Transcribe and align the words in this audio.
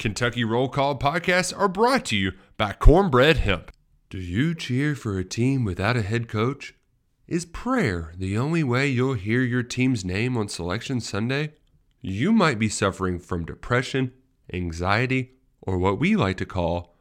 Kentucky 0.00 0.44
Roll 0.44 0.70
Call 0.70 0.98
podcasts 0.98 1.52
are 1.54 1.68
brought 1.68 2.06
to 2.06 2.16
you 2.16 2.32
by 2.56 2.72
Cornbread 2.72 3.36
Hemp. 3.36 3.70
Do 4.08 4.16
you 4.16 4.54
cheer 4.54 4.94
for 4.94 5.18
a 5.18 5.24
team 5.24 5.62
without 5.62 5.94
a 5.94 6.00
head 6.00 6.26
coach? 6.26 6.74
Is 7.28 7.44
prayer 7.44 8.14
the 8.16 8.38
only 8.38 8.64
way 8.64 8.88
you'll 8.88 9.12
hear 9.12 9.42
your 9.42 9.62
team's 9.62 10.02
name 10.02 10.38
on 10.38 10.48
Selection 10.48 11.02
Sunday? 11.02 11.52
You 12.00 12.32
might 12.32 12.58
be 12.58 12.70
suffering 12.70 13.18
from 13.18 13.44
depression, 13.44 14.12
anxiety, 14.50 15.32
or 15.60 15.76
what 15.76 16.00
we 16.00 16.16
like 16.16 16.38
to 16.38 16.46
call 16.46 16.96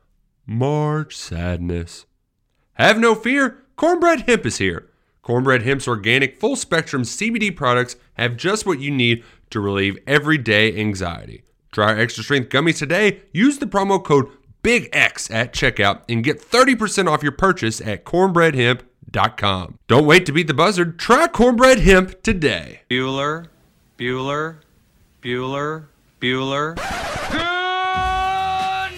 March 0.45 1.15
sadness. 1.15 2.05
Have 2.73 2.99
no 2.99 3.15
fear, 3.15 3.63
Cornbread 3.77 4.27
Hemp 4.27 4.45
is 4.45 4.57
here. 4.57 4.89
Cornbread 5.21 5.61
Hemp's 5.61 5.87
organic 5.87 6.37
full 6.37 6.57
spectrum 6.57 7.03
CBD 7.03 7.55
products 7.55 7.95
have 8.15 8.35
just 8.35 8.65
what 8.65 8.81
you 8.81 8.91
need 8.91 9.23
to 9.51 9.61
relieve 9.61 9.97
everyday 10.05 10.77
anxiety. 10.77 11.45
Try 11.71 11.87
our 11.93 11.97
extra 11.99 12.23
strength 12.23 12.49
gummies 12.49 12.77
today. 12.79 13.21
Use 13.31 13.59
the 13.59 13.65
promo 13.67 14.03
code 14.03 14.27
BIGX 14.63 15.31
at 15.33 15.53
checkout 15.53 16.01
and 16.09 16.23
get 16.23 16.41
30% 16.41 17.07
off 17.09 17.23
your 17.23 17.31
purchase 17.31 17.79
at 17.81 18.03
cornbreadhemp.com. 18.05 19.77
Don't 19.87 20.05
wait 20.05 20.25
to 20.25 20.31
beat 20.31 20.47
the 20.47 20.53
buzzard. 20.53 20.99
Try 20.99 21.27
cornbread 21.27 21.79
hemp 21.79 22.21
today. 22.23 22.81
Bueller, 22.89 23.47
Bueller, 23.97 24.57
Bueller, 25.21 25.85
Bueller. 26.19 26.75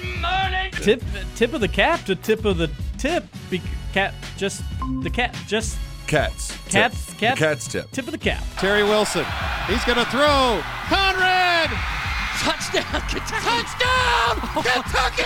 Good 0.01 0.21
morning. 0.21 0.71
Tip 0.71 1.03
tip 1.35 1.53
of 1.53 1.61
the 1.61 1.67
cap 1.67 2.05
to 2.05 2.15
tip 2.15 2.45
of 2.45 2.57
the 2.57 2.69
tip. 2.97 3.25
Be, 3.49 3.61
cat 3.93 4.13
just 4.37 4.63
the 5.03 5.09
cat 5.09 5.35
just 5.47 5.77
Cats. 6.07 6.51
Cats- 6.67 7.05
Tip. 7.11 7.17
cats- 7.19 7.39
cat's 7.39 7.67
tip. 7.69 7.91
tip 7.91 8.05
of 8.05 8.11
the 8.11 8.17
cap. 8.17 8.43
Terry 8.57 8.83
Wilson. 8.83 9.23
He's 9.67 9.83
going 9.85 9.97
to 9.97 10.03
throw. 10.11 10.61
Conrad! 10.89 12.00
Touchdown, 12.41 13.01
Kentucky! 13.07 13.45
Touchdown! 13.45 14.35
Kentucky! 14.63 15.23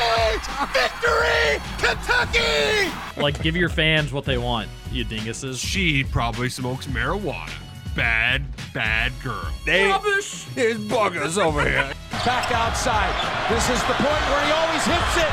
Victory! 0.73 1.61
Kentucky! 1.77 2.91
Like 3.15 3.41
give 3.41 3.55
your 3.55 3.69
fans 3.69 4.11
what 4.11 4.25
they 4.25 4.37
want, 4.37 4.67
you 4.91 5.05
dinguses. 5.05 5.57
She 5.57 6.03
probably 6.03 6.49
smokes 6.49 6.87
marijuana. 6.87 7.53
Bad, 7.95 8.43
bad 8.73 9.13
girl. 9.23 9.47
Rubbish! 9.65 10.43
There's 10.55 10.77
buggers 10.77 11.41
over 11.41 11.61
here. 11.61 11.93
Back 12.25 12.51
outside. 12.51 13.13
This 13.49 13.63
is 13.69 13.81
the 13.83 13.93
point 13.93 14.03
where 14.03 14.45
he 14.45 14.51
always 14.51 14.83
hits 14.83 15.17
it. 15.17 15.31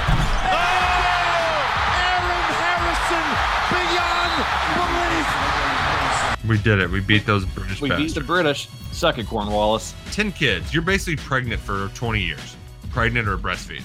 Oh! 0.53 1.22
We 6.49 6.59
did 6.59 6.81
it. 6.81 6.91
We 6.91 7.01
beat 7.01 7.25
those 7.25 7.45
British 7.45 7.81
We 7.81 7.91
beat 7.91 8.15
the 8.15 8.21
British. 8.21 8.69
Suck 8.91 9.19
it, 9.19 9.27
Cornwallis. 9.27 9.95
10 10.11 10.33
kids. 10.33 10.75
You're 10.75 10.83
basically 10.83 11.17
pregnant 11.17 11.61
for 11.61 11.89
20 11.95 12.21
years. 12.21 12.57
Pregnant 12.91 13.29
or 13.29 13.39
breastfeed. 13.39 13.83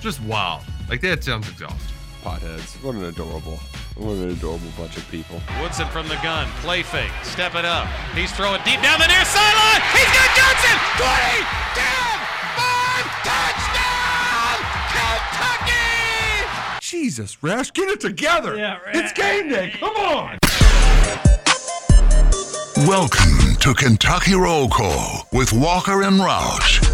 Just 0.00 0.22
wild. 0.22 0.62
Like 0.88 1.00
that 1.00 1.24
sounds 1.24 1.48
exhausting. 1.48 1.94
Potheads. 2.22 2.82
What 2.82 2.94
an 2.94 3.04
adorable, 3.04 3.58
what 3.96 4.12
an 4.14 4.30
adorable 4.30 4.68
bunch 4.76 4.96
of 4.96 5.08
people. 5.10 5.40
Woodson 5.60 5.88
from 5.88 6.08
the 6.08 6.16
gun. 6.22 6.48
Play 6.62 6.82
fake. 6.82 7.10
Step 7.22 7.54
it 7.54 7.64
up. 7.64 7.86
He's 8.14 8.32
throwing 8.32 8.60
deep 8.64 8.80
down 8.82 8.98
the 8.98 9.06
near 9.06 9.24
sideline. 9.24 9.82
He's 9.92 10.10
got 10.14 10.30
Johnson. 10.34 10.76
20, 10.98 11.42
10, 11.74 12.18
5, 12.56 13.04
touchdown! 13.26 14.56
Kentucky! 14.90 16.80
Jesus, 16.80 17.42
Rash, 17.42 17.72
get 17.72 17.88
it 17.88 18.00
together. 18.00 18.56
Yeah, 18.56 18.78
It's 18.92 19.12
game 19.12 19.48
day. 19.48 19.74
Come 19.78 19.94
on. 19.96 20.38
Welcome 22.84 23.56
to 23.60 23.72
Kentucky 23.72 24.34
Roll 24.34 24.68
Call 24.68 25.26
with 25.32 25.50
Walker 25.50 26.02
and 26.02 26.20
Roush. 26.20 26.84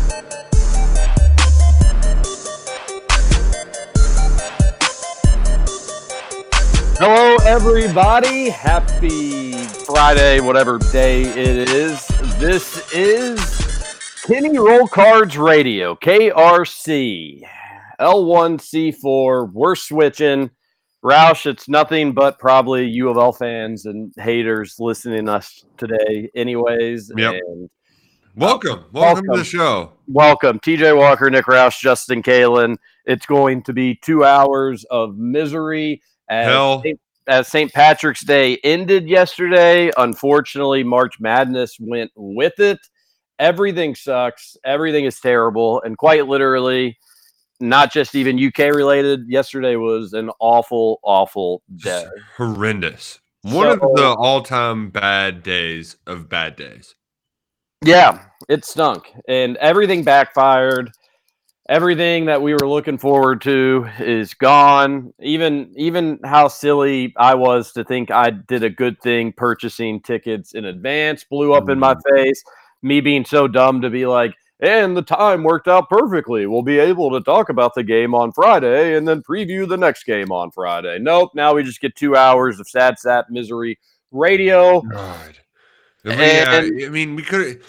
Hello, 7.00 7.34
everybody. 7.44 8.48
Happy 8.48 9.54
Friday, 9.84 10.38
whatever 10.38 10.78
day 10.78 11.22
it 11.22 11.68
is. 11.68 12.06
This 12.38 12.88
is 12.92 13.40
Kenny 14.24 14.56
Roll 14.56 14.86
Cards 14.86 15.36
Radio, 15.36 15.96
KRC, 15.96 17.42
L1C4. 17.98 19.52
We're 19.52 19.74
switching. 19.74 20.52
Roush, 21.04 21.46
it's 21.46 21.68
nothing 21.68 22.12
but 22.12 22.38
probably 22.38 22.86
U 22.86 23.08
of 23.08 23.16
L 23.16 23.32
fans 23.32 23.86
and 23.86 24.12
haters 24.16 24.76
listening 24.78 25.26
to 25.26 25.32
us 25.32 25.64
today, 25.76 26.30
anyways. 26.34 27.10
Yep. 27.16 27.34
And 27.34 27.70
Welcome. 28.34 28.78
Uh, 28.78 28.84
welcome, 28.92 29.26
to 29.32 29.38
the 29.38 29.44
show. 29.44 29.92
welcome, 30.08 30.58
TJ 30.58 30.96
Walker, 30.96 31.28
Nick 31.28 31.44
Roush, 31.44 31.78
Justin 31.80 32.22
Kalen. 32.22 32.76
It's 33.04 33.26
going 33.26 33.62
to 33.64 33.74
be 33.74 33.96
two 33.96 34.24
hours 34.24 34.84
of 34.84 35.18
misery. 35.18 36.00
As 36.30 36.46
Hell. 36.46 36.82
St. 36.82 37.00
as 37.26 37.48
St. 37.48 37.72
Patrick's 37.72 38.24
Day 38.24 38.58
ended 38.64 39.06
yesterday, 39.06 39.90
unfortunately, 39.98 40.82
March 40.82 41.20
Madness 41.20 41.76
went 41.78 42.10
with 42.14 42.58
it. 42.58 42.78
Everything 43.38 43.94
sucks. 43.94 44.56
Everything 44.64 45.04
is 45.04 45.20
terrible. 45.20 45.82
And 45.82 45.98
quite 45.98 46.26
literally, 46.26 46.96
not 47.62 47.92
just 47.92 48.14
even 48.14 48.44
UK 48.44 48.74
related, 48.74 49.28
yesterday 49.28 49.76
was 49.76 50.12
an 50.12 50.30
awful, 50.40 51.00
awful 51.02 51.62
day. 51.76 52.02
Just 52.02 52.08
horrendous. 52.36 53.20
One 53.42 53.68
of 53.68 53.80
the 53.80 54.14
all-time 54.18 54.90
bad 54.90 55.42
days 55.42 55.96
of 56.06 56.28
bad 56.28 56.56
days. 56.56 56.94
Yeah, 57.84 58.24
it 58.48 58.64
stunk. 58.64 59.12
And 59.28 59.56
everything 59.56 60.04
backfired. 60.04 60.90
Everything 61.68 62.26
that 62.26 62.42
we 62.42 62.52
were 62.52 62.68
looking 62.68 62.98
forward 62.98 63.40
to 63.42 63.88
is 63.98 64.34
gone. 64.34 65.14
Even 65.20 65.72
even 65.76 66.18
how 66.24 66.48
silly 66.48 67.14
I 67.16 67.34
was 67.34 67.72
to 67.72 67.84
think 67.84 68.10
I 68.10 68.30
did 68.30 68.64
a 68.64 68.70
good 68.70 69.00
thing 69.00 69.32
purchasing 69.32 70.00
tickets 70.00 70.54
in 70.54 70.64
advance 70.64 71.24
blew 71.24 71.54
up 71.54 71.68
in 71.68 71.78
my 71.78 71.94
mm-hmm. 71.94 72.14
face. 72.14 72.42
Me 72.82 73.00
being 73.00 73.24
so 73.24 73.46
dumb 73.46 73.80
to 73.80 73.90
be 73.90 74.06
like, 74.06 74.34
and 74.62 74.96
the 74.96 75.02
time 75.02 75.42
worked 75.42 75.66
out 75.68 75.90
perfectly. 75.90 76.46
We'll 76.46 76.62
be 76.62 76.78
able 76.78 77.10
to 77.10 77.20
talk 77.20 77.48
about 77.50 77.74
the 77.74 77.82
game 77.82 78.14
on 78.14 78.32
Friday 78.32 78.96
and 78.96 79.06
then 79.06 79.20
preview 79.22 79.68
the 79.68 79.76
next 79.76 80.04
game 80.04 80.30
on 80.32 80.50
Friday. 80.52 80.98
Nope. 81.00 81.32
Now 81.34 81.52
we 81.52 81.64
just 81.64 81.80
get 81.80 81.96
two 81.96 82.16
hours 82.16 82.60
of 82.60 82.68
sad 82.68 82.98
sad 82.98 83.24
misery 83.28 83.78
radio. 84.12 84.80
God. 84.80 85.34
I 86.04 86.08
mean, 86.08 86.18
yeah, 86.18 86.54
And- 86.60 86.84
I 86.84 86.88
mean, 86.88 87.16
we 87.16 87.22
could. 87.22 87.62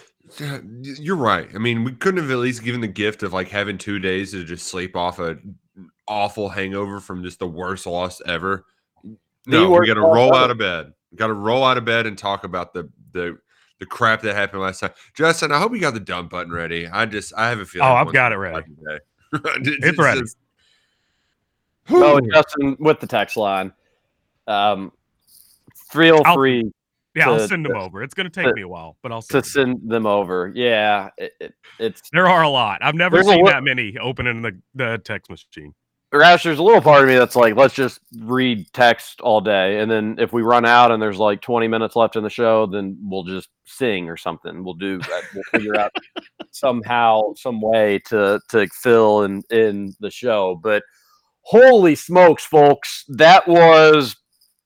You're 0.82 1.16
right. 1.16 1.48
I 1.54 1.58
mean, 1.58 1.84
we 1.84 1.92
couldn't 1.92 2.22
have 2.22 2.32
at 2.32 2.38
least 2.38 2.64
given 2.64 2.82
the 2.82 2.88
gift 2.88 3.22
of 3.24 3.34
like 3.34 3.50
having 3.50 3.78
two 3.78 4.00
days 4.00 4.32
to 4.32 4.44
just 4.44 4.68
sleep 4.68 4.96
off 4.96 5.20
a 5.20 5.38
awful 6.08 6.50
hangover 6.50 7.00
from 7.00 7.24
just 7.24 7.40
the 7.40 7.48
worst 7.48 7.86
loss 7.86 8.22
ever. 8.26 8.66
No, 9.46 9.70
we 9.70 9.86
got 9.88 9.96
to 9.96 10.02
roll 10.02 10.34
out 10.36 10.50
of 10.50 10.58
bed. 10.58 10.94
Got 11.16 11.28
to 11.28 11.34
roll 11.34 11.64
out 11.64 11.78
of 11.78 11.86
bed 11.86 12.08
and 12.08 12.18
talk 12.18 12.44
about 12.46 12.74
the 12.74 12.90
the 13.12 13.38
the 13.84 13.90
crap 13.90 14.22
that 14.22 14.36
happened 14.36 14.62
last 14.62 14.80
time. 14.80 14.92
Justin, 15.14 15.52
I 15.52 15.60
hope 15.60 15.74
you 15.74 15.80
got 15.82 15.94
the 15.94 16.00
dump 16.00 16.30
button 16.32 16.52
ready. 16.54 16.88
I 16.88 17.06
just 17.06 17.34
I 17.36 17.50
have 17.50 17.60
a 17.60 17.66
feeling. 17.66 17.88
Oh, 17.90 17.94
I've 17.94 18.14
got 18.14 18.32
it 18.32 18.38
ready. 18.38 18.66
start 19.32 19.64
today- 19.64 19.78
It's 19.88 19.98
ready. 19.98 20.22
just- 20.22 20.38
Oh, 21.90 22.22
Justin 22.22 22.78
with 22.80 23.00
the 23.02 23.08
text 23.08 23.36
line. 23.36 23.74
Um, 24.48 24.92
feel 25.92 26.22
I'll- 26.26 26.36
free 26.36 26.72
Yeah, 27.16 27.30
I'll 27.30 27.46
send 27.48 27.66
them 27.66 27.74
to- 27.74 27.80
over. 27.80 28.02
It's 28.04 28.14
going 28.14 28.26
to 28.26 28.30
take 28.30 28.48
to- 28.48 28.54
me 28.56 28.62
a 28.62 28.68
while, 28.68 28.96
but 29.02 29.12
I'll 29.12 29.22
to 29.22 29.44
send 29.44 29.44
them. 29.44 29.80
send 29.82 29.92
them 29.92 30.06
over. 30.06 30.52
Yeah, 30.56 31.10
it, 31.18 31.34
it, 31.42 31.54
it's 31.80 32.10
There 32.12 32.28
are 32.28 32.44
a 32.44 32.50
lot. 32.50 32.80
I've 32.82 32.96
never 32.96 33.18
There's 33.18 33.28
a 33.28 33.32
seen 33.32 33.46
that 33.46 33.64
many 33.64 33.98
opening 33.98 34.42
the, 34.42 34.58
the 34.76 35.02
text 35.04 35.30
machine. 35.30 35.74
Roush. 36.20 36.44
There's 36.44 36.60
a 36.60 36.64
little 36.64 36.82
part 36.82 37.04
of 37.04 37.10
me 37.10 37.16
that's 37.16 37.36
like, 37.36 37.56
let's 37.56 37.74
just 37.74 38.00
read 38.20 38.72
text 38.74 39.22
all 39.22 39.42
day, 39.42 39.80
and 39.80 39.90
then 39.90 40.16
if 40.20 40.34
we 40.34 40.42
run 40.42 40.66
out 40.66 40.92
and 40.92 41.02
there's 41.02 41.18
like 41.18 41.42
20 41.42 41.68
minutes 41.68 41.96
left 41.96 42.16
in 42.16 42.24
the 42.24 42.30
show, 42.30 42.66
then 42.66 42.98
we'll 43.02 43.24
just 43.24 43.50
sing 43.66 44.10
or 44.10 44.18
something. 44.18 44.64
We'll 44.64 44.76
do. 44.76 45.00
Uh, 45.02 45.22
we'll 45.34 45.44
figure 45.52 45.78
out 45.78 45.92
somehow, 46.52 47.34
some 47.36 47.62
way 47.62 48.00
to 48.08 48.40
to 48.50 48.68
fill 48.68 49.24
in 49.24 49.44
in 49.50 49.96
the 50.00 50.12
show. 50.12 50.60
But 50.62 50.84
holy 51.42 51.96
smokes, 51.96 52.46
folks, 52.46 53.06
that 53.10 53.48
was 53.48 54.16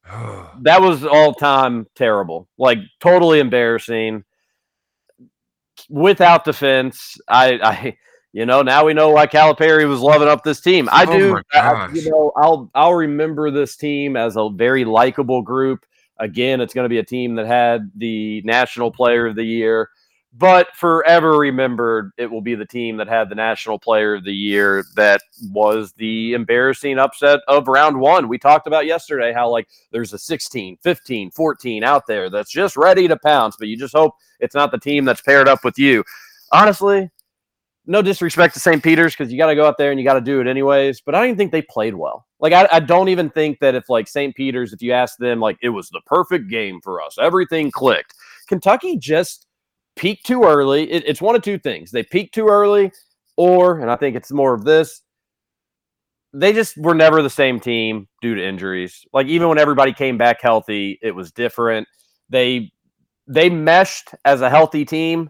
that 0.62 0.82
was 0.82 1.06
all 1.06 1.34
time 1.34 1.88
terrible. 1.96 2.48
Like 2.58 2.80
totally 3.00 3.40
embarrassing. 3.40 4.24
Without 5.90 6.44
defense, 6.44 7.18
I, 7.30 7.60
I, 7.64 7.98
you 8.34 8.46
know, 8.46 8.62
now 8.62 8.86
we 8.86 8.94
know 8.94 9.10
why 9.10 9.26
Calipari 9.28 9.88
was 9.88 10.00
loving 10.02 10.28
up 10.28 10.44
this 10.44 10.60
team. 10.62 10.90
I 10.92 11.06
Oh 11.06 11.12
do, 11.12 11.38
I- 11.54 11.88
you 11.94 12.10
know, 12.12 12.32
I'll, 12.36 12.70
I'll 12.76 12.94
remember 12.94 13.50
this 13.52 13.76
team 13.76 14.16
as 14.16 14.36
a 14.36 14.50
very 14.50 14.86
likable 14.86 15.42
group. 15.42 15.86
Again, 16.20 16.62
it's 16.62 16.74
going 16.74 16.86
to 16.86 16.90
be 16.90 16.98
a 17.00 17.04
team 17.06 17.36
that 17.36 17.46
had 17.48 17.92
the 17.96 18.42
National 18.44 18.92
Player 18.92 19.28
of 19.28 19.36
the 19.36 19.44
Year, 19.44 19.90
but 20.34 20.68
forever 20.76 21.38
remembered, 21.38 22.12
it 22.18 22.30
will 22.30 22.42
be 22.42 22.56
the 22.56 22.66
team 22.66 22.98
that 22.98 23.08
had 23.08 23.30
the 23.30 23.36
National 23.36 23.78
Player 23.80 24.16
of 24.16 24.24
the 24.24 24.34
Year 24.34 24.84
that 24.96 25.22
was 25.52 25.94
the 25.94 26.34
embarrassing 26.34 26.98
upset 27.00 27.40
of 27.48 27.68
round 27.68 28.00
one. 28.00 28.28
We 28.28 28.38
talked 28.40 28.68
about 28.68 28.88
yesterday 28.88 29.32
how, 29.32 29.50
like, 29.50 29.68
there's 29.92 30.14
a 30.14 30.18
16, 30.20 30.78
15, 30.84 31.32
14 31.32 31.84
out 31.84 32.08
there 32.08 32.30
that's 32.30 32.52
just 32.52 32.76
ready 32.76 33.08
to 33.08 33.18
pounce, 33.18 33.56
but 33.58 33.68
you 33.68 33.78
just 33.78 33.96
hope 33.96 34.14
it's 34.40 34.56
not 34.56 34.72
the 34.72 34.80
team 34.80 35.06
that's 35.06 35.22
paired 35.22 35.48
up 35.48 35.64
with 35.64 35.78
you. 35.80 36.04
Honestly, 36.52 37.10
no 37.88 38.02
disrespect 38.02 38.54
to 38.54 38.60
St. 38.60 38.84
Peter's 38.84 39.16
because 39.16 39.32
you 39.32 39.38
got 39.38 39.48
to 39.48 39.56
go 39.56 39.66
out 39.66 39.78
there 39.78 39.92
and 39.92 40.00
you 40.00 40.06
got 40.06 40.16
to 40.16 40.22
do 40.22 40.42
it 40.42 40.48
anyways. 40.48 41.02
But 41.02 41.16
I 41.16 41.20
don't 41.20 41.30
even 41.30 41.38
think 41.38 41.52
they 41.54 41.62
played 41.62 41.96
well. 41.96 42.28
Like 42.40 42.54
I, 42.54 42.68
I 42.72 42.80
don't 42.82 43.08
even 43.08 43.30
think 43.30 43.60
that 43.62 43.76
if 43.76 43.90
like 43.90 44.08
St. 44.08 44.36
Peter's, 44.36 44.74
if 44.74 44.82
you 44.82 44.92
ask 44.92 45.18
them, 45.18 45.40
like 45.40 45.58
it 45.62 45.70
was 45.70 45.90
the 45.90 46.02
perfect 46.06 46.50
game 46.50 46.82
for 46.84 47.02
us, 47.02 47.18
everything 47.20 47.72
clicked. 47.72 48.14
Kentucky 48.48 48.98
just 48.98 49.48
peaked 49.96 50.26
too 50.26 50.44
early. 50.44 50.92
It, 50.92 51.04
it's 51.08 51.22
one 51.22 51.36
of 51.36 51.42
two 51.42 51.58
things: 51.58 51.90
they 51.90 52.04
peaked 52.04 52.36
too 52.36 52.48
early, 52.48 52.92
or 53.38 53.80
and 53.80 53.90
I 53.90 53.96
think 53.96 54.16
it's 54.16 54.32
more 54.32 54.54
of 54.54 54.66
this. 54.66 55.02
They 56.34 56.52
just 56.52 56.78
were 56.78 56.94
never 56.94 57.22
the 57.22 57.30
same 57.30 57.60
team 57.60 58.08
due 58.22 58.36
to 58.36 58.46
injuries. 58.46 59.06
Like 59.14 59.28
even 59.28 59.48
when 59.48 59.58
everybody 59.58 59.94
came 59.94 60.18
back 60.18 60.42
healthy, 60.42 61.00
it 61.02 61.16
was 61.16 61.32
different. 61.32 61.88
They 62.30 62.72
they 63.28 63.50
meshed 63.50 64.10
as 64.26 64.42
a 64.42 64.50
healthy 64.50 64.84
team. 64.84 65.30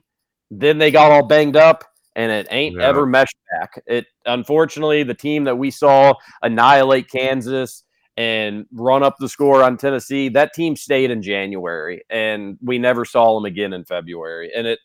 Then 0.50 0.80
they 0.80 0.92
got 0.92 1.12
all 1.12 1.28
banged 1.28 1.56
up 1.56 1.84
and 2.18 2.32
it 2.32 2.48
ain't 2.50 2.76
Yeah. 2.76 2.88
ever 2.88 3.06
meshed 3.06 3.38
back. 3.52 3.82
It 3.86 4.08
unfortunately 4.26 5.04
the 5.04 5.14
team 5.14 5.46
that 5.46 5.56
we 5.56 5.72
saw 5.72 6.16
annihilate 6.42 7.10
Kansas 7.10 7.84
and 8.18 8.66
run 8.74 9.04
up 9.04 9.16
the 9.20 9.30
score 9.30 9.64
on 9.64 9.78
Tennessee, 9.78 10.28
that 10.30 10.54
team 10.54 10.76
stayed 10.76 11.12
in 11.12 11.22
January 11.22 12.04
and 12.10 12.58
we 12.62 12.80
never 12.80 13.06
saw 13.06 13.36
them 13.36 13.46
again 13.46 13.72
in 13.72 13.86
February. 13.86 14.52
And 14.54 14.68
it 14.68 14.80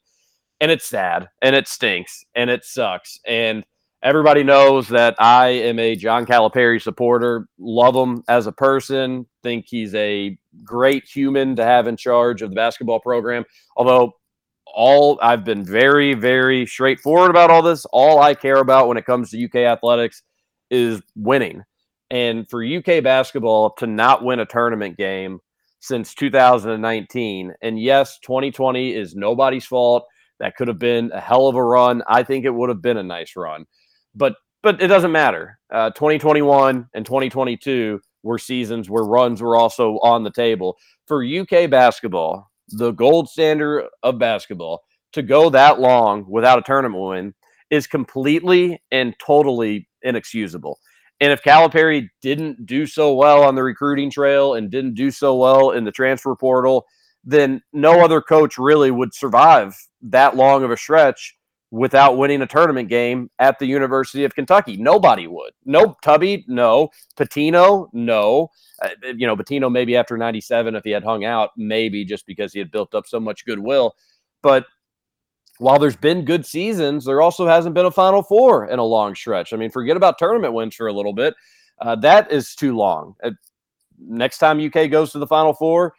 and 0.61 0.70
it's 0.70 0.87
sad 0.87 1.29
and 1.40 1.56
it 1.56 1.67
stinks 1.67 2.25
and 2.34 2.50
it 2.50 2.64
sucks. 2.64 3.19
And 3.26 3.64
everybody 4.02 4.44
knows 4.44 4.87
that 4.88 5.17
I 5.19 5.49
am 5.49 5.78
a 5.78 5.96
John 5.96 6.26
Calipari 6.26 6.81
supporter, 6.81 7.49
love 7.58 7.96
him 7.96 8.23
as 8.28 8.46
a 8.46 8.52
person, 8.52 9.26
think 9.43 9.64
he's 9.67 9.94
a 9.94 10.37
great 10.64 11.05
human 11.05 11.56
to 11.56 11.64
have 11.64 11.87
in 11.87 11.96
charge 11.96 12.43
of 12.43 12.50
the 12.50 12.56
basketball 12.56 13.00
program. 13.00 13.44
Although 13.76 14.12
all 14.74 15.19
I've 15.22 15.44
been 15.44 15.64
very, 15.64 16.14
very 16.14 16.66
straightforward 16.66 17.30
about 17.30 17.50
all 17.50 17.62
this. 17.62 17.84
All 17.86 18.20
I 18.20 18.34
care 18.34 18.56
about 18.56 18.88
when 18.88 18.96
it 18.96 19.06
comes 19.06 19.30
to 19.30 19.44
UK 19.44 19.56
athletics 19.56 20.22
is 20.70 21.02
winning. 21.14 21.62
And 22.10 22.48
for 22.48 22.64
UK 22.64 23.02
basketball 23.02 23.70
to 23.74 23.86
not 23.86 24.24
win 24.24 24.40
a 24.40 24.46
tournament 24.46 24.96
game 24.96 25.40
since 25.80 26.14
2019, 26.14 27.54
and 27.60 27.80
yes, 27.80 28.19
2020 28.20 28.94
is 28.94 29.16
nobody's 29.16 29.64
fault. 29.64 30.04
That 30.38 30.56
could 30.56 30.69
have 30.69 30.78
been 30.78 31.10
a 31.12 31.20
hell 31.20 31.48
of 31.48 31.56
a 31.56 31.62
run. 31.62 32.02
I 32.06 32.22
think 32.22 32.44
it 32.44 32.50
would 32.50 32.68
have 32.68 32.82
been 32.82 32.96
a 32.96 33.02
nice 33.02 33.34
run, 33.36 33.64
but 34.14 34.34
but 34.62 34.80
it 34.80 34.86
doesn't 34.88 35.10
matter. 35.10 35.58
Uh, 35.72 35.90
2021 35.90 36.88
and 36.94 37.04
2022 37.04 38.00
were 38.22 38.38
seasons 38.38 38.88
where 38.88 39.02
runs 39.02 39.42
were 39.42 39.56
also 39.56 39.98
on 40.02 40.22
the 40.22 40.30
table 40.30 40.78
for 41.06 41.25
UK 41.25 41.68
basketball 41.68 42.51
the 42.72 42.92
gold 42.92 43.28
standard 43.28 43.88
of 44.02 44.19
basketball, 44.19 44.82
to 45.12 45.22
go 45.22 45.50
that 45.50 45.78
long 45.80 46.24
without 46.28 46.58
a 46.58 46.62
tournament 46.62 47.02
win 47.02 47.34
is 47.70 47.86
completely 47.86 48.82
and 48.90 49.14
totally 49.24 49.88
inexcusable. 50.02 50.78
And 51.20 51.32
if 51.32 51.42
Calipari 51.42 52.08
didn't 52.20 52.66
do 52.66 52.86
so 52.86 53.14
well 53.14 53.44
on 53.44 53.54
the 53.54 53.62
recruiting 53.62 54.10
trail 54.10 54.54
and 54.54 54.70
didn't 54.70 54.94
do 54.94 55.10
so 55.10 55.36
well 55.36 55.70
in 55.70 55.84
the 55.84 55.92
transfer 55.92 56.34
portal, 56.34 56.84
then 57.24 57.62
no 57.72 58.04
other 58.04 58.20
coach 58.20 58.58
really 58.58 58.90
would 58.90 59.14
survive 59.14 59.76
that 60.02 60.34
long 60.34 60.64
of 60.64 60.70
a 60.70 60.76
stretch 60.76 61.36
without 61.72 62.19
winning 62.19 62.42
a 62.42 62.46
tournament 62.46 62.90
game 62.90 63.30
at 63.38 63.58
the 63.58 63.64
University 63.64 64.24
of 64.24 64.34
Kentucky. 64.34 64.76
Nobody 64.76 65.26
would. 65.26 65.52
No 65.64 65.96
Tubby, 66.02 66.44
no. 66.46 66.90
Pitino, 67.16 67.88
no. 67.94 68.50
Uh, 68.82 68.90
you 69.16 69.26
know, 69.26 69.34
Pitino 69.34 69.72
maybe 69.72 69.96
after 69.96 70.19
97 70.19 70.76
if 70.76 70.84
he 70.84 70.90
had 70.90 71.02
hung 71.02 71.24
out, 71.24 71.50
maybe 71.56 72.04
just 72.04 72.26
because 72.26 72.52
he 72.52 72.58
had 72.58 72.70
built 72.70 72.94
up 72.94 73.06
so 73.06 73.19
much 73.19 73.46
goodwill. 73.46 73.94
But 74.42 74.66
while 75.58 75.78
there's 75.78 75.96
been 75.96 76.26
good 76.26 76.44
seasons, 76.44 77.06
there 77.06 77.22
also 77.22 77.46
hasn't 77.46 77.75
been 77.75 77.86
a 77.86 77.90
Final 77.90 78.22
Four 78.22 78.66
in 78.68 78.78
a 78.78 78.84
long 78.84 79.14
stretch. 79.14 79.54
I 79.54 79.56
mean, 79.56 79.70
forget 79.70 79.96
about 79.96 80.18
tournament 80.18 80.52
wins 80.52 80.75
for 80.75 80.88
a 80.88 80.92
little 80.92 81.14
bit. 81.14 81.34
Uh, 81.80 81.96
that 81.96 82.30
is 82.30 82.54
too 82.54 82.76
long. 82.76 83.14
Uh, 83.25 83.30
next 83.98 84.38
time 84.38 84.60
UK 84.62 84.90
goes 84.90 85.10
to 85.12 85.18
the 85.18 85.26
Final 85.26 85.54
Four, 85.54 85.94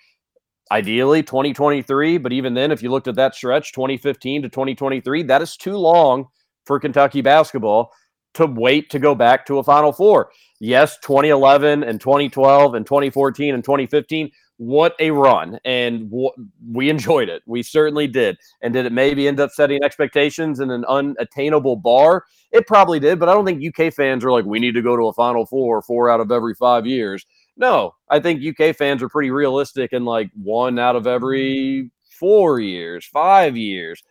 ideally 0.71 1.23
2023. 1.23 2.17
But 2.17 2.33
even 2.33 2.53
then, 2.53 2.71
if 2.71 2.81
you 2.81 2.89
looked 2.89 3.07
at 3.07 3.15
that 3.15 3.35
stretch, 3.35 3.73
2015 3.73 4.43
to 4.43 4.49
2023, 4.49 5.23
that 5.23 5.41
is 5.41 5.57
too 5.57 5.77
long 5.77 6.27
for 6.65 6.79
Kentucky 6.79 7.21
basketball 7.21 7.91
to 8.33 8.45
wait 8.45 8.89
to 8.89 8.99
go 8.99 9.13
back 9.15 9.45
to 9.45 9.59
a 9.59 9.63
Final 9.63 9.91
Four. 9.91 10.31
Yes, 10.59 10.97
2011 10.99 11.83
and 11.83 11.99
2012 11.99 12.75
and 12.75 12.85
2014 12.85 13.53
and 13.53 13.63
2015. 13.63 14.31
What 14.57 14.95
a 14.99 15.11
run. 15.11 15.59
And 15.65 16.09
w- 16.09 16.31
we 16.71 16.89
enjoyed 16.89 17.27
it. 17.27 17.41
We 17.45 17.63
certainly 17.63 18.07
did. 18.07 18.37
And 18.61 18.73
did 18.73 18.85
it 18.85 18.91
maybe 18.91 19.27
end 19.27 19.39
up 19.39 19.51
setting 19.51 19.83
expectations 19.83 20.59
in 20.59 20.69
an 20.69 20.85
unattainable 20.85 21.75
bar? 21.75 22.23
It 22.51 22.67
probably 22.67 22.99
did, 22.99 23.19
but 23.19 23.29
I 23.29 23.33
don't 23.33 23.45
think 23.45 23.63
UK 23.63 23.93
fans 23.93 24.23
are 24.23 24.31
like, 24.31 24.45
we 24.45 24.59
need 24.59 24.75
to 24.75 24.81
go 24.81 24.95
to 24.95 25.07
a 25.07 25.13
Final 25.13 25.45
Four 25.45 25.81
four 25.81 26.09
out 26.09 26.19
of 26.19 26.31
every 26.31 26.53
five 26.53 26.85
years. 26.85 27.25
No, 27.55 27.95
I 28.09 28.19
think 28.19 28.41
UK 28.43 28.75
fans 28.75 29.03
are 29.03 29.09
pretty 29.09 29.31
realistic 29.31 29.93
and 29.93 30.05
like 30.05 30.31
one 30.33 30.79
out 30.79 30.95
of 30.95 31.05
every 31.05 31.91
four 32.19 32.59
years, 32.59 33.05
five 33.05 33.55
years. 33.55 34.03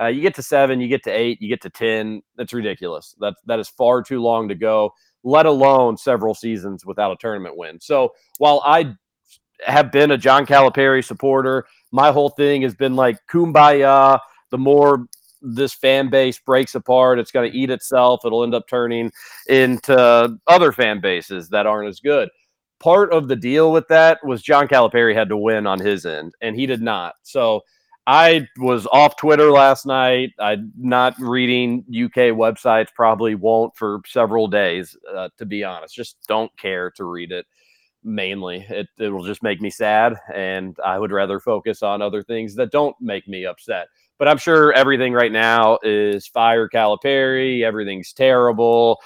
Uh, 0.00 0.06
you 0.06 0.20
get 0.20 0.34
to 0.36 0.42
seven, 0.42 0.80
you 0.80 0.88
get 0.88 1.02
to 1.04 1.10
eight, 1.10 1.40
you 1.40 1.48
get 1.48 1.60
to 1.62 1.70
ten. 1.70 2.22
That's 2.36 2.52
ridiculous. 2.52 3.14
That 3.20 3.34
that 3.46 3.58
is 3.58 3.68
far 3.68 4.02
too 4.02 4.20
long 4.20 4.48
to 4.48 4.54
go. 4.54 4.92
Let 5.24 5.46
alone 5.46 5.96
several 5.96 6.34
seasons 6.34 6.86
without 6.86 7.12
a 7.12 7.16
tournament 7.16 7.56
win. 7.56 7.80
So 7.80 8.12
while 8.38 8.62
I 8.64 8.94
have 9.66 9.90
been 9.90 10.12
a 10.12 10.18
John 10.18 10.46
Calipari 10.46 11.04
supporter, 11.04 11.66
my 11.90 12.12
whole 12.12 12.30
thing 12.30 12.62
has 12.62 12.74
been 12.74 12.94
like 12.94 13.18
kumbaya. 13.30 14.20
The 14.50 14.58
more 14.58 15.06
this 15.42 15.74
fan 15.74 16.10
base 16.10 16.38
breaks 16.38 16.74
apart, 16.74 17.18
it's 17.18 17.30
going 17.30 17.50
to 17.50 17.56
eat 17.56 17.70
itself. 17.70 18.20
It'll 18.24 18.44
end 18.44 18.54
up 18.54 18.68
turning 18.68 19.12
into 19.48 20.38
other 20.46 20.72
fan 20.72 21.00
bases 21.00 21.48
that 21.50 21.66
aren't 21.66 21.88
as 21.88 22.00
good. 22.00 22.28
Part 22.80 23.12
of 23.12 23.28
the 23.28 23.36
deal 23.36 23.72
with 23.72 23.88
that 23.88 24.24
was 24.24 24.42
John 24.42 24.68
Calipari 24.68 25.14
had 25.14 25.28
to 25.30 25.36
win 25.36 25.66
on 25.66 25.80
his 25.80 26.06
end, 26.06 26.34
and 26.40 26.54
he 26.54 26.66
did 26.66 26.80
not. 26.80 27.14
So 27.22 27.62
I 28.06 28.48
was 28.56 28.86
off 28.86 29.16
Twitter 29.16 29.50
last 29.50 29.84
night. 29.84 30.30
I'm 30.38 30.72
not 30.78 31.14
reading 31.18 31.84
UK 31.88 32.32
websites, 32.32 32.94
probably 32.94 33.34
won't 33.34 33.76
for 33.76 34.00
several 34.06 34.48
days, 34.48 34.96
uh, 35.14 35.28
to 35.36 35.44
be 35.44 35.62
honest. 35.62 35.94
Just 35.94 36.16
don't 36.26 36.56
care 36.56 36.90
to 36.92 37.04
read 37.04 37.32
it 37.32 37.46
mainly. 38.02 38.64
It, 38.68 38.88
it'll 38.98 39.24
just 39.24 39.42
make 39.42 39.60
me 39.60 39.70
sad, 39.70 40.14
and 40.32 40.76
I 40.84 40.98
would 40.98 41.12
rather 41.12 41.38
focus 41.38 41.82
on 41.82 42.00
other 42.00 42.22
things 42.22 42.54
that 42.54 42.72
don't 42.72 42.96
make 43.00 43.28
me 43.28 43.44
upset. 43.44 43.88
But 44.18 44.28
I'm 44.28 44.38
sure 44.38 44.72
everything 44.72 45.12
right 45.12 45.30
now 45.30 45.78
is 45.82 46.26
fire 46.26 46.68
Calipari. 46.68 47.62
Everything's 47.62 48.12
terrible. 48.12 48.98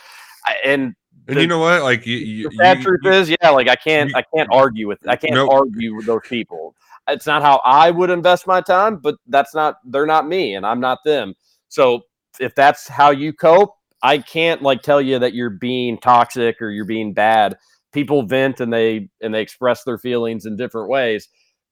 I, 0.46 0.56
and 0.64 0.94
And 1.28 1.36
the- 1.36 1.42
you 1.42 1.46
know 1.46 1.58
what? 1.58 1.82
Like 1.82 2.06
you, 2.06 2.16
you, 2.16 2.50
the 2.50 2.56
sad 2.56 2.78
you- 2.78 2.84
truth 2.84 3.06
is, 3.06 3.30
yeah, 3.30 3.50
like 3.50 3.68
I 3.68 3.76
can't, 3.76 4.14
I 4.14 4.22
can't 4.34 4.48
argue 4.52 4.88
with, 4.88 4.98
I 5.08 5.16
can't 5.16 5.34
Nope. 5.34 5.50
argue 5.52 5.94
with 5.94 6.06
those 6.06 6.22
people. 6.28 6.74
It's 7.08 7.26
not 7.26 7.42
how 7.42 7.60
I 7.64 7.90
would 7.90 8.10
invest 8.10 8.46
my 8.46 8.60
time, 8.60 8.96
but 8.96 9.16
that's 9.26 9.54
not, 9.54 9.76
they're 9.84 10.06
not 10.06 10.26
me, 10.28 10.54
and 10.54 10.64
I'm 10.64 10.80
not 10.80 10.98
them. 11.04 11.34
So 11.68 12.02
if 12.40 12.54
that's 12.54 12.86
how 12.88 13.10
you 13.10 13.32
cope, 13.32 13.74
I 14.02 14.18
can't 14.18 14.62
like 14.62 14.82
tell 14.82 15.00
you 15.00 15.18
that 15.20 15.34
you're 15.34 15.50
being 15.50 15.98
toxic 15.98 16.60
or 16.60 16.70
you're 16.70 16.84
being 16.84 17.12
bad. 17.12 17.56
People 17.92 18.22
vent 18.22 18.60
and 18.60 18.72
they 18.72 19.08
and 19.20 19.34
they 19.34 19.42
express 19.42 19.84
their 19.84 19.98
feelings 19.98 20.46
in 20.46 20.56
different 20.56 20.88
ways. 20.88 21.28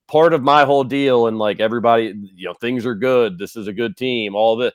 Part 0.06 0.34
of 0.34 0.42
my 0.42 0.64
whole 0.64 0.84
deal 0.84 1.26
and 1.28 1.38
like 1.38 1.60
everybody, 1.60 2.14
you 2.34 2.46
know, 2.46 2.54
things 2.54 2.84
are 2.86 2.94
good. 2.94 3.38
This 3.38 3.56
is 3.56 3.66
a 3.68 3.72
good 3.72 3.96
team. 3.96 4.34
All 4.36 4.56
the 4.56 4.72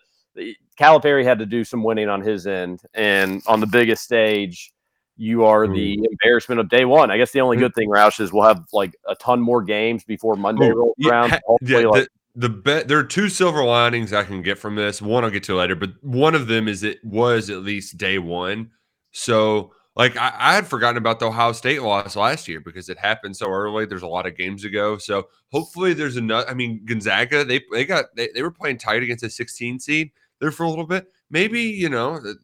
Calipari 0.80 1.24
had 1.24 1.40
to 1.40 1.46
do 1.46 1.64
some 1.64 1.84
winning 1.84 2.10
on 2.10 2.22
his 2.22 2.46
end, 2.48 2.82
and 2.94 3.42
on 3.48 3.62
the 3.62 3.68
biggest 3.68 4.04
stage, 4.04 4.74
you 5.18 5.46
are 5.46 5.68
the 5.68 6.06
embarrassment 6.12 6.60
of 6.60 6.70
day 6.70 6.86
one. 6.86 7.10
I 7.12 7.18
guess 7.18 7.32
the 7.32 7.42
only 7.42 7.58
Mm. 7.58 7.62
good 7.62 7.76
thing, 7.76 7.90
Roush, 7.90 8.20
is 8.20 8.34
we'll 8.34 8.44
have 8.44 8.66
like 8.74 8.96
a 9.08 9.16
ton 9.16 9.40
more 9.42 9.64
games 9.64 10.04
before 10.04 10.36
Monday 10.36 10.70
Oh, 10.72 10.76
rolls 10.76 10.96
yeah, 10.98 11.10
around. 11.10 11.40
yeah, 11.62 11.78
like, 11.80 12.04
the, 12.36 12.48
the 12.48 12.50
bet 12.50 12.88
there 12.90 12.98
are 13.00 13.04
two 13.04 13.30
silver 13.30 13.64
linings 13.64 14.12
I 14.12 14.24
can 14.24 14.42
get 14.42 14.58
from 14.58 14.76
this. 14.76 15.02
One 15.02 15.24
I'll 15.24 15.30
get 15.30 15.44
to 15.44 15.56
later, 15.56 15.76
but 15.76 15.92
one 16.02 16.36
of 16.36 16.48
them 16.48 16.68
is 16.68 16.84
it 16.84 17.04
was 17.04 17.50
at 17.50 17.64
least 17.64 17.98
day 17.98 18.20
one. 18.20 18.72
So 19.12 19.72
like 19.96 20.18
I, 20.18 20.34
I 20.38 20.56
had 20.56 20.68
forgotten 20.68 20.98
about 20.98 21.20
the 21.20 21.28
Ohio 21.28 21.54
State 21.54 21.82
loss 21.82 22.18
last 22.18 22.50
year 22.50 22.60
because 22.60 22.90
it 22.90 22.98
happened 22.98 23.38
so 23.38 23.50
early. 23.50 23.86
There's 23.86 24.02
a 24.02 24.08
lot 24.08 24.26
of 24.26 24.36
games 24.36 24.64
to 24.64 24.70
go. 24.70 24.98
So 24.98 25.30
hopefully 25.54 25.94
there's 25.94 26.18
enough. 26.18 26.44
I 26.50 26.54
mean, 26.54 26.82
Gonzaga, 26.84 27.46
they 27.46 27.62
they 27.72 27.86
got 27.86 28.14
they, 28.18 28.28
they 28.36 28.42
were 28.42 28.52
playing 28.52 28.80
tight 28.80 29.02
against 29.04 29.24
a 29.24 29.30
16 29.30 29.80
seed 29.80 30.12
there 30.42 30.52
for 30.52 30.64
a 30.64 30.70
little 30.70 30.86
bit. 30.86 31.08
Maybe, 31.30 31.62
you 31.62 31.88
know, 31.88 32.20
th- 32.22 32.36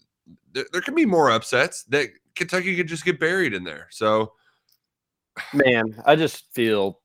there, 0.54 0.66
there 0.72 0.82
can 0.82 0.96
be 0.96 1.06
more 1.06 1.30
upsets 1.30 1.84
that 1.90 2.08
Kentucky 2.35 2.75
could 2.75 2.88
just 2.88 3.05
get 3.05 3.19
buried 3.19 3.53
in 3.53 3.63
there. 3.63 3.88
So 3.91 4.33
man, 5.53 5.95
I 6.05 6.15
just 6.15 6.51
feel 6.53 7.00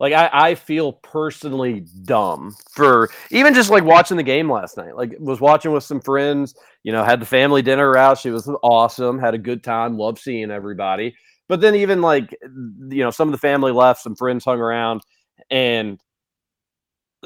like 0.00 0.12
I, 0.12 0.30
I 0.32 0.54
feel 0.56 0.94
personally 0.94 1.86
dumb 2.04 2.54
for 2.72 3.08
even 3.30 3.54
just 3.54 3.70
like 3.70 3.84
watching 3.84 4.16
the 4.16 4.22
game 4.22 4.50
last 4.50 4.76
night. 4.76 4.96
Like 4.96 5.14
was 5.18 5.40
watching 5.40 5.72
with 5.72 5.84
some 5.84 6.00
friends, 6.00 6.54
you 6.82 6.92
know, 6.92 7.04
had 7.04 7.20
the 7.20 7.26
family 7.26 7.62
dinner 7.62 7.96
out. 7.96 8.18
She 8.18 8.30
was 8.30 8.50
awesome, 8.62 9.18
had 9.18 9.34
a 9.34 9.38
good 9.38 9.62
time, 9.62 9.96
loved 9.96 10.18
seeing 10.18 10.50
everybody. 10.50 11.14
But 11.48 11.60
then 11.60 11.74
even 11.76 12.02
like 12.02 12.36
you 12.42 13.04
know, 13.04 13.10
some 13.10 13.28
of 13.28 13.32
the 13.32 13.38
family 13.38 13.72
left, 13.72 14.02
some 14.02 14.16
friends 14.16 14.44
hung 14.44 14.60
around, 14.60 15.02
and 15.50 16.00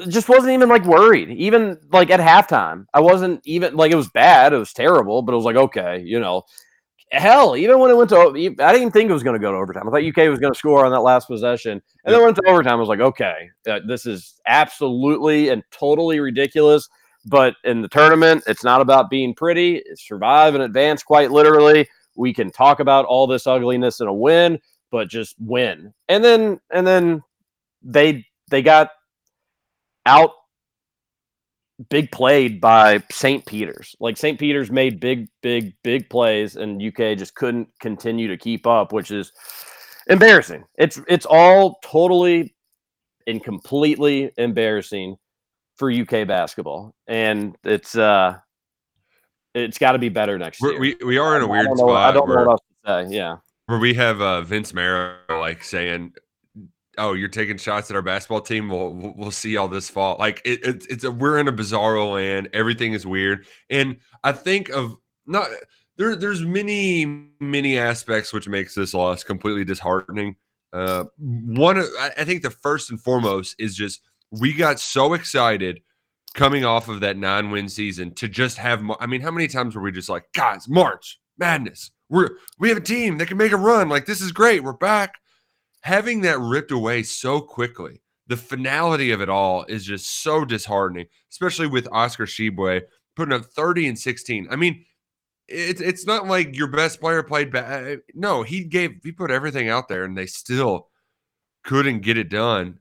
just 0.09 0.29
wasn't 0.29 0.53
even 0.53 0.69
like 0.69 0.85
worried. 0.85 1.29
Even 1.31 1.79
like 1.91 2.11
at 2.11 2.19
halftime, 2.19 2.85
I 2.93 2.99
wasn't 2.99 3.41
even 3.45 3.75
like 3.75 3.91
it 3.91 3.95
was 3.95 4.09
bad. 4.09 4.53
It 4.53 4.57
was 4.57 4.73
terrible, 4.73 5.23
but 5.23 5.33
it 5.33 5.37
was 5.37 5.45
like 5.45 5.55
okay, 5.55 6.03
you 6.05 6.19
know. 6.19 6.43
Hell, 7.11 7.55
even 7.55 7.79
when 7.79 7.89
it 7.89 7.95
went 7.95 8.09
to, 8.09 8.17
I 8.59 8.73
didn't 8.73 8.91
think 8.91 9.09
it 9.09 9.13
was 9.13 9.23
going 9.23 9.35
to 9.35 9.39
go 9.39 9.51
to 9.51 9.57
overtime. 9.57 9.87
I 9.87 9.91
thought 9.91 10.03
UK 10.03 10.29
was 10.29 10.39
going 10.39 10.51
to 10.51 10.59
score 10.59 10.85
on 10.85 10.91
that 10.91 10.99
last 10.99 11.27
possession, 11.27 11.81
and 12.03 12.13
then 12.13 12.21
went 12.21 12.35
to 12.35 12.47
overtime. 12.47 12.73
I 12.73 12.75
was 12.75 12.89
like, 12.89 12.99
okay, 12.99 13.49
uh, 13.69 13.79
this 13.87 14.05
is 14.05 14.41
absolutely 14.45 15.49
and 15.49 15.63
totally 15.71 16.19
ridiculous. 16.19 16.89
But 17.25 17.55
in 17.63 17.81
the 17.81 17.87
tournament, 17.87 18.43
it's 18.47 18.63
not 18.63 18.81
about 18.81 19.09
being 19.09 19.33
pretty. 19.33 19.77
It's 19.85 20.05
survive 20.05 20.53
and 20.53 20.63
advance, 20.63 21.01
quite 21.01 21.31
literally. 21.31 21.87
We 22.15 22.33
can 22.33 22.51
talk 22.51 22.81
about 22.81 23.05
all 23.05 23.25
this 23.25 23.47
ugliness 23.47 24.01
in 24.01 24.07
a 24.07 24.13
win, 24.13 24.59
but 24.91 25.07
just 25.07 25.35
win. 25.39 25.93
And 26.09 26.23
then, 26.23 26.59
and 26.71 26.85
then 26.85 27.21
they 27.81 28.25
they 28.49 28.61
got 28.61 28.91
out 30.05 30.31
big 31.89 32.11
played 32.11 32.59
by 32.59 33.03
St. 33.11 33.45
Peter's. 33.45 33.95
Like 33.99 34.17
St. 34.17 34.39
Peter's 34.39 34.71
made 34.71 34.99
big, 34.99 35.27
big, 35.41 35.73
big 35.83 36.09
plays, 36.09 36.55
and 36.55 36.81
UK 36.81 37.17
just 37.17 37.35
couldn't 37.35 37.69
continue 37.79 38.27
to 38.27 38.37
keep 38.37 38.65
up, 38.65 38.91
which 38.91 39.11
is 39.11 39.31
embarrassing. 40.09 40.63
It's 40.77 40.99
it's 41.07 41.25
all 41.25 41.79
totally 41.83 42.55
and 43.27 43.43
completely 43.43 44.31
embarrassing 44.37 45.17
for 45.75 45.91
UK 45.91 46.27
basketball, 46.27 46.93
and 47.07 47.55
it's 47.63 47.95
uh, 47.95 48.37
it's 49.53 49.77
got 49.77 49.93
to 49.93 49.99
be 49.99 50.09
better 50.09 50.37
next 50.37 50.61
We're, 50.61 50.71
year. 50.71 50.79
we 50.79 50.97
we 51.05 51.17
are 51.17 51.37
in 51.37 51.43
a 51.43 51.47
weird 51.47 51.67
know, 51.67 51.75
spot 51.75 52.09
I 52.09 52.11
don't 52.11 52.27
know 52.27 52.35
what 52.35 52.47
else 52.47 52.61
to 52.85 53.09
say. 53.09 53.15
Yeah, 53.15 53.37
where 53.67 53.79
we 53.79 53.93
have 53.93 54.21
uh, 54.21 54.41
Vince 54.41 54.73
Marrow 54.73 55.17
like 55.29 55.63
saying, 55.63 56.13
"Oh, 56.97 57.13
you're 57.13 57.29
taking 57.29 57.57
shots 57.57 57.89
at 57.89 57.95
our 57.95 58.01
basketball 58.01 58.41
team. 58.41 58.69
We'll 58.69 59.13
we'll, 59.15 59.31
see 59.31 59.57
all 59.57 59.67
this 59.67 59.89
fall." 59.89 60.17
Like 60.19 60.41
it, 60.45 60.65
it, 60.65 60.85
it's 60.89 61.03
a, 61.03 61.11
we're 61.11 61.39
in 61.39 61.47
a 61.47 61.53
bizarro 61.53 62.13
land. 62.13 62.49
Everything 62.53 62.93
is 62.93 63.05
weird, 63.05 63.45
and 63.69 63.97
I 64.23 64.31
think 64.31 64.69
of 64.69 64.95
not 65.25 65.49
there. 65.97 66.15
There's 66.15 66.41
many 66.41 67.29
many 67.39 67.77
aspects 67.77 68.33
which 68.33 68.47
makes 68.47 68.75
this 68.75 68.93
loss 68.93 69.23
completely 69.23 69.65
disheartening. 69.65 70.35
Uh, 70.73 71.05
one, 71.17 71.83
I 71.99 72.23
think 72.23 72.43
the 72.43 72.49
first 72.49 72.89
and 72.89 73.01
foremost 73.01 73.55
is 73.57 73.75
just 73.75 74.01
we 74.31 74.53
got 74.53 74.79
so 74.79 75.13
excited 75.13 75.81
coming 76.33 76.65
off 76.65 76.87
of 76.87 76.99
that 77.01 77.17
nine 77.17 77.51
win 77.51 77.69
season 77.69 78.13
to 78.15 78.27
just 78.27 78.57
have. 78.57 78.83
I 78.99 79.05
mean, 79.05 79.21
how 79.21 79.31
many 79.31 79.47
times 79.47 79.75
were 79.75 79.81
we 79.81 79.91
just 79.91 80.09
like, 80.09 80.25
guys, 80.33 80.67
March 80.67 81.19
madness? 81.37 81.91
We're 82.09 82.31
we 82.59 82.69
have 82.69 82.77
a 82.77 82.81
team 82.81 83.17
that 83.17 83.27
can 83.27 83.37
make 83.37 83.51
a 83.51 83.57
run. 83.57 83.89
Like 83.89 84.05
this 84.05 84.21
is 84.21 84.31
great. 84.31 84.63
We're 84.63 84.73
back. 84.73 85.15
Having 85.87 86.19
that 86.23 86.37
ripped 86.41 86.71
away 86.71 87.01
so 87.01 87.39
quickly, 87.39 88.01
the 88.27 88.35
finality 88.35 89.11
of 89.11 89.21
it 89.21 89.29
all 89.29 89.63
is 89.69 89.85
just 89.85 90.21
so 90.21 90.43
disheartening, 90.43 91.05
especially 91.31 91.67
with 91.67 91.87
Oscar 91.93 92.25
Tshiebwe 92.25 92.81
putting 93.15 93.33
up 93.33 93.45
30 93.45 93.87
and 93.87 93.97
16. 93.97 94.49
I 94.51 94.57
mean, 94.57 94.83
it's 95.47 95.79
it's 95.79 96.05
not 96.05 96.27
like 96.27 96.57
your 96.57 96.67
best 96.67 96.99
player 96.99 97.23
played 97.23 97.53
bad. 97.53 97.87
Eh, 97.87 97.95
no, 98.13 98.43
he 98.43 98.65
gave 98.65 98.95
he 99.01 99.13
put 99.13 99.31
everything 99.31 99.69
out 99.69 99.87
there 99.87 100.03
and 100.03 100.17
they 100.17 100.25
still 100.25 100.89
couldn't 101.63 102.01
get 102.01 102.17
it 102.17 102.27
done. 102.27 102.79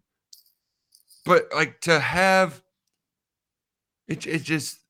But 1.25 1.45
like 1.55 1.81
to 1.83 2.01
have 2.01 2.61
it 4.09 4.27
it 4.27 4.43
just 4.43 4.81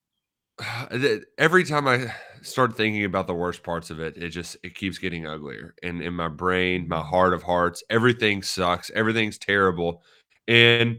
every 1.39 1.65
time 1.65 1.87
I 1.87 2.15
start 2.47 2.77
thinking 2.77 3.05
about 3.05 3.27
the 3.27 3.35
worst 3.35 3.63
parts 3.63 3.91
of 3.91 4.01
it, 4.01 4.17
it 4.17 4.31
just 4.31 4.57
it 4.63 4.75
keeps 4.75 4.99
getting 4.99 5.27
uglier. 5.27 5.75
And 5.83 6.03
in 6.03 6.15
my 6.15 6.29
brain, 6.29 6.89
my 6.89 7.01
heart 7.01 7.33
of 7.35 7.43
hearts, 7.43 7.83
everything 7.91 8.43
sucks. 8.43 8.91
Everything's 8.95 9.39
terrible. 9.39 10.03
And 10.49 10.99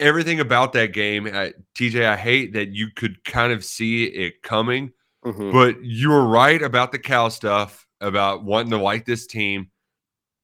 everything 0.00 0.40
about 0.40 0.72
that 0.74 0.92
game, 0.92 1.26
I, 1.26 1.52
TJ, 1.76 2.04
I 2.04 2.16
hate 2.16 2.52
that 2.54 2.70
you 2.70 2.88
could 2.94 3.24
kind 3.24 3.52
of 3.52 3.64
see 3.64 4.04
it 4.04 4.42
coming, 4.42 4.92
Mhm. 5.24 5.52
but 5.52 5.82
you 5.84 6.10
were 6.10 6.26
right 6.26 6.60
about 6.60 6.92
the 6.92 6.98
Cal 6.98 7.30
stuff, 7.30 7.86
about 8.00 8.42
wanting 8.44 8.70
to 8.70 8.78
like 8.78 9.04
this 9.04 9.26
team. 9.26 9.70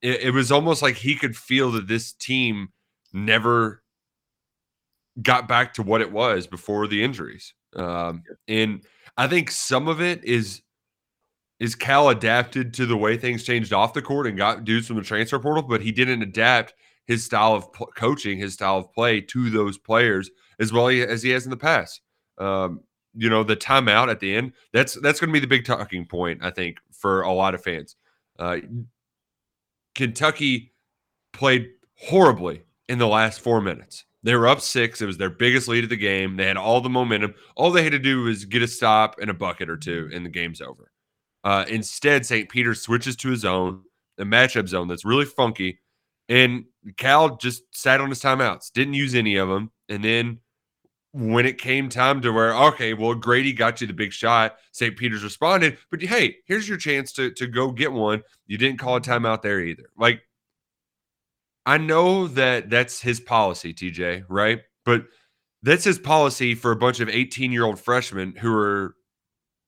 It, 0.00 0.20
it 0.20 0.30
was 0.30 0.52
almost 0.52 0.80
like 0.82 0.94
he 0.94 1.16
could 1.16 1.36
feel 1.36 1.72
that 1.72 1.88
this 1.88 2.12
team 2.12 2.68
never 3.12 3.82
got 5.20 5.48
back 5.48 5.74
to 5.74 5.82
what 5.82 6.00
it 6.00 6.12
was 6.12 6.46
before 6.46 6.86
the 6.86 7.02
injuries. 7.02 7.52
Um, 7.74 8.22
and 8.46 8.84
I 9.18 9.26
think 9.26 9.50
some 9.50 9.88
of 9.88 10.00
it 10.00 10.24
is 10.24 10.62
is 11.58 11.74
Cal 11.74 12.08
adapted 12.08 12.72
to 12.74 12.86
the 12.86 12.96
way 12.96 13.16
things 13.16 13.42
changed 13.42 13.72
off 13.72 13.92
the 13.92 14.00
court 14.00 14.28
and 14.28 14.38
got 14.38 14.62
dudes 14.64 14.86
from 14.86 14.96
the 14.96 15.02
transfer 15.02 15.40
portal, 15.40 15.64
but 15.64 15.82
he 15.82 15.90
didn't 15.90 16.22
adapt 16.22 16.72
his 17.06 17.24
style 17.24 17.52
of 17.52 17.68
coaching, 17.96 18.38
his 18.38 18.54
style 18.54 18.78
of 18.78 18.92
play 18.92 19.20
to 19.20 19.50
those 19.50 19.76
players 19.76 20.30
as 20.60 20.72
well 20.72 20.86
as 20.86 21.22
he 21.22 21.30
has 21.30 21.44
in 21.44 21.50
the 21.50 21.56
past. 21.56 22.00
Um, 22.38 22.80
you 23.14 23.28
know, 23.28 23.42
the 23.42 23.56
timeout 23.56 24.08
at 24.08 24.20
the 24.20 24.36
end, 24.36 24.52
that's 24.72 24.94
that's 25.00 25.18
going 25.18 25.30
to 25.30 25.32
be 25.32 25.40
the 25.40 25.48
big 25.48 25.64
talking 25.64 26.06
point, 26.06 26.38
I 26.42 26.50
think, 26.50 26.76
for 26.92 27.22
a 27.22 27.32
lot 27.32 27.54
of 27.54 27.62
fans. 27.62 27.96
Uh, 28.38 28.58
Kentucky 29.96 30.72
played 31.32 31.70
horribly 31.96 32.62
in 32.88 32.98
the 32.98 33.08
last 33.08 33.40
four 33.40 33.60
minutes. 33.60 34.04
They 34.22 34.34
were 34.34 34.48
up 34.48 34.60
six. 34.60 35.00
It 35.00 35.06
was 35.06 35.16
their 35.16 35.30
biggest 35.30 35.68
lead 35.68 35.84
of 35.84 35.90
the 35.90 35.96
game. 35.96 36.36
They 36.36 36.46
had 36.46 36.56
all 36.56 36.80
the 36.80 36.88
momentum. 36.88 37.34
All 37.56 37.70
they 37.70 37.84
had 37.84 37.92
to 37.92 37.98
do 37.98 38.22
was 38.22 38.44
get 38.44 38.62
a 38.62 38.68
stop 38.68 39.16
and 39.20 39.30
a 39.30 39.34
bucket 39.34 39.70
or 39.70 39.76
two, 39.76 40.10
and 40.12 40.26
the 40.26 40.30
game's 40.30 40.60
over. 40.60 40.90
Uh, 41.44 41.64
instead, 41.68 42.26
St. 42.26 42.48
Peter 42.48 42.74
switches 42.74 43.16
to 43.16 43.30
his 43.30 43.44
own, 43.44 43.82
a 44.18 44.24
matchup 44.24 44.68
zone 44.68 44.88
that's 44.88 45.04
really 45.04 45.24
funky. 45.24 45.80
And 46.28 46.64
Cal 46.96 47.36
just 47.36 47.62
sat 47.72 48.00
on 48.00 48.10
his 48.10 48.20
timeouts, 48.20 48.72
didn't 48.72 48.94
use 48.94 49.14
any 49.14 49.36
of 49.36 49.48
them. 49.48 49.70
And 49.88 50.04
then 50.04 50.40
when 51.12 51.46
it 51.46 51.58
came 51.58 51.88
time 51.88 52.20
to 52.20 52.32
where, 52.32 52.54
okay, 52.54 52.92
well, 52.94 53.14
Grady 53.14 53.52
got 53.52 53.80
you 53.80 53.86
the 53.86 53.92
big 53.92 54.12
shot, 54.12 54.56
St. 54.72 54.96
Peter's 54.96 55.24
responded, 55.24 55.78
but 55.90 56.02
hey, 56.02 56.36
here's 56.44 56.68
your 56.68 56.76
chance 56.76 57.12
to, 57.12 57.30
to 57.32 57.46
go 57.46 57.70
get 57.70 57.92
one. 57.92 58.22
You 58.46 58.58
didn't 58.58 58.78
call 58.78 58.96
a 58.96 59.00
timeout 59.00 59.42
there 59.42 59.60
either. 59.60 59.90
Like, 59.96 60.20
I 61.68 61.76
know 61.76 62.28
that 62.28 62.70
that's 62.70 62.98
his 62.98 63.20
policy, 63.20 63.74
TJ, 63.74 64.24
right? 64.30 64.60
But 64.86 65.04
that's 65.62 65.84
his 65.84 65.98
policy 65.98 66.54
for 66.54 66.72
a 66.72 66.76
bunch 66.76 67.00
of 67.00 67.10
18 67.10 67.52
year 67.52 67.66
old 67.66 67.78
freshmen 67.78 68.34
who 68.36 68.54
are, 68.54 68.94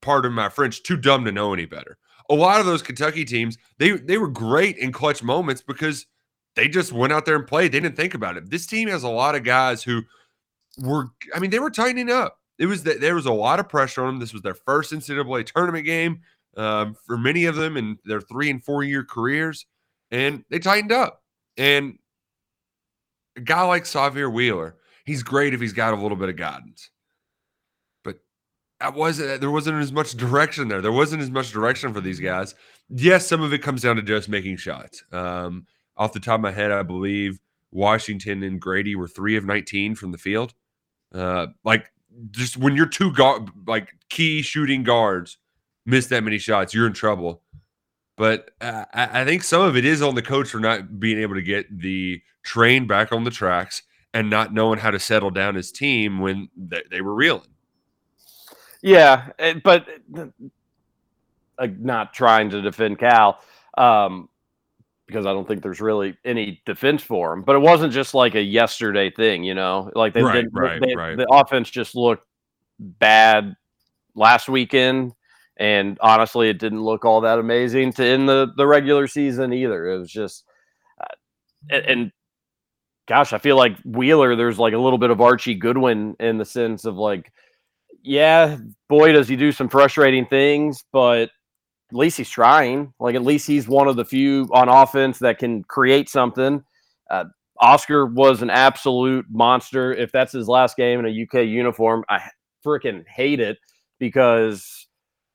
pardon 0.01 0.33
my 0.33 0.49
French, 0.49 0.81
too 0.81 0.97
dumb 0.97 1.25
to 1.25 1.31
know 1.31 1.53
any 1.53 1.65
better. 1.65 1.99
A 2.31 2.33
lot 2.33 2.59
of 2.59 2.65
those 2.65 2.81
Kentucky 2.81 3.23
teams, 3.23 3.55
they 3.77 3.91
they 3.91 4.17
were 4.17 4.29
great 4.29 4.77
in 4.77 4.91
clutch 4.91 5.21
moments 5.21 5.61
because 5.61 6.07
they 6.55 6.67
just 6.67 6.91
went 6.91 7.13
out 7.13 7.27
there 7.27 7.35
and 7.35 7.45
played. 7.45 7.71
They 7.71 7.79
didn't 7.79 7.97
think 7.97 8.15
about 8.15 8.35
it. 8.35 8.49
This 8.49 8.65
team 8.65 8.87
has 8.87 9.03
a 9.03 9.09
lot 9.09 9.35
of 9.35 9.43
guys 9.43 9.83
who 9.83 10.01
were, 10.79 11.09
I 11.35 11.39
mean, 11.39 11.51
they 11.51 11.59
were 11.59 11.69
tightening 11.69 12.09
up. 12.09 12.39
It 12.57 12.65
was 12.65 12.81
that 12.83 12.99
there 12.99 13.13
was 13.13 13.27
a 13.27 13.31
lot 13.31 13.59
of 13.59 13.69
pressure 13.69 14.01
on 14.01 14.07
them. 14.07 14.19
This 14.19 14.33
was 14.33 14.41
their 14.41 14.55
first 14.55 14.91
NCAA 14.91 15.45
tournament 15.45 15.85
game 15.85 16.21
um, 16.57 16.95
for 17.05 17.15
many 17.15 17.45
of 17.45 17.57
them 17.57 17.77
in 17.77 17.99
their 18.05 18.21
three 18.21 18.49
and 18.49 18.63
four 18.63 18.83
year 18.83 19.03
careers, 19.03 19.67
and 20.09 20.43
they 20.49 20.57
tightened 20.57 20.91
up. 20.91 21.20
And 21.61 21.99
a 23.37 23.41
guy 23.41 23.61
like 23.61 23.83
Sahvir 23.83 24.33
Wheeler, 24.33 24.77
he's 25.05 25.21
great 25.21 25.53
if 25.53 25.61
he's 25.61 25.73
got 25.73 25.93
a 25.93 26.01
little 26.01 26.17
bit 26.17 26.27
of 26.27 26.35
guidance. 26.35 26.89
But 28.03 28.17
that 28.79 28.95
wasn't 28.95 29.41
there 29.41 29.51
wasn't 29.51 29.79
as 29.79 29.91
much 29.91 30.13
direction 30.13 30.69
there. 30.69 30.81
There 30.81 30.91
wasn't 30.91 31.21
as 31.21 31.29
much 31.29 31.51
direction 31.51 31.93
for 31.93 32.01
these 32.01 32.19
guys. 32.19 32.55
Yes, 32.89 33.27
some 33.27 33.43
of 33.43 33.53
it 33.53 33.59
comes 33.59 33.83
down 33.83 33.97
to 33.97 34.01
just 34.01 34.27
making 34.27 34.57
shots. 34.57 35.03
Um, 35.11 35.67
off 35.97 36.13
the 36.13 36.19
top 36.19 36.39
of 36.39 36.41
my 36.41 36.51
head, 36.51 36.71
I 36.71 36.81
believe 36.81 37.39
Washington 37.69 38.41
and 38.41 38.59
Grady 38.59 38.95
were 38.95 39.07
three 39.07 39.37
of 39.37 39.45
19 39.45 39.93
from 39.93 40.11
the 40.11 40.17
field. 40.17 40.55
Uh, 41.13 41.45
like 41.63 41.91
just 42.31 42.57
when 42.57 42.75
you're 42.75 42.87
two 42.87 43.13
guard, 43.13 43.51
like 43.67 43.89
key 44.09 44.41
shooting 44.41 44.81
guards 44.81 45.37
miss 45.85 46.07
that 46.07 46.23
many 46.23 46.39
shots, 46.39 46.73
you're 46.73 46.87
in 46.87 46.93
trouble. 46.93 47.43
But 48.17 48.51
uh, 48.61 48.85
I 48.93 49.21
I 49.21 49.25
think 49.25 49.43
some 49.43 49.61
of 49.61 49.75
it 49.77 49.85
is 49.85 50.01
on 50.01 50.15
the 50.15 50.21
coach 50.21 50.49
for 50.49 50.59
not 50.59 50.99
being 50.99 51.19
able 51.19 51.35
to 51.35 51.41
get 51.41 51.79
the 51.79 52.21
train 52.43 52.87
back 52.87 53.11
on 53.11 53.23
the 53.23 53.31
tracks 53.31 53.83
and 54.13 54.29
not 54.29 54.53
knowing 54.53 54.79
how 54.79 54.91
to 54.91 54.99
settle 54.99 55.29
down 55.31 55.55
his 55.55 55.71
team 55.71 56.19
when 56.19 56.49
they, 56.57 56.83
they 56.91 57.01
were 57.01 57.13
reeling. 57.15 57.47
Yeah, 58.81 59.29
but 59.63 59.87
uh, 60.17 61.67
not 61.79 62.13
trying 62.13 62.49
to 62.49 62.61
defend 62.61 62.99
Cal 62.99 63.39
um, 63.77 64.27
because 65.07 65.25
I 65.25 65.33
don't 65.33 65.47
think 65.47 65.61
there's 65.61 65.79
really 65.81 66.17
any 66.25 66.61
defense 66.65 67.03
for 67.03 67.31
him. 67.33 67.43
But 67.43 67.55
it 67.55 67.59
wasn't 67.59 67.93
just 67.93 68.13
like 68.13 68.35
a 68.35 68.41
yesterday 68.41 69.11
thing, 69.11 69.43
you 69.43 69.53
know. 69.53 69.91
Like 69.95 70.13
they, 70.13 70.23
Right, 70.23 70.43
did, 70.43 70.47
right, 70.51 70.81
they- 70.81 70.95
right. 70.95 71.15
the 71.17 71.27
offense 71.31 71.69
just 71.69 71.95
looked 71.95 72.25
bad 72.79 73.55
last 74.15 74.49
weekend, 74.49 75.13
and 75.61 75.99
honestly, 76.01 76.49
it 76.49 76.57
didn't 76.57 76.81
look 76.81 77.05
all 77.05 77.21
that 77.21 77.37
amazing 77.37 77.93
to 77.93 78.03
end 78.03 78.27
the 78.27 78.51
the 78.57 78.65
regular 78.65 79.05
season 79.05 79.53
either. 79.53 79.91
It 79.91 79.99
was 79.99 80.11
just, 80.11 80.43
uh, 80.99 81.13
and, 81.69 81.85
and 81.85 82.11
gosh, 83.07 83.31
I 83.31 83.37
feel 83.37 83.57
like 83.57 83.77
Wheeler. 83.85 84.35
There's 84.35 84.57
like 84.57 84.73
a 84.73 84.79
little 84.79 84.97
bit 84.97 85.11
of 85.11 85.21
Archie 85.21 85.53
Goodwin 85.53 86.15
in 86.19 86.39
the 86.39 86.45
sense 86.45 86.83
of 86.83 86.95
like, 86.95 87.31
yeah, 88.01 88.57
boy, 88.89 89.11
does 89.11 89.27
he 89.27 89.35
do 89.35 89.51
some 89.51 89.69
frustrating 89.69 90.25
things, 90.25 90.83
but 90.91 91.29
at 91.91 91.95
least 91.95 92.17
he's 92.17 92.29
trying. 92.31 92.91
Like 92.99 93.13
at 93.13 93.21
least 93.23 93.45
he's 93.45 93.67
one 93.67 93.87
of 93.87 93.95
the 93.95 94.05
few 94.05 94.49
on 94.53 94.67
offense 94.67 95.19
that 95.19 95.37
can 95.37 95.63
create 95.65 96.09
something. 96.09 96.63
Uh, 97.07 97.25
Oscar 97.59 98.07
was 98.07 98.41
an 98.41 98.49
absolute 98.49 99.27
monster. 99.29 99.93
If 99.93 100.11
that's 100.11 100.33
his 100.33 100.47
last 100.47 100.75
game 100.75 100.99
in 100.99 101.05
a 101.05 101.23
UK 101.23 101.45
uniform, 101.45 102.03
I 102.09 102.31
freaking 102.65 103.05
hate 103.07 103.39
it 103.39 103.59
because 103.99 104.87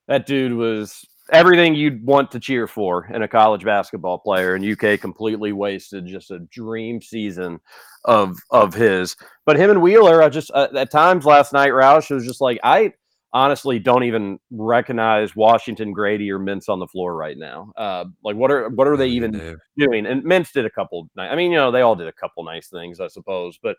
that 0.07 0.25
dude 0.25 0.53
was 0.53 1.05
everything 1.31 1.75
you'd 1.75 2.05
want 2.05 2.31
to 2.31 2.39
cheer 2.39 2.67
for 2.67 3.05
in 3.07 3.21
a 3.21 3.27
college 3.27 3.63
basketball 3.63 4.17
player 4.17 4.55
and 4.55 4.65
UK 4.65 4.99
completely 4.99 5.51
wasted 5.51 6.05
just 6.05 6.31
a 6.31 6.39
dream 6.39 7.01
season 7.01 7.59
of 8.05 8.37
of 8.49 8.73
his. 8.73 9.15
But 9.45 9.57
him 9.57 9.69
and 9.69 9.81
Wheeler 9.81 10.23
I 10.23 10.29
just 10.29 10.51
uh, 10.53 10.69
at 10.75 10.91
times 10.91 11.25
last 11.25 11.53
night 11.53 11.71
Roush 11.71 12.09
was 12.09 12.25
just 12.25 12.41
like 12.41 12.59
I 12.63 12.93
honestly 13.33 13.77
don't 13.77 14.03
even 14.03 14.39
recognize 14.51 15.35
Washington 15.35 15.91
Grady 15.91 16.31
or 16.31 16.39
Mintz 16.39 16.69
on 16.69 16.79
the 16.79 16.87
floor 16.87 17.15
right 17.15 17.37
now. 17.37 17.71
Uh, 17.75 18.05
like 18.23 18.37
what 18.37 18.51
are 18.51 18.69
what 18.69 18.87
are 18.87 18.97
they 18.97 19.09
even 19.09 19.57
doing? 19.77 20.05
And 20.05 20.23
Mintz 20.23 20.53
did 20.53 20.65
a 20.65 20.71
couple 20.71 21.09
I 21.17 21.35
mean 21.35 21.51
you 21.51 21.57
know 21.57 21.71
they 21.71 21.81
all 21.81 21.95
did 21.95 22.07
a 22.07 22.13
couple 22.13 22.43
nice 22.43 22.69
things 22.69 22.99
I 22.99 23.07
suppose 23.07 23.59
but 23.61 23.75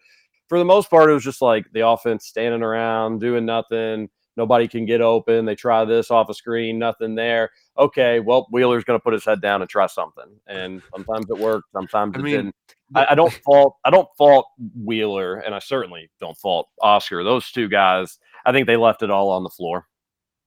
for 0.49 0.58
the 0.58 0.64
most 0.64 0.90
part 0.90 1.11
it 1.11 1.14
was 1.14 1.25
just 1.25 1.42
like 1.42 1.66
the 1.73 1.87
offense 1.87 2.26
standing 2.26 2.62
around 2.62 3.20
doing 3.20 3.47
nothing 3.47 4.08
Nobody 4.38 4.68
can 4.68 4.87
get 4.87 5.00
open. 5.00 5.45
They 5.45 5.57
try 5.57 5.85
this 5.85 6.12
off 6.12 6.28
a 6.30 6.35
screen, 6.35 6.78
nothing 6.78 7.16
there. 7.16 7.50
Okay, 7.76 8.21
well, 8.21 8.47
Wheeler's 8.52 8.85
going 8.85 8.97
to 8.97 9.02
put 9.02 9.12
his 9.12 9.25
head 9.25 9.42
down 9.42 9.62
and 9.62 9.68
try 9.68 9.88
something. 9.88 10.38
And 10.47 10.80
sometimes 10.95 11.26
it 11.28 11.37
worked, 11.37 11.73
sometimes 11.73 12.14
I 12.14 12.21
it 12.21 12.23
mean, 12.23 12.37
didn't. 12.37 12.54
I, 12.95 13.07
I 13.11 13.14
don't 13.16 13.33
fault. 13.45 13.78
I 13.85 13.90
don't 13.90 14.09
fault 14.16 14.47
Wheeler, 14.80 15.40
and 15.40 15.57
I 15.57 15.59
certainly 15.59 16.09
don't 16.21 16.38
fault 16.38 16.68
Oscar. 16.80 17.25
Those 17.25 17.50
two 17.50 17.68
guys, 17.68 18.21
I 18.47 18.52
think 18.52 18.68
they 18.68 18.76
left 18.76 19.02
it 19.02 19.11
all 19.11 19.28
on 19.30 19.42
the 19.42 19.50
floor. 19.50 19.88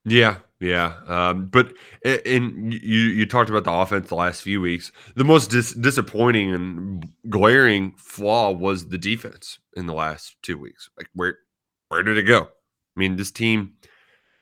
Yeah, 0.05 0.37
yeah. 0.61 0.95
Um, 1.07 1.47
but 1.47 1.73
and 2.05 2.73
you 2.73 2.79
you 2.79 3.25
talked 3.25 3.49
about 3.49 3.65
the 3.65 3.73
offense 3.73 4.07
the 4.07 4.15
last 4.15 4.41
few 4.41 4.61
weeks. 4.61 4.93
The 5.17 5.25
most 5.25 5.51
dis- 5.51 5.73
disappointing 5.73 6.53
and 6.53 7.09
glaring 7.29 7.91
flaw 7.97 8.51
was 8.51 8.87
the 8.87 8.97
defense 8.97 9.59
in 9.75 9.85
the 9.85 9.93
last 9.93 10.37
two 10.41 10.57
weeks. 10.57 10.89
Like 10.97 11.09
where 11.13 11.37
where 11.89 12.03
did 12.03 12.17
it 12.17 12.23
go? 12.23 12.47
I 12.95 12.99
mean, 12.99 13.15
this 13.15 13.31
team 13.31 13.73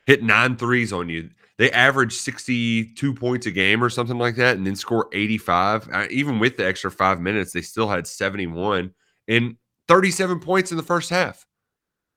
hit 0.06 0.24
nine 0.24 0.58
threes 0.58 0.92
on 0.92 1.10
you. 1.10 1.30
They 1.58 1.72
average 1.72 2.14
62 2.14 3.14
points 3.14 3.46
a 3.46 3.52
game 3.52 3.84
or 3.84 3.90
something 3.90 4.18
like 4.18 4.38
that, 4.38 4.56
and 4.56 4.66
then 4.66 4.76
score 4.76 5.10
85. 5.12 5.90
Uh, 5.92 6.08
even 6.10 6.40
with 6.40 6.56
the 6.56 6.66
extra 6.66 6.90
five 6.90 7.20
minutes, 7.20 7.52
they 7.52 7.62
still 7.62 7.90
had 7.90 8.08
71 8.08 8.94
and 9.28 9.58
37 9.90 10.40
points 10.40 10.72
in 10.72 10.78
the 10.78 10.84
first 10.84 11.10
half. 11.10 11.46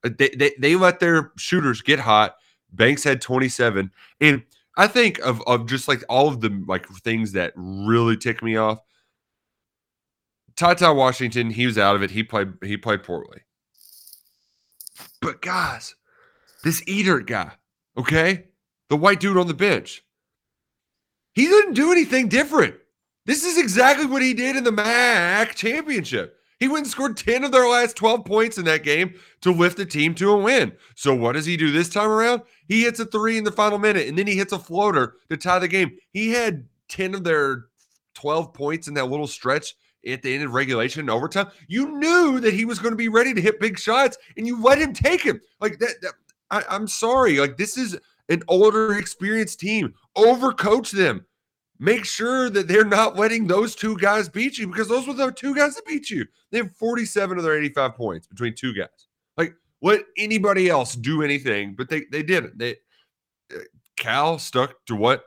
Uh, 0.04 0.10
They, 0.16 0.28
they, 0.30 0.52
they 0.58 0.76
let 0.76 1.00
their 1.00 1.32
shooters 1.36 1.82
get 1.82 1.98
hot. 1.98 2.36
Banks 2.72 3.02
had 3.02 3.20
27. 3.20 3.90
And 4.20 4.42
I 4.76 4.86
think 4.86 5.18
of, 5.18 5.42
of 5.42 5.66
just 5.66 5.88
like 5.88 6.04
all 6.08 6.28
of 6.28 6.40
the 6.40 6.64
like 6.68 6.86
things 6.88 7.32
that 7.32 7.52
really 7.56 8.16
tick 8.16 8.42
me 8.42 8.56
off. 8.56 8.78
TyTy 10.54 10.94
Washington, 10.94 11.50
he 11.50 11.66
was 11.66 11.78
out 11.78 11.96
of 11.96 12.02
it. 12.02 12.10
He 12.10 12.22
played 12.22 12.52
he 12.62 12.76
played 12.76 13.02
poorly. 13.02 13.40
But 15.20 15.40
guys, 15.42 15.94
this 16.62 16.82
Edert 16.84 17.26
guy, 17.26 17.52
okay? 17.96 18.44
The 18.88 18.96
white 18.96 19.20
dude 19.20 19.36
on 19.36 19.46
the 19.46 19.54
bench. 19.54 20.04
He 21.34 21.46
didn't 21.46 21.74
do 21.74 21.92
anything 21.92 22.28
different. 22.28 22.74
This 23.24 23.44
is 23.44 23.56
exactly 23.56 24.06
what 24.06 24.22
he 24.22 24.34
did 24.34 24.56
in 24.56 24.64
the 24.64 24.72
MAC 24.72 25.54
championship. 25.54 26.36
He 26.58 26.68
went 26.68 26.84
and 26.84 26.92
scored 26.92 27.16
10 27.16 27.42
of 27.44 27.50
their 27.50 27.68
last 27.68 27.96
12 27.96 28.24
points 28.24 28.58
in 28.58 28.64
that 28.66 28.84
game 28.84 29.14
to 29.40 29.50
lift 29.50 29.76
the 29.76 29.84
team 29.84 30.14
to 30.14 30.30
a 30.30 30.36
win. 30.36 30.72
So 30.94 31.14
what 31.14 31.32
does 31.32 31.46
he 31.46 31.56
do 31.56 31.72
this 31.72 31.88
time 31.88 32.08
around? 32.08 32.42
He 32.68 32.82
hits 32.82 33.00
a 33.00 33.04
three 33.04 33.36
in 33.36 33.44
the 33.44 33.50
final 33.50 33.78
minute 33.78 34.06
and 34.06 34.16
then 34.16 34.28
he 34.28 34.36
hits 34.36 34.52
a 34.52 34.58
floater 34.58 35.16
to 35.30 35.36
tie 35.36 35.58
the 35.58 35.66
game. 35.66 35.96
He 36.12 36.30
had 36.30 36.64
10 36.88 37.14
of 37.14 37.24
their 37.24 37.66
12 38.14 38.54
points 38.54 38.86
in 38.86 38.94
that 38.94 39.08
little 39.08 39.26
stretch 39.26 39.74
at 40.06 40.22
the 40.22 40.34
end 40.34 40.44
of 40.44 40.54
regulation 40.54 41.00
and 41.00 41.10
overtime. 41.10 41.48
You 41.68 41.98
knew 41.98 42.38
that 42.40 42.54
he 42.54 42.64
was 42.64 42.78
going 42.78 42.92
to 42.92 42.96
be 42.96 43.08
ready 43.08 43.34
to 43.34 43.40
hit 43.40 43.60
big 43.60 43.78
shots 43.78 44.16
and 44.36 44.46
you 44.46 44.62
let 44.62 44.78
him 44.78 44.92
take 44.92 45.22
him. 45.22 45.40
Like 45.60 45.78
that, 45.80 45.94
that 46.02 46.14
I, 46.52 46.62
I'm 46.68 46.86
sorry. 46.86 47.38
Like 47.38 47.56
this 47.56 47.76
is 47.76 47.98
an 48.28 48.42
older, 48.46 48.96
experienced 48.98 49.58
team. 49.58 49.94
Overcoach 50.16 50.92
them. 50.92 51.26
Make 51.80 52.04
sure 52.04 52.48
that 52.50 52.68
they're 52.68 52.84
not 52.84 53.16
letting 53.16 53.48
those 53.48 53.74
two 53.74 53.96
guys 53.96 54.28
beat 54.28 54.56
you 54.56 54.68
because 54.68 54.86
those 54.86 55.08
were 55.08 55.14
the 55.14 55.32
two 55.32 55.54
guys 55.56 55.74
that 55.74 55.86
beat 55.86 56.10
you. 56.10 56.24
They 56.52 56.58
have 56.58 56.76
47 56.76 57.38
of 57.38 57.42
their 57.42 57.58
85 57.58 57.94
points 57.96 58.26
between 58.28 58.54
two 58.54 58.72
guys. 58.72 59.08
Like 59.36 59.54
let 59.80 60.02
anybody 60.16 60.68
else 60.68 60.94
do 60.94 61.22
anything, 61.22 61.74
but 61.74 61.88
they 61.88 62.04
they 62.12 62.22
didn't. 62.22 62.56
They 62.56 62.76
uh, 63.52 63.60
Cal 63.96 64.38
stuck 64.38 64.76
to 64.86 64.94
what 64.94 65.24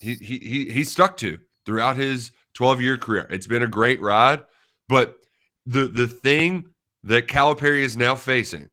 he 0.00 0.16
he 0.16 0.38
he, 0.38 0.70
he 0.70 0.84
stuck 0.84 1.16
to 1.18 1.38
throughout 1.64 1.96
his 1.96 2.32
12 2.54 2.82
year 2.82 2.98
career. 2.98 3.26
It's 3.30 3.46
been 3.46 3.62
a 3.62 3.68
great 3.68 4.02
ride, 4.02 4.42
but 4.88 5.16
the 5.64 5.86
the 5.86 6.08
thing 6.08 6.66
that 7.04 7.28
Calipari 7.28 7.80
is 7.80 7.96
now 7.96 8.14
facing 8.16 8.68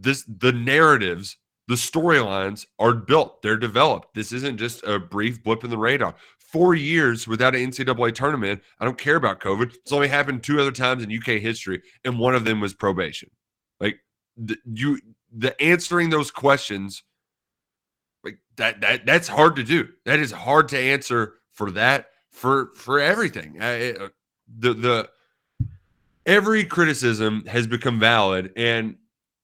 this 0.00 0.24
the 0.38 0.52
narratives 0.52 1.36
the 1.68 1.74
storylines 1.74 2.66
are 2.78 2.94
built 2.94 3.42
they're 3.42 3.56
developed. 3.56 4.14
This 4.14 4.32
isn't 4.32 4.58
just 4.58 4.82
a 4.84 4.98
brief 4.98 5.42
blip 5.42 5.64
in 5.64 5.70
the 5.70 5.78
radar. 5.78 6.14
Four 6.38 6.74
years 6.74 7.28
without 7.28 7.54
an 7.54 7.70
ncaa 7.70 8.14
tournament 8.14 8.60
i 8.80 8.84
don't 8.84 8.98
care 8.98 9.16
about 9.16 9.40
covid. 9.40 9.74
It's 9.74 9.92
only 9.92 10.08
happened 10.08 10.42
two 10.42 10.60
other 10.60 10.72
times 10.72 11.04
in 11.04 11.16
uk 11.16 11.26
history 11.26 11.82
and 12.04 12.18
one 12.18 12.34
of 12.34 12.44
them 12.44 12.60
was 12.60 12.74
probation. 12.74 13.30
Like 13.78 14.00
the, 14.36 14.56
you 14.72 14.98
the 15.32 15.60
answering 15.62 16.10
those 16.10 16.30
questions 16.30 17.04
like 18.24 18.38
that 18.56 18.80
that 18.80 19.06
that's 19.06 19.28
hard 19.28 19.56
to 19.56 19.62
do. 19.62 19.88
That 20.04 20.18
is 20.18 20.32
hard 20.32 20.68
to 20.68 20.78
answer 20.78 21.34
for 21.52 21.70
that 21.72 22.06
for 22.30 22.70
for 22.74 22.98
everything. 22.98 23.58
I, 23.60 23.92
uh, 23.92 24.08
the 24.58 24.74
the 24.74 25.10
every 26.26 26.64
criticism 26.64 27.44
has 27.46 27.66
become 27.66 27.98
valid 27.98 28.52
and 28.56 28.96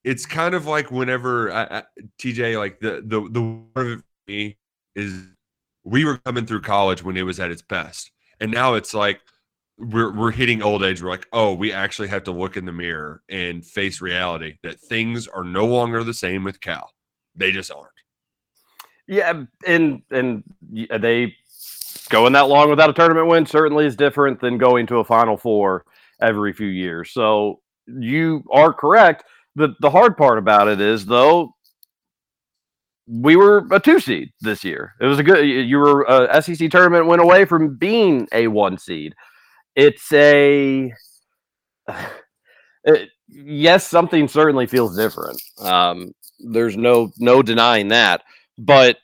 it's 0.07 0.25
kind 0.25 0.55
of 0.55 0.67
like 0.67 0.93
whenever 0.93 1.53
I, 1.53 1.65
I, 1.65 1.83
TJ, 2.21 2.57
like 2.57 2.79
the 2.79 3.03
the 3.05 3.29
the 3.29 3.43
word 3.75 3.93
of 3.99 4.05
me 4.29 4.57
is 4.95 5.25
we 5.83 6.05
were 6.05 6.19
coming 6.19 6.47
through 6.47 6.61
college 6.61 7.03
when 7.03 7.17
it 7.17 7.23
was 7.23 7.41
at 7.41 7.51
its 7.51 7.61
best, 7.61 8.13
and 8.41 8.53
now 8.53 8.75
it's 8.75 8.95
like 8.95 9.21
we're 9.77 10.13
we're 10.13 10.31
hitting 10.31 10.63
old 10.63 10.85
age. 10.85 11.03
We're 11.03 11.11
like, 11.11 11.27
oh, 11.33 11.55
we 11.55 11.73
actually 11.73 12.07
have 12.09 12.23
to 12.25 12.31
look 12.31 12.57
in 12.57 12.65
the 12.65 12.73
mirror 12.73 13.23
and 13.29 13.67
face 13.67 14.01
reality 14.01 14.59
that 14.63 14.79
things 14.79 15.27
are 15.27 15.43
no 15.43 15.67
longer 15.67 16.05
the 16.05 16.15
same 16.15 16.45
with 16.45 16.61
Cal. 16.61 16.93
They 17.35 17.51
just 17.51 17.73
aren't. 17.73 17.89
Yeah, 19.09 19.43
and 19.67 20.03
and 20.13 20.45
uh, 20.89 20.99
they 20.99 21.35
going 22.11 22.33
that 22.35 22.49
long 22.49 22.71
without 22.71 22.91
a 22.91 22.93
tournament 22.93 23.27
win 23.27 23.45
certainly 23.45 23.87
is 23.87 23.97
different 23.97 24.41
than 24.41 24.57
going 24.57 24.87
to 24.87 24.99
a 24.99 25.05
Final 25.05 25.37
Four 25.37 25.85
every 26.21 26.53
few 26.53 26.69
years. 26.69 27.11
So 27.11 27.61
you 27.89 28.45
are 28.53 28.73
correct. 28.73 29.25
The 29.57 29.75
the 29.81 29.91
hard 29.91 30.17
part 30.19 30.39
about 30.39 30.69
it 30.69 30.81
is 30.81 31.07
though 31.07 31.53
we 33.09 33.37
were 33.37 33.67
a 33.73 33.81
two 33.81 34.01
seed 34.01 34.31
this 34.41 34.65
year. 34.65 34.95
It 35.01 35.07
was 35.07 35.19
a 35.19 35.23
good. 35.23 35.43
You 35.45 35.79
were 35.79 36.03
a 36.05 36.43
SEC 36.43 36.71
tournament 36.71 37.07
went 37.07 37.23
away 37.23 37.45
from 37.47 37.77
being 37.77 38.29
a 38.33 38.49
one 38.49 38.79
seed. 38.79 39.15
It's 39.77 40.13
a 40.13 40.93
it- 42.85 43.11
yes, 43.29 43.87
something 43.87 44.29
certainly 44.29 44.67
feels 44.67 44.97
different. 44.97 45.41
Um, 45.61 46.13
there's 46.41 46.77
no 46.77 47.13
no 47.19 47.43
denying 47.43 47.89
that. 47.89 48.23
But 48.59 48.99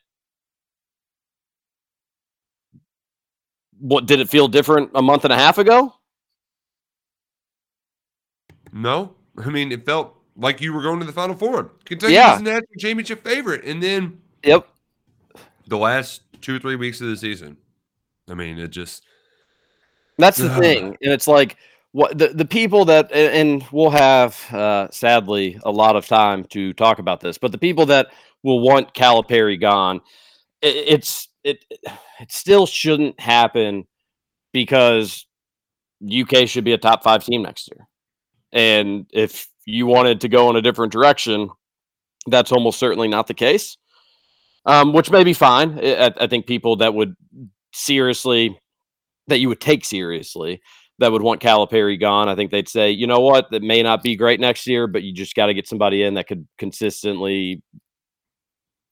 what 3.79 4.07
did 4.07 4.21
it 4.21 4.29
feel 4.31 4.49
different 4.49 4.91
a 4.95 5.03
month 5.03 5.25
and 5.25 5.33
a 5.33 5.37
half 5.37 5.59
ago? 5.59 5.95
No, 8.73 9.15
I 9.39 9.51
mean 9.51 9.73
it 9.73 9.85
felt 9.87 10.17
like 10.37 10.61
you 10.61 10.73
were 10.73 10.83
going 10.83 11.01
to 11.01 11.05
the 11.07 11.13
Final 11.13 11.37
Four. 11.37 11.73
Kentucky 11.85 12.15
Yeah. 12.15 12.33
was 12.33 12.41
a 12.41 12.45
national 12.45 12.67
championship 12.79 13.25
favorite, 13.25 13.65
and 13.65 13.83
then 13.83 14.21
Yep. 14.45 14.69
the 15.67 15.79
last 15.79 16.23
two 16.41 16.57
or 16.57 16.59
three 16.59 16.77
weeks 16.77 17.01
of 17.01 17.09
the 17.09 17.17
season, 17.17 17.57
I 18.29 18.35
mean 18.35 18.59
it 18.59 18.69
just 18.69 19.05
That's 20.19 20.39
the 20.39 20.51
Ugh. 20.55 20.61
thing, 20.63 20.85
and 21.03 21.13
it's 21.13 21.29
like 21.29 21.57
what 21.93 22.17
the, 22.17 22.29
the 22.29 22.45
people 22.45 22.85
that 22.87 23.13
and 23.13 23.65
we'll 23.71 23.91
have 23.91 24.39
uh, 24.53 24.89
sadly 24.91 25.59
a 25.65 25.71
lot 25.71 25.95
of 25.97 26.07
time 26.07 26.45
to 26.45 26.73
talk 26.73 26.99
about 26.99 27.21
this, 27.21 27.39
but 27.39 27.53
the 27.53 27.59
people 27.59 27.87
that 27.87 28.09
will 28.43 28.61
want 28.61 28.95
Calipari 28.95 29.61
gone, 29.61 30.01
i 30.65 30.67
it's 30.67 31.29
it 31.45 31.65
it 32.21 32.31
still 32.31 32.67
shouldn't 32.67 33.19
happen 33.21 33.87
because 34.53 35.27
UK 36.03 36.47
should 36.49 36.65
be 36.65 36.73
a 36.73 36.79
top 36.79 37.03
five 37.03 37.25
team 37.25 37.43
next 37.43 37.69
year, 37.71 37.87
and 38.53 39.07
if 39.13 39.49
you 39.65 39.87
wanted 39.87 40.21
to 40.23 40.29
go 40.29 40.51
in 40.51 40.57
a 40.57 40.63
different 40.63 40.93
direction, 40.93 41.51
that's 42.27 42.53
almost 42.53 42.79
certainly 42.79 43.09
not 43.09 43.27
the 43.27 43.35
case. 43.35 43.77
Um, 44.65 44.93
which 44.93 45.11
may 45.11 45.25
be 45.25 45.33
fine. 45.33 45.79
I, 45.81 46.13
I- 46.21 46.27
think 46.29 46.47
people 46.47 46.77
that 46.77 46.95
would 46.95 47.17
seriously 47.73 48.57
that 49.27 49.39
you 49.39 49.49
would 49.49 49.61
take 49.61 49.85
seriously 49.85 50.61
that 50.99 51.11
would 51.11 51.23
want 51.23 51.41
Calipari 51.41 51.99
gone. 51.99 52.29
I 52.29 52.37
think 52.37 52.51
they'd 52.51 52.69
say, 52.69 52.91
you 52.91 53.07
know 53.09 53.21
what, 53.21 53.51
that 53.51 53.63
may 53.63 53.83
not 53.83 54.03
be 54.03 54.15
great 54.15 54.39
next 54.39 54.67
year, 54.69 54.87
but 54.87 55.03
you 55.03 55.13
just 55.13 55.35
got 55.35 55.47
to 55.47 55.55
get 55.55 55.67
somebody 55.67 56.05
in 56.05 56.15
that 56.15 56.29
could 56.29 56.47
consistently. 56.59 57.63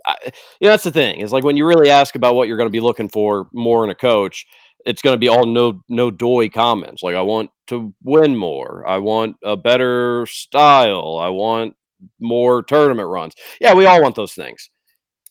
I, 0.05 0.17
you 0.25 0.31
know, 0.63 0.71
that's 0.71 0.85
the 0.85 0.91
thing. 0.91 1.21
Is 1.21 1.33
like 1.33 1.45
when 1.45 1.57
you 1.57 1.67
really 1.67 1.91
ask 1.91 2.17
about 2.17 2.35
what 2.35 2.49
you're 2.49 2.57
going 2.57 2.69
to 2.69 2.73
be 2.73 2.81
looking 2.81 3.09
for 3.09 3.49
more 3.53 3.85
in 3.85 3.91
a 3.91 3.95
coach. 3.95 4.47
It's 4.87 5.03
going 5.03 5.15
to 5.15 5.19
be 5.19 5.29
all 5.29 5.47
no 5.47 5.83
no 5.89 6.11
doy 6.11 6.49
comments 6.49 7.03
like 7.03 7.15
I 7.15 7.23
want 7.23 7.51
to 7.69 7.95
win 8.03 8.37
more, 8.37 8.87
I 8.87 8.99
want 8.99 9.37
a 9.45 9.57
better 9.57 10.27
style, 10.27 11.19
I 11.21 11.29
want 11.29 11.75
more 12.19 12.63
tournament 12.63 13.09
runs. 13.09 13.35
Yeah, 13.61 13.75
we 13.75 13.87
all 13.87 14.03
want 14.03 14.15
those 14.15 14.33
things. 14.33 14.71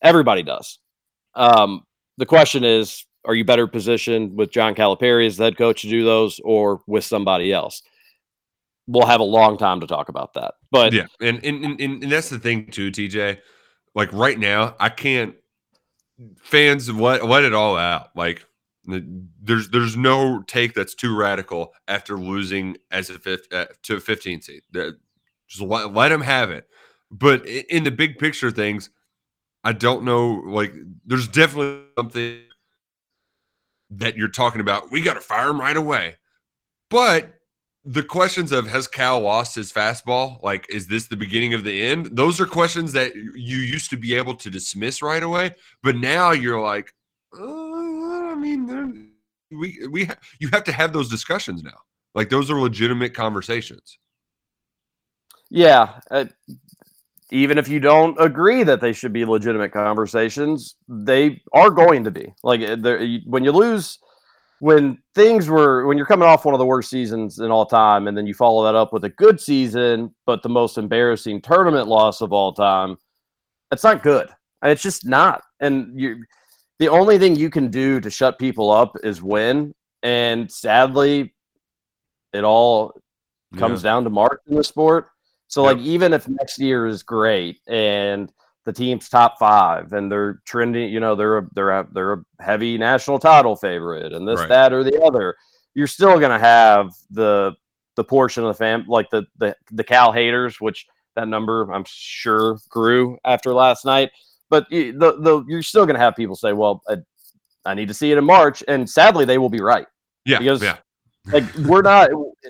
Everybody 0.02 0.44
does. 0.44 0.80
Um, 1.36 1.84
the 2.18 2.26
question 2.26 2.64
is, 2.64 3.06
are 3.26 3.36
you 3.36 3.44
better 3.44 3.68
positioned 3.68 4.38
with 4.38 4.52
John 4.52 4.76
Calipari 4.76 5.28
as 5.28 5.38
the 5.38 5.46
head 5.46 5.58
coach 5.58 5.82
to 5.82 5.90
do 5.90 6.04
those, 6.04 6.40
or 6.44 6.82
with 6.88 7.04
somebody 7.04 7.52
else? 7.52 7.82
We'll 8.88 9.06
have 9.06 9.20
a 9.20 9.26
long 9.26 9.58
time 9.58 9.82
to 9.82 9.88
talk 9.88 10.10
about 10.10 10.34
that. 10.34 10.56
But 10.72 10.94
yeah, 10.94 11.06
and 11.22 11.44
and, 11.44 11.82
and 11.82 12.04
and 12.04 12.12
that's 12.12 12.30
the 12.30 12.40
thing 12.40 12.68
too, 12.68 12.92
TJ. 12.92 13.40
Like 13.96 14.12
right 14.14 14.40
now, 14.40 14.76
I 14.80 14.90
can't. 14.90 15.36
Fans, 16.42 16.90
let 16.90 17.26
let 17.26 17.44
it 17.44 17.54
all 17.54 17.78
out. 17.78 18.10
Like 18.16 18.46
there's 19.41 19.69
there's 19.69 19.95
no 19.95 20.43
take 20.43 20.73
that's 20.73 20.95
too 20.95 21.15
radical 21.15 21.73
after 21.88 22.17
losing 22.17 22.78
as 22.91 23.10
a 23.10 23.19
fifth 23.19 23.52
uh, 23.54 23.67
to 23.84 23.97
a 23.97 23.99
15 23.99 24.41
seed. 24.41 24.62
Just 24.73 25.62
let, 25.62 25.93
let 25.93 26.10
them 26.10 26.21
have 26.21 26.52
it. 26.52 26.67
But 27.12 27.45
in 27.45 27.84
the 27.84 27.91
big 27.91 28.19
picture 28.19 28.52
things, 28.52 28.89
I 29.63 29.73
don't 29.73 30.04
know. 30.04 30.43
Like, 30.45 30.73
there's 31.06 31.28
definitely 31.28 31.84
something 31.97 32.39
that 33.91 34.15
you're 34.15 34.28
talking 34.28 34.62
about. 34.62 34.91
We 34.91 35.02
got 35.02 35.15
to 35.15 35.21
fire 35.21 35.49
him 35.49 35.60
right 35.60 35.75
away. 35.75 36.17
But 36.89 37.34
the 37.86 38.04
questions 38.04 38.52
of 38.52 38.67
has 38.67 38.88
Cal 38.88 39.19
lost 39.21 39.56
his 39.56 39.73
fastball? 39.73 40.41
Like, 40.43 40.67
is 40.69 40.88
this 40.88 41.08
the 41.08 41.17
beginning 41.17 41.54
of 41.54 41.63
the 41.63 41.82
end? 41.82 42.10
Those 42.12 42.39
are 42.39 42.45
questions 42.45 42.91
that 42.93 43.15
you 43.15 43.58
used 43.58 43.89
to 43.89 43.97
be 43.97 44.15
able 44.15 44.36
to 44.36 44.49
dismiss 44.49 45.02
right 45.02 45.23
away. 45.23 45.56
But 45.82 45.95
now 45.95 46.32
you're 46.32 46.62
like, 46.62 46.93
I 47.34 47.69
mean, 48.39 49.12
we 49.52 49.88
we 49.89 50.06
ha- 50.06 50.17
you 50.39 50.49
have 50.54 50.63
to 50.65 50.71
have 50.71 50.93
those 50.93 51.10
discussions 51.10 51.63
now. 51.63 51.78
Like, 52.15 52.30
those 52.30 52.49
are 52.49 52.60
legitimate 52.60 53.13
conversations. 53.13 53.99
Yeah, 55.49 55.99
uh, 56.12 56.25
even 57.32 57.58
if 57.58 57.67
you 57.67 57.80
don't 57.80 58.19
agree 58.19 58.63
that 58.63 58.82
they 58.82 58.93
should 58.93 59.13
be 59.13 59.25
legitimate 59.25 59.71
conversations, 59.71 60.75
they 60.88 61.41
are 61.54 61.69
going 61.69 62.04
to 62.04 62.12
be. 62.12 62.34
Like 62.43 62.62
uh, 62.62 62.75
when 63.25 63.43
you 63.43 63.52
lose, 63.52 63.99
when 64.60 64.97
things 65.15 65.47
were 65.47 65.86
when 65.86 65.97
you're 65.97 66.08
coming 66.08 66.28
off 66.28 66.45
one 66.45 66.54
of 66.54 66.60
the 66.60 66.65
worst 66.65 66.89
seasons 66.89 67.39
in 67.39 67.52
all 67.52 67.65
time, 67.65 68.08
and 68.08 68.17
then 68.17 68.25
you 68.25 68.34
follow 68.34 68.63
that 68.65 68.75
up 68.75 68.93
with 68.93 69.04
a 69.06 69.10
good 69.10 69.39
season, 69.39 70.13
but 70.25 70.41
the 70.43 70.49
most 70.49 70.78
embarrassing 70.78 71.41
tournament 71.41 71.88
loss 71.88 72.21
of 72.21 72.34
all 72.34 72.54
time, 72.54 72.97
it's 73.71 73.84
not 73.84 74.04
good. 74.04 74.30
It's 74.63 74.82
just 74.82 75.06
not. 75.06 75.43
And 75.60 75.99
you, 75.99 76.23
the 76.80 76.89
only 76.89 77.20
thing 77.20 77.36
you 77.36 77.50
can 77.50 77.70
do 77.70 78.00
to 78.00 78.10
shut 78.10 78.39
people 78.39 78.72
up 78.72 78.96
is 79.04 79.22
win. 79.22 79.74
And 80.02 80.52
sadly, 80.52 81.34
it 82.34 82.44
all 82.44 82.94
comes 83.58 83.84
yeah. 83.84 83.92
down 83.92 84.04
to 84.06 84.10
mark 84.10 84.42
in 84.48 84.56
the 84.56 84.63
sport. 84.63 85.10
So 85.48 85.65
yep. 85.65 85.78
like 85.78 85.86
even 85.86 86.13
if 86.13 86.28
next 86.28 86.60
year 86.60 86.86
is 86.86 87.04
great 87.04 87.60
and 87.68 88.32
the 88.65 88.74
team's 88.74 89.10
top 89.10 89.39
five 89.39 89.94
and 89.94 90.12
they're 90.12 90.42
trending, 90.46 90.92
you 90.92 91.00
know, 91.00 91.15
they're 91.15 91.39
a, 91.39 91.48
they're 91.54 91.72
a, 91.72 91.88
they're 91.92 92.13
a 92.13 92.24
heavy 92.39 92.78
national 92.78 93.20
title 93.20 93.56
favorite 93.56 94.13
and 94.13 94.28
this, 94.28 94.39
right. 94.39 94.50
that, 94.50 94.74
or 94.74 94.84
the 94.84 95.02
other, 95.02 95.36
you're 95.74 95.88
still 95.88 96.20
gonna 96.20 96.39
have 96.39 96.94
the 97.12 97.54
the 97.96 98.04
portion 98.04 98.44
of 98.44 98.50
the 98.50 98.54
fam 98.54 98.86
like 98.88 99.10
the 99.10 99.26
the 99.38 99.56
the 99.72 99.84
Cal 99.84 100.12
haters, 100.12 100.60
which 100.60 100.88
that 101.15 101.28
number 101.28 101.72
I'm 101.72 101.86
sure 101.88 102.60
grew 102.70 103.18
after 103.26 103.54
last 103.54 103.86
night. 103.86 104.12
But 104.50 104.68
the 104.70 104.92
the 104.92 105.46
you're 105.48 105.64
still 105.64 105.86
gonna 105.86 106.00
have 106.00 106.16
people 106.16 106.36
say, 106.36 106.54
well, 106.54 106.82
I, 106.88 106.98
I 107.66 107.74
need 107.74 107.88
to 107.88 107.94
see 107.94 108.12
it 108.12 108.18
in 108.18 108.26
March, 108.26 108.64
and 108.68 108.90
sadly 108.90 109.26
they 109.26 109.38
will 109.38 109.50
be 109.50 109.62
right. 109.62 109.88
Yeah, 110.26 110.40
because 110.40 110.62
yeah. 110.62 110.78
like 111.32 111.44
we're 111.58 111.82
not 111.82 112.10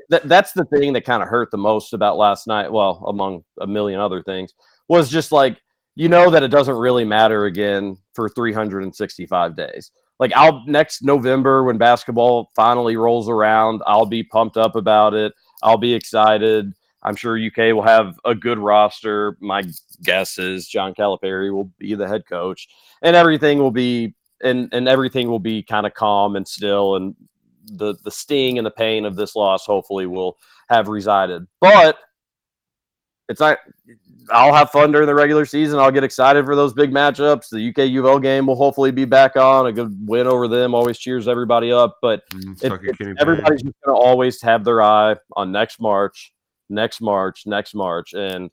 that, 0.10 0.28
that's 0.28 0.52
the 0.54 0.66
thing 0.66 0.94
that 0.94 1.04
kind 1.04 1.24
of 1.24 1.30
hurt 1.30 1.50
the 1.52 1.58
most 1.58 1.94
about 1.94 2.18
last 2.18 2.46
night 2.46 2.72
well 2.72 3.04
among 3.08 3.44
a 3.62 3.68
million 3.68 4.00
other 4.00 4.22
things 4.22 4.54
was 4.88 5.10
just 5.10 5.32
like 5.32 5.60
you 5.96 6.08
know 6.08 6.30
that 6.30 6.44
it 6.44 6.50
doesn't 6.50 6.78
really 6.78 7.04
matter 7.04 7.46
again 7.46 7.98
for 8.14 8.30
365 8.30 9.56
days. 9.56 9.92
Like 10.20 10.32
i'll 10.36 10.64
next 10.68 11.04
november 11.04 11.64
when 11.64 11.78
basketball 11.78 12.52
finally 12.56 12.96
rolls 12.96 13.28
around 13.28 13.82
i'll 13.88 14.06
be 14.06 14.24
pumped 14.24 14.58
up 14.58 14.76
about 14.76 15.14
it. 15.14 15.34
I'll 15.64 15.78
be 15.78 15.94
excited 15.94 16.74
i'm 17.04 17.16
sure 17.16 17.38
uk 17.38 17.58
will 17.58 17.82
have 17.82 18.20
a 18.26 18.36
good 18.36 18.60
roster 18.60 19.38
my 19.40 19.64
guess 20.04 20.38
is 20.38 20.68
john 20.68 20.94
calipari 20.94 21.52
will 21.54 21.72
be 21.78 21.96
the 21.96 22.08
head 22.08 22.24
coach 22.28 22.68
and 23.02 23.16
everything 23.16 23.60
will 23.60 23.72
be 23.72 24.14
and 24.44 24.74
and 24.74 24.88
everything 24.88 25.30
will 25.30 25.40
be 25.40 25.62
kind 25.62 25.86
of 25.86 25.94
calm 25.94 26.36
and 26.36 26.48
still 26.48 26.96
and 26.96 27.16
the 27.78 27.96
the 28.04 28.12
sting 28.12 28.58
and 28.58 28.66
the 28.66 28.72
pain 28.72 29.06
of 29.06 29.16
this 29.16 29.36
loss 29.36 29.66
hopefully 29.66 30.08
will 30.08 30.38
have 30.70 30.88
resided. 30.88 31.46
But 31.60 31.98
it's 33.28 33.40
not. 33.40 33.60
I'll 34.32 34.54
have 34.54 34.70
fun 34.70 34.92
during 34.92 35.08
the 35.08 35.16
regular 35.16 35.46
season. 35.46 35.80
I'll 35.80 35.92
get 35.92 36.04
excited 36.04 36.46
for 36.46 36.56
those 36.56 36.74
big 36.74 36.92
matchups. 36.92 37.50
The 37.50 37.70
UK 37.70 38.04
UL 38.04 38.20
game 38.20 38.46
will 38.46 38.56
hopefully 38.56 38.92
be 38.92 39.06
back 39.06 39.36
on. 39.36 39.66
A 39.66 39.72
good 39.72 40.08
win 40.08 40.28
over 40.28 40.48
them 40.48 40.76
always 40.76 41.00
cheers 41.00 41.28
everybody 41.28 41.72
up. 41.72 41.98
But 42.02 42.30
mm, 42.30 42.64
it, 42.64 43.18
everybody's 43.20 43.64
just 43.64 43.76
going 43.84 43.96
to 43.96 44.00
always 44.00 44.40
have 44.44 44.64
their 44.64 44.84
eye 44.84 45.16
on 45.36 45.52
next 45.52 45.80
March, 45.80 46.32
next 46.70 47.02
March, 47.02 47.46
next 47.46 47.74
March, 47.76 48.14
and 48.14 48.50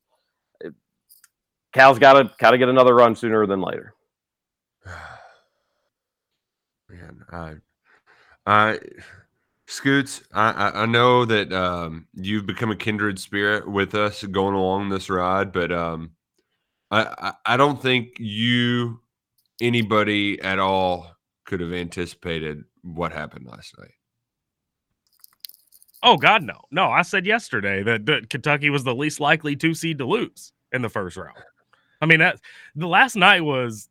Cal's 1.73 1.99
got 1.99 2.15
to 2.15 2.31
got 2.39 2.53
to 2.53 2.59
get 2.59 2.69
another 2.69 2.95
run 2.95 3.15
sooner 3.15 3.47
than 3.47 3.61
later. 3.61 3.95
Man, 6.89 7.25
I 7.31 7.55
I, 8.47 8.79
Scoots, 9.67 10.23
I, 10.33 10.71
I 10.83 10.87
know 10.87 11.25
that 11.25 11.53
um, 11.53 12.07
you've 12.15 12.47
become 12.47 12.71
a 12.71 12.77
kindred 12.77 13.19
spirit 13.19 13.69
with 13.69 13.95
us 13.97 14.23
going 14.23 14.55
along 14.55 14.89
this 14.89 15.11
ride, 15.11 15.53
but 15.53 15.73
um, 15.73 16.13
I, 16.91 17.33
I 17.45 17.57
don't 17.57 17.83
think 17.83 18.19
you, 18.21 19.01
anybody 19.61 20.41
at 20.41 20.61
all, 20.61 21.11
could 21.45 21.61
have 21.61 21.73
anticipated 21.73 22.63
what 22.83 23.13
happened 23.13 23.47
last 23.47 23.77
night. 23.79 23.95
Oh 26.03 26.17
God, 26.17 26.43
no, 26.43 26.61
no! 26.71 26.87
I 26.87 27.03
said 27.03 27.27
yesterday 27.27 27.83
that, 27.83 28.07
that 28.07 28.31
Kentucky 28.31 28.71
was 28.71 28.85
the 28.85 28.95
least 28.95 29.21
likely 29.21 29.57
two 29.57 29.75
seed 29.75 29.99
to 29.99 30.07
lose 30.07 30.53
in 30.73 30.83
the 30.83 30.89
first 30.89 31.17
round. 31.17 31.37
I 32.01 32.07
mean 32.07 32.21
that 32.21 32.41
the 32.75 32.87
last 32.87 33.17
night 33.17 33.41
was 33.41 33.89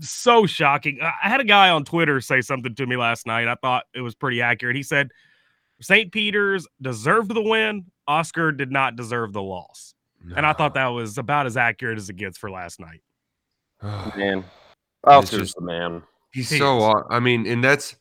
so 0.00 0.46
shocking. 0.46 0.98
I 1.02 1.28
had 1.28 1.40
a 1.40 1.44
guy 1.44 1.70
on 1.70 1.84
Twitter 1.84 2.20
say 2.20 2.40
something 2.40 2.74
to 2.76 2.86
me 2.86 2.96
last 2.96 3.26
night. 3.26 3.48
I 3.48 3.54
thought 3.56 3.84
it 3.94 4.00
was 4.00 4.14
pretty 4.14 4.40
accurate. 4.40 4.76
He 4.76 4.82
said 4.82 5.10
St. 5.80 6.12
Peter's 6.12 6.66
deserved 6.80 7.34
the 7.34 7.42
win. 7.42 7.86
Oscar 8.06 8.52
did 8.52 8.70
not 8.70 8.96
deserve 8.96 9.32
the 9.32 9.42
loss. 9.42 9.94
No. 10.24 10.36
And 10.36 10.46
I 10.46 10.52
thought 10.52 10.74
that 10.74 10.88
was 10.88 11.18
about 11.18 11.46
as 11.46 11.56
accurate 11.56 11.98
as 11.98 12.08
it 12.08 12.16
gets 12.16 12.38
for 12.38 12.50
last 12.50 12.80
night. 12.80 13.00
man, 14.16 14.44
Oscar's 15.04 15.40
just, 15.40 15.56
the 15.56 15.62
man. 15.62 16.02
He's 16.32 16.48
he 16.48 16.58
so. 16.58 17.04
I 17.10 17.18
mean, 17.20 17.46
and 17.46 17.62
that's 17.62 17.96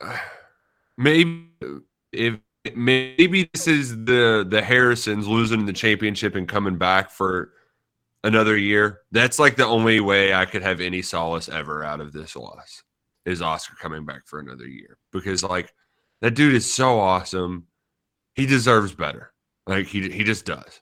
uh, 0.00 0.16
maybe 0.96 1.48
if 2.12 2.38
maybe 2.74 3.50
this 3.52 3.66
is 3.66 3.90
the 4.04 4.46
the 4.48 4.62
Harrisons 4.62 5.26
losing 5.26 5.66
the 5.66 5.72
championship 5.72 6.34
and 6.34 6.48
coming 6.48 6.76
back 6.76 7.10
for 7.10 7.52
another 8.24 8.56
year. 8.56 9.00
That's 9.10 9.38
like 9.38 9.56
the 9.56 9.66
only 9.66 10.00
way 10.00 10.32
I 10.32 10.44
could 10.44 10.62
have 10.62 10.80
any 10.80 11.02
solace 11.02 11.48
ever 11.48 11.84
out 11.84 12.00
of 12.00 12.12
this 12.12 12.36
loss 12.36 12.82
is 13.24 13.42
Oscar 13.42 13.74
coming 13.80 14.04
back 14.04 14.26
for 14.26 14.38
another 14.38 14.66
year 14.66 14.98
because 15.12 15.42
like 15.42 15.72
that 16.20 16.34
dude 16.34 16.54
is 16.54 16.70
so 16.70 16.98
awesome. 16.98 17.66
He 18.34 18.46
deserves 18.46 18.94
better. 18.94 19.32
Like 19.66 19.86
he 19.86 20.08
he 20.08 20.24
just 20.24 20.44
does. 20.44 20.80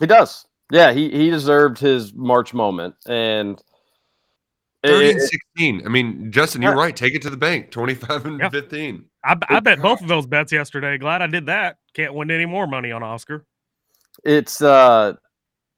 He 0.00 0.06
does. 0.06 0.46
Yeah, 0.70 0.92
he 0.92 1.10
he 1.10 1.30
deserved 1.30 1.78
his 1.78 2.12
March 2.12 2.52
moment 2.52 2.96
and 3.06 3.62
30 4.86 5.10
and 5.10 5.20
16. 5.20 5.86
I 5.86 5.88
mean, 5.88 6.30
Justin, 6.32 6.62
you're 6.62 6.76
right. 6.76 6.94
Take 6.94 7.14
it 7.14 7.22
to 7.22 7.30
the 7.30 7.36
bank. 7.36 7.70
25 7.70 8.26
and 8.26 8.40
yeah. 8.40 8.48
15. 8.48 9.04
I, 9.24 9.36
I 9.48 9.60
bet 9.60 9.80
both 9.80 10.00
of 10.00 10.08
those 10.08 10.26
bets 10.26 10.52
yesterday. 10.52 10.98
Glad 10.98 11.22
I 11.22 11.26
did 11.26 11.46
that. 11.46 11.78
Can't 11.94 12.14
win 12.14 12.30
any 12.30 12.46
more 12.46 12.66
money 12.66 12.92
on 12.92 13.02
Oscar. 13.02 13.44
It's 14.24 14.62
uh 14.62 15.14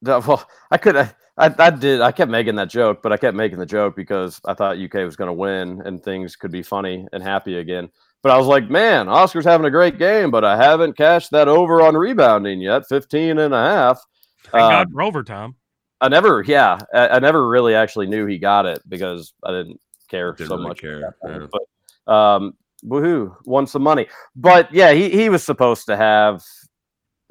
well, 0.03 0.47
I 0.71 0.79
could. 0.79 0.97
I, 0.97 1.15
I, 1.37 1.71
did. 1.71 2.01
I 2.01 2.11
kept 2.13 2.31
making 2.31 2.57
that 2.57 2.69
joke, 2.69 3.01
but 3.03 3.13
I 3.13 3.17
kept 3.17 3.37
making 3.37 3.59
the 3.59 3.67
joke 3.67 3.95
because 3.95 4.41
I 4.45 4.55
thought 4.55 4.79
UK 4.79 4.95
was 4.95 5.17
going 5.17 5.29
to 5.29 5.33
win 5.33 5.83
and 5.85 6.03
things 6.03 6.35
could 6.35 6.51
be 6.51 6.63
funny 6.63 7.07
and 7.13 7.23
happy 7.23 7.59
again. 7.59 7.91
But 8.23 8.33
I 8.33 8.39
was 8.39 8.49
like, 8.49 8.69
man, 8.69 9.09
Oscar's 9.09 9.45
having 9.45 9.67
a 9.67 9.71
great 9.71 9.99
game, 9.99 10.33
but 10.33 10.45
I 10.45 10.57
haven't 10.57 10.97
cashed 10.97 11.31
that 11.31 11.47
over 11.47 11.81
on 11.81 11.97
rebounding 11.97 12.61
yet 12.61 12.89
15 12.89 13.39
and 13.39 13.55
a 13.55 13.57
half. 13.57 14.01
Thank 14.45 14.65
uh, 14.65 14.69
God 14.69 14.89
for 14.93 15.03
overtime. 15.03 15.55
I 16.01 16.09
never, 16.09 16.43
yeah, 16.47 16.79
I, 16.95 17.09
I, 17.09 17.19
never 17.19 17.49
really 17.49 17.75
actually 17.75 18.07
knew 18.07 18.25
he 18.27 18.39
got 18.39 18.67
it 18.67 18.81
because 18.89 19.35
I 19.45 19.51
didn't 19.51 19.81
care 20.09 20.33
didn't 20.33 20.49
so 20.49 20.57
really 20.57 20.69
much. 20.69 20.81
Care. 20.81 21.15
Yeah. 21.27 21.47
But 21.51 22.13
um, 22.13 22.55
woohoo, 22.85 23.35
won 23.45 23.67
some 23.67 23.83
money. 23.83 24.07
But 24.37 24.73
yeah, 24.73 24.93
he, 24.93 25.11
he 25.11 25.29
was 25.29 25.43
supposed 25.43 25.87
to 25.87 25.97
have 25.97 26.43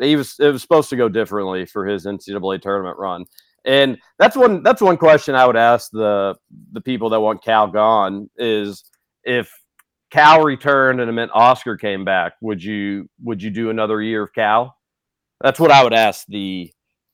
he 0.01 0.15
was 0.15 0.36
it 0.39 0.51
was 0.51 0.62
supposed 0.62 0.89
to 0.89 0.95
go 0.95 1.10
differently 1.10 1.65
for 1.65 1.86
his 1.86 2.06
NCAA 2.06 2.62
tournament 2.62 2.97
run. 2.97 3.25
And 3.65 3.97
that's 4.17 4.36
one 4.36 4.63
that's 4.63 4.82
one 4.82 4.97
question 4.97 5.36
I 5.36 5.45
would 5.45 5.58
ask 5.58 5.91
the 5.91 6.36
the 6.71 6.82
people 6.82 7.10
that 7.10 7.19
want 7.19 7.43
Cal 7.43 7.67
gone 7.67 8.30
is 8.38 8.84
if 9.23 9.51
Cal 10.10 10.43
returned 10.43 11.01
and 11.01 11.10
it 11.10 11.13
meant 11.13 11.32
Oscar 11.34 11.75
came 11.75 12.06
back, 12.06 12.34
would 12.41 12.63
you 12.63 13.10
would 13.21 13.41
you 13.41 13.49
do 13.49 13.69
another 13.69 14.01
year 14.01 14.23
of 14.23 14.34
Cal? 14.34 14.77
That's 15.41 15.60
what 15.60 15.71
I 15.71 15.84
would 15.84 15.93
ask 15.93 16.25
the. 16.27 16.71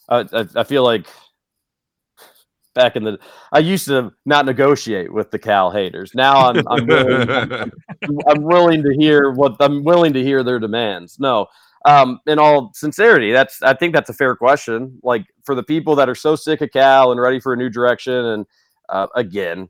Uh, 0.10 0.26
I, 0.34 0.60
I 0.60 0.64
feel 0.64 0.84
like 0.84 1.08
back 2.74 2.96
in 2.96 3.04
the 3.04 3.18
I 3.52 3.60
used 3.60 3.88
to 3.88 4.12
not 4.26 4.46
negotiate 4.46 5.12
with 5.14 5.32
the 5.32 5.40
Cal 5.40 5.72
haters. 5.72 6.12
Now 6.16 6.50
I'm 6.50 6.68
I'm 6.68 6.88
willing, 6.88 7.30
I'm, 7.30 8.20
I'm 8.28 8.42
willing 8.44 8.84
to 8.84 8.94
hear 8.94 9.32
what 9.32 9.56
I'm 9.60 9.84
willing 9.84 10.14
to 10.14 10.24
hear 10.24 10.44
their 10.44 10.60
demands. 10.60 11.20
No, 11.20 11.48
um, 11.86 12.20
in 12.28 12.40
all 12.40 12.72
sincerity, 12.74 13.32
that's 13.32 13.62
I 13.62 13.74
think 13.74 13.94
that's 13.94 14.10
a 14.10 14.14
fair 14.14 14.36
question. 14.36 15.00
Like 15.04 15.26
for 15.44 15.56
the 15.56 15.64
people 15.64 15.96
that 15.96 16.10
are 16.10 16.16
so 16.16 16.36
sick 16.36 16.62
of 16.62 16.72
Cal 16.72 17.12
and 17.12 17.22
ready 17.22 17.40
for 17.40 17.54
a 17.54 17.58
new 17.58 17.70
direction, 17.70 18.14
and 18.14 18.46
uh, 18.90 19.08
again, 19.16 19.70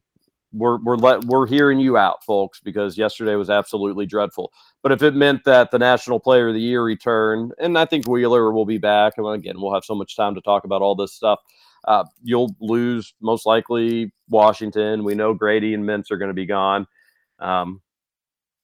we're 0.54 0.78
we're 0.84 0.96
let, 0.96 1.24
we're 1.26 1.48
hearing 1.48 1.80
you 1.80 1.98
out, 1.98 2.24
folks, 2.24 2.60
because 2.60 2.98
yesterday 2.98 3.36
was 3.36 3.50
absolutely 3.50 4.06
dreadful. 4.06 4.52
But 4.82 4.92
if 4.92 5.02
it 5.02 5.16
meant 5.16 5.44
that 5.46 5.72
the 5.72 5.80
National 5.80 6.20
Player 6.20 6.50
of 6.50 6.54
the 6.54 6.62
Year 6.62 6.84
returned, 6.84 7.54
and 7.60 7.78
I 7.78 7.86
think 7.86 8.08
Wheeler 8.08 8.52
will 8.52 8.66
be 8.66 8.78
back, 8.78 9.13
and 9.18 9.28
again, 9.28 9.60
we'll 9.60 9.74
have 9.74 9.86
so 9.86 9.96
much 9.96 10.16
time 10.16 10.36
to 10.36 10.42
talk 10.42 10.63
about 10.63 10.82
all 10.82 10.96
this 10.96 11.13
stuff. 11.13 11.39
Uh, 11.86 12.06
you'll 12.24 12.56
lose 12.60 13.13
most 13.22 13.46
likely 13.46 14.12
Washington. 14.30 15.04
We 15.04 15.15
know 15.15 15.34
Grady 15.34 15.74
and 15.74 15.84
Mintz 15.84 16.12
are 16.12 16.17
going 16.17 16.30
to 16.30 16.34
be 16.34 16.46
gone. 16.46 16.88
Um, 17.39 17.82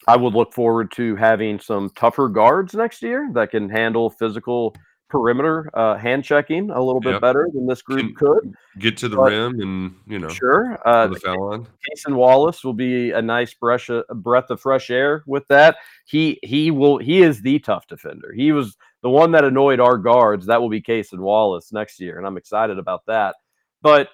I 0.07 0.15
would 0.15 0.33
look 0.33 0.53
forward 0.53 0.91
to 0.93 1.15
having 1.15 1.59
some 1.59 1.89
tougher 1.91 2.29
guards 2.29 2.73
next 2.73 3.01
year 3.01 3.29
that 3.33 3.51
can 3.51 3.69
handle 3.69 4.09
physical 4.09 4.75
perimeter 5.09 5.69
uh, 5.73 5.97
hand 5.97 6.23
checking 6.23 6.69
a 6.69 6.81
little 6.81 7.01
bit 7.01 7.13
Yep. 7.13 7.21
better 7.21 7.49
than 7.53 7.65
this 7.67 7.81
group 7.81 7.99
Can- 7.99 8.15
could. 8.15 8.53
Get 8.77 8.95
to 8.97 9.09
the 9.09 9.15
But- 9.17 9.31
rim 9.31 9.59
and 9.59 9.95
you 10.07 10.19
know 10.19 10.29
Sure. 10.29 10.79
Uh, 10.87 11.07
the 11.07 11.19
foul 11.19 11.49
line. 11.49 11.67
Cason 11.89 12.13
Wallace 12.15 12.63
will 12.63 12.73
be 12.73 13.11
a 13.11 13.21
nice 13.21 13.53
breath, 13.53 13.89
a 13.89 14.03
breath 14.15 14.49
of 14.51 14.61
fresh 14.61 14.89
air 14.91 15.23
with 15.25 15.47
that. 15.47 15.77
He 16.05 16.39
he 16.43 16.71
will 16.71 16.97
he 16.97 17.21
is 17.23 17.41
the 17.41 17.59
tough 17.59 17.87
defender. 17.87 18.31
He 18.31 18.51
was 18.51 18.77
the 19.01 19.09
one 19.09 19.31
that 19.31 19.43
annoyed 19.43 19.79
our 19.79 19.97
guards. 19.97 20.45
That 20.45 20.61
will 20.61 20.69
be 20.69 20.81
Cason 20.81 21.19
Wallace 21.19 21.71
next 21.73 21.99
year, 21.99 22.17
and 22.17 22.27
I'm 22.27 22.37
excited 22.37 22.77
about 22.77 23.05
that. 23.07 23.35
But 23.81 24.09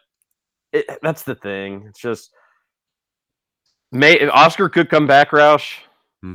it, 0.71 0.85
that's 1.01 1.23
the 1.23 1.35
thing. 1.35 1.85
It's 1.89 1.99
just 1.99 2.31
may 3.91 4.27
Oscar 4.27 4.69
could 4.69 4.89
come 4.89 5.07
back, 5.07 5.31
Roush. 5.31 5.77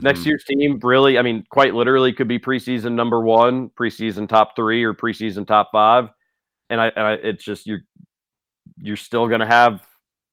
Next 0.03 0.21
Mhm. 0.21 0.27
year's 0.27 0.45
team 0.45 0.79
really, 0.83 1.19
I 1.19 1.23
mean, 1.23 1.45
quite 1.51 1.75
literally 1.75 2.13
could 2.13 2.29
be 2.29 2.39
preseason 2.39 2.93
number 2.93 3.21
one, 3.21 3.71
preseason 3.71 4.29
top 4.29 4.55
three, 4.55 4.85
or 4.85 4.95
preseason 4.95 5.47
top 5.47 5.71
five. 5.73 6.09
And 6.69 6.81
I, 6.81 6.87
and 6.95 7.07
I 7.07 7.13
it's 7.15 7.43
just 7.45 7.67
you're 7.67 7.81
you're 8.79 8.97
still 8.97 9.27
gonna 9.29 9.47
have 9.47 9.85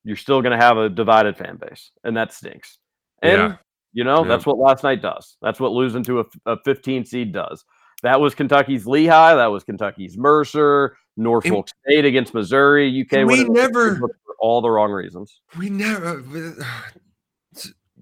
you're 0.03 0.15
still 0.17 0.41
gonna 0.41 0.57
have 0.57 0.77
a 0.77 0.89
divided 0.89 1.35
fan 1.37 1.57
base, 1.57 1.91
and 2.03 2.15
that 2.15 2.31
stinks. 2.33 2.77
And 3.21 3.31
Yeah. 3.41 3.55
you 3.93 4.03
know 4.03 4.21
Yeah. 4.23 4.27
that's 4.29 4.45
what 4.45 4.57
last 4.57 4.83
night 4.83 5.01
does. 5.01 5.37
That's 5.41 5.59
what 5.59 5.71
losing 5.71 6.03
to 6.03 6.25
a 6.45 6.57
15 6.63 7.03
seed 7.05 7.33
does. 7.33 7.65
That 8.03 8.21
was 8.21 8.35
Kentucky's 8.35 8.85
Lehigh. 8.85 9.33
That 9.35 9.47
was 9.47 9.63
Kentucky's 9.63 10.17
Mercer. 10.17 10.95
Norfolk 11.19 11.67
State 11.69 12.05
against 12.05 12.35
Missouri. 12.35 12.87
UK. 12.87 13.23
we 13.25 13.43
never- 13.45 13.95
for 13.95 14.11
all 14.39 14.61
the 14.61 14.69
wrong 14.69 14.91
reasons. 14.91 15.41
We 15.57 15.67
never. 15.71 16.21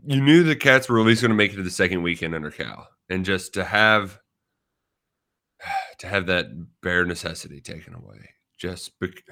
You 0.06 0.22
knew 0.22 0.44
the 0.44 0.56
Cats 0.56 0.88
were 0.88 1.00
at 1.00 1.06
least 1.06 1.22
going 1.22 1.30
to 1.30 1.36
make 1.36 1.54
it 1.54 1.56
to 1.56 1.63
the 1.63 1.70
second 1.70 2.04
weekend 2.04 2.36
under 2.36 2.52
Cal, 2.52 2.88
and 3.10 3.26
just 3.26 3.54
to 3.56 3.63
have 3.63 4.20
to 6.00 6.08
have 6.08 6.28
that 6.28 6.48
bare 6.82 7.06
necessity 7.06 7.60
taken 7.62 7.96
away, 7.96 8.30
just 8.58 8.98
bec- 9.00 9.24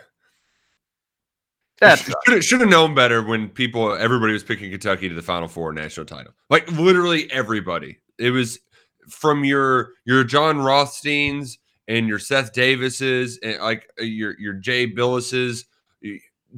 That's 1.80 2.10
should 2.26 2.44
should 2.44 2.62
have 2.62 2.70
known 2.70 2.96
better 2.96 3.22
when 3.22 3.50
people 3.50 3.94
everybody 3.94 4.34
was 4.34 4.44
picking 4.44 4.72
Kentucky 4.72 5.10
to 5.10 5.16
the 5.16 5.22
Final 5.22 5.48
Four 5.48 5.74
national 5.74 6.06
title. 6.06 6.34
Like 6.50 6.72
literally 6.72 7.32
everybody. 7.32 7.98
It 8.18 8.32
was 8.32 8.60
from 9.10 9.44
your 9.44 9.92
your 10.06 10.24
Jon 10.24 10.60
Rothsteins 10.60 11.60
and 11.88 12.08
your 12.08 12.20
Seth 12.20 12.54
Davises 12.54 13.38
and 13.44 13.60
like 13.60 13.90
uh, 14.00 14.04
your 14.04 14.40
your 14.40 14.54
Jay 14.54 14.86
Bilases, 14.88 15.66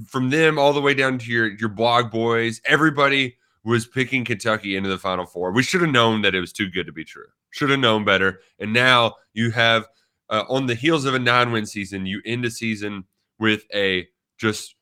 from 0.07 0.29
them 0.29 0.59
all 0.59 0.73
the 0.73 0.81
way 0.81 0.93
down 0.93 1.17
to 1.17 1.31
your 1.31 1.47
your 1.47 1.69
blog 1.69 2.11
boys. 2.11 2.61
Everybody 2.65 3.37
was 3.65 3.87
picking 3.87 4.23
Kentucky 4.23 4.75
into 4.75 4.89
the 4.89 4.97
Final 4.97 5.25
Four. 5.25 5.51
We 5.51 5.63
should 5.63 5.81
have 5.81 5.91
known 5.91 6.21
that 6.21 6.35
it 6.35 6.39
was 6.39 6.53
too 6.53 6.69
good 6.69 6.85
to 6.85 6.93
be 6.93 7.03
true. 7.03 7.25
Should 7.49 7.71
have 7.71 7.79
known 7.79 8.05
better. 8.05 8.41
And 8.59 8.71
now 8.71 9.15
you 9.33 9.51
have 9.51 9.87
uh, 10.29 10.43
on 10.49 10.67
the 10.67 10.75
heels 10.75 11.05
of 11.05 11.15
a 11.15 11.19
nine 11.19 11.51
win 11.51 11.65
season, 11.65 12.05
you 12.05 12.21
end 12.25 12.45
a 12.45 12.51
season 12.51 13.05
with 13.39 13.63
a 13.73 14.07
just 14.37 14.75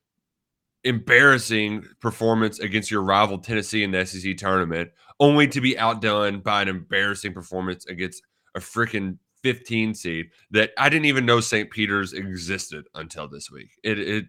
embarrassing 0.83 1.85
performance 2.01 2.59
against 2.59 2.91
your 2.91 3.03
rival 3.03 3.37
Tennessee 3.37 3.83
in 3.83 3.91
the 3.91 4.05
SEC 4.05 4.35
tournament, 4.37 4.91
only 5.19 5.47
to 5.47 5.61
be 5.61 5.77
outdone 5.77 6.41
by 6.41 6.61
an 6.61 6.67
embarrassing 6.67 7.33
performance 7.33 7.85
against 7.85 8.21
a 8.55 8.59
freaking 8.59 9.17
15 9.43 9.93
seed 9.93 10.29
that 10.51 10.71
I 10.77 10.89
didn't 10.89 11.05
even 11.05 11.25
know 11.25 11.39
St. 11.39 11.69
Peter's 11.69 12.13
existed 12.13 12.85
until 12.95 13.27
this 13.27 13.49
week. 13.49 13.71
It 13.83 13.99
it 13.99 14.25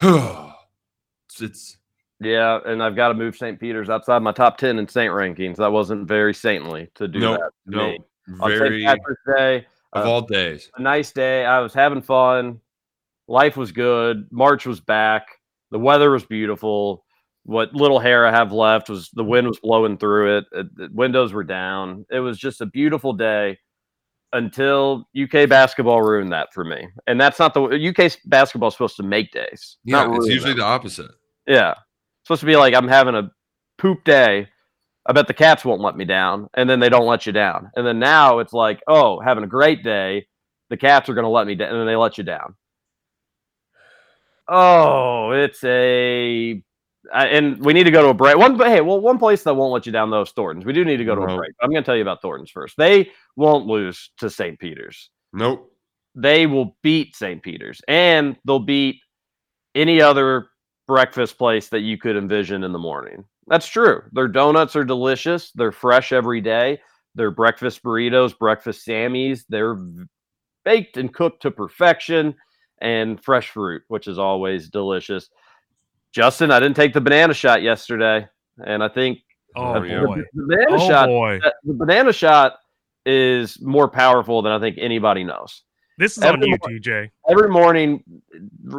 it's, 0.02 1.40
it's 1.40 1.78
Yeah, 2.20 2.60
and 2.64 2.82
I've 2.82 2.96
got 2.96 3.08
to 3.08 3.14
move 3.14 3.36
St. 3.36 3.60
Peter's 3.60 3.90
outside 3.90 4.20
my 4.20 4.32
top 4.32 4.56
ten 4.56 4.78
in 4.78 4.88
Saint 4.88 5.12
rankings. 5.12 5.56
That 5.56 5.72
wasn't 5.72 6.08
very 6.08 6.32
saintly 6.32 6.88
to 6.94 7.08
do 7.08 7.18
no 7.18 7.32
that. 7.32 7.50
to 7.70 7.76
no 7.76 7.86
me. 7.88 7.98
On 8.40 8.50
St. 8.50 8.58
very 8.58 8.84
Patrick's 8.84 9.22
Day, 9.36 9.66
of 9.92 10.06
uh, 10.06 10.10
all 10.10 10.22
days. 10.22 10.70
a 10.76 10.82
nice 10.82 11.12
day. 11.12 11.44
I 11.44 11.60
was 11.60 11.74
having 11.74 12.02
fun. 12.02 12.60
Life 13.28 13.56
was 13.56 13.72
good. 13.72 14.28
March 14.30 14.66
was 14.66 14.80
back. 14.80 15.26
The 15.70 15.78
weather 15.78 16.10
was 16.10 16.24
beautiful. 16.24 17.04
What 17.44 17.74
little 17.74 17.98
hair 17.98 18.26
I 18.26 18.30
have 18.30 18.50
left 18.52 18.88
was 18.88 19.10
the 19.12 19.24
wind 19.24 19.46
was 19.46 19.60
blowing 19.60 19.98
through 19.98 20.38
it. 20.38 20.44
Uh, 20.56 20.64
the 20.74 20.88
windows 20.92 21.32
were 21.32 21.44
down. 21.44 22.06
It 22.10 22.20
was 22.20 22.38
just 22.38 22.60
a 22.60 22.66
beautiful 22.66 23.12
day 23.12 23.58
until 24.32 25.08
UK 25.20 25.48
basketball 25.48 26.02
ruined 26.02 26.32
that 26.32 26.52
for 26.52 26.64
me. 26.64 26.88
And 27.06 27.20
that's 27.20 27.38
not 27.38 27.54
the 27.54 27.62
UK 27.62 28.18
basketball 28.26 28.68
is 28.68 28.74
supposed 28.74 28.96
to 28.96 29.02
make 29.02 29.30
days. 29.32 29.76
Yeah, 29.84 30.12
it's 30.14 30.26
usually 30.26 30.52
them. 30.52 30.58
the 30.60 30.64
opposite. 30.64 31.10
Yeah. 31.46 31.74
Supposed 32.26 32.40
to 32.40 32.46
be 32.46 32.56
like 32.56 32.74
I'm 32.74 32.88
having 32.88 33.14
a 33.14 33.30
poop 33.78 34.04
day. 34.04 34.48
I 35.08 35.12
bet 35.12 35.28
the 35.28 35.34
cats 35.34 35.64
won't 35.64 35.80
let 35.80 35.96
me 35.96 36.04
down. 36.04 36.48
And 36.54 36.68
then 36.68 36.80
they 36.80 36.88
don't 36.88 37.06
let 37.06 37.26
you 37.26 37.32
down. 37.32 37.70
And 37.76 37.86
then 37.86 37.98
now 38.00 38.40
it's 38.40 38.52
like, 38.52 38.82
oh, 38.88 39.20
having 39.20 39.44
a 39.44 39.48
great 39.48 39.84
day. 39.84 40.26
The 40.68 40.76
cats 40.76 41.08
are 41.08 41.14
going 41.14 41.24
to 41.24 41.28
let 41.28 41.46
me 41.46 41.54
down. 41.54 41.68
And 41.70 41.78
then 41.78 41.86
they 41.86 41.94
let 41.94 42.18
you 42.18 42.24
down. 42.24 42.56
Oh, 44.48 45.30
it's 45.30 45.62
a. 45.64 46.60
And 47.14 47.64
we 47.64 47.72
need 47.72 47.84
to 47.84 47.92
go 47.92 48.02
to 48.02 48.08
a 48.08 48.14
break. 48.14 48.36
One, 48.36 48.56
but 48.56 48.66
hey, 48.66 48.80
well, 48.80 49.00
one 49.00 49.18
place 49.18 49.44
that 49.44 49.54
won't 49.54 49.72
let 49.72 49.86
you 49.86 49.92
down 49.92 50.10
though 50.10 50.22
is 50.22 50.32
Thornton's. 50.32 50.66
We 50.66 50.72
do 50.72 50.84
need 50.84 50.96
to 50.96 51.04
go 51.04 51.14
to 51.14 51.22
a 51.22 51.36
break. 51.36 51.52
I'm 51.62 51.70
going 51.70 51.82
to 51.82 51.86
tell 51.86 51.94
you 51.94 52.02
about 52.02 52.20
Thornton's 52.20 52.50
first. 52.50 52.76
They 52.76 53.10
won't 53.36 53.66
lose 53.66 54.10
to 54.18 54.28
St. 54.28 54.58
Peter's 54.58 55.10
Nope. 55.32 55.70
they 56.16 56.46
will 56.48 56.76
beat 56.82 57.14
St. 57.14 57.40
Peter's 57.42 57.80
and 57.86 58.36
they'll 58.44 58.58
beat 58.58 58.96
any 59.76 60.00
other 60.00 60.48
breakfast 60.86 61.38
place 61.38 61.68
that 61.68 61.80
you 61.80 61.98
could 61.98 62.16
envision 62.16 62.64
in 62.64 62.72
the 62.72 62.78
morning. 62.78 63.24
That's 63.48 63.66
true. 63.66 64.02
Their 64.12 64.28
donuts 64.28 64.76
are 64.76 64.84
delicious. 64.84 65.50
They're 65.52 65.72
fresh 65.72 66.12
every 66.12 66.40
day. 66.40 66.80
Their 67.14 67.30
breakfast 67.30 67.82
burritos, 67.82 68.36
breakfast 68.38 68.86
Sammys, 68.86 69.44
they're 69.48 69.76
baked 70.64 70.96
and 70.96 71.12
cooked 71.12 71.42
to 71.42 71.50
perfection 71.50 72.34
and 72.80 73.22
fresh 73.22 73.50
fruit, 73.50 73.82
which 73.88 74.06
is 74.06 74.18
always 74.18 74.68
delicious. 74.68 75.30
Justin, 76.12 76.50
I 76.50 76.60
didn't 76.60 76.76
take 76.76 76.92
the 76.92 77.00
banana 77.00 77.34
shot 77.34 77.62
yesterday, 77.62 78.26
and 78.64 78.82
I 78.82 78.88
think 78.88 79.20
Oh, 79.54 79.82
yeah. 79.82 80.04
boy. 80.04 80.22
the 80.34 80.42
banana 80.46 80.66
Oh, 80.72 80.88
shot 80.88 81.08
boy. 81.08 81.40
uh, 81.42 81.50
the 81.64 81.72
banana 81.72 82.12
shot 82.12 82.56
is 83.06 83.60
more 83.62 83.88
powerful 83.88 84.42
than 84.42 84.52
I 84.52 84.58
think 84.58 84.76
anybody 84.78 85.24
knows 85.24 85.62
This 85.96 86.18
is 86.18 86.24
on 86.24 86.42
you, 86.42 86.58
TJ. 86.58 87.10
every 87.28 87.48
morning 87.48 88.02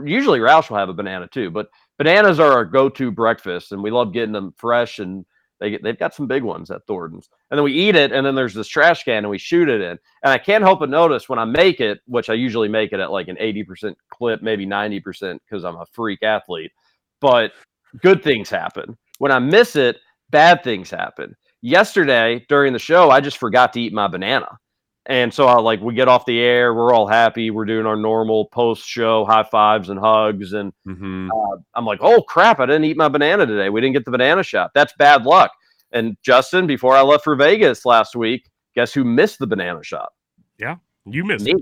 usually 0.04 0.39
roush 0.39 0.70
will 0.70 0.78
have 0.78 0.89
a 0.89 0.93
banana 0.93 1.28
too 1.28 1.50
but 1.50 1.70
bananas 1.97 2.39
are 2.39 2.51
our 2.51 2.65
go-to 2.65 3.12
breakfast 3.12 3.71
and 3.71 3.81
we 3.81 3.91
love 3.91 4.13
getting 4.13 4.33
them 4.33 4.53
fresh 4.57 4.99
and 4.99 5.25
they 5.60 5.77
they've 5.77 5.97
got 5.97 6.13
some 6.13 6.27
big 6.27 6.43
ones 6.43 6.69
at 6.69 6.86
thornton's. 6.86 7.29
And 7.49 7.57
then 7.57 7.63
we 7.63 7.73
eat 7.73 7.95
it 7.95 8.12
and 8.12 8.25
then 8.25 8.36
there's 8.36 8.53
this 8.53 8.67
trash 8.67 9.03
can 9.03 9.17
and 9.17 9.29
we 9.29 9.38
shoot 9.38 9.69
it 9.69 9.81
in. 9.81 9.97
And 10.23 10.31
i 10.31 10.38
can't 10.38 10.63
help 10.63 10.79
but 10.79 10.89
notice 10.89 11.27
when 11.27 11.39
i 11.39 11.45
make 11.45 11.79
it 11.79 11.99
which 12.05 12.29
i 12.29 12.33
usually 12.33 12.67
make 12.67 12.93
it 12.93 12.99
at 12.99 13.12
like 13.12 13.27
an 13.27 13.38
80% 13.38 13.95
clip 14.10 14.41
maybe 14.41 14.65
90% 14.65 15.39
because 15.47 15.63
i'm 15.63 15.75
a 15.75 15.86
freak 15.91 16.23
athlete 16.23 16.71
but 17.19 17.53
good 18.01 18.23
things 18.23 18.49
happen. 18.49 18.97
When 19.17 19.31
i 19.31 19.39
miss 19.39 19.75
it 19.75 19.97
bad 20.29 20.63
things 20.63 20.89
happen. 20.89 21.36
Yesterday 21.62 22.45
during 22.49 22.73
the 22.73 22.79
show 22.79 23.10
i 23.10 23.19
just 23.19 23.38
forgot 23.38 23.73
to 23.73 23.81
eat 23.81 23.93
my 23.93 24.07
banana 24.07 24.60
and 25.08 25.34
so 25.34 25.48
I 25.48 25.60
like 25.60 25.82
we 25.82 25.93
get 25.96 26.08
off 26.08 26.26
the 26.26 26.39
air, 26.39 26.74
we're 26.74 26.93
all 26.93 27.08
happy, 27.08 27.50
we're 27.50 27.65
doing 27.65 27.86
our 27.88 27.96
normal 27.96 28.46
post 28.46 28.86
show 28.86 29.26
high 29.26 29.43
fives 29.50 29.89
and 29.89 30.00
hugs, 30.00 30.54
and 30.54 30.72
hmm 30.86 31.30
I'm 31.76 31.86
like, 31.86 32.00
oh 32.02 32.22
crap, 32.22 32.60
I 32.60 32.65
didn't 32.65 32.86
eat 32.86 32.98
my 32.98 33.08
banana 33.10 33.46
today. 33.46 33.70
We 33.70 33.82
didn't 33.82 33.93
get 33.93 34.06
the 34.06 34.12
banana 34.12 34.43
shot. 34.43 34.72
That's 34.76 34.93
bad 34.98 35.24
luck. 35.24 35.52
And 35.91 36.15
Justin, 36.24 36.67
before 36.67 36.96
I 36.96 37.02
left 37.02 37.24
for 37.24 37.36
Vegas 37.36 37.86
last 37.86 38.15
week, 38.15 38.50
guess 38.76 38.93
who 38.93 39.04
missed 39.04 39.39
the 39.39 39.48
banana 39.48 39.84
shot? 39.84 40.10
Yeah, 40.58 40.76
you 41.06 41.24
missed 41.24 41.46
Me. 41.46 41.52
it. 41.54 41.62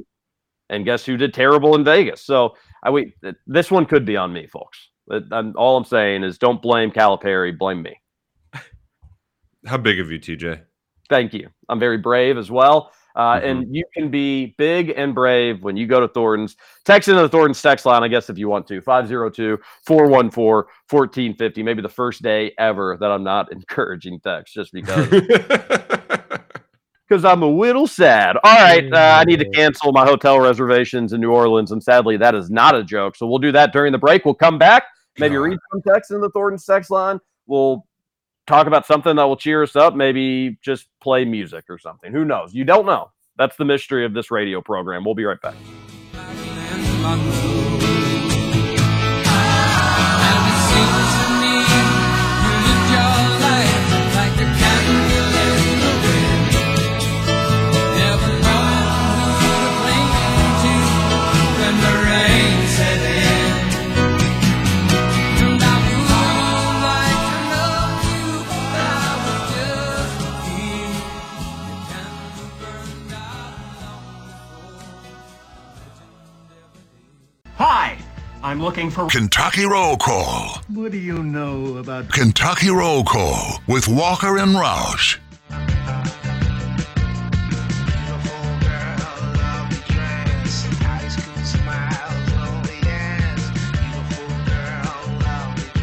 and 0.69 0.83
guess 0.85 1.05
who 1.05 1.15
did 1.17 1.33
terrible 1.33 1.75
in 1.75 1.83
Vegas? 1.83 2.21
So 2.25 2.55
I 2.83 2.89
wait. 2.89 3.13
This 3.47 3.69
one 3.71 3.85
could 3.85 4.05
be 4.05 4.17
on 4.17 4.33
me, 4.33 4.47
folks. 4.47 4.89
I'm, 5.31 5.53
all 5.55 5.77
I'm 5.77 5.85
saying 5.85 6.23
is 6.23 6.37
don't 6.39 6.61
blame 6.61 6.89
Calipari, 6.91 7.55
blame 7.57 7.81
me. 7.83 7.95
How 9.65 9.77
big 9.77 9.99
of 9.99 10.09
you, 10.11 10.19
TJ? 10.19 10.61
Thank 11.09 11.33
you. 11.33 11.49
I'm 11.69 11.79
very 11.79 11.97
brave 11.97 12.37
as 12.37 12.49
well. 12.49 12.91
Uh, 13.15 13.39
Mhm. 13.39 13.43
And 13.45 13.75
you 13.75 13.83
can 13.93 14.09
be 14.11 14.55
big 14.57 14.93
and 14.95 15.15
brave 15.15 15.63
when 15.63 15.77
you 15.77 15.87
go 15.87 15.99
to 16.01 16.07
Thornton's. 16.07 16.55
Text 16.83 17.07
into 17.07 17.21
the 17.21 17.29
Thornton's 17.29 17.61
text 17.61 17.85
line, 17.85 18.03
I 18.03 18.07
guess, 18.09 18.29
if 18.29 18.37
you 18.37 18.49
want 18.49 18.67
to 18.67 18.81
502 18.81 19.57
414 19.85 20.69
1450. 20.89 21.63
Maybe 21.63 21.81
the 21.81 21.89
first 21.89 22.21
day 22.21 22.53
ever 22.59 22.97
that 22.99 23.11
I'm 23.11 23.23
not 23.23 23.51
encouraging 23.53 24.19
text 24.19 24.53
just 24.53 24.73
because 24.73 25.07
because 27.07 27.23
I'm 27.23 27.41
a 27.43 27.47
little 27.47 27.87
sad. 27.87 28.37
All 28.43 28.55
right, 28.55 28.91
uh, 28.91 29.17
I 29.21 29.23
need 29.25 29.39
to 29.39 29.49
cancel 29.51 29.91
my 29.91 30.05
hotel 30.05 30.39
reservations 30.39 31.13
in 31.13 31.21
New 31.21 31.31
Orleans, 31.31 31.71
and 31.71 31.81
sadly, 31.81 32.17
that 32.17 32.35
is 32.35 32.49
not 32.49 32.75
a 32.75 32.83
joke. 32.83 33.15
So 33.15 33.27
we'll 33.27 33.39
do 33.39 33.51
that 33.51 33.71
during 33.73 33.91
the 33.91 33.97
break. 33.97 34.25
We'll 34.25 34.33
come 34.33 34.57
back, 34.57 34.83
maybe 35.19 35.35
God. 35.35 35.41
read 35.41 35.59
some 35.71 35.81
text 35.83 36.11
in 36.11 36.19
the 36.21 36.29
Thornton's 36.31 36.65
text 36.65 36.89
line. 36.89 37.19
We'll 37.47 37.85
talk 38.47 38.67
about 38.67 38.85
something 38.85 39.15
that 39.15 39.23
will 39.23 39.37
cheer 39.37 39.63
us 39.63 39.75
up. 39.75 39.95
Maybe 39.95 40.57
just 40.61 40.87
play 41.01 41.25
music 41.25 41.65
or 41.69 41.77
something. 41.77 42.11
Who 42.11 42.25
knows? 42.25 42.53
You 42.53 42.63
don't 42.63 42.85
know. 42.85 43.11
That's 43.37 43.57
the 43.57 43.65
mystery 43.65 44.05
of 44.05 44.13
this 44.13 44.31
radio 44.31 44.61
program. 44.61 45.03
We'll 45.03 45.15
be 45.15 45.25
right 45.25 45.41
back. 45.41 45.55
Looking 78.75 78.91
for. 78.91 79.07
Kentucky 79.07 79.65
Roll 79.65 79.97
Call. 79.97 80.61
What 80.69 80.91
do 80.91 80.97
you 80.97 81.23
know 81.23 81.77
about 81.77 82.09
Kentucky 82.09 82.69
Roll 82.69 83.03
Call 83.03 83.61
with 83.67 83.87
Walker 83.87 84.37
and 84.37 84.55
Roush. 84.55 85.17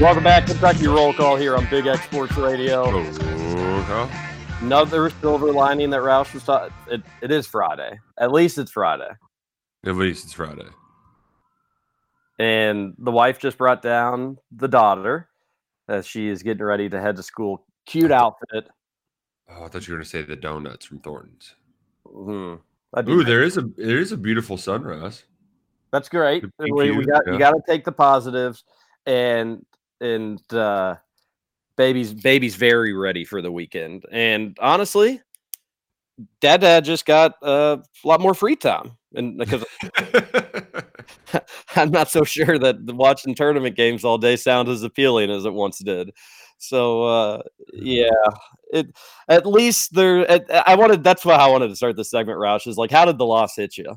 Welcome 0.00 0.24
back, 0.24 0.46
Kentucky 0.46 0.88
Roll 0.88 1.12
Call 1.14 1.36
here 1.36 1.56
on 1.56 1.66
Big 1.70 1.86
X 1.86 2.02
Sports 2.04 2.36
Radio. 2.36 2.88
Another 4.60 5.10
silver 5.20 5.52
lining 5.52 5.90
that 5.90 6.00
Roush 6.00 6.34
was 6.34 6.42
talking. 6.44 6.74
It, 6.88 7.02
it 7.20 7.30
is 7.30 7.46
Friday. 7.46 7.98
At 8.18 8.32
least 8.32 8.58
it's 8.58 8.70
Friday. 8.70 9.10
At 9.84 9.96
least 9.96 10.24
it's 10.24 10.32
Friday. 10.32 10.66
And 12.42 12.94
the 12.98 13.12
wife 13.12 13.38
just 13.38 13.58
brought 13.58 13.82
down 13.82 14.38
the 14.50 14.68
daughter 14.68 15.28
as 15.88 16.06
she 16.06 16.28
is 16.28 16.42
getting 16.42 16.64
ready 16.64 16.88
to 16.88 17.00
head 17.00 17.16
to 17.16 17.22
school. 17.22 17.64
Cute 17.86 18.12
outfit. 18.12 18.68
Oh, 19.50 19.64
I 19.64 19.68
thought 19.68 19.86
you 19.86 19.92
were 19.92 19.98
going 19.98 20.04
to 20.04 20.10
say 20.10 20.22
the 20.22 20.36
donuts 20.36 20.86
from 20.86 21.00
Thornton's. 21.00 21.54
Mhm. 22.06 22.60
Ooh, 23.08 23.24
there 23.24 23.42
is 23.42 23.56
a 23.56 23.62
there 23.76 23.98
is 23.98 24.12
a 24.12 24.16
beautiful 24.16 24.58
sunrise. 24.58 25.24
That's 25.92 26.08
great. 26.08 26.44
We, 26.58 26.90
we 26.90 27.04
got 27.04 27.22
yeah. 27.26 27.32
you 27.32 27.38
got 27.38 27.52
to 27.52 27.62
take 27.66 27.84
the 27.84 27.92
positives, 27.92 28.64
and 29.06 29.64
and 30.00 30.40
uh, 30.52 30.96
baby's 31.76 32.12
baby's 32.12 32.56
very 32.56 32.92
ready 32.92 33.24
for 33.24 33.40
the 33.40 33.52
weekend. 33.52 34.04
And 34.10 34.56
honestly, 34.60 35.20
dad 36.40 36.60
dad 36.60 36.84
just 36.84 37.06
got 37.06 37.34
uh, 37.42 37.78
a 38.04 38.08
lot 38.08 38.20
more 38.20 38.34
free 38.34 38.56
time, 38.56 38.96
and 39.14 39.38
because 39.38 39.64
I'm 41.76 41.90
not 41.90 42.10
so 42.10 42.24
sure 42.24 42.58
that 42.58 42.76
watching 42.94 43.34
tournament 43.34 43.76
games 43.76 44.04
all 44.04 44.18
day 44.18 44.36
sound 44.36 44.68
as 44.68 44.82
appealing 44.82 45.30
as 45.30 45.44
it 45.44 45.52
once 45.52 45.78
did. 45.78 46.10
So 46.58 47.04
uh, 47.04 47.42
yeah, 47.72 48.10
it 48.72 48.86
at 49.28 49.46
least 49.46 49.94
there. 49.94 50.30
At, 50.30 50.44
I 50.68 50.76
wanted 50.76 51.02
that's 51.02 51.24
why 51.24 51.34
I 51.34 51.48
wanted 51.48 51.68
to 51.68 51.76
start 51.76 51.96
this 51.96 52.10
segment. 52.10 52.38
Roush 52.38 52.66
is 52.66 52.76
like, 52.76 52.90
how 52.90 53.04
did 53.04 53.18
the 53.18 53.26
loss 53.26 53.56
hit 53.56 53.76
you? 53.76 53.96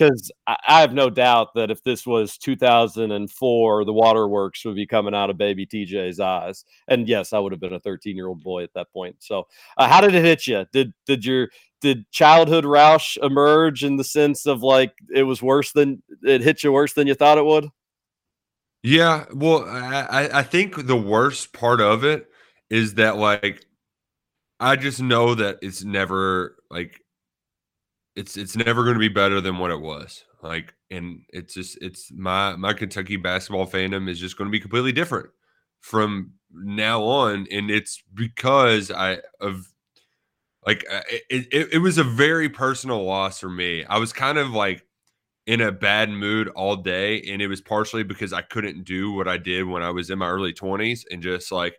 Because 0.00 0.32
I, 0.46 0.56
I 0.66 0.80
have 0.80 0.94
no 0.94 1.10
doubt 1.10 1.48
that 1.54 1.70
if 1.70 1.82
this 1.84 2.06
was 2.06 2.38
2004, 2.38 3.84
the 3.84 3.92
waterworks 3.92 4.64
would 4.64 4.74
be 4.76 4.86
coming 4.86 5.14
out 5.14 5.28
of 5.28 5.36
baby 5.36 5.66
TJ's 5.66 6.20
eyes. 6.20 6.64
And 6.88 7.06
yes, 7.06 7.32
I 7.34 7.38
would 7.38 7.52
have 7.52 7.60
been 7.60 7.74
a 7.74 7.80
13 7.80 8.16
year 8.16 8.28
old 8.28 8.42
boy 8.42 8.62
at 8.62 8.72
that 8.74 8.90
point. 8.92 9.16
So 9.18 9.46
uh, 9.76 9.88
how 9.88 10.00
did 10.00 10.14
it 10.14 10.24
hit 10.24 10.46
you? 10.46 10.64
Did 10.72 10.94
did 11.06 11.24
your 11.24 11.48
did 11.82 12.10
childhood 12.10 12.64
Roush 12.64 13.16
emerge 13.22 13.84
in 13.84 13.96
the 13.96 14.04
sense 14.04 14.46
of 14.46 14.62
like 14.62 14.92
it 15.14 15.24
was 15.24 15.42
worse 15.42 15.72
than 15.72 16.02
it 16.22 16.40
hit 16.40 16.64
you 16.64 16.72
worse 16.72 16.94
than 16.94 17.06
you 17.06 17.14
thought 17.14 17.38
it 17.38 17.44
would? 17.44 17.68
Yeah, 18.82 19.26
well, 19.34 19.64
I, 19.68 20.06
I- 20.28 20.38
I 20.40 20.42
think 20.42 20.86
the 20.86 20.96
worst 20.96 21.52
part 21.52 21.80
of 21.80 22.04
it 22.04 22.26
is 22.70 22.94
that 22.94 23.16
like 23.16 23.64
I 24.60 24.76
just 24.76 25.00
know 25.00 25.34
that 25.34 25.58
it's 25.62 25.84
never 25.84 26.56
like 26.70 27.00
it's 28.16 28.36
it's 28.36 28.56
never 28.56 28.82
going 28.82 28.94
to 28.94 29.00
be 29.00 29.08
better 29.08 29.40
than 29.40 29.58
what 29.58 29.70
it 29.70 29.80
was. 29.80 30.24
Like, 30.42 30.74
and 30.90 31.22
it's 31.30 31.54
just 31.54 31.78
it's 31.80 32.10
my 32.12 32.56
my 32.56 32.72
Kentucky 32.72 33.16
basketball 33.16 33.66
fandom 33.66 34.08
is 34.08 34.18
just 34.18 34.36
going 34.36 34.48
to 34.48 34.52
be 34.52 34.60
completely 34.60 34.92
different 34.92 35.30
from 35.80 36.32
now 36.52 37.02
on, 37.02 37.46
and 37.50 37.70
it's 37.70 38.02
because 38.14 38.90
I 38.90 39.18
of 39.40 39.66
like 40.66 40.84
uh, 40.90 41.02
it, 41.30 41.46
it 41.52 41.68
it 41.74 41.78
was 41.78 41.98
a 41.98 42.04
very 42.04 42.48
personal 42.48 43.04
loss 43.04 43.40
for 43.40 43.50
me. 43.50 43.84
I 43.84 43.98
was 43.98 44.12
kind 44.12 44.38
of 44.38 44.50
like 44.50 44.84
in 45.46 45.60
a 45.60 45.72
bad 45.72 46.10
mood 46.10 46.48
all 46.48 46.76
day 46.76 47.20
and 47.22 47.42
it 47.42 47.48
was 47.48 47.60
partially 47.60 48.02
because 48.04 48.32
I 48.32 48.42
couldn't 48.42 48.84
do 48.84 49.10
what 49.12 49.26
I 49.26 49.36
did 49.36 49.64
when 49.64 49.82
I 49.82 49.90
was 49.90 50.10
in 50.10 50.18
my 50.18 50.28
early 50.28 50.52
20s 50.52 51.00
and 51.10 51.22
just 51.22 51.50
like 51.50 51.74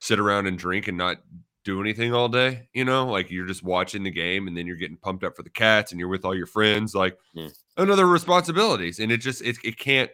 sit 0.00 0.18
around 0.18 0.46
and 0.46 0.58
drink 0.58 0.88
and 0.88 0.98
not 0.98 1.18
do 1.66 1.80
anything 1.82 2.14
all 2.14 2.28
day, 2.28 2.68
you 2.72 2.84
know? 2.84 3.06
Like 3.08 3.30
you're 3.30 3.46
just 3.46 3.62
watching 3.64 4.04
the 4.04 4.10
game 4.10 4.46
and 4.48 4.56
then 4.56 4.66
you're 4.66 4.76
getting 4.76 4.96
pumped 4.96 5.24
up 5.24 5.36
for 5.36 5.42
the 5.42 5.50
Cats 5.50 5.90
and 5.90 5.98
you're 5.98 6.08
with 6.08 6.24
all 6.24 6.34
your 6.34 6.46
friends 6.46 6.94
like 6.94 7.18
Mm. 7.36 7.52
another 7.76 8.06
responsibilities 8.06 8.98
and 9.00 9.12
it 9.12 9.18
just 9.18 9.42
it, 9.42 9.58
it 9.62 9.76
can't 9.78 10.10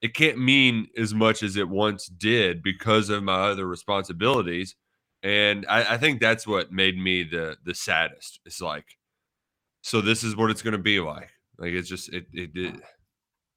it 0.00 0.14
can't 0.14 0.38
mean 0.38 0.86
as 0.96 1.12
much 1.12 1.42
as 1.42 1.56
it 1.56 1.68
once 1.68 2.06
did 2.06 2.62
because 2.62 3.10
of 3.10 3.22
my 3.24 3.50
other 3.50 3.66
responsibilities 3.66 4.76
and 5.24 5.66
I, 5.68 5.94
I 5.94 5.96
think 5.98 6.20
that's 6.20 6.46
what 6.46 6.72
made 6.72 6.96
me 6.96 7.24
the 7.24 7.56
the 7.64 7.74
saddest 7.74 8.40
it's 8.46 8.60
like 8.62 8.86
so 9.82 10.00
this 10.00 10.22
is 10.22 10.36
what 10.36 10.50
it's 10.50 10.62
going 10.62 10.72
to 10.72 10.78
be 10.78 11.00
like 11.00 11.30
like 11.58 11.72
it's 11.72 11.88
just 11.88 12.08
it 12.14 12.26
it 12.32 12.50
it 12.54 12.74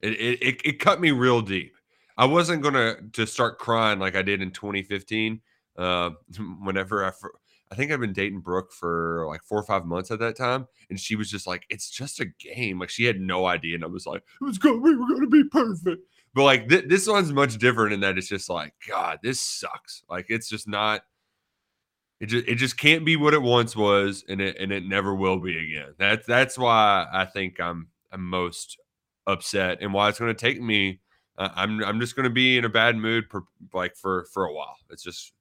it, 0.01 0.11
it, 0.13 0.41
it, 0.41 0.61
it 0.65 0.79
cut 0.79 0.99
me 0.99 1.11
real 1.11 1.41
deep 1.41 1.73
i 2.17 2.25
wasn't 2.25 2.63
going 2.63 2.73
to 2.73 2.97
to 3.13 3.27
start 3.27 3.59
crying 3.59 3.99
like 3.99 4.15
i 4.15 4.21
did 4.23 4.41
in 4.41 4.49
2015 4.51 5.39
uh 5.77 6.11
whenever 6.61 7.05
i 7.05 7.11
fir- 7.11 7.31
i 7.71 7.75
think 7.75 7.91
i've 7.91 7.99
been 7.99 8.13
dating 8.13 8.39
brooke 8.39 8.71
for 8.71 9.25
like 9.27 9.43
four 9.43 9.59
or 9.59 9.63
five 9.63 9.85
months 9.85 10.11
at 10.11 10.19
that 10.19 10.35
time 10.35 10.67
and 10.89 10.99
she 10.99 11.15
was 11.15 11.29
just 11.29 11.47
like 11.47 11.65
it's 11.69 11.89
just 11.89 12.19
a 12.19 12.25
game 12.39 12.79
like 12.79 12.89
she 12.89 13.05
had 13.05 13.19
no 13.19 13.45
idea 13.45 13.75
and 13.75 13.83
i 13.83 13.87
was 13.87 14.05
like 14.05 14.23
it 14.41 14.43
was 14.43 14.57
going 14.57 14.81
we 14.81 14.95
were 14.95 15.21
to 15.21 15.27
be 15.27 15.43
perfect 15.45 16.01
but 16.33 16.43
like 16.43 16.67
th- 16.69 16.85
this 16.87 17.07
one's 17.07 17.31
much 17.33 17.57
different 17.57 17.93
in 17.93 17.99
that 17.99 18.17
it's 18.17 18.27
just 18.27 18.49
like 18.49 18.73
god 18.87 19.19
this 19.23 19.39
sucks 19.39 20.03
like 20.09 20.25
it's 20.29 20.49
just 20.49 20.67
not 20.67 21.03
it 22.21 22.27
just 22.27 22.47
it 22.47 22.55
just 22.55 22.77
can't 22.77 23.03
be 23.03 23.15
what 23.15 23.33
it 23.33 23.41
once 23.41 23.75
was, 23.75 24.23
and 24.29 24.39
it 24.39 24.55
and 24.59 24.71
it 24.71 24.85
never 24.85 25.15
will 25.15 25.39
be 25.39 25.57
again. 25.57 25.95
That's 25.97 26.25
that's 26.27 26.55
why 26.55 27.07
I 27.11 27.25
think 27.25 27.59
I'm 27.59 27.87
I'm 28.11 28.23
most 28.23 28.77
upset, 29.25 29.79
and 29.81 29.91
why 29.91 30.07
it's 30.07 30.19
to 30.19 30.33
take 30.35 30.61
me. 30.61 30.99
Uh, 31.35 31.49
I'm 31.55 31.83
I'm 31.83 31.99
just 31.99 32.15
to 32.15 32.29
be 32.29 32.59
in 32.59 32.65
a 32.65 32.69
bad 32.69 32.95
mood, 32.95 33.27
per, 33.27 33.41
like 33.73 33.95
for 33.95 34.27
for 34.31 34.45
a 34.45 34.53
while. 34.53 34.77
It's 34.91 35.01
just 35.01 35.33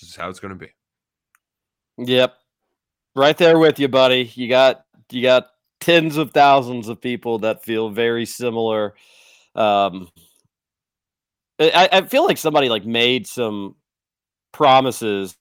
it's 0.00 0.08
just 0.08 0.16
how 0.16 0.28
it's 0.28 0.40
going 0.40 0.56
to 0.56 0.58
be. 0.58 0.72
Yep. 1.98 2.34
Right 3.14 3.36
there 3.38 3.58
with 3.58 3.78
you, 3.78 3.88
buddy. 3.88 4.30
You 4.34 4.48
got 4.48 4.84
you 5.10 5.22
got 5.22 5.48
tens 5.80 6.16
of 6.18 6.32
thousands 6.32 6.88
of 6.88 7.00
people 7.00 7.38
that 7.40 7.64
feel 7.64 7.88
very 7.90 8.26
similar. 8.26 8.94
Um 9.54 10.08
I, 11.58 11.88
I 11.90 12.02
feel 12.02 12.26
like 12.26 12.36
somebody 12.36 12.68
like 12.68 12.84
made 12.84 13.26
some 13.26 13.76
promises 14.52 15.34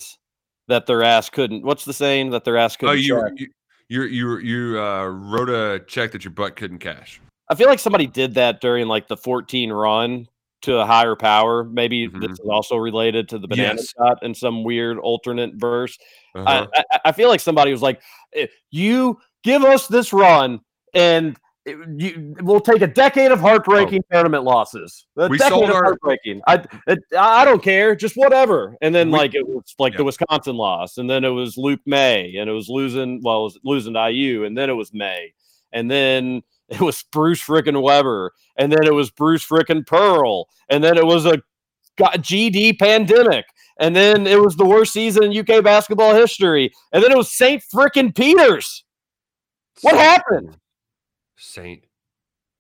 that 0.70 0.86
their 0.86 1.04
ass 1.04 1.30
couldn't 1.30 1.64
what's 1.64 1.84
the 1.84 1.92
saying 1.94 2.30
that 2.30 2.46
their 2.46 2.56
ass 2.58 2.78
Oh, 2.86 2.96
couldn't 2.96 3.04
you 3.04 3.22
check? 3.22 3.34
you 3.36 3.48
you 3.90 4.04
you 4.04 4.38
you 4.38 4.82
uh, 4.82 5.08
wrote 5.08 5.50
a 5.50 5.84
check 5.86 6.14
that 6.14 6.24
your 6.24 6.32
butt 6.32 6.56
couldn't 6.56 6.80
cash. 6.80 7.20
I 7.50 7.56
feel 7.56 7.68
like 7.68 7.80
somebody 7.80 8.08
did 8.08 8.34
that 8.36 8.62
during 8.62 8.88
like 8.88 9.08
the 9.08 9.18
14 9.18 9.72
run 9.72 10.28
to 10.66 10.78
a 10.80 10.86
higher 10.86 11.16
power. 11.16 11.64
Maybe 11.64 12.08
Mhm. 12.08 12.22
this 12.22 12.32
is 12.40 12.48
also 12.50 12.76
related 12.78 13.30
to 13.30 13.40
the 13.40 13.48
banana 13.48 13.76
Yes. 13.78 13.94
shot 13.98 14.22
in 14.24 14.34
some 14.36 14.64
weird 14.64 14.98
alternate 15.00 15.54
verse. 15.56 15.98
Uh-huh. 16.36 16.68
I, 16.76 16.82
I, 16.92 17.00
I 17.06 17.12
feel 17.12 17.30
like 17.30 17.40
somebody 17.40 17.72
was 17.72 17.82
like, 17.82 18.02
"Eh, 18.34 18.48
"You 18.72 19.20
give 19.44 19.64
us 19.64 19.88
this 19.88 20.12
run, 20.14 20.60
and 20.94 21.38
it, 21.66 21.78
you, 21.98 22.36
we'll 22.42 22.60
take 22.60 22.82
a 22.84 22.88
decade 22.88 23.32
of 23.32 23.40
heartbreaking 23.40 24.04
tournament 24.12 24.44
losses. 24.44 25.08
A 25.18 25.22
Oh. 25.24 25.28
We 25.30 25.38
decade 25.40 25.52
sold 25.54 25.64
of 25.70 25.76
our- 25.76 25.84
heartbreaking. 25.84 26.42
I 26.48 26.64
it, 26.88 27.00
I 27.18 27.44
don't 27.46 27.64
care, 27.64 27.96
just 27.96 28.16
whatever. 28.16 28.76
And 28.82 28.94
then 28.94 29.10
We- 29.12 29.18
like 29.18 29.34
it 29.34 29.48
was 29.48 29.74
like 29.80 29.94
Yeah. 29.94 29.98
the 30.00 30.04
Wisconsin 30.04 30.58
loss, 30.58 30.98
and 31.00 31.10
then 31.10 31.24
it 31.24 31.30
was 31.30 31.58
Luke 31.58 31.82
Maye, 31.88 32.36
and 32.38 32.48
it 32.50 32.54
was 32.54 32.70
losing. 32.70 33.20
Well, 33.24 33.42
it 33.42 33.44
was 33.46 33.60
losing 33.64 33.94
to 33.94 34.00
IU, 34.00 34.44
and 34.46 34.56
then 34.58 34.70
it 34.70 34.74
was 34.74 34.94
Maye, 34.94 35.34
and 35.74 35.90
then 35.90 36.44
it 36.70 36.82
was 36.82 37.04
Bruce 37.12 37.42
frickin' 37.44 37.82
Weber, 37.82 38.34
and 38.58 38.72
then 38.72 38.86
it 38.86 38.94
was 38.94 39.12
Bruce 39.12 39.46
frickin' 39.46 39.86
Pearl, 39.86 40.48
and 40.70 40.84
then 40.84 40.98
it 40.98 41.06
was 41.06 41.26
a 41.26 41.42
GD 42.00 42.80
pandemic. 42.80 43.46
And 43.80 43.96
then 43.96 44.26
it 44.26 44.42
was 44.42 44.56
the 44.56 44.66
worst 44.66 44.94
season 44.94 45.24
in 45.24 45.38
UK 45.38 45.64
basketball 45.64 46.16
history. 46.16 46.72
And 46.94 47.04
then 47.04 47.12
it 47.12 47.18
was 47.18 47.32
St. 47.32 47.62
frickin' 47.74 48.16
Peters. 48.16 48.86
What 49.82 49.96
Saint- 49.96 50.04
happened? 50.04 50.58
Saint 51.36 51.84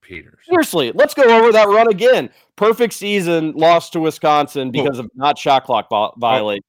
Peter's. 0.02 0.40
Seriously, 0.46 0.92
let's 0.94 1.14
go 1.14 1.24
over 1.24 1.52
that 1.54 1.68
run 1.68 1.88
again. 1.88 2.30
Perfect 2.58 2.94
season, 2.94 3.54
lost 3.54 3.94
to 3.94 4.02
Wisconsin 4.02 4.72
because 4.72 5.00
of 5.00 5.10
not 5.16 5.38
shot 5.38 5.64
clock 5.64 5.90
vo- 5.90 6.08
oh, 6.08 6.14
violation. 6.18 6.64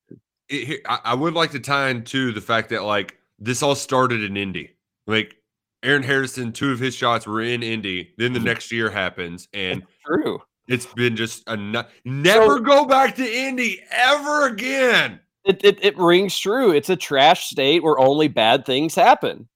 It- 0.49 0.83
I 0.89 1.15
would 1.15 1.35
like 1.35 1.51
to 1.51 1.61
tie 1.61 1.89
into 1.91 2.33
the 2.33 2.41
fact 2.41 2.71
that 2.71 2.85
like 2.85 3.19
this 3.41 3.63
all 3.63 3.75
started 3.75 4.23
in 4.23 4.37
Indy. 4.37 4.77
Like 5.09 5.37
Aaron 5.83 6.03
Harrison, 6.03 6.53
two 6.53 6.73
of 6.73 6.79
his 6.79 6.95
shots 6.95 7.27
were 7.27 7.43
in 7.43 7.63
Indy. 7.63 8.15
Then 8.19 8.33
the 8.33 8.41
mm. 8.41 8.45
next 8.45 8.73
year 8.73 8.91
happens, 8.91 9.49
and 9.53 9.83
True. 10.05 10.41
it's 10.69 10.87
been 10.87 11.17
just 11.17 11.43
a 11.47 11.57
nu- 11.57 11.85
never 12.05 12.61
go 12.61 12.87
back 12.87 13.15
to 13.17 13.25
Indy 13.25 13.81
ever 13.91 14.49
again. 14.49 15.21
It, 15.45 15.65
it, 15.65 15.79
it 15.85 15.97
rings 15.97 16.37
true. 16.39 16.73
It's 16.73 16.91
a 16.91 16.97
trash 16.97 17.47
state 17.47 17.83
where 17.83 18.01
only 18.01 18.27
bad 18.27 18.67
things 18.67 18.97
happen. 18.97 19.49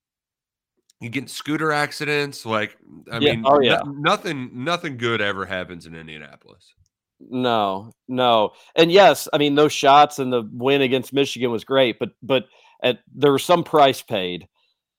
You 1.00 1.08
get 1.08 1.28
scooter 1.28 1.72
accidents, 1.72 2.46
like 2.46 2.76
I 3.10 3.18
Yeah, 3.18 3.32
mean, 3.32 3.42
oh, 3.46 3.60
yeah. 3.60 3.80
nothing, 3.86 4.50
nothing 4.52 4.98
good 4.98 5.20
ever 5.20 5.46
happens 5.46 5.86
in 5.86 5.96
Indianapolis. 5.96 6.74
No, 7.20 7.92
no. 8.08 8.52
And 8.76 8.90
yes, 8.90 9.28
I 9.32 9.38
mean 9.38 9.54
those 9.54 9.72
shots 9.72 10.18
and 10.18 10.32
the 10.32 10.48
win 10.52 10.82
against 10.82 11.12
Michigan 11.12 11.50
was 11.50 11.64
great, 11.64 11.98
but 11.98 12.10
but 12.22 12.44
at, 12.82 13.00
there 13.14 13.32
was 13.32 13.44
some 13.44 13.62
price 13.62 14.00
paid. 14.00 14.48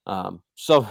Um, 0.07 0.41
so 0.55 0.87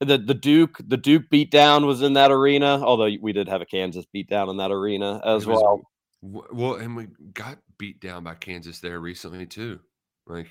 the 0.00 0.18
the 0.18 0.34
Duke 0.34 0.78
the 0.86 0.96
Duke 0.96 1.24
beatdown 1.32 1.86
was 1.86 2.02
in 2.02 2.14
that 2.14 2.30
arena, 2.30 2.80
although 2.82 3.10
we 3.20 3.32
did 3.32 3.48
have 3.48 3.60
a 3.60 3.66
Kansas 3.66 4.06
beatdown 4.14 4.50
in 4.50 4.56
that 4.58 4.70
arena 4.70 5.20
as 5.24 5.46
was- 5.46 5.60
well. 5.60 5.82
Well, 6.26 6.76
and 6.76 6.96
we 6.96 7.08
got 7.34 7.58
beat 7.76 8.00
down 8.00 8.24
by 8.24 8.34
Kansas 8.34 8.80
there 8.80 8.98
recently 8.98 9.44
too. 9.44 9.78
Like, 10.26 10.48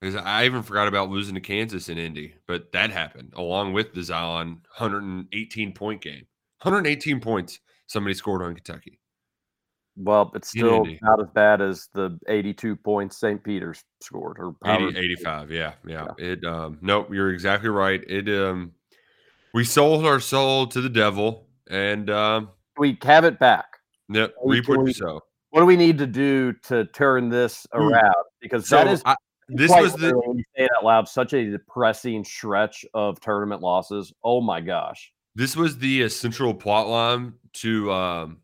because 0.00 0.16
I 0.16 0.44
even 0.44 0.64
forgot 0.64 0.88
about 0.88 1.08
losing 1.08 1.36
to 1.36 1.40
Kansas 1.40 1.88
in 1.88 1.98
Indy, 1.98 2.34
but 2.48 2.72
that 2.72 2.90
happened 2.90 3.32
along 3.36 3.74
with 3.74 3.94
the 3.94 4.02
Zion 4.02 4.60
118 4.76 5.72
point 5.72 6.02
game. 6.02 6.26
118 6.62 7.20
points 7.20 7.60
somebody 7.86 8.14
scored 8.14 8.42
on 8.42 8.54
Kentucky. 8.54 8.98
Well, 9.96 10.30
it's 10.34 10.50
still 10.50 10.86
not 11.00 11.20
as 11.20 11.28
bad 11.34 11.62
as 11.62 11.88
the 11.94 12.18
82 12.28 12.76
points 12.76 13.18
St. 13.18 13.42
Peter's 13.42 13.82
scored 14.00 14.36
or 14.38 14.54
80, 14.64 14.98
85. 14.98 15.50
Yeah, 15.50 15.72
yeah. 15.86 16.08
It 16.18 16.44
um 16.44 16.78
nope, 16.82 17.08
you're 17.12 17.32
exactly 17.32 17.70
right. 17.70 18.02
It 18.06 18.28
um 18.28 18.72
we 19.54 19.64
sold 19.64 20.04
our 20.04 20.20
soul 20.20 20.66
to 20.68 20.80
the 20.82 20.90
devil 20.90 21.46
and 21.68 22.10
um 22.10 22.50
We 22.76 22.98
have 23.02 23.24
it 23.24 23.38
back. 23.38 23.66
yep, 24.08 24.34
We- 24.44 24.56
reap 24.56 24.68
what 24.68 24.94
sow. 24.94 25.22
What 25.50 25.60
do 25.60 25.66
we 25.66 25.76
need 25.76 25.96
to 25.98 26.06
do 26.06 26.52
to 26.64 26.84
turn 26.86 27.30
this 27.30 27.66
around? 27.72 28.12
Because 28.42 28.68
So 28.68 28.76
that 28.76 28.88
is 28.88 29.02
I, 29.06 29.16
this 29.48 29.70
was 29.70 29.94
the 29.94 30.12
when 30.14 30.36
you 30.38 30.44
say 30.54 30.64
it 30.64 30.70
out 30.76 30.84
loud, 30.84 31.08
such 31.08 31.32
a 31.32 31.50
depressing 31.50 32.24
stretch 32.24 32.84
of 32.92 33.18
tournament 33.20 33.62
losses. 33.62 34.12
Oh 34.22 34.42
my 34.42 34.60
gosh. 34.60 35.12
This 35.34 35.56
was 35.56 35.78
the 35.78 36.04
uh, 36.04 36.08
central 36.10 36.52
plot 36.52 36.88
line 36.88 37.34
to 37.54 37.90
um, 37.92 38.38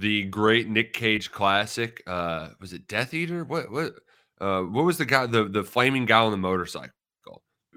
the 0.00 0.24
great 0.24 0.68
Nick 0.68 0.92
Cage 0.92 1.30
classic. 1.30 2.02
Uh, 2.06 2.50
was 2.60 2.72
it 2.72 2.86
Death 2.88 3.14
Eater? 3.14 3.44
What 3.44 3.70
what 3.70 3.92
uh, 4.40 4.62
what 4.62 4.84
was 4.84 4.98
the 4.98 5.04
guy 5.04 5.26
the 5.26 5.44
the 5.44 5.62
flaming 5.64 6.06
guy 6.06 6.20
on 6.20 6.30
the 6.30 6.36
motorcycle? 6.38 6.92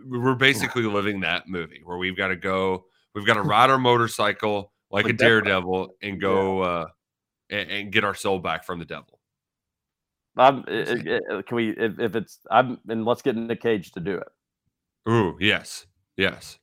We're 0.07 0.35
basically 0.35 0.83
living 0.83 1.21
that 1.21 1.47
movie 1.47 1.81
where 1.83 1.97
we've 1.97 2.17
got 2.17 2.27
to 2.27 2.35
go. 2.35 2.85
We've 3.15 3.25
got 3.25 3.35
to 3.35 3.41
ride 3.41 3.69
our 3.69 3.77
motorcycle 3.79 4.71
like 4.91 5.05
a 5.05 5.13
daredevil 5.13 5.95
and 6.01 6.19
go 6.21 6.61
uh, 6.61 6.87
and, 7.49 7.71
and 7.71 7.91
get 7.91 8.03
our 8.03 8.13
soul 8.13 8.39
back 8.39 8.65
from 8.65 8.77
the 8.79 8.85
devil. 8.85 9.19
I'm, 10.37 10.65
i- 10.67 10.71
i- 10.71 11.37
i- 11.37 11.41
can 11.43 11.55
we, 11.55 11.69
if, 11.69 11.97
if 11.97 12.15
it's, 12.17 12.39
I'm, 12.51 12.77
and 12.89 13.05
let's 13.05 13.21
get 13.21 13.37
Nick 13.37 13.61
Cage 13.61 13.91
to 13.93 14.01
do 14.01 14.17
it. 14.17 14.27
Ooh, 15.09 15.37
yes, 15.39 15.85
yes. 16.17 16.59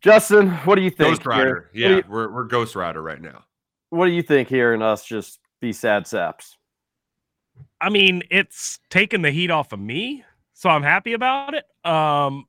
Justin, 0.00 0.50
what 0.64 0.74
do 0.74 0.82
you 0.82 0.90
think? 0.90 1.18
Ghost? 1.18 1.26
Rider. 1.26 1.70
Yeah, 1.72 1.88
you- 1.96 2.02
we're 2.08 2.32
we're 2.32 2.44
Ghost 2.44 2.74
Rider 2.74 3.00
right 3.02 3.20
now. 3.20 3.44
What 3.90 4.06
do 4.06 4.12
you 4.12 4.22
think 4.22 4.50
and 4.50 4.82
us 4.82 5.04
just 5.04 5.40
be 5.60 5.72
sad 5.72 6.06
saps? 6.06 6.56
I 7.80 7.90
mean, 7.90 8.22
it's 8.30 8.78
taken 8.90 9.22
the 9.22 9.30
heat 9.30 9.50
off 9.50 9.72
of 9.72 9.80
me, 9.80 10.24
so 10.54 10.68
I'm 10.68 10.82
happy 10.82 11.12
about 11.12 11.54
it. 11.54 11.64
Um, 11.88 12.46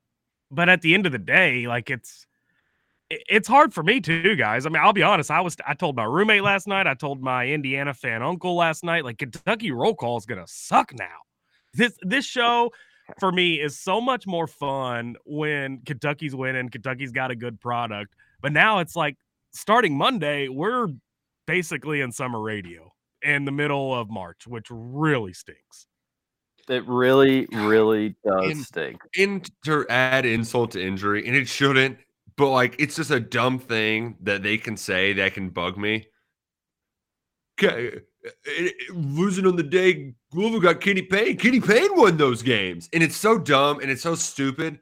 but 0.51 0.69
at 0.69 0.81
the 0.81 0.93
end 0.93 1.05
of 1.05 1.11
the 1.11 1.19
day, 1.19 1.67
like 1.67 1.89
it's 1.89 2.25
it's 3.09 3.47
hard 3.47 3.73
for 3.73 3.83
me 3.83 4.01
too, 4.01 4.35
guys. 4.35 4.65
I 4.65 4.69
mean, 4.69 4.81
I'll 4.81 4.93
be 4.93 5.03
honest. 5.03 5.31
I 5.31 5.41
was 5.41 5.55
I 5.65 5.73
told 5.73 5.95
my 5.95 6.03
roommate 6.03 6.43
last 6.43 6.67
night. 6.67 6.87
I 6.87 6.93
told 6.93 7.21
my 7.21 7.47
Indiana 7.47 7.93
fan 7.93 8.21
uncle 8.21 8.55
last 8.55 8.83
night. 8.83 9.03
Like 9.03 9.17
Kentucky 9.17 9.71
roll 9.71 9.95
call 9.95 10.17
is 10.17 10.25
gonna 10.25 10.47
suck 10.47 10.93
now. 10.97 11.17
This 11.73 11.97
this 12.01 12.25
show 12.25 12.71
for 13.19 13.31
me 13.31 13.55
is 13.59 13.79
so 13.79 13.99
much 13.99 14.27
more 14.27 14.47
fun 14.47 15.15
when 15.25 15.81
Kentucky's 15.85 16.35
winning. 16.35 16.69
Kentucky's 16.69 17.11
got 17.11 17.31
a 17.31 17.35
good 17.35 17.59
product, 17.59 18.15
but 18.41 18.51
now 18.51 18.79
it's 18.79 18.95
like 18.95 19.17
starting 19.51 19.97
Monday, 19.97 20.47
we're 20.47 20.89
basically 21.49 22.01
in 22.01 22.11
summer 22.11 22.39
radio 22.39 22.91
in 23.23 23.43
the 23.43 23.51
middle 23.51 23.93
of 23.93 24.09
March, 24.09 24.45
which 24.47 24.67
really 24.69 25.33
stinks. 25.33 25.87
It 26.69 26.85
really, 26.87 27.47
really 27.51 28.15
does 28.23 28.51
And- 28.51 28.63
stink. 28.63 29.01
and 29.17 29.49
to 29.65 29.85
add 29.89 30.25
insult 30.25 30.71
to 30.71 30.81
injury, 30.85 31.25
and 31.25 31.35
it 31.35 31.47
shouldn't, 31.47 31.97
but 32.37 32.49
like 32.51 32.75
it's 32.77 32.95
just 32.95 33.09
a 33.09 33.19
dumb 33.19 33.57
thing 33.57 34.15
that 34.21 34.43
they 34.43 34.57
can 34.59 34.77
say 34.77 35.13
that 35.13 35.33
can 35.33 35.49
bug 35.49 35.77
me. 35.77 36.07
Okay, 37.61 37.99
uh, 38.25 38.29
uh, 38.29 38.69
losing 38.93 39.45
on 39.47 39.55
the 39.55 39.63
day 39.63 40.13
Louisville 40.31 40.59
got 40.61 40.79
Kenny 40.79 41.01
Payne. 41.01 41.35
Kenny 41.37 41.59
Payne 41.59 41.95
won 41.97 42.17
those 42.17 42.41
games, 42.43 42.87
and 42.93 43.01
it's 43.03 43.17
so 43.17 43.37
dumb 43.39 43.79
and 43.81 43.89
it's 43.89 44.03
so 44.03 44.13
stupid. 44.15 44.79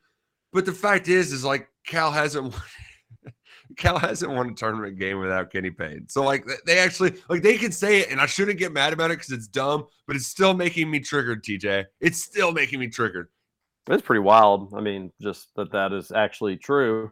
But 0.53 0.65
the 0.65 0.73
fact 0.73 1.07
is, 1.07 1.31
is 1.31 1.43
like 1.45 1.69
Cal 1.87 2.11
hasn't 2.11 2.43
won. 2.51 2.61
Cal 3.77 3.99
hasn't 3.99 4.31
won 4.31 4.49
a 4.49 4.53
tournament 4.53 4.97
game 4.97 5.19
without 5.19 5.51
Kenny 5.51 5.69
Payne. 5.69 6.07
So 6.09 6.23
like 6.23 6.45
they 6.65 6.79
actually 6.79 7.13
like 7.29 7.43
they 7.43 7.57
can 7.57 7.71
say 7.71 8.01
it, 8.01 8.09
and 8.09 8.19
I 8.19 8.25
shouldn't 8.25 8.59
get 8.59 8.73
mad 8.73 8.91
about 8.91 9.11
it 9.11 9.19
because 9.19 9.31
it's 9.31 9.47
dumb, 9.47 9.85
but 10.07 10.15
it's 10.15 10.27
still 10.27 10.53
making 10.53 10.89
me 10.89 10.99
triggered. 10.99 11.43
TJ, 11.43 11.85
it's 12.01 12.21
still 12.21 12.51
making 12.51 12.79
me 12.79 12.87
triggered. 12.87 13.29
It's 13.89 14.01
pretty 14.01 14.19
wild. 14.19 14.73
I 14.75 14.81
mean, 14.81 15.11
just 15.21 15.49
that 15.55 15.71
that 15.71 15.93
is 15.93 16.11
actually 16.11 16.57
true. 16.57 17.11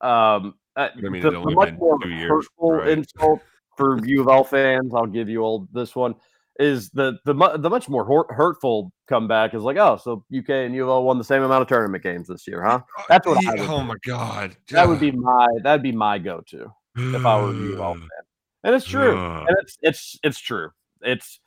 Um, 0.00 0.54
uh, 0.76 0.88
I 0.96 1.08
mean, 1.08 1.22
the, 1.22 1.32
much 1.32 1.74
more 1.74 1.98
years, 2.06 2.30
hurtful 2.30 2.72
right? 2.72 2.88
insult 2.88 3.40
for 3.76 4.04
U 4.06 4.22
of 4.22 4.28
L 4.28 4.44
fans, 4.44 4.92
I'll 4.94 5.06
give 5.06 5.28
you 5.28 5.42
all 5.42 5.68
this 5.72 5.94
one 5.94 6.14
is 6.58 6.90
the 6.90 7.18
the 7.24 7.34
the 7.58 7.68
much 7.68 7.88
more 7.88 8.04
hurtful 8.30 8.92
comeback 9.08 9.54
is 9.54 9.62
like, 9.62 9.76
oh, 9.76 9.96
so 9.96 10.24
UK 10.36 10.50
and 10.50 10.74
U 10.74 10.84
of 10.84 10.88
L 10.88 11.04
won 11.04 11.18
the 11.18 11.24
same 11.24 11.42
amount 11.42 11.62
of 11.62 11.68
tournament 11.68 12.02
games 12.02 12.28
this 12.28 12.46
year, 12.46 12.62
huh? 12.62 12.80
That's 13.08 13.26
what 13.26 13.44
I 13.44 13.66
oh 13.66 13.82
my 13.82 13.96
god, 14.04 14.56
That 14.70 14.88
would 14.88 15.00
be 15.00 15.10
my 15.10 15.48
that'd 15.62 15.82
be 15.82 15.92
my 15.92 16.18
go 16.18 16.42
to 16.48 16.72
if 16.96 17.26
I 17.26 17.42
were 17.42 17.50
a 17.50 17.54
U 17.54 17.82
of 17.82 17.98
fan, 17.98 18.08
and 18.62 18.74
it's 18.74 18.86
true, 18.86 19.18
and 19.18 19.56
it's 19.60 19.78
it's 19.82 20.18
it's 20.22 20.38
true. 20.38 20.70
It's 21.02 21.40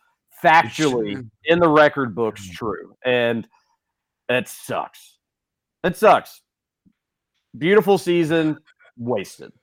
factually 0.44 1.14
true. 1.14 1.30
in 1.46 1.60
the 1.60 1.70
record 1.70 2.14
books 2.14 2.48
true, 2.50 2.94
and 3.06 3.48
it 4.30 4.48
sucks. 4.48 5.18
It 5.84 5.96
sucks. 5.96 6.42
Beautiful 7.58 7.98
season 7.98 8.60
wasted, 8.98 9.54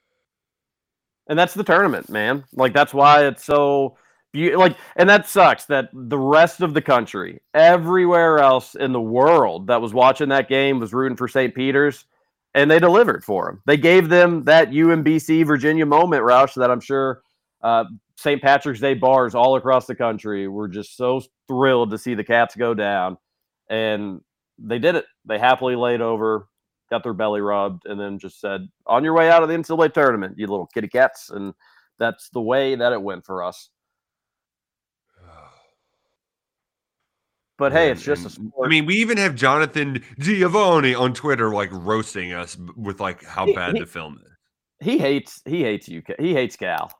and 1.29 1.39
that's 1.39 1.55
the 1.55 1.65
tournament, 1.65 2.09
man. 2.09 2.45
Like 2.55 2.73
that's 2.73 2.95
why 2.95 3.27
it's 3.27 3.45
so. 3.45 3.99
Like, 4.35 4.76
and 4.97 5.09
that 5.09 5.28
sucks 5.28 5.64
that 5.66 5.91
the 5.93 6.18
rest 6.18 6.61
of 6.61 6.74
the 6.74 6.82
country, 6.82 7.41
everywhere 7.55 8.39
else 8.39 8.74
in 8.74 8.93
the 8.93 9.01
world 9.01 9.68
that 9.68 9.80
was 9.80 9.95
watching 9.95 10.28
that 10.30 10.49
game 10.49 10.80
was 10.80 10.93
rooting 10.93 11.16
for 11.16 11.28
St. 11.28 11.55
Peter's 11.55 12.05
and 12.55 12.70
they 12.70 12.78
delivered 12.78 13.24
for 13.24 13.47
them. 13.47 13.62
They 13.66 13.76
gave 13.76 14.09
them 14.09 14.45
that 14.45 14.70
UMBC 14.70 15.45
Virginia 15.47 15.85
moment, 15.85 16.22
Roush, 16.22 16.55
that 16.55 16.70
I'm 16.70 16.80
sure 16.80 17.22
uh, 17.62 17.85
St. 18.16 18.41
Patrick's 18.41 18.80
Day 18.80 18.95
bars 18.95 19.35
all 19.35 19.57
across 19.57 19.87
the 19.87 19.95
country 19.95 20.47
were 20.47 20.68
just 20.68 20.97
so 20.97 21.20
thrilled 21.49 21.91
to 21.91 21.99
see 21.99 22.14
the 22.14 22.24
Cats 22.24 22.55
go 22.55 22.72
down. 22.72 23.18
And 23.68 24.20
they 24.59 24.78
did 24.78 24.95
it. 24.95 25.05
They 25.24 25.39
happily 25.39 25.74
laid 25.74 26.01
over, 26.01 26.49
got 26.91 27.03
their 27.03 27.12
belly 27.12 27.41
rubbed, 27.41 27.87
and 27.87 27.99
then 27.99 28.18
just 28.18 28.41
said, 28.41 28.68
on 28.87 29.03
your 29.03 29.14
way 29.14 29.30
out 29.30 29.43
of 29.43 29.49
the 29.49 29.57
NCAA 29.57 29.93
tournament, 29.93 30.39
you 30.39 30.47
little 30.47 30.68
kitty 30.72 30.89
cats. 30.89 31.30
And 31.30 31.55
that's 31.99 32.28
the 32.30 32.41
way 32.41 32.76
that 32.76 32.93
it 32.93 33.03
went 33.03 33.24
for 33.24 33.43
us. 33.43 33.70
But 37.57 37.73
hey, 37.73 37.91
it's 37.91 38.03
just 38.03 38.27
a 38.27 38.31
sport. 38.31 38.67
I 38.67 38.69
mean, 38.69 38.85
we 38.85 38.95
even 38.97 39.17
have 39.19 39.35
Jonathan 39.37 40.03
Givony 40.19 40.99
on 40.99 41.15
Twitter 41.15 41.51
like 41.55 41.71
roasting 41.73 42.33
us 42.33 42.57
with 42.77 42.99
like 43.01 43.23
how 43.25 43.47
He- 43.47 43.55
bad 43.55 43.75
he- 43.75 43.81
the 43.81 43.87
film 43.87 44.19
is. 44.25 44.33
he 44.87 44.99
hates 44.99 45.41
he 45.45 45.63
hates 45.63 45.89
UK. 45.89 46.17
He 46.19 46.33
hates 46.35 46.57
Cal. 46.57 46.91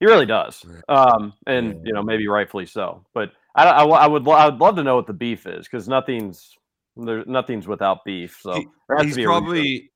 He 0.00 0.06
really 0.06 0.26
does. 0.26 0.64
Um, 0.88 1.32
and 1.46 1.84
you 1.86 1.92
know 1.92 2.02
maybe 2.02 2.28
rightfully 2.28 2.66
so. 2.66 3.04
But 3.14 3.32
I, 3.54 3.64
I, 3.64 3.84
I 3.84 4.06
would 4.06 4.26
I 4.28 4.46
would 4.46 4.60
love 4.60 4.76
to 4.76 4.82
know 4.84 4.96
what 4.96 5.06
the 5.06 5.12
beef 5.12 5.46
is 5.46 5.66
because 5.66 5.88
nothing's 5.88 6.52
there 6.96 7.24
nothing's 7.26 7.66
without 7.66 8.04
beef. 8.04 8.38
So 8.40 8.54
He- 8.54 8.68
there 8.88 8.96
has 8.98 9.02
to 9.02 9.06
He's 9.08 9.16
be 9.16 9.24
probably 9.24 9.90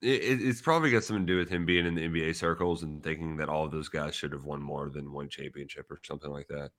it- 0.00 0.40
it's 0.42 0.62
probably 0.62 0.90
got 0.90 1.02
something 1.04 1.26
to 1.26 1.32
do 1.32 1.38
with 1.38 1.48
him 1.50 1.66
being 1.66 1.84
in 1.86 1.94
the 1.94 2.02
NBA 2.08 2.36
circles 2.36 2.84
and 2.84 3.02
thinking 3.02 3.36
that 3.38 3.48
all 3.48 3.64
of 3.64 3.70
those 3.72 3.88
guys 3.88 4.14
should 4.14 4.32
have 4.32 4.44
won 4.44 4.62
more 4.62 4.88
than 4.90 5.12
one 5.12 5.28
championship 5.28 5.90
or 5.90 5.98
something 6.04 6.30
like 6.30 6.46
that. 6.48 6.70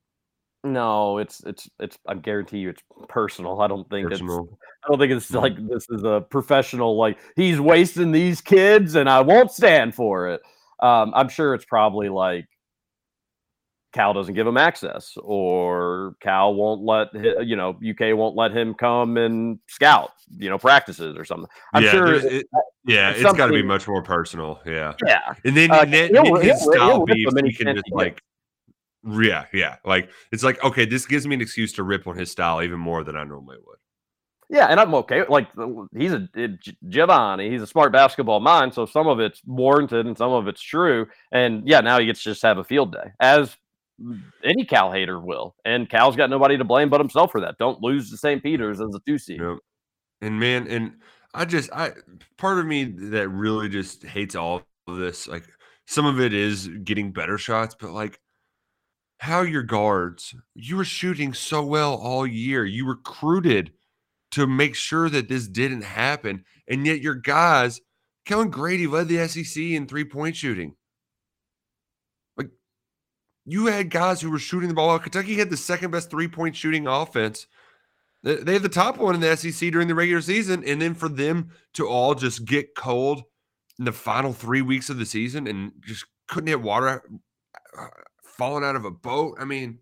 No. 0.64 1.18
It's 1.20 1.42
it's 1.46 1.70
it's. 1.80 1.98
I 2.08 2.16
guarantee 2.16 2.60
you, 2.60 2.70
it's 2.70 2.82
personal. 3.08 3.62
I 3.62 3.68
don't 3.68 3.90
think 3.90 4.12
it's. 4.12 4.22
I 4.22 4.26
don't 4.88 5.00
think 5.00 5.12
it's 5.12 5.32
like 5.32 5.56
this 5.68 5.86
is 5.90 6.04
a 6.04 6.22
professional. 6.30 6.98
Like 6.98 7.18
he's 7.36 7.60
wasting 7.60 8.12
these 8.12 8.42
kids, 8.42 8.96
and 8.96 9.10
I 9.10 9.22
won't 9.22 9.52
stand 9.52 9.96
for 9.96 10.30
it. 10.30 10.42
Um, 10.82 11.12
I'm 11.16 11.30
sure 11.30 11.54
it's 11.54 11.66
probably 11.66 12.08
like 12.10 12.46
Cal 13.92 14.14
doesn't 14.14 14.36
give 14.36 14.46
him 14.48 14.56
access, 14.56 15.14
or 15.22 16.14
Cal 16.22 16.54
won't 16.54 16.84
let 16.84 17.08
you 17.46 17.56
know 17.56 17.72
UK 17.72 18.16
won't 18.16 18.36
let 18.36 18.56
him 18.56 18.74
come 18.76 19.18
and 19.18 19.60
scout 19.68 20.12
you 20.38 20.50
know 20.50 20.58
practices 20.58 21.18
or 21.18 21.26
something. 21.26 21.50
I'm 21.74 21.84
yeah, 21.84 21.92
sure. 21.92 22.14
it- 22.14 22.26
it- 22.26 22.46
yeah, 22.86 23.12
it's 23.12 23.22
got 23.24 23.48
to 23.48 23.54
be 23.54 23.62
much 23.62 23.88
more 23.88 24.02
personal. 24.02 24.62
Yeah, 24.66 24.94
yeah, 25.06 25.34
and 25.44 25.56
then, 25.58 25.70
Uh, 25.70 25.82
and 25.82 25.94
then 25.94 26.10
he'll- 26.14 26.36
his 26.38 26.62
he'll- 26.64 26.72
style 26.74 27.06
rip 27.06 27.16
beefs, 27.18 27.34
he 27.44 27.54
can 27.66 27.76
just 27.76 27.92
like, 27.92 28.22
yeah, 29.04 29.46
yeah, 29.54 29.78
like 29.86 30.10
it's 30.32 30.44
like 30.44 30.64
okay, 30.64 30.86
this 30.86 31.06
gives 31.06 31.28
me 31.28 31.36
an 31.36 31.42
excuse 31.42 31.74
to 31.74 31.84
rip 31.84 32.08
on 32.08 32.18
his 32.18 32.32
style 32.32 32.62
even 32.62 32.80
more 32.80 33.04
than 33.04 33.16
I 33.16 33.24
normally 33.24 33.58
would. 33.66 33.78
Yeah, 34.50 34.66
and 34.66 34.80
I'm 34.80 34.94
okay. 34.96 35.24
Like 35.30 35.48
he's 35.96 36.12
a 36.12 36.28
it- 36.34 36.60
Givony, 36.90 37.52
he's 37.52 37.62
a 37.62 37.68
smart 37.68 37.92
basketball 37.92 38.40
mind, 38.40 38.74
so 38.74 38.86
some 38.86 39.08
of 39.08 39.20
it's 39.20 39.42
warranted 39.46 40.08
and 40.08 40.18
some 40.18 40.32
of 40.32 40.48
it's 40.48 40.62
true. 40.62 41.08
And 41.32 41.68
yeah, 41.68 41.82
now 41.82 42.00
he 42.00 42.08
gets 42.08 42.24
to 42.24 42.32
just 42.32 42.42
have 42.42 42.58
a 42.58 42.64
field 42.64 42.92
day, 42.92 43.12
as 43.20 43.56
any 44.44 44.66
Cal 44.66 44.92
hater 44.92 45.20
will. 45.20 45.56
And 45.66 45.90
Cal's 45.90 46.16
got 46.16 46.30
nobody 46.30 46.58
to 46.58 46.64
blame 46.64 46.90
but 46.90 47.00
himself 47.00 47.32
for 47.32 47.42
that. 47.42 47.58
Don't 47.60 47.82
lose 47.82 48.10
to 48.10 48.18
St. 48.18 48.42
Peter's 48.42 48.82
as 48.82 48.94
a 48.96 49.00
two 49.06 49.18
seed. 49.18 49.40
Yep. 49.40 49.58
And 50.22 50.40
man, 50.40 50.68
and 50.68 50.94
I 51.34 51.46
just 51.46 51.72
I 51.72 51.92
part 52.38 52.60
of 52.60 52.66
me 52.66 52.86
that 52.86 53.30
really 53.30 53.70
just 53.70 54.04
hates 54.04 54.36
all 54.36 54.64
of 54.88 54.98
this. 54.98 55.28
Like 55.28 55.46
some 55.86 56.06
of 56.06 56.20
it 56.20 56.34
is 56.34 56.68
getting 56.84 57.12
better 57.12 57.38
shots, 57.38 57.76
but 57.80 57.92
like 57.92 58.20
how 59.20 59.42
your 59.42 59.64
guards, 59.64 60.34
you 60.56 60.78
were 60.78 60.86
shooting 60.86 61.34
so 61.34 61.64
well 61.64 61.94
all 61.96 62.26
year. 62.26 62.66
You 62.66 62.88
recruited 62.88 63.74
to 64.32 64.48
make 64.48 64.76
sure 64.76 65.10
that 65.10 65.28
this 65.28 65.48
didn't 65.48 65.84
happen. 65.84 66.46
And 66.68 66.86
yet 66.86 67.02
your 67.02 67.16
guys, 67.16 67.82
Kellan 68.26 68.50
Grady 68.50 68.88
led 68.88 69.10
the 69.10 69.28
SEC 69.28 69.62
in 69.62 69.88
three-point 69.88 70.38
shooting. 70.38 70.76
Like 72.38 72.50
you 73.46 73.66
had 73.66 73.90
guys 73.90 74.22
who 74.22 74.32
were 74.32 74.40
shooting 74.40 74.70
the 74.70 74.76
ball. 74.76 74.98
Kentucky 75.00 75.36
had 75.36 75.50
the 75.50 75.58
second 75.58 75.92
best 75.92 76.10
three-point 76.10 76.56
shooting 76.56 76.88
offense. 76.88 77.46
They 78.24 78.54
had 78.54 78.64
the 78.64 78.70
top 78.70 78.98
one 78.98 79.16
in 79.16 79.22
the 79.22 79.36
SEC 79.36 79.72
during 79.72 79.88
the 79.88 79.96
regular 79.96 80.22
season, 80.22 80.64
and 80.66 80.82
then 80.82 80.94
for 80.94 81.10
them 81.10 81.52
to 81.74 81.88
all 81.88 82.16
just 82.16 82.46
get 82.46 82.76
cold 82.76 83.24
in 83.78 83.86
the 83.86 83.92
final 83.92 84.32
three 84.34 84.62
weeks 84.62 84.90
of 84.90 84.98
the 84.98 85.06
season 85.06 85.48
and 85.48 85.72
just 85.86 86.06
couldn't 86.28 86.48
hit 86.48 86.62
water, 86.62 87.02
falling 88.40 88.64
out 88.64 88.78
of 88.78 88.86
a 88.86 88.92
boat. 88.92 89.38
I 89.38 89.44
mean, 89.44 89.80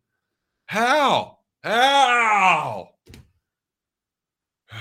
how? 0.65 1.37
How? 1.63 2.89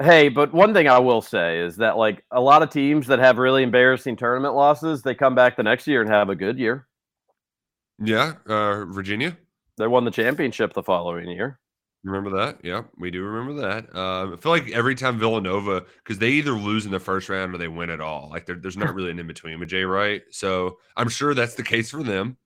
Hey, 0.00 0.28
but 0.28 0.54
one 0.54 0.72
thing 0.74 0.86
I 0.86 1.00
will 1.00 1.20
say 1.20 1.58
is 1.58 1.78
that 1.78 1.96
like 1.96 2.22
a 2.30 2.40
lot 2.40 2.62
of 2.62 2.70
teams 2.70 3.08
that 3.08 3.18
have 3.18 3.36
really 3.36 3.64
embarrassing 3.64 4.14
tournament 4.14 4.54
losses, 4.54 5.02
they 5.02 5.12
come 5.12 5.34
back 5.34 5.56
the 5.56 5.64
next 5.64 5.88
year 5.88 6.00
and 6.00 6.08
have 6.08 6.28
a 6.28 6.36
good 6.36 6.56
year. 6.56 6.86
Yeah, 7.98 8.34
uh, 8.46 8.84
Virginia. 8.84 9.36
They 9.76 9.88
won 9.88 10.04
the 10.04 10.12
championship 10.12 10.72
the 10.72 10.84
following 10.84 11.28
year. 11.28 11.58
Remember 12.04 12.30
that? 12.30 12.60
Yeah, 12.62 12.82
we 12.96 13.10
do 13.10 13.24
remember 13.24 13.60
that. 13.60 13.92
Uh, 13.92 14.34
I 14.34 14.36
feel 14.36 14.52
like 14.52 14.70
every 14.70 14.94
time 14.94 15.18
Villanova, 15.18 15.84
because 16.04 16.18
they 16.18 16.30
either 16.30 16.52
lose 16.52 16.86
in 16.86 16.92
the 16.92 17.00
first 17.00 17.28
round 17.28 17.52
or 17.52 17.58
they 17.58 17.66
win 17.66 17.90
it 17.90 18.00
all. 18.00 18.28
Like 18.30 18.46
there's 18.46 18.76
not 18.76 18.94
really 18.94 19.10
an 19.10 19.18
in 19.18 19.26
between 19.26 19.58
with 19.58 19.68
Jay 19.68 19.82
Wright. 19.82 20.22
So 20.30 20.78
I'm 20.96 21.08
sure 21.08 21.34
that's 21.34 21.56
the 21.56 21.64
case 21.64 21.90
for 21.90 22.04
them. 22.04 22.36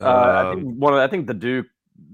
Uh, 0.00 0.04
I 0.06 0.50
Um, 0.50 0.56
think 0.56 0.74
one 0.78 0.92
of 0.94 0.98
I 0.98 1.06
think 1.08 1.26
the 1.26 1.34
Duke 1.34 1.66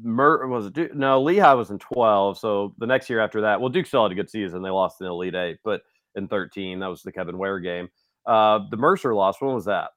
Mer 0.02 0.46
was 0.48 0.66
it 0.66 0.72
Duke? 0.72 0.94
No, 0.94 1.22
Lehigh 1.22 1.54
was 1.54 1.70
in 1.70 1.78
twelve. 1.78 2.38
So 2.38 2.74
the 2.78 2.86
next 2.86 3.08
year 3.08 3.20
after 3.20 3.40
that, 3.42 3.60
well, 3.60 3.68
Duke 3.68 3.86
still 3.86 4.02
had 4.02 4.12
a 4.12 4.14
good 4.16 4.28
season. 4.30 4.62
They 4.62 4.70
lost 4.70 5.00
in 5.00 5.06
the 5.06 5.12
Elite 5.12 5.34
Eight, 5.34 5.58
but 5.64 5.82
in 6.16 6.26
thirteen, 6.28 6.80
that 6.80 6.88
was 6.88 7.02
the 7.02 7.12
Kevin 7.12 7.38
Ware 7.38 7.60
game. 7.60 7.88
Uh, 8.26 8.60
the 8.70 8.76
Mercer 8.76 9.14
loss. 9.14 9.40
When 9.40 9.54
was 9.54 9.66
that? 9.66 9.90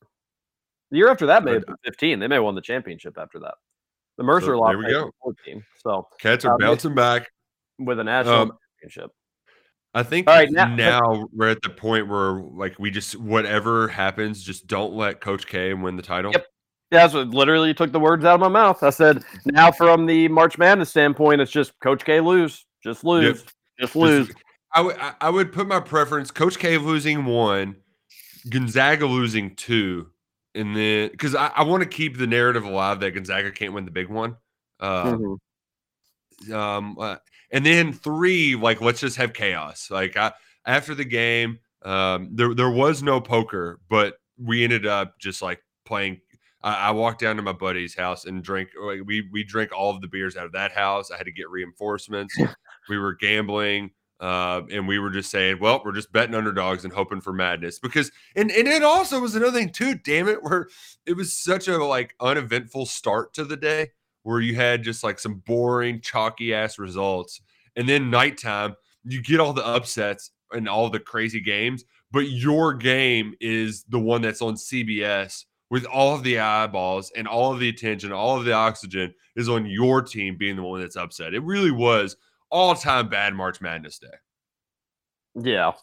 The 0.92 0.98
year 0.98 1.10
after 1.10 1.26
that 1.28 1.44
may 1.44 1.54
have 1.54 1.66
been 1.66 1.76
fifteen. 1.84 2.20
They 2.20 2.28
may 2.28 2.36
have 2.36 2.44
won 2.44 2.56
the 2.56 2.62
championship 2.62 3.18
after 3.18 3.40
that. 3.40 3.56
The 4.18 4.24
Mercer 4.24 4.48
So, 4.54 4.60
loss 4.60 4.70
there 4.72 4.78
we 4.78 4.90
go. 4.92 5.12
fourteen. 5.24 5.64
So 5.84 6.08
Cats 6.20 6.46
are 6.46 6.54
uh, 6.54 6.58
bouncing 6.58 6.94
back. 6.96 7.28
with 7.80 8.00
a 8.00 8.04
national 8.04 8.36
Um, 8.36 8.52
championship. 8.82 9.12
I 9.96 10.04
think 10.04 10.28
All 10.28 10.36
right, 10.36 10.52
now- 10.52 10.76
now, 10.76 11.28
we're 11.34 11.50
at 11.50 11.64
the 11.64 11.70
point 11.70 12.08
where 12.08 12.34
like 12.34 12.78
we 12.78 12.92
just 12.92 13.16
whatever 13.20 13.88
happens, 13.88 14.44
just 14.44 14.68
don't 14.68 14.94
let 14.94 15.20
Coach 15.22 15.48
K 15.48 15.74
win 15.74 15.96
the 15.96 16.04
title. 16.04 16.32
Yep. 16.32 16.46
Yeah, 16.92 17.00
that's 17.02 17.14
what 17.14 17.28
literally 17.30 17.74
took 17.74 17.92
the 17.92 18.00
words 18.00 18.26
out 18.26 18.34
of 18.36 18.40
my 18.40 18.48
mouth. 18.48 18.82
I 18.82 18.90
said, 18.90 19.24
now 19.46 19.72
from 19.72 20.08
the 20.08 20.28
March 20.28 20.58
Madness 20.58 20.90
standpoint, 20.90 21.40
it's 21.40 21.52
just 21.52 21.80
Coach 21.82 22.04
K 22.04 22.20
lose, 22.20 22.66
just 22.84 23.04
lose, 23.04 23.46
just 23.80 23.96
lose. 23.96 24.28
Just- 24.28 24.40
I 24.74 24.82
would 24.82 24.96
I- 25.22 25.30
would 25.32 25.52
put 25.52 25.68
my 25.68 25.80
preference 25.80 26.30
Coach 26.32 26.58
K 26.60 26.78
losing 26.78 27.26
one, 27.26 27.76
Gonzaga 28.50 29.06
losing 29.08 29.56
two, 29.56 30.08
and 30.56 30.76
then 30.76 31.10
because 31.10 31.34
I, 31.36 31.48
I 31.56 31.64
want 31.64 31.82
to 31.84 31.90
keep 31.90 32.18
the 32.18 32.28
narrative 32.28 32.64
alive 32.64 33.00
that 33.00 33.12
Gonzaga 33.12 33.52
can't 33.52 33.74
win 33.74 33.86
the 33.86 33.92
big 33.92 34.10
one. 34.10 34.36
Uh, 34.80 35.16
Mhm. 35.16 36.54
um 36.54 36.98
uh, 37.00 37.18
and 37.52 37.66
then 37.66 37.92
three 37.94 38.56
like 38.56 38.80
let's 38.80 39.02
just 39.02 39.18
have 39.18 39.34
chaos 39.34 39.90
like 39.92 40.16
I, 40.16 40.32
after 40.66 40.96
the 40.96 41.04
game 41.04 41.60
um 41.84 42.30
there 42.34 42.54
there 42.54 42.70
was 42.70 43.04
no 43.04 43.20
poker 43.20 43.80
but 43.90 44.18
we 44.42 44.64
ended 44.64 44.86
up 44.86 45.20
just 45.20 45.42
like 45.42 45.62
playing 45.86 46.22
I, 46.62 46.76
I 46.90 46.92
walked 46.92 47.22
down 47.22 47.36
to 47.38 47.42
my 47.42 47.54
buddy's 47.54 47.96
house 47.96 48.26
and 48.26 48.44
drank 48.44 48.70
like 48.82 49.02
we 49.06 49.28
we 49.32 49.44
drank 49.44 49.72
all 49.72 49.92
of 49.92 50.02
the 50.02 50.08
beers 50.08 50.36
out 50.36 50.46
of 50.46 50.52
that 50.54 50.72
house 50.72 51.12
i 51.12 51.18
had 51.18 51.26
to 51.26 51.32
get 51.32 51.50
reinforcements 51.50 52.38
we 52.90 52.98
were 52.98 53.14
gambling 53.14 53.92
uh, 54.20 54.64
and 54.70 54.86
we 54.86 55.00
were 55.00 55.10
just 55.10 55.32
saying, 55.32 55.58
well, 55.62 55.82
we're 55.86 55.94
just 55.94 56.12
betting 56.12 56.36
underdogs 56.36 56.84
and 56.84 56.94
hoping 56.94 57.22
for 57.22 57.32
madness 57.32 57.80
because, 57.80 58.12
and 58.36 58.52
and 58.52 58.68
it 58.68 58.84
also 58.84 59.20
was 59.20 59.34
another 59.34 59.58
thing 59.58 59.70
too. 59.70 59.96
Damn 59.96 60.28
it, 60.28 60.44
where 60.44 60.68
it 61.06 61.14
was 61.14 61.32
such 61.32 61.70
a 61.70 61.78
like 61.78 62.16
uneventful 62.20 62.86
start 62.86 63.34
to 63.36 63.46
the 63.46 63.56
day 63.56 63.92
where 64.24 64.42
you 64.42 64.56
had 64.56 64.84
just 64.84 65.04
like 65.04 65.20
some 65.20 65.36
boring, 65.46 66.02
chalky 66.02 66.54
ass 66.54 66.78
results. 66.78 67.42
And 67.76 67.88
then 67.88 68.10
nighttime, 68.10 68.76
you 69.06 69.22
get 69.22 69.40
all 69.40 69.54
the 69.54 69.66
upsets 69.66 70.32
and 70.52 70.68
all 70.68 70.90
the 70.90 71.00
crazy 71.00 71.40
games, 71.40 71.86
but 72.12 72.30
your 72.30 72.74
game 72.74 73.36
is 73.40 73.86
the 73.88 74.00
one 74.00 74.22
that's 74.22 74.42
on 74.42 74.56
CBS 74.56 75.46
with 75.70 75.86
all 75.86 76.16
of 76.16 76.24
the 76.24 76.40
eyeballs 76.40 77.12
and 77.16 77.28
all 77.28 77.54
of 77.54 77.60
the 77.60 77.70
attention, 77.70 78.12
all 78.12 78.38
of 78.38 78.46
the 78.46 78.54
oxygen 78.54 79.14
is 79.36 79.50
on 79.50 79.66
your 79.66 80.02
team 80.02 80.36
being 80.38 80.56
the 80.56 80.64
one 80.64 80.82
that's 80.82 80.96
upset. 80.96 81.34
It 81.34 81.44
really 81.44 81.72
was 81.72 82.18
all 82.50 82.76
time 82.76 83.10
bad 83.10 83.34
March 83.36 83.62
Madness 83.62 84.00
Day. 84.00 84.08
Yeah. 85.36 85.74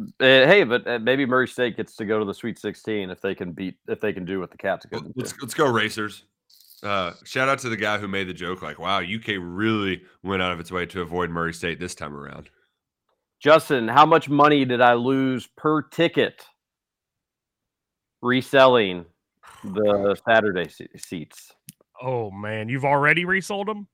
Uh, 0.00 0.06
hey, 0.18 0.64
but 0.64 0.86
uh, 0.86 0.98
maybe 0.98 1.26
Murray 1.26 1.48
State 1.48 1.76
gets 1.76 1.96
to 1.96 2.04
go 2.04 2.18
to 2.18 2.24
the 2.24 2.34
Sweet 2.34 2.58
16 2.58 3.10
if 3.10 3.20
they 3.20 3.34
can 3.34 3.52
beat 3.52 3.76
if 3.88 4.00
they 4.00 4.12
can 4.12 4.24
do 4.24 4.40
what 4.40 4.50
the 4.50 4.56
Cats 4.56 4.86
couldn't 4.86 5.16
Let's 5.16 5.32
do. 5.32 5.38
let's 5.42 5.54
go 5.54 5.70
Racers. 5.70 6.24
Uh, 6.82 7.12
shout 7.24 7.48
out 7.48 7.58
to 7.60 7.68
the 7.68 7.76
guy 7.76 7.98
who 7.98 8.08
made 8.08 8.26
the 8.28 8.34
joke. 8.34 8.62
Like, 8.62 8.78
wow, 8.78 9.00
UK 9.00 9.34
really 9.38 10.02
went 10.24 10.42
out 10.42 10.50
of 10.50 10.58
its 10.58 10.72
way 10.72 10.86
to 10.86 11.00
avoid 11.00 11.30
Murray 11.30 11.54
State 11.54 11.78
this 11.78 11.94
time 11.94 12.16
around. 12.16 12.50
Justin, 13.40 13.86
how 13.86 14.06
much 14.06 14.28
money 14.28 14.64
did 14.64 14.80
I 14.80 14.94
lose 14.94 15.48
per 15.56 15.82
ticket 15.82 16.44
reselling 18.22 19.04
the 19.64 20.16
Saturday 20.26 20.70
seats? 20.96 21.52
Oh 22.00 22.30
man, 22.30 22.68
you've 22.68 22.84
already 22.84 23.24
resold 23.24 23.68
them. 23.68 23.88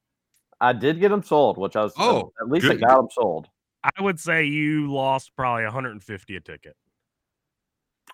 I 0.60 0.72
did 0.72 1.00
get 1.00 1.10
them 1.10 1.22
sold, 1.22 1.58
which 1.58 1.76
I 1.76 1.82
was 1.82 1.92
Oh, 1.98 2.32
at 2.40 2.48
least 2.48 2.66
I 2.66 2.74
got 2.74 2.96
them 2.96 3.08
sold. 3.12 3.48
I 3.84 4.02
would 4.02 4.18
say 4.18 4.44
you 4.44 4.92
lost 4.92 5.32
probably 5.36 5.64
150 5.64 6.36
a 6.36 6.40
ticket. 6.40 6.76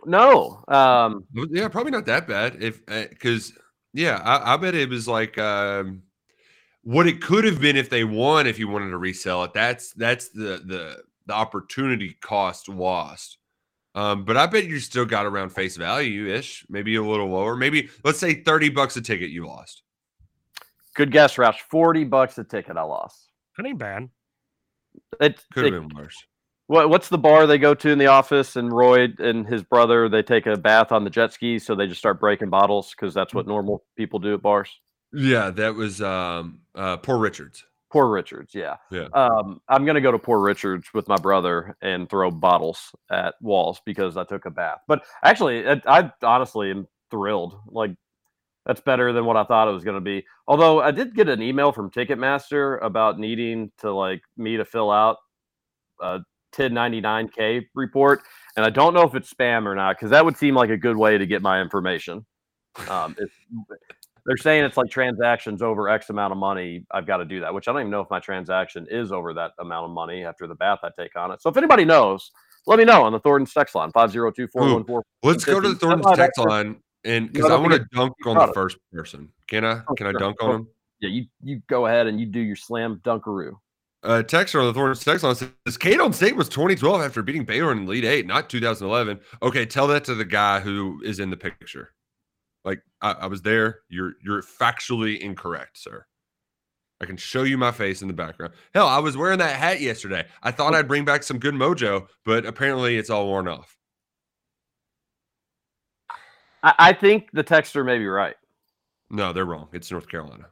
No, 0.04 0.62
um, 0.68 1.24
Yeah, 1.50 1.68
probably 1.68 1.92
not 1.92 2.06
that 2.06 2.26
bad. 2.26 2.62
If 2.62 2.84
because 2.86 3.52
yeah, 3.92 4.20
I, 4.24 4.54
I 4.54 4.56
bet 4.56 4.74
it 4.74 4.90
was 4.90 5.08
like 5.08 5.38
um, 5.38 6.02
what 6.82 7.06
it 7.06 7.22
could 7.22 7.44
have 7.44 7.60
been 7.60 7.76
if 7.76 7.88
they 7.88 8.04
won. 8.04 8.46
If 8.46 8.58
you 8.58 8.68
wanted 8.68 8.90
to 8.90 8.98
resell 8.98 9.44
it, 9.44 9.54
that's 9.54 9.92
that's 9.92 10.28
the 10.30 10.62
the 10.66 11.02
the 11.26 11.32
opportunity 11.32 12.16
cost 12.20 12.68
lost. 12.68 13.38
Um, 13.95 14.24
but 14.24 14.36
I 14.36 14.47
bet 14.47 14.64
you 14.64 14.80
still 14.80 15.05
got 15.05 15.24
around 15.26 15.51
face 15.51 15.76
value 15.76 16.26
ish, 16.32 16.66
maybe 16.68 16.97
a 16.97 17.03
little 17.03 17.28
lower. 17.28 17.55
Maybe 17.57 17.88
let's 18.03 18.18
say 18.18 18.34
thirty 18.42 18.68
bucks 18.68 18.97
a 18.97 19.01
ticket 19.01 19.30
you 19.30 19.47
lost. 19.47 19.82
Good 20.97 21.12
guess, 21.12 21.36
Roush. 21.36 21.59
Forty 21.70 22.05
bucks 22.05 22.36
a 22.38 22.45
ticket. 22.45 22.76
I 22.76 22.82
lost. 22.82 23.30
That 23.57 23.66
ain't 23.66 23.78
bad. 23.78 24.09
It, 25.20 25.40
Could 25.53 25.72
have 25.72 25.88
been 25.88 25.97
worse. 25.97 26.16
what, 26.66 26.88
what's 26.90 27.09
the 27.09 27.18
bar 27.18 27.47
they 27.47 27.59
go 27.59 27.74
to 27.74 27.90
in 27.90 27.99
the 27.99 28.07
office? 28.07 28.57
And 28.57 28.72
Roy 28.72 29.09
and 29.18 29.47
his 29.47 29.62
brother 29.62 30.09
they 30.09 30.22
take 30.22 30.47
a 30.47 30.57
bath 30.57 30.90
on 30.92 31.05
the 31.05 31.11
jet 31.11 31.32
skis, 31.32 31.64
so 31.64 31.74
they 31.74 31.86
just 31.86 31.99
start 32.01 32.18
breaking 32.20 32.51
bottles 32.51 32.90
because 32.90 33.14
that's 33.14 33.32
what 33.34 33.47
normal 33.47 33.84
people 33.97 34.18
do 34.18 34.34
at 34.34 34.42
bars. 34.42 34.70
Yeah, 35.12 35.51
that 35.51 35.74
was 35.74 36.01
um 36.03 36.61
uh 36.74 36.97
poor 36.97 37.18
Richards. 37.18 37.64
Poor 37.95 38.09
Richards, 38.09 38.57
yeah. 38.57 38.74
Yeah. 38.90 39.07
Um, 39.14 39.61
I'm 39.68 39.84
gonna 39.84 40.01
go 40.01 40.11
to 40.11 40.18
Poor 40.18 40.40
Richards 40.40 40.88
with 40.95 41.07
my 41.07 41.14
brother 41.14 41.76
and 41.80 42.11
throw 42.11 42.28
bottles 42.28 42.92
at 43.09 43.36
walls 43.40 43.80
because 43.86 44.16
I 44.16 44.24
took 44.24 44.47
a 44.47 44.51
bath. 44.51 44.80
But 44.88 45.05
actually, 45.22 45.61
it, 45.61 45.80
I 45.86 46.11
honestly 46.20 46.72
am 46.72 46.88
thrilled. 47.12 47.57
Like 47.68 47.92
that's 48.66 48.80
better 48.80 49.12
than 49.12 49.26
what 49.26 49.36
I 49.36 49.45
thought 49.45 49.68
it 49.68 49.70
was 49.70 49.84
gonna 49.84 50.01
be. 50.01 50.26
Although 50.49 50.80
I 50.80 50.90
did 50.90 51.14
get 51.14 51.28
an 51.28 51.40
email 51.40 51.70
from 51.70 51.88
Ticketmaster 51.88 52.82
about 52.82 53.20
needing 53.20 53.70
to 53.78 53.92
like 53.92 54.22
me 54.36 54.57
to 54.57 54.64
fill 54.64 54.90
out 54.90 55.18
a 56.01 56.18
1099k 56.53 57.66
report, 57.76 58.22
and 58.57 58.66
I 58.66 58.70
don't 58.70 58.95
know 58.95 59.03
if 59.03 59.14
it's 59.14 59.32
spam 59.32 59.66
or 59.66 59.76
not 59.76 59.97
because 59.97 60.11
that 60.11 60.24
would 60.24 60.36
seem 60.36 60.57
like 60.57 60.70
a 60.70 60.76
good 60.76 60.97
way 60.97 61.16
to 61.16 61.26
get 61.26 61.42
my 61.42 61.61
information. 61.61 62.26
Um, 62.88 63.14
they're 64.27 64.37
saying 64.37 64.64
it's 64.64 64.77
like 64.77 64.91
transactions 64.91 65.62
over 65.62 65.89
X 65.89 66.11
amount 66.11 66.33
of 66.33 66.39
money. 66.39 66.85
I've 66.91 67.07
got 67.07 67.18
to 67.18 67.25
do 67.25 67.41
that, 67.41 67.53
which 67.53 67.68
I 67.68 67.72
don't 67.72 67.83
even 67.83 67.91
know 67.91 68.01
if 68.01 68.11
my 68.11 68.20
transaction 68.20 68.87
is 68.91 69.12
over 69.12 69.35
that 69.35 69.53
amount 69.59 69.87
of 69.87 69.91
money 69.91 70.25
after 70.25 70.47
the 70.47 70.55
bath 70.55 70.81
I 70.83 70.91
take 70.99 71.16
on 71.16 71.31
it. 71.31 71.43
So 71.43 71.51
if 71.51 71.57
anybody 71.57 71.85
knows, 71.85 72.31
let 72.66 72.79
me 72.79 72.85
know 72.85 73.03
on 73.03 73.12
the 73.12 73.20
Thornton's 73.20 73.53
text 73.53 73.75
line 73.75 73.91
502 73.93 74.49
414. 74.49 75.03
Let's 75.22 75.45
go 75.45 75.61
to 75.61 75.68
the 75.68 75.75
Thornton's 75.75 76.16
text 76.16 76.39
line 76.39 76.81
and 77.05 77.33
because 77.33 77.51
I 77.51 77.57
want 77.57 77.72
to 77.72 77.87
dunk 77.93 78.14
on 78.27 78.47
the 78.47 78.53
first 78.55 78.79
person. 78.93 79.29
Can 79.47 79.64
I? 79.64 79.83
Oh, 79.89 79.95
Can 79.95 80.07
I 80.07 80.12
dunk 80.12 80.43
on 80.43 80.55
him? 80.55 80.68
Yeah, 81.01 81.11
you 81.11 81.27
you 81.43 81.61
go 81.68 81.87
ahead 81.87 82.07
and 82.07 82.18
you 82.18 82.27
do 82.27 82.41
your 82.41 82.57
slam 82.57 83.01
dunkaroo. 83.05 83.57
Uh, 84.03 84.22
texter 84.22 84.61
on 84.61 84.66
the 84.66 84.75
Thornton's 84.75 85.03
text 85.03 85.25
line 85.25 85.35
says 85.35 85.79
Cade 85.79 86.14
State 86.14 86.37
was 86.37 86.49
2012 86.49 87.01
after 87.01 87.22
beating 87.22 87.45
Baylor 87.45 87.72
in 87.72 87.85
Elite 87.85 88.05
Eight, 88.05 88.27
not 88.27 88.51
2011. 88.51 89.18
Okay, 89.43 89.64
tell 89.64 89.87
that 89.89 90.05
to 90.05 90.14
the 90.14 90.27
guy 90.27 90.61
who 90.61 91.01
is 91.03 91.20
in 91.20 91.31
the 91.31 91.37
picture. 91.37 91.93
Like 92.64 92.82
I, 93.00 93.12
I 93.12 93.26
was 93.26 93.42
there. 93.42 93.80
You're 93.88 94.14
you're 94.24 94.42
factually 94.42 95.18
incorrect, 95.18 95.78
sir. 95.78 96.06
I 97.00 97.06
can 97.06 97.16
show 97.16 97.42
you 97.42 97.58
my 97.58 97.72
face 97.72 98.02
in 98.02 98.08
the 98.08 98.14
background. 98.14 98.54
Hell, 98.72 98.86
I 98.86 98.98
was 98.98 99.16
wearing 99.16 99.38
that 99.38 99.56
hat 99.56 99.80
yesterday. 99.80 100.24
I 100.42 100.50
thought 100.50 100.74
oh. 100.74 100.78
I'd 100.78 100.88
bring 100.88 101.04
back 101.04 101.22
some 101.22 101.38
good 101.38 101.54
mojo, 101.54 102.06
but 102.24 102.46
apparently 102.46 102.96
it's 102.96 103.10
all 103.10 103.26
worn 103.26 103.48
off. 103.48 103.76
I, 106.62 106.74
I 106.78 106.92
think 106.92 107.28
the 107.32 107.44
texter 107.44 107.84
may 107.84 107.98
be 107.98 108.06
right. 108.06 108.36
No, 109.10 109.32
they're 109.32 109.44
wrong. 109.44 109.68
It's 109.72 109.90
North 109.90 110.08
Carolina. 110.08 110.46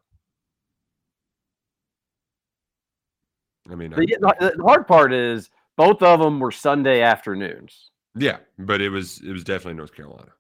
I 3.71 3.75
mean, 3.75 3.91
The, 3.91 4.07
the 4.41 4.53
the 4.57 4.63
hard 4.63 4.87
part 4.87 5.13
is 5.13 5.49
both 5.77 6.03
of 6.03 6.21
them 6.21 6.41
were 6.41 6.51
Sunday 6.51 7.01
afternoons. 7.01 7.91
Yeah, 8.15 8.39
but 8.59 8.81
it 8.81 8.91
was 8.91 9.21
it 9.23 9.33
was 9.33 9.45
definitely 9.45 9.75
North 9.75 9.95
Carolina. 9.95 10.33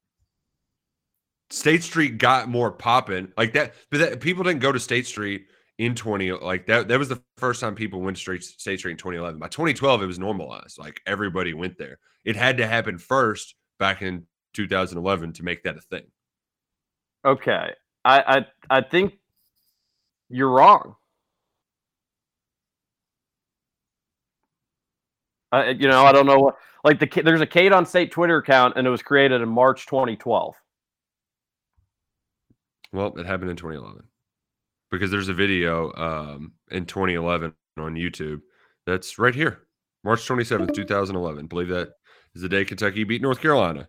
State 1.52 1.82
Street 1.82 2.16
got 2.16 2.48
more 2.48 2.70
popping 2.72 3.30
like 3.36 3.52
that, 3.52 3.74
but 3.90 4.00
that, 4.00 4.20
people 4.20 4.42
didn't 4.42 4.60
go 4.60 4.72
to 4.72 4.80
State 4.80 5.06
Street 5.06 5.48
in 5.76 5.94
twenty 5.94 6.32
like 6.32 6.64
that. 6.66 6.88
That 6.88 6.98
was 6.98 7.10
the 7.10 7.22
first 7.36 7.60
time 7.60 7.74
people 7.74 8.00
went 8.00 8.16
straight 8.16 8.42
State 8.42 8.78
Street 8.78 8.92
in 8.92 8.96
twenty 8.96 9.18
eleven. 9.18 9.38
By 9.38 9.48
twenty 9.48 9.74
twelve, 9.74 10.02
it 10.02 10.06
was 10.06 10.18
normalized. 10.18 10.78
Like 10.78 11.02
everybody 11.06 11.52
went 11.52 11.76
there. 11.76 11.98
It 12.24 12.36
had 12.36 12.56
to 12.56 12.66
happen 12.66 12.96
first 12.96 13.54
back 13.78 14.00
in 14.00 14.26
two 14.54 14.66
thousand 14.66 14.96
eleven 14.96 15.34
to 15.34 15.42
make 15.42 15.62
that 15.64 15.76
a 15.76 15.82
thing. 15.82 16.04
Okay, 17.22 17.72
I 18.02 18.46
I, 18.70 18.78
I 18.78 18.80
think 18.80 19.18
you're 20.30 20.48
wrong. 20.48 20.96
Uh, 25.52 25.74
you 25.78 25.86
know, 25.86 26.06
I 26.06 26.12
don't 26.12 26.24
know 26.24 26.38
what 26.38 26.56
like 26.82 26.98
the 26.98 27.22
there's 27.22 27.42
a 27.42 27.46
Kate 27.46 27.72
on 27.72 27.84
State 27.84 28.10
Twitter 28.10 28.38
account, 28.38 28.78
and 28.78 28.86
it 28.86 28.90
was 28.90 29.02
created 29.02 29.42
in 29.42 29.50
March 29.50 29.84
2012. 29.84 30.56
Well, 32.92 33.14
it 33.18 33.26
happened 33.26 33.50
in 33.50 33.56
2011 33.56 34.02
because 34.90 35.10
there's 35.10 35.28
a 35.28 35.34
video 35.34 35.92
um, 35.94 36.52
in 36.70 36.84
2011 36.84 37.54
on 37.78 37.94
YouTube 37.94 38.42
that's 38.86 39.18
right 39.18 39.34
here, 39.34 39.62
March 40.04 40.26
27th, 40.26 40.74
2011. 40.74 41.46
believe 41.46 41.68
that 41.68 41.92
is 42.34 42.42
the 42.42 42.48
day 42.48 42.64
Kentucky 42.64 43.04
beat 43.04 43.22
North 43.22 43.40
Carolina. 43.40 43.88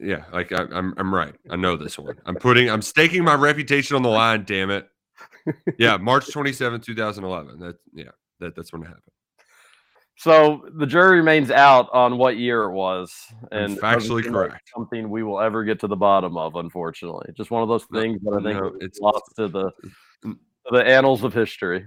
Yeah, 0.00 0.24
like 0.32 0.52
I, 0.52 0.64
I'm, 0.72 0.94
I'm 0.96 1.14
right. 1.14 1.34
I 1.50 1.56
know 1.56 1.76
this 1.76 1.98
one. 1.98 2.16
I'm 2.24 2.36
putting, 2.36 2.70
I'm 2.70 2.82
staking 2.82 3.24
my 3.24 3.34
reputation 3.34 3.96
on 3.96 4.02
the 4.02 4.08
line. 4.08 4.44
Damn 4.44 4.70
it. 4.70 4.88
Yeah, 5.78 5.96
March 5.96 6.26
27th, 6.26 6.84
2011. 6.84 7.58
That, 7.58 7.76
yeah, 7.94 8.04
that, 8.40 8.54
that's 8.54 8.72
when 8.72 8.82
it 8.82 8.86
happened. 8.86 9.02
So 10.18 10.62
the 10.76 10.84
jury 10.86 11.18
remains 11.18 11.50
out 11.52 11.88
on 11.92 12.18
what 12.18 12.36
year 12.38 12.64
it 12.64 12.72
was, 12.72 13.14
and 13.52 13.76
doesn't 13.76 13.82
factually 14.10 14.24
correct. 14.24 14.68
something 14.74 15.08
we 15.08 15.22
will 15.22 15.40
ever 15.40 15.62
get 15.62 15.78
to 15.80 15.86
the 15.86 15.94
bottom 15.96 16.36
of. 16.36 16.56
Unfortunately, 16.56 17.30
just 17.36 17.52
one 17.52 17.62
of 17.62 17.68
those 17.68 17.86
No, 17.90 18.00
things 18.00 18.20
that 18.22 18.32
I 18.32 18.42
think 18.42 18.60
no, 18.60 18.66
it's- 18.80 18.98
lost 19.00 19.22
to 19.36 19.46
the 19.46 19.70
mm. 20.24 20.32
to 20.34 20.70
the 20.72 20.84
annals 20.84 21.22
of 21.22 21.32
history. 21.32 21.86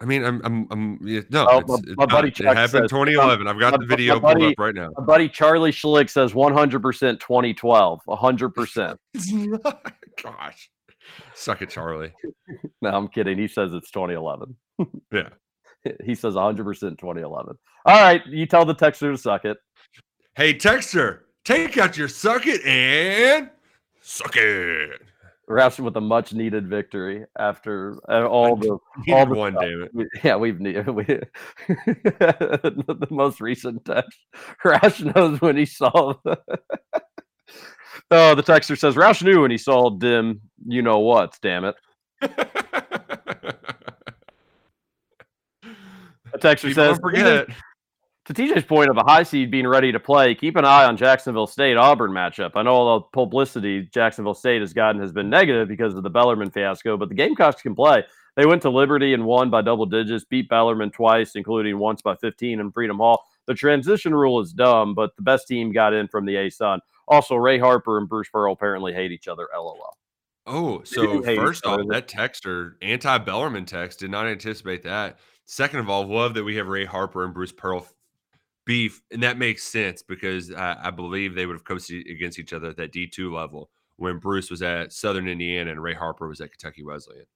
I 0.00 0.04
mean, 0.04 0.24
I'm, 0.24 0.40
I'm, 0.44 0.66
I'm 0.70 0.98
yeah, 1.06 1.20
no, 1.30 1.46
Oh, 1.48 1.58
it's, 1.60 1.68
my- 1.68 1.94
my 1.94 2.06
buddy 2.06 2.28
not. 2.28 2.34
Chuck 2.34 2.46
it 2.52 2.56
happened 2.56 2.70
says- 2.82 2.90
2011. 2.90 3.46
I've 3.46 3.58
got 3.60 3.72
my- 3.72 3.78
the 3.78 3.86
video 3.86 4.20
buddy- 4.20 4.40
pulled 4.40 4.52
up 4.52 4.58
right 4.58 4.74
now. 4.74 4.90
My 4.98 5.04
buddy 5.04 5.28
Charlie 5.28 5.70
Schlick 5.72 6.10
says 6.10 6.32
100% 6.34 7.20
2012. 7.20 8.00
100%. 8.06 8.96
Gosh, 10.22 10.70
suck 11.34 11.62
it, 11.62 11.70
Charlie. 11.70 12.12
No, 12.82 12.90
I'm 12.90 13.08
kidding. 13.08 13.38
He 13.38 13.46
says 13.48 13.72
it's 13.72 13.90
2011. 13.92 14.56
Yeah. 15.12 15.28
He 16.04 16.14
says 16.14 16.34
100% 16.34 16.56
2011. 16.98 17.58
All 17.86 18.00
right, 18.00 18.24
you 18.26 18.46
tell 18.46 18.64
the 18.64 18.74
texter 18.74 19.10
to 19.12 19.18
suck 19.18 19.44
it. 19.44 19.58
Hey, 20.34 20.54
Texter, 20.54 21.20
take 21.44 21.76
out 21.76 21.96
your 21.96 22.08
suck 22.08 22.46
it 22.46 22.64
and 22.64 23.50
suck 24.00 24.36
it. 24.36 25.00
Perhaps 25.48 25.80
with 25.80 25.96
a 25.96 26.00
much 26.00 26.32
needed 26.32 26.68
victory 26.68 27.26
after 27.38 27.98
uh, 28.08 28.26
all 28.26 28.56
the 28.56 28.78
all 29.12 29.26
the 29.26 29.34
one, 29.34 29.52
stuff. 29.52 29.64
damn 29.64 29.82
it. 29.82 29.90
We- 29.92 30.08
yeah, 30.22 30.36
we've 30.36 30.60
needed 30.60 30.88
we, 30.94 31.04
the 31.68 33.06
most 33.10 33.40
recent 33.40 33.84
text. 33.84 34.16
Roush 34.64 35.14
knows 35.14 35.40
when 35.40 35.56
he 35.56 35.66
saw. 35.66 36.14
The, 36.24 36.38
oh, 38.12 38.34
the 38.34 38.42
texter 38.42 38.78
says 38.78 38.94
Roush 38.94 39.22
knew 39.22 39.42
when 39.42 39.50
he 39.50 39.58
saw 39.58 39.90
dim. 39.90 40.40
You 40.66 40.80
know 40.80 41.00
what? 41.00 41.36
Damn 41.42 41.64
it. 41.64 41.74
A 46.34 46.38
texter 46.38 46.68
People 46.68 46.74
says 46.74 46.98
forget. 46.98 47.48
to 48.26 48.34
TJ's 48.34 48.64
point 48.64 48.88
of 48.88 48.96
a 48.96 49.02
high 49.02 49.22
seed 49.22 49.50
being 49.50 49.66
ready 49.66 49.92
to 49.92 50.00
play, 50.00 50.34
keep 50.34 50.56
an 50.56 50.64
eye 50.64 50.84
on 50.84 50.96
Jacksonville 50.96 51.46
State 51.46 51.76
Auburn 51.76 52.12
matchup. 52.12 52.52
I 52.54 52.62
know 52.62 52.70
all 52.72 53.00
the 53.00 53.06
publicity 53.12 53.88
Jacksonville 53.92 54.34
State 54.34 54.60
has 54.60 54.72
gotten 54.72 55.00
has 55.00 55.12
been 55.12 55.28
negative 55.28 55.68
because 55.68 55.94
of 55.94 56.02
the 56.02 56.10
Bellarmine 56.10 56.50
fiasco, 56.50 56.96
but 56.96 57.08
the 57.08 57.14
Gamecocks 57.14 57.62
can 57.62 57.74
play. 57.74 58.04
They 58.36 58.46
went 58.46 58.62
to 58.62 58.70
Liberty 58.70 59.12
and 59.12 59.26
won 59.26 59.50
by 59.50 59.60
double 59.60 59.86
digits, 59.86 60.24
beat 60.24 60.48
Bellarmine 60.48 60.90
twice, 60.90 61.32
including 61.34 61.78
once 61.78 62.00
by 62.00 62.16
15 62.16 62.60
in 62.60 62.72
Freedom 62.72 62.96
Hall. 62.96 63.22
The 63.46 63.54
transition 63.54 64.14
rule 64.14 64.40
is 64.40 64.52
dumb, 64.52 64.94
but 64.94 65.14
the 65.16 65.22
best 65.22 65.48
team 65.48 65.72
got 65.72 65.92
in 65.92 66.08
from 66.08 66.24
the 66.24 66.34
ASUN. 66.34 66.78
Also, 67.08 67.34
Ray 67.34 67.58
Harper 67.58 67.98
and 67.98 68.08
Bruce 68.08 68.28
Pearl 68.30 68.52
apparently 68.52 68.94
hate 68.94 69.12
each 69.12 69.28
other. 69.28 69.48
LOL. 69.54 69.96
Oh, 70.46 70.82
so 70.84 71.22
first 71.22 71.66
off, 71.66 71.80
that 71.90 72.08
texter, 72.08 72.74
anti 72.82 73.18
Bellarmine 73.18 73.66
text, 73.66 74.00
did 74.00 74.10
not 74.10 74.26
anticipate 74.26 74.82
that. 74.84 75.18
Second 75.52 75.80
of 75.80 75.90
all, 75.90 76.06
love 76.06 76.32
that 76.32 76.44
we 76.44 76.56
have 76.56 76.66
Ray 76.66 76.86
Harper 76.86 77.26
and 77.26 77.34
Bruce 77.34 77.52
Pearl 77.52 77.86
beef, 78.64 79.02
and 79.10 79.22
that 79.22 79.36
makes 79.36 79.62
sense 79.62 80.02
because 80.02 80.50
I, 80.50 80.78
I 80.84 80.90
believe 80.90 81.34
they 81.34 81.44
would 81.44 81.52
have 81.52 81.64
coached 81.64 81.90
against 81.90 82.38
each 82.38 82.54
other 82.54 82.70
at 82.70 82.78
that 82.78 82.90
D 82.90 83.06
two 83.06 83.34
level 83.34 83.68
when 83.96 84.16
Bruce 84.16 84.50
was 84.50 84.62
at 84.62 84.94
Southern 84.94 85.28
Indiana 85.28 85.70
and 85.70 85.82
Ray 85.82 85.92
Harper 85.92 86.26
was 86.26 86.40
at 86.40 86.52
Kentucky 86.52 86.82
Wesleyan. 86.82 87.26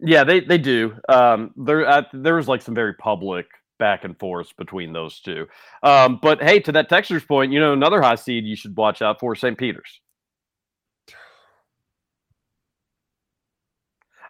Yeah, 0.00 0.22
they 0.22 0.40
they 0.40 0.58
do. 0.58 0.98
Um, 1.08 1.52
there 1.56 1.88
uh, 1.88 2.02
there 2.12 2.34
was 2.34 2.46
like 2.46 2.60
some 2.60 2.74
very 2.74 2.92
public 2.92 3.46
back 3.78 4.04
and 4.04 4.18
forth 4.18 4.54
between 4.58 4.92
those 4.92 5.18
two. 5.20 5.46
Um, 5.82 6.18
but 6.20 6.42
hey, 6.42 6.60
to 6.60 6.72
that 6.72 6.90
texter's 6.90 7.24
point, 7.24 7.52
you 7.52 7.58
know, 7.58 7.72
another 7.72 8.02
high 8.02 8.16
seed 8.16 8.44
you 8.44 8.54
should 8.54 8.76
watch 8.76 9.00
out 9.00 9.18
for 9.18 9.34
St. 9.34 9.56
Peter's. 9.56 10.02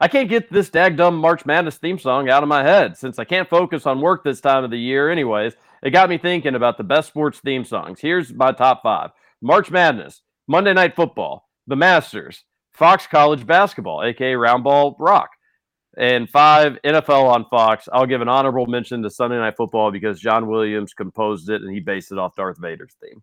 I 0.01 0.09
can't 0.09 0.29
get 0.29 0.51
this 0.51 0.71
daggum 0.71 1.15
March 1.15 1.47
Madness 1.47 1.77
theme 1.77 1.99
song 1.99 2.29
out 2.29 2.43
of 2.43 2.49
my 2.49 2.63
head 2.63 2.97
since 2.97 3.19
I 3.19 3.25
can't 3.25 3.49
focus 3.49 3.87
on 3.87 4.01
work 4.01 4.25
this 4.25 4.41
time 4.41 4.65
of 4.65 4.71
the 4.71 4.79
year. 4.79 5.11
Anyways, 5.11 5.55
it 5.83 5.91
got 5.91 6.09
me 6.09 6.19
thinking 6.19 6.55
about 6.55 6.79
the 6.79 6.85
best 6.85 7.09
sports 7.09 7.39
theme 7.39 7.65
songs. 7.65 8.01
Here's 8.01 8.33
my 8.33 8.53
top 8.53 8.83
five: 8.83 9.11
March 9.41 9.71
Madness, 9.71 10.23
Monday 10.49 10.73
Night 10.73 10.97
Football, 10.97 11.49
The 11.67 11.77
Masters, 11.77 12.45
Fox 12.73 13.07
College 13.07 13.47
Basketball, 13.47 14.03
aka 14.03 14.33
Roundball 14.33 14.97
Rock, 14.99 15.31
and 15.97 16.29
five 16.29 16.79
NFL 16.85 17.25
on 17.25 17.47
Fox. 17.49 17.89
I'll 17.93 18.07
give 18.07 18.21
an 18.21 18.29
honorable 18.29 18.67
mention 18.67 19.03
to 19.03 19.11
Sunday 19.11 19.39
Night 19.39 19.57
Football 19.57 19.93
because 19.93 20.21
John 20.21 20.49
Williams 20.49 20.93
composed 20.93 21.49
it 21.51 21.63
and 21.63 21.73
he 21.73 21.81
based 21.81 22.11
it 22.11 22.19
off 22.19 22.35
Darth 22.35 22.59
Vader's 22.59 22.97
theme. 23.01 23.23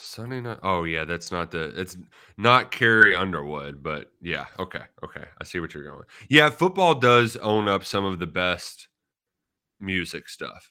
Sunday 0.00 0.40
night. 0.40 0.58
Oh 0.62 0.84
yeah, 0.84 1.04
that's 1.04 1.30
not 1.32 1.50
the. 1.50 1.72
It's 1.80 1.96
not 2.36 2.70
Carrie 2.70 3.16
Underwood, 3.16 3.82
but 3.82 4.10
yeah. 4.22 4.46
Okay, 4.58 4.82
okay. 5.04 5.24
I 5.40 5.44
see 5.44 5.58
what 5.60 5.74
you're 5.74 5.84
going. 5.90 6.04
Yeah, 6.28 6.50
football 6.50 6.94
does 6.94 7.36
own 7.36 7.68
up 7.68 7.84
some 7.84 8.04
of 8.04 8.18
the 8.18 8.26
best 8.26 8.88
music 9.80 10.28
stuff. 10.28 10.70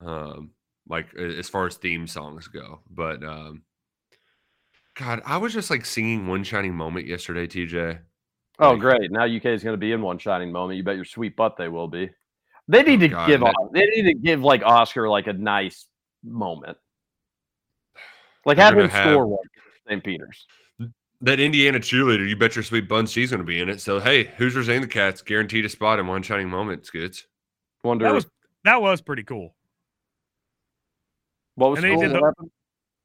Um, 0.00 0.50
like 0.88 1.14
as 1.14 1.48
far 1.48 1.66
as 1.66 1.76
theme 1.76 2.06
songs 2.06 2.48
go, 2.48 2.80
but 2.90 3.22
um, 3.22 3.62
God, 4.96 5.22
I 5.24 5.36
was 5.38 5.52
just 5.52 5.70
like 5.70 5.84
singing 5.84 6.26
"One 6.26 6.44
Shining 6.44 6.74
Moment" 6.74 7.06
yesterday, 7.06 7.46
TJ. 7.46 7.98
Oh, 8.58 8.70
Like- 8.72 8.80
great! 8.80 9.10
Now 9.10 9.24
UK 9.24 9.46
is 9.46 9.62
going 9.64 9.74
to 9.74 9.78
be 9.78 9.92
in 9.92 10.00
one 10.00 10.18
shining 10.18 10.52
moment. 10.52 10.76
You 10.76 10.84
bet 10.84 10.96
your 10.96 11.04
sweet 11.04 11.36
butt 11.36 11.56
they 11.56 11.68
will 11.68 11.88
be. 11.88 12.10
They 12.68 12.82
need 12.82 13.00
Oh, 13.02 13.06
to 13.06 13.08
God, 13.08 13.26
give. 13.26 13.40
that- 13.40 13.68
They 13.72 13.84
need 13.86 14.02
to 14.04 14.14
give 14.14 14.42
like 14.42 14.62
Oscar 14.62 15.08
like 15.08 15.26
a 15.26 15.32
nice 15.32 15.86
moment. 16.22 16.78
Like 18.46 18.56
They're 18.56 18.66
have 18.66 18.78
him 18.78 18.88
have- 18.88 19.10
score 19.12 19.26
one. 19.26 19.38
for 19.54 19.90
St. 19.90 20.04
Peter's. 20.04 20.46
That 21.20 21.40
Indiana 21.40 21.78
cheerleader, 21.78 22.28
you 22.28 22.36
bet 22.36 22.54
your 22.54 22.62
sweet 22.62 22.86
buns 22.88 23.10
she's 23.10 23.30
going 23.30 23.38
to 23.40 23.46
be 23.46 23.60
in 23.60 23.68
it. 23.70 23.80
So 23.80 23.98
hey, 23.98 24.24
Hoosiers 24.36 24.68
and 24.68 24.82
the 24.84 24.88
Cats 24.88 25.22
guaranteed 25.22 25.64
a 25.64 25.68
spot 25.70 25.98
in 25.98 26.06
"One 26.06 26.22
Shining 26.22 26.50
Moment." 26.50 26.84
Skits. 26.84 27.26
Wonder 27.82 28.04
That 28.04 28.14
was 28.14 28.26
that 28.64 28.82
was 28.82 29.00
pretty 29.00 29.22
cool. 29.22 29.54
what 31.54 31.70
was 31.70 31.80
cool 31.80 32.00
the- 32.00 32.32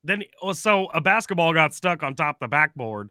Then 0.03 0.23
well, 0.41 0.53
so 0.53 0.87
a 0.87 0.99
basketball 1.01 1.53
got 1.53 1.73
stuck 1.73 2.03
on 2.03 2.15
top 2.15 2.37
of 2.37 2.39
the 2.41 2.47
backboard, 2.49 3.09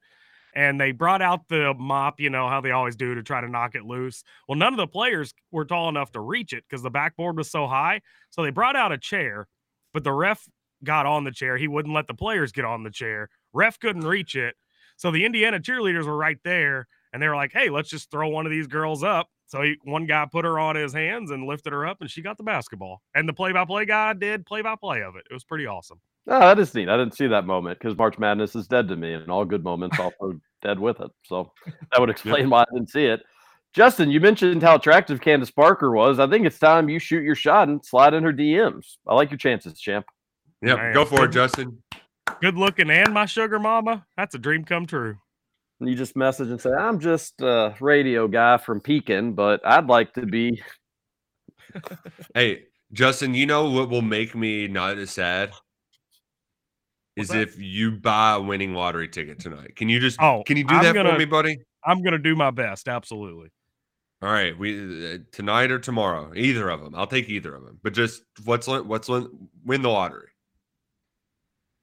and 0.54 0.80
they 0.80 0.92
brought 0.92 1.22
out 1.22 1.46
the 1.48 1.74
mop. 1.78 2.20
You 2.20 2.30
know 2.30 2.48
how 2.48 2.60
they 2.60 2.72
always 2.72 2.96
do 2.96 3.14
to 3.14 3.22
try 3.22 3.40
to 3.40 3.48
knock 3.48 3.74
it 3.74 3.84
loose. 3.84 4.24
Well, 4.48 4.58
none 4.58 4.72
of 4.72 4.78
the 4.78 4.86
players 4.86 5.32
were 5.52 5.64
tall 5.64 5.88
enough 5.88 6.12
to 6.12 6.20
reach 6.20 6.52
it 6.52 6.64
because 6.68 6.82
the 6.82 6.90
backboard 6.90 7.36
was 7.36 7.50
so 7.50 7.66
high. 7.66 8.00
So 8.30 8.42
they 8.42 8.50
brought 8.50 8.76
out 8.76 8.92
a 8.92 8.98
chair, 8.98 9.46
but 9.94 10.04
the 10.04 10.12
ref 10.12 10.46
got 10.84 11.06
on 11.06 11.24
the 11.24 11.32
chair. 11.32 11.56
He 11.56 11.68
wouldn't 11.68 11.94
let 11.94 12.06
the 12.06 12.14
players 12.14 12.52
get 12.52 12.64
on 12.64 12.82
the 12.82 12.90
chair. 12.90 13.28
Ref 13.52 13.78
couldn't 13.78 14.06
reach 14.06 14.36
it. 14.36 14.54
So 14.96 15.10
the 15.10 15.24
Indiana 15.24 15.60
cheerleaders 15.60 16.06
were 16.06 16.16
right 16.16 16.38
there, 16.44 16.88
and 17.12 17.22
they 17.22 17.28
were 17.28 17.36
like, 17.36 17.52
"Hey, 17.52 17.70
let's 17.70 17.88
just 17.88 18.10
throw 18.10 18.28
one 18.28 18.46
of 18.46 18.50
these 18.50 18.66
girls 18.66 19.02
up." 19.02 19.28
So 19.46 19.62
he, 19.62 19.76
one 19.84 20.06
guy 20.06 20.26
put 20.30 20.44
her 20.44 20.58
on 20.58 20.76
his 20.76 20.92
hands 20.92 21.30
and 21.30 21.46
lifted 21.46 21.72
her 21.72 21.86
up, 21.86 22.00
and 22.00 22.10
she 22.10 22.20
got 22.20 22.36
the 22.36 22.42
basketball. 22.42 23.00
And 23.14 23.28
the 23.28 23.32
play-by-play 23.32 23.86
guy 23.86 24.12
did 24.12 24.44
play-by-play 24.44 25.02
of 25.02 25.16
it. 25.16 25.24
It 25.30 25.32
was 25.32 25.44
pretty 25.44 25.66
awesome. 25.66 26.00
Oh, 26.26 26.40
that 26.40 26.58
is 26.58 26.74
neat. 26.74 26.90
I 26.90 26.98
didn't 26.98 27.16
see 27.16 27.26
that 27.28 27.46
moment 27.46 27.78
because 27.78 27.96
March 27.96 28.18
Madness 28.18 28.54
is 28.54 28.66
dead 28.66 28.88
to 28.88 28.96
me, 28.96 29.14
and 29.14 29.30
all 29.30 29.46
good 29.46 29.64
moments 29.64 29.98
also 30.00 30.38
dead 30.60 30.78
with 30.78 31.00
it. 31.00 31.10
So 31.24 31.52
that 31.66 32.00
would 32.00 32.10
explain 32.10 32.50
why 32.50 32.62
I 32.62 32.74
didn't 32.74 32.90
see 32.90 33.06
it. 33.06 33.22
Justin, 33.72 34.10
you 34.10 34.20
mentioned 34.20 34.62
how 34.62 34.76
attractive 34.76 35.20
Candace 35.20 35.50
Parker 35.50 35.92
was. 35.92 36.18
I 36.18 36.28
think 36.28 36.46
it's 36.46 36.58
time 36.58 36.88
you 36.88 36.98
shoot 36.98 37.22
your 37.22 37.34
shot 37.34 37.68
and 37.68 37.84
slide 37.84 38.14
in 38.14 38.24
her 38.24 38.32
DMs. 38.32 38.96
I 39.06 39.14
like 39.14 39.30
your 39.30 39.38
chances, 39.38 39.80
champ. 39.80 40.06
Yep, 40.62 40.76
Man, 40.76 40.94
go 40.94 41.04
for 41.04 41.24
it, 41.24 41.28
Justin. 41.32 41.78
Good 42.40 42.56
looking 42.56 42.90
and 42.90 43.12
my 43.14 43.26
sugar 43.26 43.58
mama. 43.58 44.04
That's 44.16 44.34
a 44.34 44.38
dream 44.38 44.64
come 44.64 44.86
true. 44.86 45.16
And 45.80 45.88
you 45.88 45.94
just 45.94 46.16
message 46.16 46.48
and 46.48 46.60
say, 46.60 46.70
I'm 46.70 46.98
just 46.98 47.40
a 47.40 47.74
radio 47.80 48.26
guy 48.26 48.56
from 48.58 48.80
Pekin, 48.80 49.32
but 49.34 49.60
I'd 49.64 49.86
like 49.86 50.12
to 50.14 50.26
be. 50.26 50.62
Hey, 52.34 52.62
Justin, 52.94 53.34
you 53.34 53.44
know 53.44 53.68
what 53.70 53.90
will 53.90 54.00
make 54.02 54.34
me 54.34 54.68
not 54.68 54.96
as 54.96 55.10
sad 55.10 55.52
is 57.14 57.28
that? 57.28 57.36
if 57.42 57.58
you 57.58 57.90
buy 57.92 58.32
a 58.36 58.40
winning 58.40 58.72
lottery 58.72 59.06
ticket 59.06 59.38
tonight. 59.38 59.76
Can 59.76 59.90
you 59.90 60.00
just 60.00 60.18
Oh, 60.20 60.42
can 60.46 60.56
you 60.56 60.64
do 60.64 60.74
I'm 60.74 60.82
that 60.82 60.94
gonna- 60.94 61.12
for 61.12 61.18
me, 61.18 61.26
buddy? 61.26 61.58
I'm 61.84 62.02
gonna 62.02 62.18
do 62.18 62.34
my 62.34 62.50
best. 62.50 62.88
Absolutely. 62.88 63.50
All 64.22 64.32
right, 64.32 64.58
we 64.58 65.14
uh, 65.14 65.18
tonight 65.30 65.70
or 65.70 65.78
tomorrow, 65.78 66.32
either 66.34 66.70
of 66.70 66.80
them. 66.82 66.94
I'll 66.94 67.06
take 67.06 67.28
either 67.28 67.54
of 67.54 67.64
them. 67.66 67.78
But 67.82 67.92
just 67.92 68.22
what's 68.44 68.66
lin- 68.66 68.88
what's 68.88 69.08
win 69.08 69.82
the 69.82 69.90
lottery. 69.90 70.28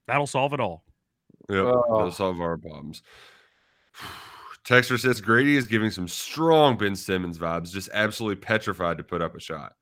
That'll 0.07 0.27
solve 0.27 0.53
it 0.53 0.59
all. 0.59 0.83
Yep, 1.49 1.57
Oh. 1.65 1.83
that'll 1.97 2.11
solve 2.11 2.39
our 2.41 2.57
problems. 2.57 3.01
Texter 4.65 4.99
says 4.99 5.21
Grady 5.21 5.57
is 5.57 5.67
giving 5.67 5.91
some 5.91 6.07
strong 6.07 6.75
Ben 6.77 6.95
Simmons 6.95 7.37
vibes, 7.37 7.71
just 7.71 7.89
absolutely 7.93 8.41
petrified 8.41 8.97
to 8.97 9.03
put 9.03 9.21
up 9.21 9.35
a 9.35 9.39
shot. 9.39 9.73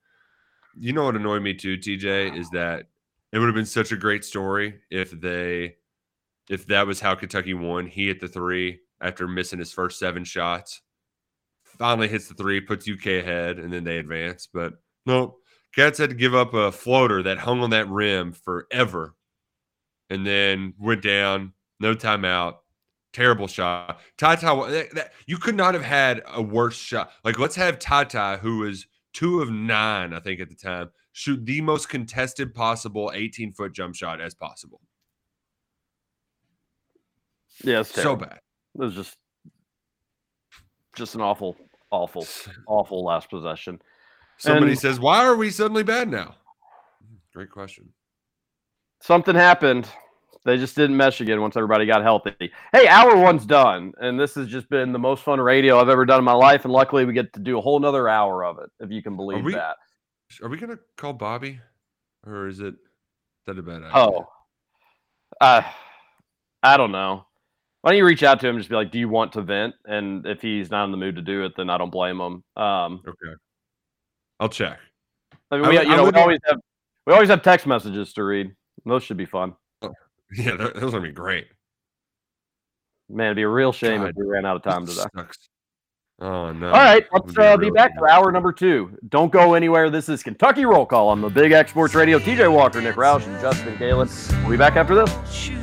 You 0.78 0.92
know 0.92 1.06
what 1.06 1.16
annoyed 1.16 1.42
me 1.42 1.54
too, 1.54 1.78
TJ, 1.78 2.38
is 2.38 2.50
that 2.50 2.88
it 3.32 3.40
would 3.40 3.46
have 3.46 3.56
been 3.56 3.66
such 3.66 3.92
a 3.94 3.98
great 3.98 4.26
story 4.26 4.82
if 4.92 5.12
they, 5.12 5.76
if 6.50 6.68
that 6.68 6.86
was 6.86 7.00
how 7.00 7.16
Kentucky 7.16 7.54
won. 7.54 7.86
He 7.88 8.08
hit 8.08 8.20
the 8.20 8.28
three 8.28 8.82
after 9.00 9.26
missing 9.28 9.60
his 9.60 9.72
first 9.72 10.00
seven 10.00 10.24
shots. 10.26 10.82
Finally 11.64 12.10
hits 12.10 12.28
the 12.28 12.34
three, 12.36 12.60
puts 12.60 12.88
UK 12.88 13.06
ahead, 13.08 13.60
and 13.60 13.72
then 13.72 13.84
they 13.86 13.98
advance. 14.00 14.48
But 14.52 14.74
no, 15.06 15.38
Cats 15.74 15.98
had 15.98 16.10
to 16.10 16.16
give 16.16 16.36
up 16.36 16.54
a 16.54 16.72
floater 16.72 17.24
that 17.24 17.38
hung 17.40 17.62
on 17.62 17.70
that 17.72 17.90
rim 17.90 18.34
forever 18.34 19.16
and 20.14 20.26
then 20.26 20.74
went 20.80 21.02
down, 21.02 21.54
no 21.80 21.96
timeout. 21.96 22.56
Terrible 23.12 23.48
shot. 23.48 24.00
Tata, 24.18 24.46
that, 24.72 24.96
that- 24.96 25.14
you 25.28 25.38
could 25.38 25.56
not 25.56 25.74
have 25.74 25.84
had 25.84 26.24
a 26.34 26.42
worse 26.42 26.76
shot. 26.78 27.12
Like, 27.24 27.38
let's 27.40 27.56
have 27.56 27.78
Tata, 27.80 28.40
who 28.42 28.60
was 28.60 28.88
two 29.14 29.42
of 29.42 29.52
nine, 29.52 30.14
I 30.14 30.20
think, 30.20 30.40
at 30.40 30.50
the 30.50 30.56
time, 30.56 30.90
shoot 31.12 31.46
the 31.46 31.62
most 31.62 31.90
contested 31.90 32.56
possible 32.56 33.12
18 33.14 33.54
foot 33.54 33.74
jump 33.74 33.96
shot 33.96 34.20
as 34.20 34.34
possible. 34.34 34.82
Yeah, 37.64 37.84
So 37.84 38.16
bad. 38.16 38.40
It 38.76 38.80
was 38.82 38.96
just, 38.96 39.16
just 40.96 41.14
an 41.14 41.22
awful, 41.22 41.56
awful, 41.92 42.26
awful 42.68 43.04
last 43.06 43.30
possession. 43.30 43.80
Somebody 44.38 44.72
And- 44.72 44.80
says, 44.82 45.00
Why 45.00 45.24
are 45.24 45.36
we 45.36 45.52
suddenly 45.52 45.84
bad 45.84 46.10
now? 46.10 46.36
Hmm, 47.08 47.16
great 47.34 47.52
question. 47.52 47.90
Something 49.02 49.36
happened. 49.36 49.88
They 50.46 50.58
just 50.58 50.76
didn't 50.76 50.98
mesh 50.98 51.22
again 51.22 51.40
once 51.40 51.56
everybody 51.56 51.86
got 51.86 52.02
healthy. 52.04 52.34
Hey, 52.74 52.88
hour 52.88 53.16
one's 53.16 53.46
done, 53.46 53.94
and 54.00 54.20
this 54.20 54.36
has 54.36 54.48
just 54.48 54.70
been 54.70 54.92
the 54.92 55.00
most 55.00 55.24
fun 55.24 55.40
radio 55.40 55.80
I've 55.80 55.88
ever 55.90 56.06
done 56.06 56.20
in 56.20 56.26
my 56.26 56.34
life. 56.34 56.66
And 56.66 56.74
luckily, 56.74 57.06
we 57.06 57.14
get 57.14 57.32
to 57.34 57.40
do 57.40 57.58
a 57.58 57.62
whole 57.62 57.80
nother 57.80 58.10
hour 58.10 58.44
of 58.44 58.60
it, 58.60 58.70
if 58.82 58.92
you 58.92 59.02
can 59.02 59.16
believe 59.16 59.44
we- 59.44 59.54
that. 59.54 59.78
Are 60.42 60.50
we 60.50 60.58
going 60.58 60.72
to 60.72 60.80
call 60.98 61.14
Bobby? 61.14 61.60
Or 62.26 62.48
is 62.48 62.60
it 62.60 62.74
that 63.46 63.58
a 63.60 63.62
bad 63.62 63.84
idea? 63.84 63.92
Oh, 63.94 64.28
uh, 65.40 65.62
I 66.64 66.78
don't 66.78 66.92
know. 66.92 67.26
Why 67.82 67.92
don't 67.92 67.98
you 67.98 68.06
reach 68.06 68.24
out 68.24 68.40
to 68.40 68.48
him 68.48 68.56
and 68.56 68.62
just 68.62 68.70
be 68.70 68.76
like, 68.76 68.92
"Do 68.92 68.98
you 68.98 69.10
want 69.10 69.34
to 69.34 69.42
vent?" 69.42 69.76
And 69.86 70.26
if 70.26 70.42
he's 70.42 70.72
not 70.72 70.86
in 70.86 70.92
the 70.92 70.98
mood 70.98 71.18
to 71.18 71.22
do 71.22 71.44
it, 71.44 71.52
then 71.58 71.70
I 71.70 71.78
don't 71.78 71.90
blame 71.92 72.20
him. 72.20 72.44
Um, 72.56 73.02
Okay. 73.06 73.36
I'll 74.40 74.50
check. 74.50 74.80
I 75.52 75.58
mean, 75.58 75.68
we, 75.70 75.78
would- 75.78 75.88
you 75.88 75.94
I 75.94 75.98
know, 75.98 76.06
we 76.06 76.12
always 76.12 76.40
have 76.46 76.58
we 77.06 77.14
always 77.14 77.30
have 77.30 77.42
text 77.44 77.68
messages 77.68 78.14
to 78.14 78.24
read. 78.24 78.56
Those 78.86 79.04
should 79.04 79.18
be 79.18 79.26
fun. 79.26 79.54
Yeah, 80.36 80.56
that, 80.56 80.76
those 80.76 80.94
are 80.94 81.00
going 81.00 81.04
to 81.04 81.10
be 81.10 81.12
great. 81.12 81.48
Man, 83.10 83.28
it'd 83.28 83.36
be 83.36 83.44
a 83.44 83.48
real 83.48 83.72
shame 83.72 84.02
God, 84.02 84.10
if 84.10 84.16
we 84.16 84.26
ran 84.26 84.46
out 84.46 84.56
of 84.56 84.64
time 84.64 84.86
today. 84.86 85.04
sucks. 85.16 85.38
Oh, 86.20 86.52
no. 86.52 86.68
All 86.68 86.74
right, 86.74 87.06
let's 87.12 87.26
would 87.26 87.36
be 87.36 87.42
uh, 87.42 87.58
be 87.58 87.70
back 87.70 87.92
for 87.98 88.10
hour 88.10 88.32
number 88.32 88.54
two. 88.54 88.98
Don't 89.10 89.32
go 89.32 89.56
anywhere. 89.56 89.90
This 89.90 90.10
is 90.10 90.24
Kentucky 90.24 90.66
Roll 90.66 90.86
Call 90.86 91.10
on 91.10 91.22
the 91.22 91.30
Big 91.30 91.52
X 91.52 91.72
Sports 91.72 91.96
Radio. 91.96 92.20
TJ 92.20 92.52
Walker, 92.52 92.82
Nick 92.82 92.96
Roush, 92.96 93.26
and 93.26 93.40
Justin 93.42 93.78
Galen. 93.78 94.10
We'll 94.42 94.52
be 94.52 94.58
back 94.58 94.76
after 94.76 94.96
this. 94.96 95.63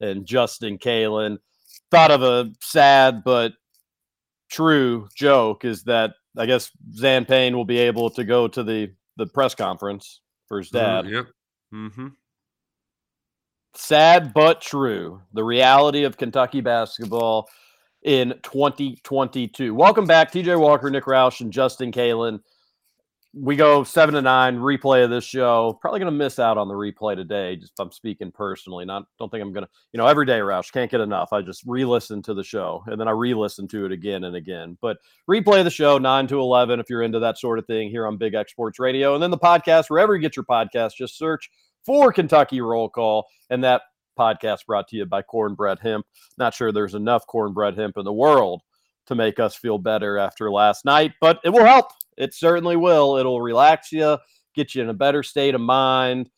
and 0.00 0.26
Justin 0.26 0.78
Kalen. 0.78 1.38
Thought 1.90 2.10
of 2.10 2.22
a 2.22 2.52
sad 2.60 3.22
but 3.24 3.52
true 4.50 5.08
joke 5.14 5.64
is 5.64 5.84
that 5.84 6.12
I 6.36 6.46
guess 6.46 6.70
Zan 6.94 7.24
Payne 7.24 7.56
will 7.56 7.64
be 7.64 7.78
able 7.78 8.10
to 8.10 8.24
go 8.24 8.48
to 8.48 8.62
the, 8.62 8.92
the 9.16 9.26
press 9.26 9.54
conference 9.54 10.20
for 10.46 10.58
his 10.58 10.70
dad. 10.70 11.04
Mm, 11.04 11.10
yep. 11.10 11.26
Mm-hmm. 11.72 12.08
Sad 13.74 14.32
but 14.34 14.60
true. 14.60 15.20
The 15.32 15.44
reality 15.44 16.04
of 16.04 16.16
Kentucky 16.16 16.60
basketball 16.60 17.48
in 18.02 18.34
2022. 18.42 19.74
Welcome 19.74 20.06
back, 20.06 20.32
TJ 20.32 20.58
Walker, 20.58 20.90
Nick 20.90 21.04
Roush, 21.04 21.40
and 21.40 21.52
Justin 21.52 21.92
Kalen. 21.92 22.40
We 23.32 23.54
go 23.54 23.84
seven 23.84 24.16
to 24.16 24.22
nine 24.22 24.58
replay 24.58 25.04
of 25.04 25.10
this 25.10 25.22
show. 25.22 25.78
Probably 25.80 26.00
going 26.00 26.12
to 26.12 26.18
miss 26.18 26.40
out 26.40 26.58
on 26.58 26.66
the 26.66 26.74
replay 26.74 27.14
today. 27.14 27.54
Just 27.54 27.72
I'm 27.78 27.92
speaking 27.92 28.32
personally, 28.32 28.84
not 28.84 29.04
don't 29.20 29.30
think 29.30 29.40
I'm 29.40 29.52
going 29.52 29.64
to. 29.64 29.70
You 29.92 29.98
know, 29.98 30.08
every 30.08 30.26
day, 30.26 30.40
Roush 30.40 30.72
can't 30.72 30.90
get 30.90 31.00
enough. 31.00 31.32
I 31.32 31.40
just 31.40 31.62
re-listen 31.64 32.22
to 32.22 32.34
the 32.34 32.42
show 32.42 32.82
and 32.88 33.00
then 33.00 33.06
I 33.06 33.12
re-listen 33.12 33.68
to 33.68 33.86
it 33.86 33.92
again 33.92 34.24
and 34.24 34.34
again. 34.34 34.76
But 34.82 34.96
replay 35.30 35.62
the 35.62 35.70
show 35.70 35.96
nine 35.96 36.26
to 36.26 36.40
eleven 36.40 36.80
if 36.80 36.90
you're 36.90 37.02
into 37.02 37.20
that 37.20 37.38
sort 37.38 37.60
of 37.60 37.66
thing 37.66 37.88
here 37.88 38.04
on 38.04 38.16
Big 38.16 38.34
X 38.34 38.50
Sports 38.50 38.80
Radio, 38.80 39.14
and 39.14 39.22
then 39.22 39.30
the 39.30 39.38
podcast 39.38 39.90
wherever 39.90 40.16
you 40.16 40.20
get 40.20 40.34
your 40.34 40.44
podcast. 40.44 40.94
Just 40.96 41.16
search 41.16 41.48
for 41.86 42.12
Kentucky 42.12 42.60
Roll 42.60 42.88
Call, 42.88 43.26
and 43.48 43.62
that 43.62 43.82
podcast 44.18 44.66
brought 44.66 44.88
to 44.88 44.96
you 44.96 45.06
by 45.06 45.22
Cornbread 45.22 45.78
Hemp. 45.78 46.04
Not 46.36 46.52
sure 46.52 46.72
there's 46.72 46.94
enough 46.96 47.26
cornbread 47.28 47.78
hemp 47.78 47.96
in 47.96 48.04
the 48.04 48.12
world 48.12 48.62
to 49.06 49.14
make 49.14 49.38
us 49.38 49.54
feel 49.54 49.78
better 49.78 50.18
after 50.18 50.50
last 50.50 50.84
night, 50.84 51.12
but 51.20 51.38
it 51.44 51.50
will 51.50 51.64
help. 51.64 51.92
It 52.20 52.34
certainly 52.34 52.76
will. 52.76 53.16
It'll 53.16 53.40
relax 53.40 53.90
you, 53.92 54.18
get 54.54 54.74
you 54.74 54.82
in 54.82 54.90
a 54.90 54.94
better 54.94 55.22
state 55.22 55.54
of 55.54 55.60
mind. 55.60 56.28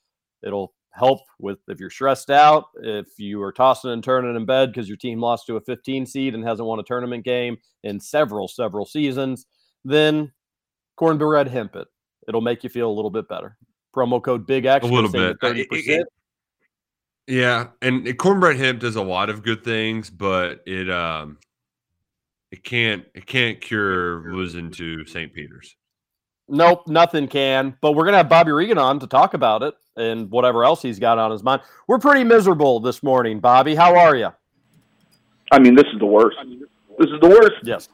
It'll 0.42 0.72
help 0.90 1.20
with 1.38 1.58
if 1.68 1.80
you're 1.80 1.90
stressed 1.90 2.30
out, 2.30 2.66
if 2.82 3.06
you 3.18 3.42
are 3.42 3.52
tossing 3.52 3.90
and 3.90 4.04
turning 4.04 4.36
in 4.36 4.44
bed 4.46 4.70
because 4.72 4.88
your 4.88 4.96
team 4.96 5.20
lost 5.20 5.46
to 5.46 5.56
a 5.56 5.60
15 5.60 6.06
seed 6.06 6.34
and 6.34 6.44
hasn't 6.44 6.66
won 6.68 6.78
a 6.78 6.82
tournament 6.84 7.24
game 7.24 7.56
in 7.82 7.98
several, 7.98 8.46
several 8.46 8.86
seasons, 8.86 9.46
then 9.84 10.30
cornbread 10.96 11.48
hemp 11.48 11.74
it. 11.76 11.88
It'll 12.28 12.40
make 12.40 12.62
you 12.62 12.70
feel 12.70 12.88
a 12.90 12.92
little 12.92 13.10
bit 13.10 13.28
better. 13.28 13.56
Promo 13.96 14.22
code 14.22 14.46
Big 14.46 14.64
X. 14.66 14.84
A 14.86 14.88
little 14.88 15.10
bit. 15.10 15.40
30%. 15.40 15.66
it- 15.88 16.08
Yeah, 17.26 17.68
and 17.80 18.16
cornbread 18.18 18.56
hemp 18.56 18.80
does 18.80 18.96
a 18.96 19.02
lot 19.02 19.30
of 19.30 19.42
good 19.42 19.64
things, 19.64 20.10
but 20.10 20.60
it 20.66 20.88
um 20.90 21.38
it 22.52 22.62
can't 22.62 23.04
it 23.14 23.26
can't 23.26 23.60
cure 23.60 24.30
losing 24.32 24.70
to 24.72 25.04
St. 25.06 25.32
Peter's. 25.32 25.74
Nope, 26.48 26.86
nothing 26.86 27.26
can. 27.26 27.76
But 27.80 27.92
we're 27.92 28.04
gonna 28.04 28.18
have 28.18 28.28
Bobby 28.28 28.52
Regan 28.52 28.76
on 28.78 29.00
to 29.00 29.06
talk 29.06 29.32
about 29.32 29.62
it 29.62 29.74
and 29.96 30.30
whatever 30.30 30.62
else 30.62 30.82
he's 30.82 30.98
got 30.98 31.18
on 31.18 31.30
his 31.30 31.42
mind. 31.42 31.62
We're 31.88 31.98
pretty 31.98 32.24
miserable 32.24 32.78
this 32.78 33.02
morning, 33.02 33.40
Bobby. 33.40 33.74
How 33.74 33.96
are 33.96 34.14
you? 34.14 34.28
I 35.50 35.58
mean, 35.58 35.74
this 35.74 35.86
is 35.92 35.98
the 35.98 36.06
worst. 36.06 36.36
This 36.98 37.08
is 37.08 37.20
the 37.20 37.28
worst. 37.28 37.56
Yes. 37.64 37.88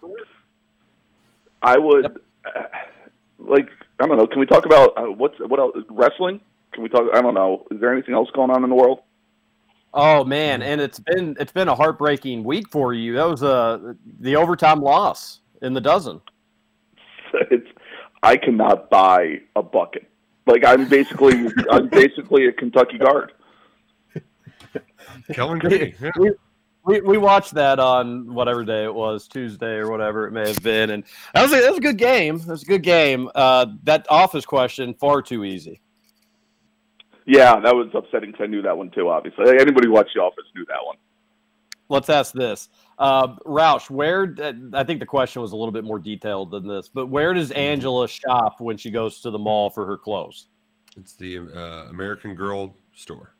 I 1.62 1.78
would 1.78 2.06
uh, 2.06 2.62
like. 3.38 3.68
I 4.00 4.06
don't 4.06 4.16
know. 4.16 4.26
Can 4.26 4.40
we 4.40 4.46
talk 4.46 4.66
about 4.66 4.96
uh, 4.96 5.02
what's 5.04 5.38
what 5.38 5.60
else? 5.60 5.76
Wrestling? 5.88 6.40
Can 6.72 6.82
we 6.82 6.88
talk? 6.88 7.02
I 7.14 7.22
don't 7.22 7.34
know. 7.34 7.64
Is 7.70 7.80
there 7.80 7.92
anything 7.92 8.14
else 8.14 8.28
going 8.34 8.50
on 8.50 8.64
in 8.64 8.70
the 8.70 8.76
world? 8.76 9.00
Oh 10.00 10.22
man, 10.22 10.62
and 10.62 10.80
it's 10.80 11.00
been 11.00 11.36
it's 11.40 11.50
been 11.50 11.66
a 11.66 11.74
heartbreaking 11.74 12.44
week 12.44 12.68
for 12.70 12.94
you. 12.94 13.14
That 13.14 13.24
was 13.24 13.42
uh, 13.42 13.94
the 14.20 14.36
overtime 14.36 14.80
loss 14.80 15.40
in 15.60 15.74
the 15.74 15.80
dozen. 15.80 16.20
It's. 17.50 17.66
I 18.22 18.36
cannot 18.36 18.90
buy 18.90 19.40
a 19.54 19.62
bucket. 19.62 20.08
Like 20.46 20.64
I'm 20.64 20.88
basically 20.88 21.48
I'm 21.70 21.88
basically 21.88 22.46
a 22.46 22.52
Kentucky 22.52 22.96
guard. 22.98 23.32
Kellen 25.32 25.60
we, 25.62 25.68
Green. 25.68 25.94
yeah. 26.00 26.10
we, 26.16 26.30
we, 26.84 27.00
we 27.00 27.18
watched 27.18 27.54
that 27.54 27.80
on 27.80 28.32
whatever 28.32 28.64
day 28.64 28.84
it 28.84 28.94
was, 28.94 29.26
Tuesday 29.26 29.74
or 29.74 29.90
whatever 29.90 30.26
it 30.26 30.32
may 30.32 30.46
have 30.46 30.62
been, 30.62 30.90
and 30.90 31.04
that 31.34 31.42
was 31.42 31.52
a, 31.52 31.60
that 31.60 31.70
was 31.70 31.78
a 31.78 31.82
good 31.82 31.98
game. 31.98 32.36
It 32.36 32.46
was 32.46 32.62
a 32.62 32.66
good 32.66 32.82
game. 32.82 33.28
Uh, 33.34 33.66
that 33.82 34.06
office 34.08 34.46
question 34.46 34.94
far 34.94 35.22
too 35.22 35.44
easy. 35.44 35.80
Yeah, 37.28 37.60
that 37.60 37.76
was 37.76 37.88
upsetting 37.92 38.30
because 38.30 38.44
I 38.44 38.46
knew 38.46 38.62
that 38.62 38.76
one 38.76 38.90
too. 38.90 39.10
Obviously, 39.10 39.50
anybody 39.50 39.86
who 39.86 39.92
watched 39.92 40.14
The 40.14 40.22
Office 40.22 40.44
knew 40.56 40.64
that 40.64 40.82
one. 40.82 40.96
Let's 41.90 42.08
ask 42.08 42.32
this, 42.32 42.70
uh, 42.98 43.36
Roush. 43.44 43.90
Where 43.90 44.34
I 44.72 44.82
think 44.82 44.98
the 44.98 45.06
question 45.06 45.42
was 45.42 45.52
a 45.52 45.56
little 45.56 45.72
bit 45.72 45.84
more 45.84 45.98
detailed 45.98 46.50
than 46.50 46.66
this, 46.66 46.88
but 46.88 47.08
where 47.08 47.34
does 47.34 47.50
Angela 47.50 48.08
shop 48.08 48.62
when 48.62 48.78
she 48.78 48.90
goes 48.90 49.20
to 49.20 49.30
the 49.30 49.38
mall 49.38 49.68
for 49.68 49.84
her 49.84 49.98
clothes? 49.98 50.48
It's 50.96 51.14
the 51.16 51.38
uh, 51.38 51.90
American 51.90 52.34
Girl 52.34 52.74
store. 52.94 53.34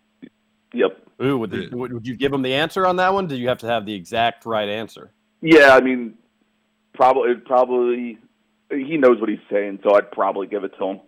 Yep. 0.75 0.99
Ooh, 1.23 1.39
would, 1.39 1.51
the, 1.51 1.71
would 1.73 1.95
would 1.95 2.07
you 2.07 2.15
give 2.15 2.31
him 2.31 2.43
the 2.43 2.53
answer 2.53 2.87
on 2.87 2.97
that 2.97 3.15
one? 3.15 3.27
Do 3.27 3.37
you 3.37 3.49
have 3.49 3.59
to 3.59 3.67
have 3.67 3.87
the 3.87 3.95
exact 3.95 4.45
right 4.45 4.69
answer? 4.69 5.13
Yeah, 5.41 5.75
I 5.75 5.81
mean, 5.81 6.19
probably 6.93 7.37
probably 7.37 8.19
he 8.71 8.99
knows 8.99 9.19
what 9.19 9.31
he's 9.31 9.39
saying, 9.51 9.81
so 9.83 9.95
I'd 9.95 10.13
probably 10.13 10.47
give 10.47 10.65
it 10.65 10.75
to 10.79 10.85
him. 10.85 11.01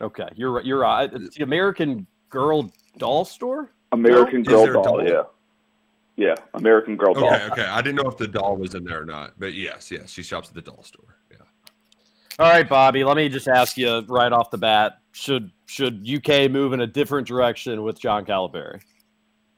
Okay, 0.00 0.28
you're 0.34 0.52
right. 0.52 0.64
You're 0.64 0.80
right. 0.80 1.10
It's 1.12 1.36
the 1.36 1.44
American 1.44 2.06
Girl 2.30 2.70
doll 2.98 3.24
store. 3.24 3.70
American 3.92 4.40
Is 4.40 4.48
Girl 4.48 4.72
doll, 4.72 4.82
doll? 4.82 5.06
yeah, 5.08 5.22
yeah, 6.16 6.34
American 6.54 6.96
Girl 6.96 7.12
doll. 7.12 7.32
Okay, 7.32 7.46
okay. 7.52 7.64
I 7.64 7.82
didn't 7.82 7.96
know 8.02 8.10
if 8.10 8.16
the 8.16 8.28
doll 8.28 8.56
was 8.56 8.74
in 8.74 8.84
there 8.84 9.02
or 9.02 9.04
not, 9.04 9.34
but 9.38 9.52
yes, 9.54 9.90
yes, 9.90 10.10
she 10.10 10.22
shops 10.22 10.48
at 10.48 10.54
the 10.54 10.62
doll 10.62 10.82
store. 10.82 11.16
Yeah. 11.30 11.38
All 12.38 12.50
right, 12.50 12.68
Bobby. 12.68 13.04
Let 13.04 13.16
me 13.16 13.28
just 13.28 13.48
ask 13.48 13.76
you 13.76 14.00
right 14.08 14.32
off 14.32 14.50
the 14.50 14.58
bat: 14.58 15.00
should 15.12 15.50
should 15.66 16.08
UK 16.08 16.50
move 16.50 16.72
in 16.72 16.80
a 16.80 16.86
different 16.86 17.26
direction 17.26 17.82
with 17.82 18.00
John 18.00 18.24
Calipari? 18.24 18.80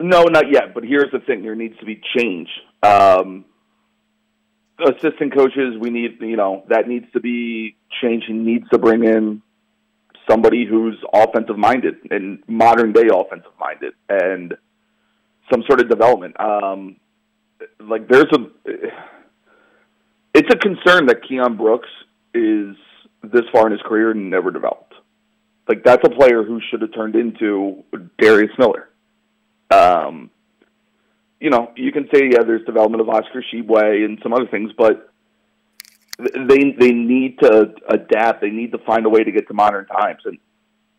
No, 0.00 0.24
not 0.24 0.50
yet. 0.50 0.74
But 0.74 0.84
here's 0.84 1.12
the 1.12 1.20
thing: 1.20 1.42
there 1.42 1.54
needs 1.54 1.78
to 1.78 1.84
be 1.84 2.00
change. 2.16 2.48
Um, 2.82 3.44
assistant 4.84 5.34
coaches, 5.34 5.76
we 5.78 5.90
need 5.90 6.18
you 6.20 6.36
know 6.36 6.64
that 6.68 6.88
needs 6.88 7.06
to 7.12 7.20
be 7.20 7.76
changed. 8.02 8.26
He 8.26 8.32
needs 8.32 8.68
to 8.70 8.78
bring 8.78 9.04
in 9.04 9.42
somebody 10.28 10.66
who's 10.66 10.96
offensive 11.12 11.58
minded 11.58 11.96
and 12.10 12.42
modern 12.46 12.92
day 12.92 13.08
offensive 13.12 13.52
minded, 13.58 13.92
and 14.08 14.54
some 15.50 15.62
sort 15.66 15.80
of 15.80 15.88
development. 15.88 16.38
Um, 16.40 16.96
like 17.80 18.08
there's 18.08 18.30
a, 18.32 18.70
it's 20.34 20.52
a 20.52 20.56
concern 20.56 21.06
that 21.06 21.22
Keion 21.22 21.56
Brooks 21.56 21.88
is 22.34 22.76
this 23.22 23.42
far 23.52 23.66
in 23.66 23.72
his 23.72 23.82
career 23.82 24.10
and 24.10 24.30
never 24.30 24.50
developed. 24.50 24.94
Like 25.68 25.84
that's 25.84 26.02
a 26.04 26.10
player 26.10 26.42
who 26.42 26.60
should 26.70 26.82
have 26.82 26.92
turned 26.92 27.14
into 27.14 27.84
Darius 28.18 28.50
Miller. 28.58 28.88
Um, 29.70 30.30
you 31.40 31.50
know, 31.50 31.72
you 31.76 31.92
can 31.92 32.08
say 32.12 32.28
yeah, 32.30 32.42
there's 32.44 32.64
development 32.64 33.00
of 33.00 33.08
Oscar 33.08 33.42
Tshiebwe 33.42 34.04
and 34.04 34.18
some 34.22 34.32
other 34.32 34.46
things, 34.46 34.72
but 34.76 35.12
they 36.48 36.72
they 36.78 36.92
need 36.92 37.38
to 37.40 37.72
adapt. 37.88 38.40
They 38.40 38.50
need 38.50 38.72
to 38.72 38.78
find 38.78 39.06
a 39.06 39.08
way 39.08 39.24
to 39.24 39.32
get 39.32 39.48
to 39.48 39.54
modern 39.54 39.86
times. 39.86 40.20
And 40.24 40.38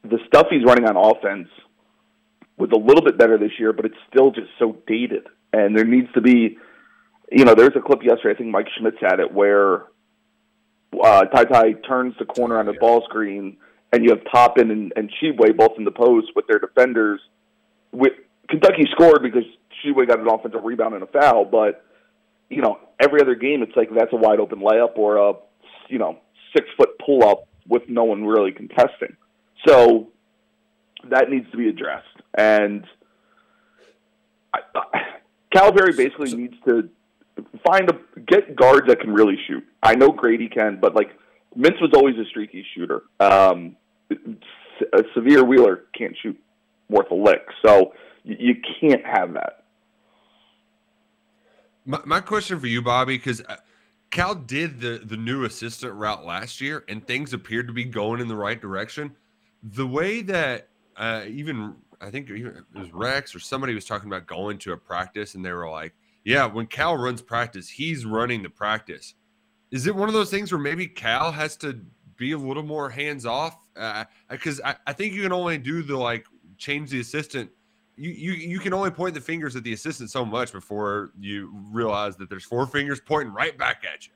the 0.03 0.19
stuff 0.27 0.47
he's 0.49 0.63
running 0.63 0.85
on 0.85 0.97
offense 0.97 1.49
was 2.57 2.69
a 2.73 2.77
little 2.77 3.03
bit 3.03 3.17
better 3.17 3.37
this 3.37 3.51
year, 3.59 3.73
but 3.73 3.85
it's 3.85 3.97
still 4.09 4.31
just 4.31 4.49
so 4.59 4.77
dated. 4.87 5.27
And 5.51 5.75
there 5.75 5.85
needs 5.85 6.11
to 6.13 6.21
be, 6.21 6.57
you 7.31 7.45
know, 7.45 7.55
there's 7.55 7.75
a 7.75 7.81
clip 7.81 8.03
yesterday. 8.03 8.35
I 8.35 8.37
think 8.37 8.51
Mike 8.51 8.67
Schmitz 8.77 8.97
had 9.01 9.19
it 9.19 9.33
where 9.33 9.83
uh, 11.01 11.25
TyTy 11.33 11.85
turns 11.87 12.15
the 12.19 12.25
corner 12.25 12.59
on 12.59 12.65
the 12.65 12.73
ball 12.73 13.03
screen, 13.09 13.57
and 13.91 14.03
you 14.03 14.11
have 14.11 14.21
Toppin 14.31 14.71
and, 14.71 14.93
and 14.95 15.11
Tshiebwe 15.11 15.57
both 15.57 15.73
in 15.77 15.83
the 15.83 15.91
post 15.91 16.27
with 16.35 16.47
their 16.47 16.59
defenders. 16.59 17.19
With 17.91 18.13
Kentucky 18.49 18.83
scored 18.91 19.23
because 19.23 19.43
Tshiebwe 19.83 20.07
got 20.07 20.19
an 20.19 20.27
offensive 20.27 20.63
rebound 20.63 20.95
and 20.95 21.03
a 21.03 21.07
foul, 21.07 21.45
but 21.45 21.85
you 22.53 22.61
know 22.61 22.79
every 22.99 23.21
other 23.21 23.35
game 23.35 23.63
it's 23.63 23.75
like 23.75 23.89
that's 23.93 24.13
a 24.13 24.15
wide 24.15 24.39
open 24.39 24.59
layup 24.59 24.97
or 24.97 25.17
a 25.17 25.33
you 25.89 25.97
know 25.97 26.17
six 26.55 26.67
foot 26.77 26.89
pull 27.05 27.23
up 27.23 27.47
with 27.67 27.83
no 27.87 28.03
one 28.03 28.25
really 28.25 28.51
contesting. 28.51 29.15
So 29.65 30.09
that 31.09 31.29
needs 31.29 31.49
to 31.51 31.57
be 31.57 31.69
addressed, 31.69 32.21
and 32.37 32.85
I, 34.53 34.59
I, 34.75 34.99
Calipari 35.55 35.95
basically 35.95 36.33
needs 36.35 36.55
to 36.65 36.89
find 37.65 37.89
a 37.89 38.21
get 38.27 38.55
guards 38.55 38.87
that 38.87 38.99
can 38.99 39.13
really 39.13 39.37
shoot. 39.47 39.63
I 39.81 39.95
know 39.95 40.09
Grady 40.09 40.49
can, 40.49 40.79
but 40.81 40.95
like 40.95 41.11
Mintz 41.57 41.81
was 41.81 41.91
always 41.93 42.15
a 42.17 42.25
streaky 42.25 42.65
shooter. 42.75 43.03
Um, 43.19 43.75
a 44.11 45.03
Sahvir 45.15 45.47
Wheeler 45.47 45.85
can't 45.97 46.15
shoot 46.21 46.39
worth 46.89 47.11
a 47.11 47.15
lick, 47.15 47.45
so 47.65 47.93
you, 48.23 48.35
you 48.39 48.55
can't 48.81 49.05
have 49.05 49.33
that. 49.33 49.62
My, 51.85 51.99
my 52.05 52.19
question 52.19 52.59
for 52.59 52.67
you, 52.67 52.81
Bobby, 52.81 53.17
because 53.17 53.41
Cal 54.11 54.35
did 54.35 54.79
the 54.79 55.01
the 55.03 55.17
new 55.17 55.43
assistant 55.45 55.93
route 55.93 56.25
last 56.25 56.61
year, 56.61 56.83
and 56.87 57.05
things 57.05 57.33
appeared 57.33 57.67
to 57.67 57.73
be 57.73 57.83
going 57.83 58.21
in 58.21 58.27
the 58.27 58.35
right 58.35 58.59
direction. 58.59 59.15
The 59.63 59.87
way 59.87 60.21
that 60.21 60.69
uh, 60.95 61.23
even 61.27 61.75
I 61.99 62.11
think 62.11 62.29
it 62.29 62.55
was 62.75 62.91
Rex 62.93 63.33
or 63.33 63.39
somebody 63.39 63.73
was 63.73 63.85
talking 63.85 64.07
about 64.07 64.27
going 64.27 64.57
to 64.59 64.73
a 64.73 64.77
practice, 64.77 65.35
and 65.35 65.43
they 65.43 65.51
were 65.51 65.69
like, 65.69 65.93
"Yeah, 66.23 66.45
when 66.45 66.67
Cal 66.67 66.95
runs 66.95 67.21
practice, 67.21 67.69
he's 67.69 68.05
running 68.05 68.43
the 68.43 68.49
practice." 68.49 69.15
Is 69.71 69.87
it 69.87 69.95
one 69.95 70.07
of 70.07 70.13
those 70.13 70.29
things 70.29 70.51
where 70.51 70.61
maybe 70.61 70.85
Cal 70.85 71.31
has 71.31 71.57
to 71.57 71.79
be 72.15 72.33
a 72.33 72.37
little 72.37 72.61
more 72.61 72.91
hands 72.91 73.25
off? 73.25 73.57
Because 74.29 74.61
I, 74.61 74.75
I 74.85 74.93
think 74.93 75.13
you 75.13 75.23
can 75.23 75.33
only 75.33 75.57
do 75.57 75.81
the 75.81 75.97
like 75.97 76.27
change 76.57 76.91
the 76.91 76.99
assistant 76.99 77.49
you, 77.95 78.11
you 78.11 78.31
you 78.33 78.59
can 78.59 78.73
only 78.73 78.89
point 78.89 79.13
the 79.13 79.21
fingers 79.21 79.55
at 79.55 79.63
the 79.63 79.73
assistant 79.73 80.09
so 80.09 80.25
much 80.25 80.51
before 80.51 81.11
you 81.19 81.53
realize 81.71 82.15
that 82.17 82.29
there's 82.29 82.45
four 82.45 82.65
fingers 82.65 82.99
pointing 82.99 83.33
right 83.33 83.57
back 83.57 83.83
at 83.91 84.07
you. 84.07 84.13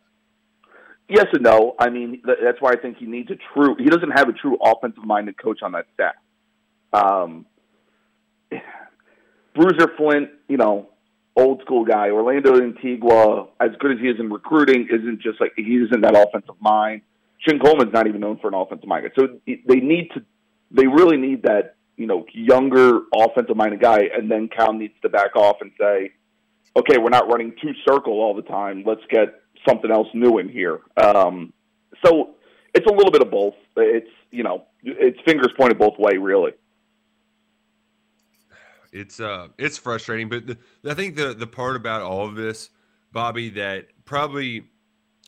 Yes 1.09 1.27
and 1.31 1.43
no. 1.43 1.75
I 1.79 1.89
mean, 1.89 2.21
that's 2.25 2.59
why 2.59 2.71
I 2.71 2.75
think 2.75 2.97
he 2.97 3.05
needs 3.05 3.29
a 3.31 3.35
true. 3.53 3.75
He 3.77 3.85
doesn't 3.85 4.11
have 4.11 4.27
a 4.27 4.33
true 4.33 4.57
offensive-minded 4.61 5.41
coach 5.41 5.61
on 5.61 5.71
that 5.73 5.85
staff. 5.93 6.15
Um, 6.91 7.45
Bruiser 9.55 9.89
Flint, 9.95 10.29
you 10.49 10.57
know, 10.57 10.89
old 11.35 11.61
school 11.61 11.85
guy. 11.85 12.09
Orlando 12.09 12.61
Antigua, 12.61 13.47
as 13.61 13.69
good 13.79 13.91
as 13.91 13.99
he 13.99 14.09
is 14.09 14.19
in 14.19 14.29
recruiting, 14.29 14.87
isn't 14.91 15.21
just 15.21 15.39
like 15.39 15.53
he 15.55 15.77
isn't 15.77 16.01
that 16.01 16.15
offensive 16.15 16.55
mind. 16.59 17.03
Chin 17.47 17.59
Coleman's 17.59 17.93
not 17.93 18.07
even 18.07 18.19
known 18.19 18.39
for 18.39 18.47
an 18.49 18.55
offensive 18.55 18.87
mind. 18.87 19.09
So 19.17 19.39
they 19.45 19.75
need 19.75 20.09
to, 20.15 20.25
they 20.71 20.87
really 20.87 21.17
need 21.17 21.43
that 21.43 21.76
you 21.97 22.05
know 22.07 22.25
younger 22.33 23.01
offensive 23.13 23.57
minded 23.57 23.81
guy, 23.81 24.03
and 24.13 24.31
then 24.31 24.47
Cal 24.47 24.73
needs 24.73 24.93
to 25.01 25.09
back 25.09 25.35
off 25.35 25.57
and 25.61 25.71
say, 25.79 26.11
okay, 26.75 26.97
we're 26.97 27.09
not 27.09 27.27
running 27.27 27.53
two 27.61 27.73
circle 27.87 28.13
all 28.13 28.33
the 28.35 28.43
time. 28.43 28.83
Let's 28.85 29.01
get 29.09 29.41
something 29.67 29.91
else 29.91 30.07
new 30.13 30.37
in 30.37 30.47
here. 30.47 30.79
Um, 30.95 31.51
so 32.05 32.35
it's 32.73 32.85
a 32.85 32.93
little 32.93 33.11
bit 33.11 33.21
of 33.21 33.31
both. 33.31 33.55
It's 33.75 34.09
you 34.31 34.43
know 34.43 34.65
it's 34.83 35.19
fingers 35.25 35.49
pointed 35.57 35.77
both 35.77 35.97
way, 35.97 36.17
really. 36.17 36.51
It's 38.93 39.19
uh, 39.19 39.49
it's 39.57 39.77
frustrating, 39.77 40.29
but 40.29 40.47
the, 40.47 40.57
I 40.85 40.93
think 40.93 41.15
the 41.15 41.33
the 41.33 41.47
part 41.47 41.75
about 41.75 42.01
all 42.01 42.25
of 42.25 42.35
this, 42.35 42.69
Bobby, 43.11 43.49
that 43.51 43.87
probably, 44.05 44.63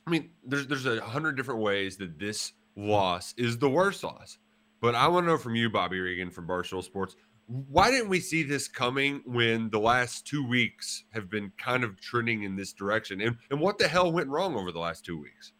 I 0.08 0.10
mean, 0.10 0.30
there's 0.46 0.68
there's 0.68 0.86
a 0.86 1.02
hundred 1.02 1.36
different 1.36 1.62
ways 1.62 1.98
that 1.98 2.20
this 2.20 2.54
loss 2.76 3.34
is 3.38 3.58
the 3.58 3.70
worst 3.70 4.04
loss, 4.04 4.38
but 4.82 4.96
I 4.96 5.08
want 5.08 5.26
to 5.26 5.32
know 5.32 5.38
from 5.38 5.56
you, 5.56 5.70
Bobby 5.70 6.00
Regan 6.00 6.32
from 6.32 6.48
Barstool 6.48 6.84
Sports, 6.84 7.16
why 7.48 7.90
didn't 7.90 8.10
we 8.10 8.20
see 8.20 8.44
this 8.44 8.68
coming 8.68 9.22
when 9.26 9.70
the 9.72 9.80
last 9.80 10.28
two 10.28 10.46
weeks 10.46 11.04
have 11.14 11.30
been 11.30 11.52
kind 11.58 11.84
of 11.84 12.00
trending 12.00 12.44
in 12.44 12.56
this 12.56 12.74
direction, 12.74 13.22
and 13.22 13.38
and 13.50 13.60
what 13.60 13.78
the 13.80 13.88
hell 13.88 14.12
went 14.12 14.30
wrong 14.30 14.56
over 14.56 14.72
the 14.72 14.80
last 14.80 15.04
two 15.04 15.20
weeks? 15.20 15.52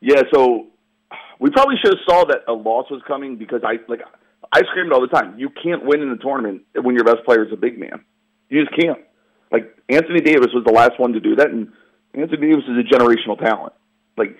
Yeah, 0.00 0.22
so 0.34 0.66
we 1.38 1.50
probably 1.50 1.76
should 1.82 1.94
have 1.94 2.04
saw 2.08 2.24
that 2.24 2.40
a 2.48 2.52
loss 2.52 2.90
was 2.90 3.02
coming 3.06 3.36
because 3.36 3.60
I 3.64 3.74
like 3.88 4.00
I 4.52 4.62
screamed 4.70 4.92
all 4.92 5.00
the 5.00 5.06
time. 5.06 5.38
You 5.38 5.48
can't 5.62 5.84
win 5.84 6.00
in 6.00 6.10
the 6.10 6.16
tournament 6.16 6.62
when 6.74 6.94
your 6.94 7.04
best 7.04 7.24
player 7.24 7.44
is 7.44 7.52
a 7.52 7.56
big 7.56 7.78
man. 7.78 8.04
You 8.48 8.64
just 8.64 8.76
can't. 8.78 8.98
Like 9.52 9.76
Anthony 9.88 10.20
Davis 10.20 10.48
was 10.52 10.64
the 10.66 10.72
last 10.72 10.98
one 10.98 11.12
to 11.12 11.20
do 11.20 11.36
that, 11.36 11.50
and 11.50 11.72
Anthony 12.14 12.48
Davis 12.48 12.64
is 12.64 12.76
a 12.78 12.94
generational 12.94 13.38
talent. 13.38 13.74
Like 14.16 14.36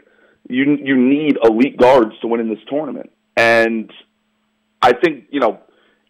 you, 0.49 0.79
you 0.83 0.97
need 0.97 1.37
elite 1.43 1.77
guards 1.77 2.13
to 2.23 2.29
win 2.29 2.41
in 2.41 2.49
this 2.49 2.59
tournament. 2.69 3.11
And 3.41 3.91
I 4.83 4.93
think 4.93 5.25
you 5.31 5.41
know 5.41 5.61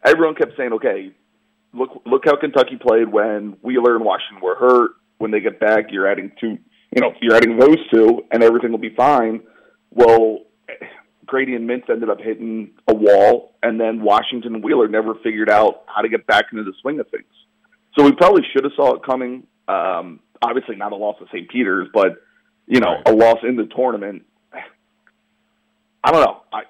everyone 0.05 0.35
kept 0.35 0.57
saying, 0.57 0.73
okay, 0.75 1.13
look 1.73 2.03
look 2.05 2.23
how 2.25 2.37
Kentucky 2.37 2.77
played 2.77 3.09
when 3.09 3.57
Wheeler 3.63 3.95
and 3.95 4.05
Washington 4.05 4.43
were 4.43 4.57
hurt. 4.57 4.93
When 5.19 5.31
they 5.31 5.41
get 5.41 5.61
back, 5.61 5.87
you're 5.91 6.11
adding 6.11 6.33
two. 6.41 6.59
You 6.95 7.01
know, 7.01 7.13
you're 7.21 7.37
adding 7.37 7.57
those 7.57 7.77
two, 7.93 8.25
and 8.33 8.43
everything 8.43 8.73
will 8.73 8.79
be 8.79 8.95
fine. 8.97 9.43
Well, 9.93 10.41
Grady 11.25 11.55
and 11.55 11.71
Mintz 11.71 11.89
ended 11.89 12.11
up 12.11 12.21
hitting 12.21 12.73
a 12.89 12.95
wall, 12.95 13.55
and 13.63 13.79
then 13.79 14.03
Washington 14.03 14.57
and 14.57 14.65
Wheeler 14.65 14.89
never 14.89 15.15
figured 15.23 15.49
out 15.49 15.85
how 15.87 16.03
to 16.03 16.09
get 16.09 16.27
back 16.27 16.47
into 16.51 16.65
the 16.65 16.73
swing 16.83 16.99
of 16.99 17.09
things. 17.11 17.33
So 17.97 18.05
we 18.05 18.11
probably 18.13 18.43
should 18.53 18.65
have 18.65 18.73
saw 18.75 18.95
it 18.97 19.05
coming. 19.05 19.47
Um, 19.69 20.19
obviously, 20.43 20.75
not 20.75 20.91
a 20.91 20.97
loss 20.97 21.17
to 21.21 21.27
St. 21.27 21.49
Peter's, 21.49 21.87
but 21.95 22.17
you 22.67 22.81
know, 22.81 22.97
a 23.07 23.13
loss 23.13 23.39
in 23.45 23.55
the 23.55 23.67
tournament. 23.67 24.25
I 26.03 26.11
don't 26.11 26.25
know. 26.25 26.41
I 26.53 26.63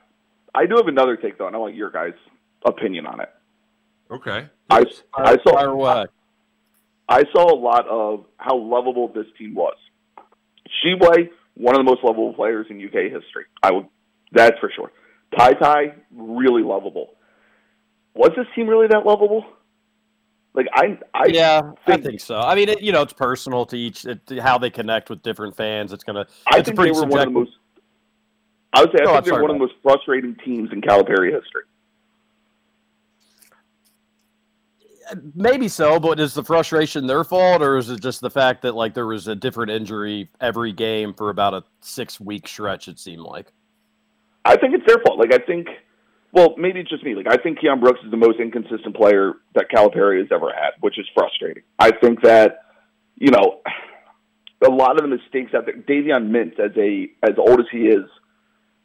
I 0.54 0.66
do 0.66 0.76
have 0.76 0.86
another 0.88 1.16
take 1.16 1.38
though, 1.38 1.46
and 1.46 1.54
I 1.56 1.58
want 1.58 1.74
your 1.74 1.90
guys' 1.90 2.12
opinion 2.64 3.06
on 3.06 3.20
it. 3.20 3.28
Okay. 4.10 4.46
I 4.68 4.84
I 5.14 5.36
saw 5.44 5.52
Fire 5.54 5.68
away. 5.68 6.04
I 7.08 7.24
saw 7.32 7.52
a 7.52 7.58
lot 7.58 7.86
of 7.88 8.24
how 8.36 8.56
lovable 8.56 9.08
this 9.12 9.26
team 9.38 9.54
was. 9.54 9.76
Tshiebwe, 10.84 11.28
one 11.54 11.74
of 11.74 11.78
the 11.80 11.84
most 11.90 12.04
lovable 12.04 12.32
players 12.34 12.66
in 12.70 12.76
UK 12.84 13.10
history. 13.10 13.46
I 13.62 13.72
would, 13.72 13.86
that's 14.32 14.58
for 14.60 14.70
sure. 14.74 14.92
TyTy, 15.34 15.94
really 16.14 16.62
lovable. 16.62 17.14
Was 18.14 18.30
this 18.36 18.46
team 18.54 18.68
really 18.68 18.86
that 18.88 19.04
lovable? 19.06 19.44
Like 20.54 20.66
I, 20.74 20.98
I 21.14 21.26
yeah, 21.28 21.60
think, 21.86 22.00
I 22.00 22.08
think 22.08 22.20
so. 22.20 22.36
I 22.36 22.56
mean, 22.56 22.68
it, 22.68 22.82
you 22.82 22.90
know, 22.90 23.02
it's 23.02 23.12
personal 23.12 23.66
to 23.66 23.76
each 23.76 24.04
it, 24.04 24.20
how 24.40 24.58
they 24.58 24.70
connect 24.70 25.08
with 25.08 25.22
different 25.22 25.56
fans. 25.56 25.92
It's 25.92 26.02
gonna. 26.02 26.26
I 26.46 26.58
it's 26.58 26.62
a 26.62 26.64
think 26.72 26.76
pretty 26.76 26.92
they 26.92 27.00
were 27.00 27.06
one 27.06 27.06
of 27.06 27.10
the 27.10 27.16
subjective- 27.18 27.32
most. 27.34 27.52
I 28.72 28.82
would 28.82 28.90
say 28.92 29.02
I 29.02 29.04
Go 29.04 29.12
think 29.14 29.24
they're 29.26 29.42
one 29.42 29.50
of 29.50 29.56
the 29.56 29.60
most 29.60 29.74
frustrating 29.82 30.36
teams 30.44 30.70
in 30.72 30.80
Calipari 30.80 31.32
history. 31.32 31.62
Uh, 35.10 35.16
maybe 35.34 35.66
so, 35.66 35.98
but 35.98 36.20
is 36.20 36.34
the 36.34 36.44
frustration 36.44 37.06
their 37.06 37.24
fault, 37.24 37.62
or 37.62 37.76
is 37.76 37.90
it 37.90 38.00
just 38.00 38.20
the 38.20 38.30
fact 38.30 38.62
that 38.62 38.74
like 38.74 38.94
there 38.94 39.06
was 39.06 39.26
a 39.26 39.34
different 39.34 39.72
injury 39.72 40.30
every 40.40 40.72
game 40.72 41.14
for 41.14 41.30
about 41.30 41.54
a 41.54 41.64
six 41.80 42.20
week 42.20 42.46
stretch? 42.46 42.86
It 42.86 42.98
seemed 42.98 43.22
like. 43.22 43.52
I 44.44 44.56
think 44.56 44.74
it's 44.74 44.86
their 44.86 44.98
fault. 45.04 45.18
Like 45.18 45.34
I 45.34 45.44
think, 45.44 45.66
well, 46.32 46.54
maybe 46.56 46.80
it's 46.80 46.90
just 46.90 47.04
me. 47.04 47.16
Like 47.16 47.26
I 47.28 47.36
think 47.36 47.58
Keion 47.58 47.80
Brooks 47.80 48.00
is 48.04 48.10
the 48.12 48.16
most 48.16 48.38
inconsistent 48.38 48.94
player 48.94 49.34
that 49.56 49.66
Calipari 49.74 50.18
has 50.18 50.28
ever 50.30 50.52
had, 50.54 50.70
which 50.80 50.98
is 50.98 51.06
frustrating. 51.12 51.64
I 51.78 51.90
think 51.90 52.22
that, 52.22 52.66
you 53.16 53.32
know, 53.32 53.60
a 54.64 54.70
lot 54.70 54.92
of 54.92 55.02
the 55.02 55.08
mistakes 55.08 55.54
out 55.54 55.66
there. 55.66 55.74
Davion 55.74 56.30
Mintz, 56.30 56.60
as 56.60 56.76
a 56.76 57.10
as 57.28 57.36
old 57.36 57.58
as 57.58 57.66
he 57.72 57.88
is, 57.88 58.04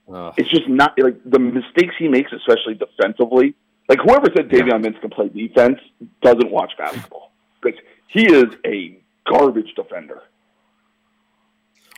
it's 0.08 0.50
just 0.50 0.68
not 0.68 0.94
like 0.98 1.18
the 1.26 1.40
mistakes 1.40 1.96
he 1.98 2.08
makes, 2.08 2.32
especially 2.32 2.76
defensively. 2.76 3.56
Like 3.88 4.00
whoever 4.00 4.28
said 4.36 4.50
Davion 4.50 4.86
Mintz 4.86 5.00
can 5.00 5.10
play 5.10 5.30
defense 5.30 5.80
doesn't 6.22 6.50
watch 6.52 6.74
basketball 6.78 7.32
because 7.62 7.80
he 8.08 8.26
is 8.26 8.46
a 8.66 9.00
garbage 9.28 9.74
defender. 9.76 10.24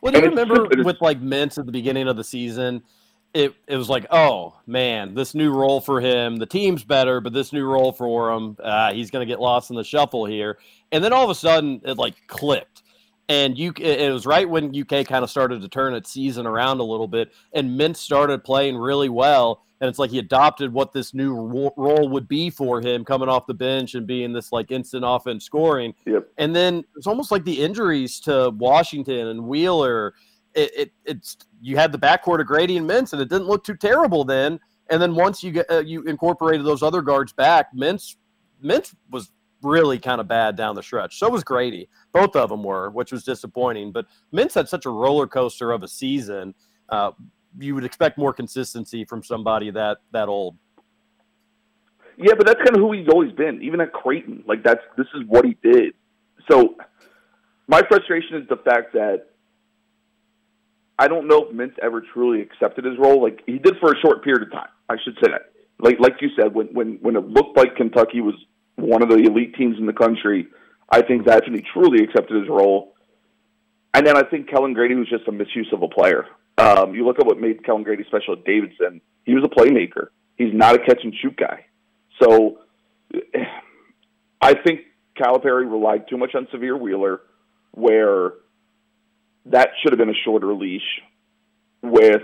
Well, 0.01 0.11
do 0.11 0.19
you 0.19 0.25
And 0.25 0.33
it's 0.33 0.49
remember 0.49 0.83
with 0.83 1.01
like 1.01 1.21
Mintz 1.21 1.57
at 1.57 1.65
the 1.65 1.71
beginning 1.71 2.07
of 2.07 2.15
the 2.17 2.23
season? 2.23 2.83
It 3.33 3.53
it 3.67 3.77
was 3.77 3.89
like, 3.89 4.05
oh 4.11 4.55
man, 4.65 5.13
this 5.13 5.35
new 5.35 5.53
role 5.53 5.81
for 5.81 5.99
him. 6.01 6.37
The 6.37 6.45
team's 6.45 6.83
better, 6.83 7.19
but 7.21 7.33
this 7.33 7.51
new 7.51 7.65
role 7.65 7.91
for 7.91 8.31
him, 8.31 8.57
uh, 8.63 8.93
he's 8.93 9.11
going 9.11 9.25
to 9.25 9.31
get 9.31 9.39
lost 9.39 9.69
in 9.69 9.75
the 9.75 9.83
shuffle 9.83 10.25
here. 10.25 10.57
And 10.91 11.03
then 11.03 11.13
all 11.13 11.23
of 11.23 11.29
a 11.29 11.35
sudden, 11.35 11.81
it 11.83 11.97
like 11.97 12.15
clicked, 12.27 12.83
and 13.29 13.57
you 13.57 13.73
it 13.77 14.11
was 14.11 14.25
right 14.25 14.47
when 14.47 14.75
UK 14.75 15.05
kind 15.05 15.23
of 15.23 15.29
started 15.29 15.61
to 15.61 15.67
turn 15.67 15.93
its 15.93 16.11
season 16.11 16.45
around 16.45 16.79
a 16.79 16.83
little 16.83 17.07
bit, 17.07 17.33
and 17.53 17.77
Mintz 17.79 17.97
started 17.97 18.43
playing 18.43 18.77
really 18.77 19.09
well. 19.09 19.63
And 19.79 19.87
it's 19.87 19.99
like 19.99 20.09
he 20.09 20.17
adopted 20.17 20.73
what 20.73 20.91
this 20.91 21.13
new 21.13 21.35
ro- 21.35 21.73
role 21.77 22.09
would 22.09 22.27
be 22.27 22.49
for 22.49 22.81
him 22.81 23.05
coming 23.05 23.29
off 23.29 23.45
the 23.45 23.53
bench 23.53 23.93
and 23.93 24.07
being 24.07 24.33
this 24.33 24.51
like 24.51 24.71
instant 24.71 25.03
offense 25.05 25.45
scoring. 25.45 25.93
Yep. 26.07 26.29
And 26.39 26.55
then 26.55 26.83
it's 26.95 27.05
almost 27.05 27.31
like 27.31 27.43
the 27.43 27.61
injuries 27.61 28.19
to 28.21 28.49
Washington 28.57 29.27
and 29.27 29.43
Wheeler. 29.43 30.15
It, 30.55 30.71
it 30.75 30.91
it's 31.05 31.37
you 31.61 31.77
had 31.77 31.91
the 31.91 31.99
backcourt 31.99 32.39
of 32.39 32.47
Grady 32.47 32.77
and 32.77 32.89
Mintz, 32.89 33.13
and 33.13 33.21
it 33.21 33.29
didn't 33.29 33.47
look 33.47 33.63
too 33.63 33.75
terrible 33.75 34.23
then. 34.23 34.59
And 34.89 35.01
then 35.01 35.13
once 35.13 35.43
you 35.43 35.51
get 35.51 35.69
uh, 35.69 35.79
you 35.79 36.03
incorporated 36.03 36.65
those 36.65 36.81
other 36.81 37.01
guards 37.01 37.33
back, 37.33 37.75
Mintz 37.75 38.15
Mintz 38.63 38.95
was 39.11 39.31
really 39.61 39.99
kind 39.99 40.21
of 40.21 40.27
bad 40.27 40.55
down 40.55 40.75
the 40.75 40.83
stretch. 40.83 41.17
So 41.19 41.29
was 41.29 41.43
Grady. 41.43 41.89
Both 42.17 42.35
of 42.35 42.49
them 42.49 42.63
were, 42.63 42.89
which 42.89 43.11
was 43.11 43.23
disappointing. 43.23 43.91
But 43.91 44.07
Mintz 44.33 44.55
had 44.55 44.67
such 44.67 44.85
a 44.85 44.89
roller 44.89 45.27
coaster 45.27 45.71
of 45.71 45.83
a 45.83 45.87
season. 45.87 46.55
Uh, 46.89 47.11
you 47.59 47.75
would 47.75 47.85
expect 47.85 48.17
more 48.17 48.33
consistency 48.33 49.05
from 49.05 49.23
somebody 49.23 49.71
that 49.71 49.97
that 50.11 50.27
old. 50.27 50.57
Yeah, 52.17 52.33
but 52.35 52.47
that's 52.47 52.57
kind 52.57 52.75
of 52.75 52.81
who 52.81 52.93
he's 52.93 53.07
always 53.07 53.31
been. 53.33 53.61
Even 53.61 53.81
at 53.81 53.93
Creighton, 53.93 54.43
like 54.47 54.63
that's 54.63 54.81
this 54.97 55.07
is 55.13 55.23
what 55.27 55.45
he 55.45 55.57
did. 55.61 55.93
So 56.49 56.75
my 57.67 57.81
frustration 57.87 58.37
is 58.37 58.47
the 58.49 58.57
fact 58.57 58.93
that 58.93 59.27
I 60.97 61.07
don't 61.07 61.27
know 61.27 61.45
if 61.45 61.55
Mintz 61.55 61.77
ever 61.81 62.01
truly 62.01 62.41
accepted 62.41 62.85
his 62.85 62.97
role. 62.97 63.21
Like 63.21 63.41
he 63.45 63.59
did 63.59 63.75
for 63.79 63.91
a 63.91 63.99
short 63.99 64.23
period 64.23 64.47
of 64.47 64.51
time. 64.51 64.69
I 64.89 64.95
should 65.03 65.15
say 65.23 65.31
that. 65.31 65.51
Like 65.79 65.99
like 65.99 66.13
you 66.21 66.29
said, 66.35 66.55
when 66.55 66.67
when 66.67 66.97
when 67.01 67.15
it 67.15 67.27
looked 67.27 67.55
like 67.55 67.75
Kentucky 67.75 68.21
was 68.21 68.33
one 68.75 69.03
of 69.03 69.09
the 69.09 69.17
elite 69.17 69.53
teams 69.55 69.77
in 69.77 69.85
the 69.85 69.93
country, 69.93 70.47
I 70.89 71.01
think 71.01 71.25
that's 71.25 71.45
when 71.45 71.55
he 71.55 71.65
truly 71.73 72.03
accepted 72.03 72.39
his 72.39 72.49
role. 72.49 72.93
And 73.93 74.05
then 74.05 74.15
I 74.15 74.23
think 74.23 74.49
Kellan 74.49 74.73
Grady 74.73 74.95
was 74.95 75.09
just 75.09 75.27
a 75.27 75.31
misuse 75.31 75.69
of 75.73 75.81
a 75.81 75.87
player. 75.87 76.25
Um, 76.57 76.95
you 76.95 77.05
look 77.05 77.19
at 77.19 77.25
what 77.25 77.39
made 77.39 77.63
Kellan 77.65 77.83
Grady 77.83 78.03
special 78.07 78.33
at 78.33 78.45
Davidson. 78.45 79.01
He 79.25 79.33
was 79.33 79.43
a 79.43 79.49
playmaker. 79.49 80.09
He's 80.37 80.53
not 80.53 80.75
a 80.75 80.79
catch 80.79 80.99
and 81.03 81.13
shoot 81.21 81.35
guy. 81.35 81.65
So 82.21 82.59
I 84.41 84.53
think 84.53 84.81
Calipari 85.19 85.69
relied 85.69 86.07
too 86.09 86.17
much 86.17 86.35
on 86.35 86.47
Sahvir 86.47 86.79
Wheeler, 86.79 87.21
where 87.71 88.33
that 89.47 89.69
should 89.81 89.91
have 89.91 89.99
been 89.99 90.09
a 90.09 90.19
shorter 90.25 90.53
leash, 90.53 90.81
with 91.81 92.23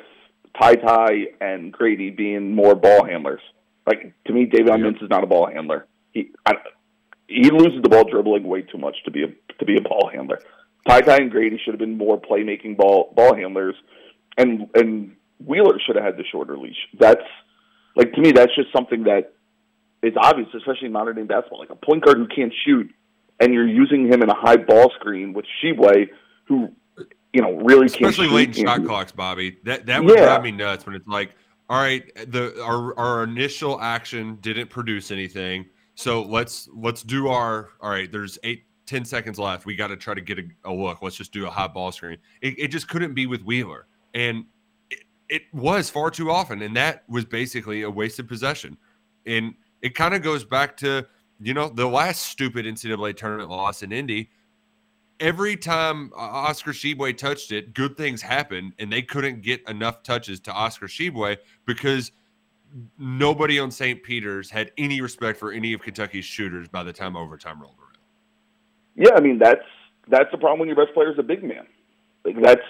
TyTy 0.59 1.25
and 1.41 1.71
Grady 1.71 2.09
being 2.09 2.53
more 2.53 2.75
ball 2.75 3.05
handlers. 3.05 3.41
Like 3.87 4.13
to 4.25 4.33
me, 4.33 4.45
Davion 4.45 4.81
Mintz 4.81 5.03
is 5.03 5.09
not 5.09 5.23
a 5.23 5.27
ball 5.27 5.47
handler. 5.51 5.87
He 6.11 6.31
I, 6.45 6.53
he 7.27 7.49
loses 7.49 7.81
the 7.81 7.89
ball 7.89 8.03
dribbling 8.09 8.43
way 8.43 8.61
too 8.61 8.77
much 8.77 8.95
to 9.05 9.11
be 9.11 9.23
a 9.23 9.27
to 9.59 9.65
be 9.65 9.77
a 9.77 9.81
ball 9.81 10.09
handler. 10.11 10.39
TyTy 10.87 11.17
and 11.21 11.31
Grady 11.31 11.59
should 11.63 11.73
have 11.73 11.79
been 11.79 11.97
more 11.97 12.19
playmaking 12.19 12.77
ball 12.77 13.13
ball 13.15 13.35
handlers, 13.35 13.75
and 14.37 14.69
and 14.75 15.15
Wheeler 15.45 15.79
should 15.85 15.95
have 15.95 16.05
had 16.05 16.17
the 16.17 16.23
shorter 16.31 16.57
leash. 16.57 16.77
That's 16.99 17.21
like 17.95 18.13
to 18.13 18.21
me, 18.21 18.31
that's 18.31 18.53
just 18.55 18.71
something 18.75 19.03
that 19.03 19.33
is 20.01 20.13
obvious, 20.17 20.49
especially 20.55 20.87
in 20.87 20.91
modern 20.91 21.15
day 21.15 21.23
basketball. 21.23 21.59
Like 21.59 21.69
a 21.69 21.75
point 21.75 22.03
guard 22.03 22.17
who 22.17 22.27
can't 22.27 22.53
shoot, 22.65 22.93
and 23.39 23.53
you're 23.53 23.67
using 23.67 24.11
him 24.11 24.21
in 24.21 24.29
a 24.29 24.35
high 24.35 24.57
ball 24.57 24.91
screen 24.99 25.33
with 25.33 25.45
Tshiebwe, 25.63 26.09
who 26.45 26.69
you 27.31 27.41
know 27.41 27.53
really 27.63 27.87
can't 27.87 28.01
especially 28.01 28.27
shoot, 28.27 28.35
late 28.35 28.57
in 28.57 28.65
shot 28.65 28.85
clocks, 28.85 29.11
Bobby. 29.11 29.57
That 29.63 29.85
that 29.85 30.03
would 30.03 30.17
Yeah. 30.17 30.25
drive 30.25 30.43
me 30.43 30.51
nuts 30.51 30.85
when 30.85 30.95
it's 30.95 31.07
like, 31.07 31.31
all 31.69 31.81
right, 31.81 32.03
the 32.29 32.61
our 32.61 32.97
our 32.99 33.23
initial 33.23 33.79
action 33.79 34.37
didn't 34.41 34.69
produce 34.69 35.11
anything, 35.11 35.65
so 35.95 36.23
let's 36.23 36.69
let's 36.73 37.03
do 37.03 37.27
our 37.27 37.69
all 37.81 37.89
right. 37.89 38.11
There's 38.11 38.37
eight 38.43 38.65
10 38.85 39.05
seconds 39.05 39.39
left. 39.39 39.65
We 39.65 39.75
got 39.75 39.87
to 39.87 39.97
try 39.97 40.13
to 40.13 40.21
get 40.21 40.39
a, 40.39 40.43
a 40.65 40.73
look. 40.73 41.01
Let's 41.01 41.15
just 41.15 41.31
do 41.31 41.47
a 41.47 41.49
high 41.49 41.67
ball 41.67 41.91
screen. 41.91 42.17
It, 42.41 42.55
it 42.57 42.67
just 42.69 42.89
couldn't 42.89 43.13
be 43.13 43.25
with 43.25 43.41
Wheeler. 43.43 43.87
And 44.13 44.45
it, 44.89 45.03
it 45.29 45.41
was 45.53 45.89
far 45.89 46.11
too 46.11 46.29
often. 46.29 46.61
And 46.61 46.75
that 46.75 47.03
was 47.07 47.25
basically 47.25 47.83
a 47.83 47.89
wasted 47.89 48.27
possession. 48.27 48.77
And 49.25 49.53
it 49.81 49.95
kind 49.95 50.13
of 50.13 50.21
goes 50.21 50.43
back 50.43 50.75
to, 50.77 51.05
you 51.39 51.53
know, 51.53 51.69
the 51.69 51.87
last 51.87 52.23
stupid 52.23 52.65
NCAA 52.65 53.15
tournament 53.15 53.49
loss 53.49 53.83
in 53.83 53.91
Indy. 53.91 54.29
Every 55.19 55.55
time 55.55 56.11
Oscar 56.15 56.71
Tshiebwe 56.71 57.17
touched 57.17 57.51
it, 57.51 57.73
good 57.73 57.95
things 57.95 58.21
happened, 58.21 58.73
and 58.79 58.91
they 58.91 59.01
couldn't 59.01 59.41
get 59.41 59.67
enough 59.69 60.03
touches 60.03 60.39
to 60.41 60.51
Oscar 60.51 60.87
Tshiebwe 60.87 61.37
because 61.65 62.11
nobody 62.97 63.59
on 63.59 63.71
St. 63.71 64.01
Peter's 64.03 64.49
had 64.49 64.71
any 64.77 65.01
respect 65.01 65.39
for 65.39 65.51
any 65.51 65.73
of 65.73 65.81
Kentucky's 65.81 66.25
shooters 66.25 66.67
by 66.67 66.83
the 66.83 66.93
time 66.93 67.15
overtime 67.15 67.61
rolled 67.61 67.75
around. 67.79 67.97
Yeah, 68.95 69.15
I 69.15 69.21
mean 69.21 69.39
that's 69.39 69.65
that's 70.07 70.29
the 70.31 70.37
problem 70.37 70.59
when 70.59 70.67
your 70.67 70.77
best 70.77 70.93
player 70.93 71.11
is 71.11 71.19
a 71.19 71.23
big 71.23 71.43
man. 71.43 71.65
Like 72.25 72.35
that's 72.41 72.61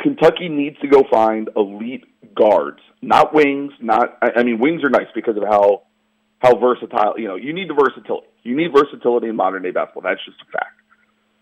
Kentucky 0.00 0.48
needs 0.48 0.78
to 0.80 0.88
go 0.88 1.04
find 1.10 1.48
elite 1.56 2.04
guards, 2.34 2.80
not 3.02 3.34
wings. 3.34 3.72
Not 3.80 4.18
I, 4.22 4.40
I 4.40 4.42
mean 4.42 4.58
wings 4.58 4.82
are 4.84 4.90
nice 4.90 5.08
because 5.14 5.36
of 5.36 5.44
how 5.44 5.82
how 6.40 6.56
versatile. 6.58 7.14
You 7.18 7.28
know, 7.28 7.36
you 7.36 7.52
need 7.52 7.68
the 7.68 7.74
versatility. 7.74 8.28
You 8.42 8.56
need 8.56 8.72
versatility 8.72 9.28
in 9.28 9.36
modern 9.36 9.62
day 9.62 9.70
basketball. 9.70 10.02
That's 10.02 10.24
just 10.24 10.38
a 10.40 10.50
fact. 10.52 10.80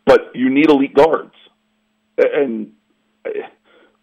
But 0.04 0.30
you 0.34 0.50
need 0.50 0.70
elite 0.70 0.94
guards, 0.94 1.34
and 2.18 2.72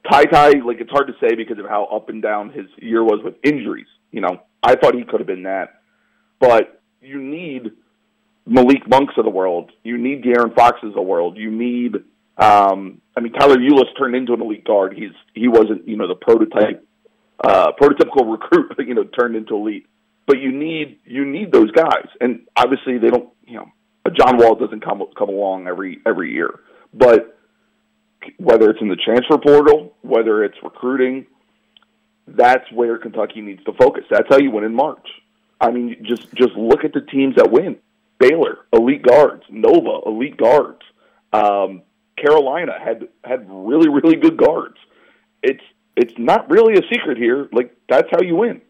TyTy, 0.06 0.64
like 0.66 0.82
it's 0.82 0.92
hard 0.92 1.08
to 1.08 1.14
say 1.22 1.36
because 1.36 1.60
of 1.60 1.66
how 1.66 1.86
up 1.86 2.10
and 2.10 2.22
down 2.22 2.50
his 2.50 2.66
year 2.78 3.04
was 3.04 3.22
with 3.24 3.36
injuries. 3.44 3.88
You 4.12 4.22
know, 4.22 4.42
I 4.62 4.76
thought 4.76 4.96
he 4.96 5.04
could 5.04 5.20
have 5.20 5.28
been 5.28 5.44
that, 5.44 5.82
but 6.40 6.82
you 7.02 7.22
need 7.22 7.72
Malik 8.46 8.88
Monks 8.88 9.14
of 9.18 9.24
the 9.24 9.32
world. 9.32 9.72
You 9.84 9.98
need 9.98 10.24
De'Aaron 10.24 10.54
Foxes 10.56 10.90
of 10.90 10.96
the 10.96 11.02
world. 11.02 11.38
You 11.38 11.52
need, 11.52 11.96
um, 12.38 13.02
I 13.16 13.22
mean, 13.22 13.34
Tyler 13.34 13.58
Ulis 13.58 13.98
turned 13.98 14.16
into 14.16 14.34
an 14.34 14.42
elite 14.42 14.66
guard. 14.66 14.94
He's 14.94 15.12
he 15.34 15.48
wasn't, 15.48 15.88
you 15.88 15.98
know, 15.98 16.08
the 16.08 16.16
prototype, 16.16 16.86
uh, 17.44 17.72
prototypical 17.82 18.32
recruit, 18.32 18.74
you 18.86 18.94
know, 18.94 19.06
turned 19.06 19.36
into 19.36 19.56
elite. 19.56 19.88
But 20.26 20.40
you 20.40 20.52
need 20.52 21.00
you 21.06 21.26
need 21.26 21.52
those 21.52 21.72
guys, 21.72 22.08
and 22.22 22.48
obviously 22.56 22.98
they 22.98 23.10
don't, 23.10 23.30
you 23.46 23.56
know, 23.56 23.72
a 24.06 24.12
John 24.12 24.38
Wall 24.38 24.56
doesn't 24.56 24.84
come 24.84 25.02
come 25.18 25.30
along 25.30 25.68
every 25.68 26.00
every 26.06 26.34
year, 26.34 26.60
but 26.94 27.38
whether 28.38 28.70
it's 28.70 28.82
in 28.82 28.90
the 28.90 28.96
transfer 28.96 29.38
portal, 29.38 29.94
whether 30.02 30.44
it's 30.44 30.58
recruiting, 30.64 31.26
that's 32.28 32.70
where 32.72 32.98
Kentucky 32.98 33.42
needs 33.42 33.64
to 33.66 33.74
focus. 33.74 34.04
That's 34.10 34.28
how 34.30 34.38
you 34.38 34.52
win 34.52 34.64
in 34.64 34.74
March. 34.74 35.08
I 35.60 35.72
mean, 35.72 35.98
just 36.04 36.34
just 36.34 36.54
look 36.56 36.84
at 36.84 36.94
the 36.94 37.02
teams 37.02 37.36
that 37.36 37.52
win. 37.52 37.78
Baylor, 38.20 38.60
elite 38.72 39.04
guards. 39.04 39.44
Nova, 39.50 40.00
elite 40.06 40.38
guards. 40.38 40.82
Um, 41.32 41.84
Carolina 42.18 42.74
had 42.84 43.08
had 43.24 43.46
really 43.50 43.90
really 43.90 44.16
good 44.16 44.38
guards. 44.38 44.78
It's 45.42 45.64
it's 45.96 46.14
not 46.18 46.50
really 46.50 46.74
a 46.74 46.82
secret 46.92 47.18
here. 47.18 47.50
Like 47.52 47.76
that's 47.90 48.08
how 48.12 48.22
you 48.22 48.36
win. 48.36 48.62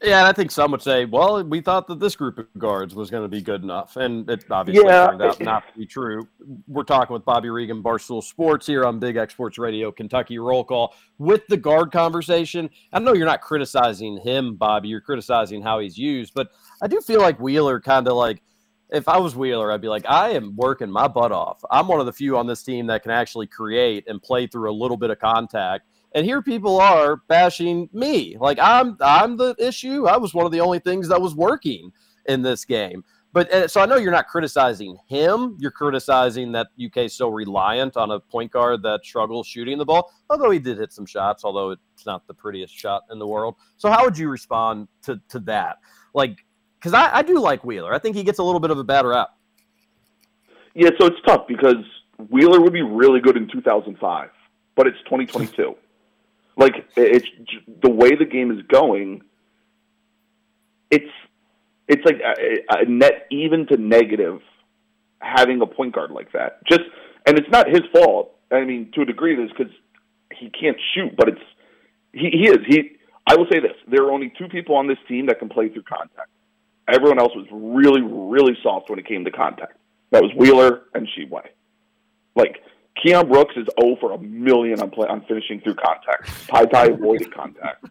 Yeah, 0.00 0.20
and 0.20 0.28
I 0.28 0.32
think 0.32 0.52
some 0.52 0.70
would 0.70 0.82
say, 0.82 1.06
well, 1.06 1.42
we 1.42 1.60
thought 1.60 1.88
that 1.88 1.98
this 1.98 2.14
group 2.14 2.38
of 2.38 2.46
guards 2.56 2.94
was 2.94 3.10
going 3.10 3.24
to 3.24 3.28
be 3.28 3.42
good 3.42 3.64
enough, 3.64 3.96
and 3.96 4.30
it 4.30 4.44
obviously 4.48 4.86
Yeah, 4.86 5.08
turned 5.08 5.22
out 5.22 5.40
not 5.40 5.72
to 5.72 5.78
be 5.78 5.86
true. 5.86 6.28
We're 6.68 6.84
talking 6.84 7.14
with 7.14 7.24
Bobby 7.24 7.50
Regan, 7.50 7.82
Barstool 7.82 8.22
Sports 8.22 8.64
here 8.64 8.84
on 8.84 9.00
Big 9.00 9.16
X 9.16 9.32
Sports 9.32 9.58
Radio, 9.58 9.90
Kentucky 9.90 10.38
Roll 10.38 10.62
Call. 10.62 10.94
With 11.18 11.44
the 11.48 11.56
guard 11.56 11.90
conversation, 11.90 12.70
I 12.92 13.00
know 13.00 13.12
you're 13.12 13.26
not 13.26 13.40
criticizing 13.40 14.18
him, 14.18 14.54
Bobby. 14.54 14.86
You're 14.88 15.00
criticizing 15.00 15.62
how 15.62 15.80
he's 15.80 15.98
used, 15.98 16.32
but 16.32 16.52
I 16.80 16.86
do 16.86 17.00
feel 17.00 17.20
like 17.20 17.40
Wheeler 17.40 17.80
kind 17.80 18.06
of 18.06 18.14
like. 18.14 18.42
If 18.90 19.06
I 19.06 19.18
was 19.18 19.36
Wheeler, 19.36 19.70
I'd 19.70 19.82
be 19.82 19.88
like, 19.88 20.06
I 20.08 20.30
am 20.30 20.56
working 20.56 20.90
my 20.90 21.08
butt 21.08 21.30
off. 21.30 21.62
I'm 21.70 21.88
one 21.88 22.00
of 22.00 22.06
the 22.06 22.12
few 22.12 22.38
on 22.38 22.46
this 22.46 22.62
team 22.62 22.86
that 22.86 23.02
can 23.02 23.12
actually 23.12 23.46
create 23.46 24.04
and 24.08 24.22
play 24.22 24.46
through 24.46 24.70
a 24.70 24.72
little 24.72 24.96
bit 24.96 25.10
of 25.10 25.18
contact. 25.18 25.86
And 26.18 26.26
here 26.26 26.42
people 26.42 26.80
are 26.80 27.18
bashing 27.28 27.88
me. 27.92 28.36
Like 28.40 28.58
I'm 28.60 28.96
I'm 29.00 29.36
the 29.36 29.54
issue. 29.56 30.08
I 30.08 30.16
was 30.16 30.34
one 30.34 30.44
of 30.44 30.50
the 30.50 30.58
only 30.58 30.80
things 30.80 31.06
that 31.10 31.22
was 31.22 31.36
working 31.36 31.92
in 32.26 32.42
this 32.42 32.64
game. 32.64 33.04
But 33.32 33.52
uh, 33.52 33.68
so 33.68 33.80
I 33.80 33.86
know 33.86 33.98
you're 33.98 34.10
not 34.10 34.26
criticizing 34.26 34.98
him. 35.06 35.56
You're 35.60 35.70
criticizing 35.70 36.50
that 36.52 36.70
UK 36.84 37.04
is 37.04 37.14
so 37.14 37.28
reliant 37.28 37.96
on 37.96 38.10
a 38.10 38.18
point 38.18 38.50
guard 38.50 38.82
that 38.82 39.04
struggles 39.04 39.46
shooting 39.46 39.78
the 39.78 39.84
ball. 39.84 40.12
Although 40.28 40.50
he 40.50 40.58
did 40.58 40.78
hit 40.78 40.92
some 40.92 41.06
shots, 41.06 41.44
although 41.44 41.70
it's 41.70 42.04
not 42.04 42.26
the 42.26 42.34
prettiest 42.34 42.76
shot 42.76 43.02
in 43.12 43.20
the 43.20 43.26
world. 43.28 43.54
So 43.76 43.88
how 43.88 44.04
would 44.04 44.18
you 44.18 44.28
respond 44.28 44.88
to 45.02 45.20
to 45.28 45.38
that? 45.40 45.76
Like, 46.14 46.36
because 46.80 46.94
I, 46.94 47.18
I 47.18 47.22
do 47.22 47.38
like 47.38 47.62
Wheeler. 47.62 47.94
I 47.94 48.00
think 48.00 48.16
he 48.16 48.24
gets 48.24 48.40
a 48.40 48.42
little 48.42 48.58
bit 48.58 48.72
of 48.72 48.78
a 48.78 48.84
bad 48.84 49.06
rap. 49.06 49.28
Yeah, 50.74 50.90
so 50.98 51.06
it's 51.06 51.20
tough 51.24 51.46
because 51.46 51.76
Wheeler 52.28 52.60
would 52.60 52.72
be 52.72 52.82
really 52.82 53.20
good 53.20 53.36
in 53.36 53.46
2005, 53.46 54.30
but 54.74 54.88
it's 54.88 54.98
2022. 55.04 55.76
Like 56.58 56.74
it's 56.96 57.26
the 57.82 57.88
way 57.88 58.16
the 58.16 58.24
game 58.24 58.50
is 58.50 58.66
going. 58.66 59.22
It's 60.90 61.10
it's 61.86 62.04
like 62.04 62.16
a, 62.20 62.80
a 62.80 62.84
net 62.84 63.26
even 63.30 63.66
to 63.68 63.76
negative 63.76 64.40
having 65.20 65.60
a 65.62 65.66
point 65.66 65.94
guard 65.94 66.10
like 66.10 66.32
that. 66.32 66.58
Just 66.68 66.82
and 67.26 67.38
it's 67.38 67.48
not 67.50 67.68
his 67.68 67.82
fault. 67.92 68.34
I 68.50 68.64
mean, 68.64 68.90
to 68.94 69.02
a 69.02 69.04
degree, 69.04 69.34
it 69.34 69.38
is 69.38 69.50
because 69.56 69.72
he 70.34 70.50
can't 70.50 70.76
shoot, 70.94 71.14
but 71.16 71.28
it's 71.28 71.40
he, 72.12 72.30
he 72.30 72.48
is 72.48 72.58
he. 72.66 72.96
I 73.24 73.36
will 73.36 73.46
say 73.50 73.60
this: 73.60 73.76
there 73.86 74.02
are 74.02 74.10
only 74.10 74.32
two 74.36 74.48
people 74.48 74.74
on 74.74 74.88
this 74.88 74.98
team 75.06 75.26
that 75.26 75.38
can 75.38 75.48
play 75.48 75.68
through 75.68 75.84
contact. 75.84 76.30
Everyone 76.88 77.20
else 77.20 77.32
was 77.36 77.46
really, 77.52 78.00
really 78.02 78.56
soft 78.64 78.90
when 78.90 78.98
it 78.98 79.06
came 79.06 79.24
to 79.26 79.30
contact. 79.30 79.76
That 80.10 80.22
was 80.22 80.32
Wheeler 80.34 80.84
and 80.94 81.06
Tshiebwe. 81.06 81.42
Like 82.34 82.62
Keion 83.04 83.28
Brooks 83.28 83.54
is 83.56 83.66
0 83.80 83.96
for 84.00 84.12
a 84.12 84.18
million 84.18 84.80
on 84.80 84.90
play 84.90 85.06
on 85.08 85.24
finishing 85.26 85.60
through 85.60 85.74
contact. 85.76 86.28
TyTy 86.48 86.94
avoided 86.94 87.32
contact. 87.32 87.84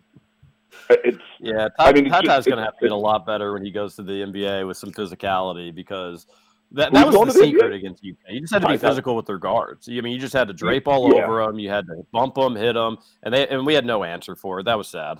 It's 0.89 1.17
Yeah, 1.39 1.67
I 1.79 1.91
mean, 1.91 2.05
TyTy's 2.05 2.45
going 2.45 2.57
to 2.57 2.63
have 2.63 2.75
to 2.77 2.81
get 2.81 2.91
a 2.91 2.95
lot 2.95 3.25
better 3.25 3.53
when 3.53 3.63
he 3.63 3.71
goes 3.71 3.95
to 3.95 4.03
the 4.03 4.13
NBA 4.23 4.65
with 4.67 4.77
some 4.77 4.91
physicality 4.91 5.73
because 5.73 6.27
that, 6.71 6.93
that 6.93 7.05
was 7.05 7.15
the 7.15 7.25
to 7.25 7.31
the 7.33 7.45
secret 7.45 7.73
against 7.73 8.03
UK. 8.05 8.15
You 8.29 8.41
just 8.41 8.53
had 8.53 8.61
to 8.61 8.67
be 8.67 8.73
TyTy. 8.75 8.81
physical 8.81 9.15
with 9.15 9.25
their 9.25 9.37
guards. 9.37 9.87
I 9.89 9.99
mean, 10.01 10.13
you 10.13 10.19
just 10.19 10.33
had 10.33 10.47
to 10.49 10.53
drape 10.53 10.87
all 10.87 11.13
Yeah. 11.13 11.23
over 11.25 11.45
them. 11.45 11.59
You 11.59 11.69
had 11.69 11.85
to 11.87 12.05
bump 12.11 12.35
them, 12.35 12.55
hit 12.55 12.73
them, 12.73 12.97
and 13.23 13.33
they 13.33 13.47
and 13.47 13.65
we 13.65 13.73
had 13.73 13.85
no 13.85 14.03
answer 14.03 14.35
for 14.35 14.59
it. 14.59 14.63
That 14.65 14.77
was 14.77 14.87
sad. 14.89 15.19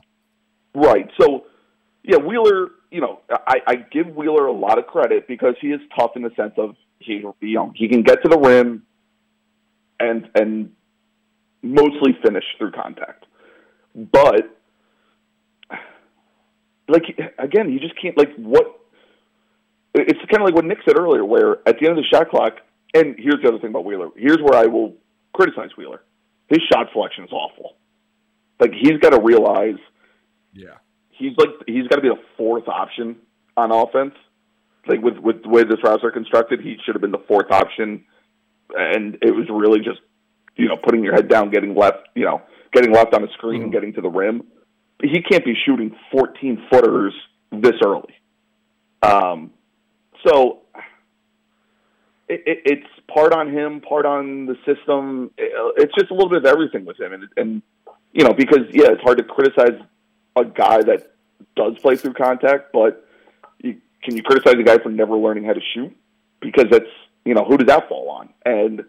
Right. 0.75 1.09
So, 1.19 1.45
yeah, 2.03 2.17
Wheeler. 2.17 2.71
You 2.89 3.01
know, 3.01 3.19
I, 3.29 3.59
I 3.67 3.75
give 3.75 4.07
Wheeler 4.15 4.47
a 4.47 4.51
lot 4.53 4.79
of 4.79 4.88
credit 4.88 5.27
because 5.27 5.55
he 5.59 5.67
is 5.71 5.81
tough 5.99 6.11
in 6.15 6.21
the 6.21 6.31
sense 6.38 6.53
of 6.57 6.75
he, 6.99 7.21
you 7.41 7.53
know, 7.55 7.73
he 7.75 7.89
can 7.89 8.01
get 8.01 8.23
to 8.23 8.29
the 8.29 8.38
rim 8.39 8.83
and 9.99 10.29
and 10.35 10.71
mostly 11.61 12.17
finish 12.23 12.43
through 12.57 12.71
contact. 12.71 13.25
But 13.95 14.55
like 16.87 17.03
again, 17.39 17.71
you 17.71 17.79
just 17.79 17.99
can't 18.01 18.17
like 18.17 18.33
what. 18.37 18.65
It's 19.93 20.19
kind 20.31 20.41
of 20.41 20.45
like 20.45 20.53
what 20.55 20.65
Nick 20.65 20.77
said 20.85 20.97
earlier, 20.99 21.25
where 21.25 21.57
at 21.67 21.79
the 21.79 21.87
end 21.87 21.97
of 21.97 22.03
the 22.03 22.07
shot 22.15 22.29
clock, 22.29 22.53
and 22.93 23.15
here's 23.17 23.41
the 23.41 23.47
other 23.49 23.59
thing 23.59 23.71
about 23.71 23.83
Wheeler. 23.85 24.09
Here's 24.15 24.37
where 24.37 24.53
I 24.59 24.67
will 24.67 24.93
criticize 25.33 25.69
Wheeler. 25.77 26.01
His 26.49 26.59
shot 26.72 26.88
selection 26.93 27.23
is 27.23 27.31
awful. 27.31 27.76
Like 28.59 28.72
he's 28.73 28.97
got 29.01 29.09
to 29.11 29.22
realize 29.22 29.77
Yeah. 30.53 30.76
he's 31.09 31.34
like 31.38 31.49
he's 31.67 31.88
got 31.88 31.97
to 31.97 32.01
be 32.01 32.09
the 32.09 32.22
fourth 32.38 32.67
option 32.67 33.17
on 33.55 33.72
offense. 33.72 34.13
Like 34.88 35.01
with 35.01 35.17
with 35.17 35.43
the 35.43 35.49
way 35.49 35.63
this 35.63 35.80
roster 35.84 36.11
constructed, 36.11 36.61
he 36.61 36.77
should 36.85 36.95
have 36.95 37.01
been 37.01 37.11
the 37.11 37.23
fourth 37.27 37.51
option, 37.51 38.05
and 38.76 39.18
it 39.22 39.31
was 39.35 39.45
really 39.49 39.80
just 39.80 39.99
you 40.56 40.68
know 40.68 40.77
putting 40.77 41.03
your 41.03 41.14
head 41.14 41.27
down, 41.30 41.49
getting 41.52 41.76
left, 41.76 42.07
you 42.15 42.26
know, 42.26 42.41
getting 42.73 42.91
left 42.91 43.14
on 43.14 43.22
the 43.22 43.30
screen 43.34 43.61
and 43.64 43.72
getting 43.72 43.94
to 43.94 44.02
the 44.02 44.10
rim. 44.10 44.44
He 45.02 45.22
can't 45.22 45.45
be 45.45 45.53
shooting 45.65 45.95
fourteen 46.11 46.64
footers 46.72 47.14
this 47.52 47.76
early. 47.85 48.14
Um, 49.03 49.52
so 50.26 50.61
it, 52.27 52.41
it, 52.45 52.60
it's 52.65 52.88
part 53.14 53.34
on 53.34 53.52
him, 53.53 53.80
part 53.81 54.06
on 54.06 54.45
the 54.48 54.56
system. 54.65 55.31
It- 55.38 55.53
it's 55.77 55.94
just 55.98 56.11
a 56.11 56.14
little 56.14 56.30
bit 56.30 56.39
of 56.39 56.45
everything 56.45 56.85
with 56.85 56.99
him, 56.99 57.14
and 57.14 57.23
and 57.38 57.61
you 58.11 58.23
know 58.23 58.34
because 58.34 58.65
yeah, 58.72 58.88
it's 58.91 59.02
hard 59.02 59.18
to 59.19 59.23
criticize 59.23 59.80
a 60.35 60.45
guy 60.45 60.81
that 60.84 61.14
does 61.56 61.77
play 61.80 61.95
through 61.95 62.14
contact, 62.14 62.72
but 62.73 63.06
you, 63.61 63.80
can 64.03 64.15
you 64.15 64.23
criticize 64.23 64.56
a 64.60 64.64
guy 64.64 64.77
for 64.77 64.89
never 64.89 65.15
learning 65.15 65.44
how 65.45 65.53
to 65.53 65.61
shoot? 65.73 65.95
Because 66.41 66.65
that's 66.69 66.85
you 67.27 67.33
know 67.33 67.45
who 67.45 67.57
does 67.57 67.67
that 67.67 67.89
fall 67.89 68.09
on? 68.09 68.29
And 68.45 68.83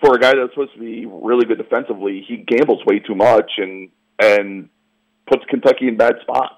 for 0.00 0.14
a 0.14 0.18
guy 0.18 0.34
that's 0.34 0.52
supposed 0.52 0.74
to 0.74 0.80
be 0.80 1.06
really 1.06 1.44
good 1.44 1.58
defensively, 1.58 2.24
he 2.26 2.36
gambles 2.36 2.84
way 2.86 3.00
too 3.00 3.14
much 3.14 3.52
and 3.58 3.90
and 4.20 4.68
puts 5.26 5.44
Kentucky 5.48 5.88
in 5.88 5.96
bad 5.96 6.14
spots. 6.22 6.54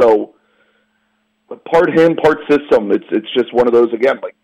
So 0.00 0.34
but 1.48 1.64
part 1.64 1.90
him, 1.90 2.16
part 2.16 2.38
system. 2.48 2.90
It's 2.92 3.04
it's 3.10 3.32
just 3.36 3.52
one 3.52 3.66
of 3.66 3.74
those 3.74 3.92
again, 3.92 4.18
like 4.22 4.36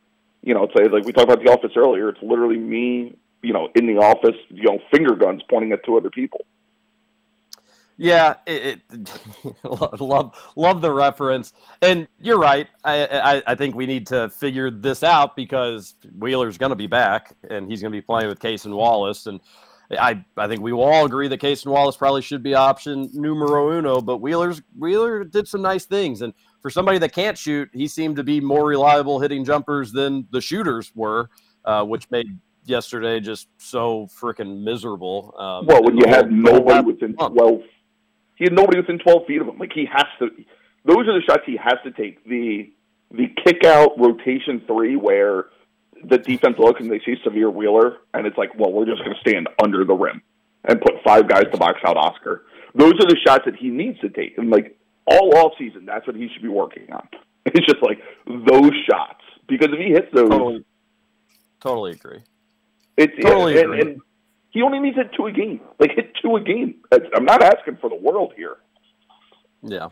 you 0.43 0.55
know, 0.55 0.65
it's 0.65 0.75
like, 0.75 0.91
like 0.93 1.05
we 1.05 1.13
talked 1.13 1.31
about 1.31 1.45
the 1.45 1.51
office 1.51 1.73
earlier. 1.77 2.09
It's 2.09 2.23
literally 2.23 2.59
me, 2.59 3.17
you 3.43 3.53
know, 3.53 3.69
in 3.75 3.87
the 3.87 4.01
office, 4.01 4.37
you 4.49 4.65
know, 4.65 4.79
finger 4.93 5.15
guns 5.15 5.43
pointing 5.49 5.73
at 5.73 5.85
two 5.85 5.97
other 5.97 6.11
people. 6.11 6.45
Yeah, 7.99 8.35
it, 8.47 8.83
it, 8.93 9.21
love 10.01 10.35
love 10.55 10.81
the 10.83 10.93
reference, 10.93 11.55
and 11.81 12.07
you're 12.21 12.39
right. 12.39 12.67
I, 12.85 13.07
I, 13.07 13.43
I 13.47 13.55
think 13.55 13.75
we 13.75 13.87
need 13.87 14.07
to 14.09 14.29
figure 14.29 14.71
this 14.71 15.03
out 15.03 15.35
because 15.35 15.95
Wheeler's 16.19 16.59
going 16.59 16.71
to 16.71 16.77
be 16.77 16.87
back, 16.87 17.35
and 17.49 17.71
he's 17.71 17.81
going 17.81 17.93
to 17.93 17.97
be 17.97 18.03
playing 18.03 18.29
with 18.29 18.39
Cason 18.39 18.75
Wallace, 18.75 19.27
and 19.27 19.41
I 19.91 20.23
I 20.37 20.47
think 20.47 20.61
we 20.61 20.75
will 20.75 20.83
all 20.83 21.07
agree 21.07 21.29
that 21.29 21.41
Cason 21.41 21.69
Wallace 21.69 21.97
probably 21.97 22.21
should 22.21 22.43
be 22.43 22.55
option 22.55 23.09
numero 23.15 23.71
uno. 23.79 24.03
But 24.03 24.19
Wheeler's 24.19 24.61
Wheeler 24.79 25.25
did 25.25 25.49
some 25.49 25.63
nice 25.63 25.87
things, 25.87 26.21
and 26.21 26.35
for 26.61 26.69
somebody 26.69 26.99
that 26.99 27.15
can't 27.15 27.39
shoot, 27.39 27.71
he 27.73 27.89
seemed 27.89 28.17
to 28.17 28.25
be 28.25 28.41
more 28.41 28.67
reliable 28.67 29.21
hitting 29.21 29.43
jumpers 29.43 29.91
than 29.93 30.27
the 30.33 30.43
shooters 30.43 30.93
were, 30.95 31.31
uh, 31.65 31.83
which 31.85 32.11
made 32.11 32.39
yesterday 32.65 33.21
just 33.21 33.49
so 33.59 34.09
freaking 34.21 34.63
miserable. 34.63 35.35
Um, 35.39 35.67
well, 35.67 35.83
when 35.83 35.97
you 35.97 36.07
have 36.09 36.31
nobody 36.31 36.85
within 36.85 37.15
12 37.15 37.63
he 38.37 38.45
had 38.45 38.53
nobody 38.53 38.79
within 38.79 38.99
twelve 38.99 39.27
feet 39.27 39.41
of 39.41 39.49
him. 39.49 39.59
Like 39.59 39.73
he 39.75 39.87
has 39.93 40.07
to. 40.21 40.29
Those 40.85 41.09
are 41.09 41.19
the 41.19 41.23
shots 41.29 41.43
he 41.47 41.57
has 41.57 41.75
to 41.85 41.91
take. 41.91 42.25
The 42.25 42.71
the 43.11 43.27
kick 43.45 43.65
out 43.65 43.99
rotation 43.99 44.63
three 44.67 44.97
where 44.97 45.47
the 46.05 46.19
defense 46.19 46.57
looks 46.59 46.81
and 46.81 46.91
they 46.91 47.01
see 47.05 47.15
Sahvir 47.25 47.53
Wheeler 47.53 47.97
and 48.15 48.27
it's 48.27 48.37
like, 48.37 48.51
well, 48.59 48.71
we're 48.73 48.85
just 48.85 48.99
going 49.03 49.15
to 49.15 49.21
stand 49.21 49.49
under 49.63 49.85
the 49.85 49.95
rim 49.95 50.21
and 50.65 50.81
put 50.81 50.95
five 51.05 51.27
guys 51.29 51.45
to 51.53 51.57
box 51.57 51.81
out 51.87 51.97
Oscar. 51.97 52.45
Those 52.75 52.93
are 52.95 53.07
the 53.07 53.17
shots 53.27 53.45
that 53.47 53.57
he 53.57 53.69
needs 53.71 53.99
to 54.01 54.11
take. 54.11 54.37
And 54.37 54.51
like 54.51 54.77
all 55.07 55.37
off 55.39 55.53
season, 55.59 55.87
that's 55.87 56.07
what 56.07 56.15
he 56.17 56.29
should 56.33 56.43
be 56.43 56.49
working 56.49 56.93
on. 56.93 57.09
It's 57.47 57.65
just 57.65 57.81
like 57.81 57.99
those 58.27 58.73
shots 58.91 59.23
because 59.49 59.69
if 59.73 59.79
he 59.79 59.93
hits 59.93 60.09
those, 60.13 60.29
Totally, 60.29 60.65
totally 61.61 61.93
agree. 61.93 62.23
it's 62.97 63.13
Totally 63.23 63.61
and, 63.61 63.73
agree. 63.73 63.81
and 63.83 64.01
he 64.57 64.63
only 64.63 64.79
needs 64.79 64.97
hit 64.97 65.11
two 65.15 65.27
a 65.27 65.33
game. 65.33 65.61
Like 65.79 65.91
hit 65.95 66.13
two 66.23 66.35
a 66.37 66.41
game. 66.41 66.77
I'm 67.15 67.27
not 67.27 67.43
asking 67.43 67.77
for 67.77 67.91
the 67.91 67.97
world 67.97 68.33
here. 68.35 68.57
Yeah. 69.63 69.89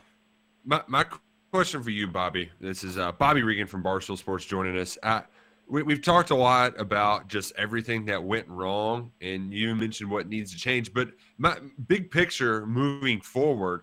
My, 0.65 0.82
my 0.86 1.05
question 1.53 1.82
for 1.82 1.91
you, 1.91 2.07
Bobby. 2.07 2.51
This 2.61 2.82
is 2.82 2.97
uh, 2.97 3.12
Bobby 3.12 3.43
Regan 3.43 3.66
from 3.66 3.85
Barstool 3.85 4.16
Sports 4.16 4.47
joining 4.47 4.78
us. 4.78 4.97
Uh, 5.03 5.20
we, 5.69 5.82
we've 5.82 6.01
talked 6.01 6.31
a 6.31 6.35
lot 6.35 6.81
about 6.81 7.28
just 7.28 7.53
everything 7.59 8.07
that 8.07 8.24
went 8.24 8.49
wrong, 8.49 9.12
and 9.20 9.53
you 9.53 9.74
mentioned 9.74 10.11
what 10.11 10.28
needs 10.28 10.51
to 10.53 10.59
change. 10.59 10.95
But 10.95 11.11
my 11.36 11.59
big 11.86 12.11
picture 12.11 12.66
moving 12.66 13.20
forward 13.20 13.82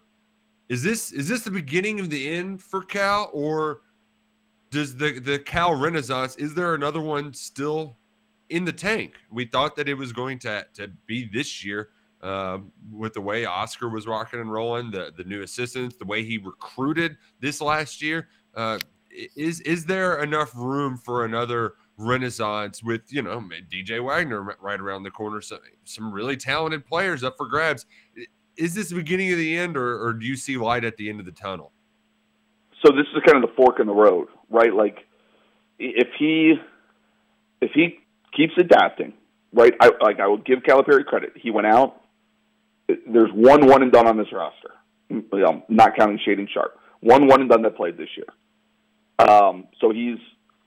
is 0.68 0.82
this 0.82 1.12
is 1.12 1.30
this 1.30 1.44
the 1.44 1.52
beginning 1.52 2.00
of 2.00 2.10
the 2.10 2.28
end 2.28 2.64
for 2.64 2.82
Cal, 2.82 3.30
or 3.34 3.82
does 4.72 4.96
the 4.96 5.20
the 5.20 5.38
Cal 5.38 5.76
Renaissance 5.76 6.38
is 6.38 6.56
there 6.56 6.74
another 6.74 7.02
one 7.02 7.36
still 7.36 7.98
in 8.52 8.66
the 8.66 8.74
tank? 8.74 9.16
We 9.32 9.46
thought 9.46 9.76
that 9.78 9.90
it 9.90 9.96
was 9.96 10.14
going 10.14 10.40
to 10.40 10.66
to 10.76 10.90
be 11.06 11.30
this 11.32 11.64
year 11.64 11.90
um, 12.22 12.72
with 12.92 13.14
the 13.14 13.22
way 13.22 13.46
Oscar 13.46 13.90
was 13.90 14.08
rocking 14.08 14.40
and 14.40 14.52
rolling, 14.52 14.92
the 14.92 15.12
the 15.16 15.24
new 15.24 15.42
assistants, 15.42 15.98
the 15.98 16.06
way 16.06 16.24
he 16.24 16.38
recruited 16.38 17.18
this 17.40 17.62
last 17.62 18.02
year. 18.02 18.28
Uh, 18.56 18.80
is 19.36 19.62
is 19.62 19.86
there 19.86 20.22
enough 20.22 20.52
room 20.56 20.98
for 20.98 21.26
another 21.26 21.74
renaissance 21.98 22.84
with 22.84 23.02
you 23.10 23.22
know 23.22 23.40
DJ 23.70 24.04
Wagner 24.04 24.42
right 24.62 24.80
around 24.80 25.04
the 25.04 25.12
corner? 25.12 25.42
Some 25.42 25.60
some 25.84 26.12
really 26.12 26.38
talented 26.38 26.86
players 26.86 27.24
up 27.24 27.36
for 27.38 27.48
grabs. 27.48 27.86
Is 28.58 28.76
this 28.76 28.90
the 28.90 28.96
beginning 28.96 29.32
of 29.32 29.38
the 29.38 29.58
end, 29.58 29.78
or, 29.78 30.06
or 30.06 30.14
do 30.14 30.26
you 30.26 30.36
see 30.36 30.58
light 30.58 30.84
at 30.84 30.98
the 30.98 31.10
end 31.10 31.20
of 31.20 31.26
the 31.26 31.32
tunnel? 31.32 31.72
so 32.84 32.92
this 32.92 33.06
is 33.16 33.22
kind 33.26 33.44
of 33.44 33.50
the 33.50 33.56
fork 33.56 33.80
in 33.80 33.88
the 33.88 33.94
road, 33.94 34.28
right? 34.50 34.74
Like 34.74 35.00
if 35.80 36.08
he 36.18 36.56
if 37.62 37.72
he 37.74 38.00
keeps 38.36 38.54
adapting, 38.58 39.14
right? 39.54 39.74
I 39.80 39.92
like 40.02 40.20
I 40.20 40.28
will 40.28 40.38
give 40.38 40.60
Calipari 40.60 41.06
credit. 41.06 41.34
He 41.36 41.52
went 41.52 41.68
out. 41.68 42.02
There's 42.88 43.32
one 43.34 43.68
one 43.68 43.84
and 43.84 43.92
done 43.92 44.08
on 44.08 44.18
this 44.18 44.28
roster. 44.32 44.72
Know, 45.10 45.64
not 45.70 45.98
counting 45.98 46.20
Shaedon 46.26 46.48
Sharpe. 46.54 46.78
One 47.02 47.28
one 47.28 47.42
and 47.42 47.50
done 47.50 47.64
that 47.64 47.76
played 47.76 47.98
this 47.98 48.10
year. 48.16 48.28
Um, 49.20 49.68
so 49.80 49.92
he's 49.92 50.18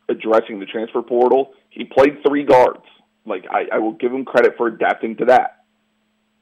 addressing 0.08 0.60
the 0.60 0.66
transfer 0.66 1.02
portal. 1.02 1.52
He 1.70 1.84
played 1.84 2.18
three 2.26 2.44
guards. 2.44 2.84
Like 3.26 3.44
I, 3.50 3.76
I 3.76 3.78
will 3.78 3.92
give 3.92 4.12
him 4.12 4.24
credit 4.24 4.54
for 4.56 4.66
adapting 4.66 5.16
to 5.16 5.26
that. 5.26 5.64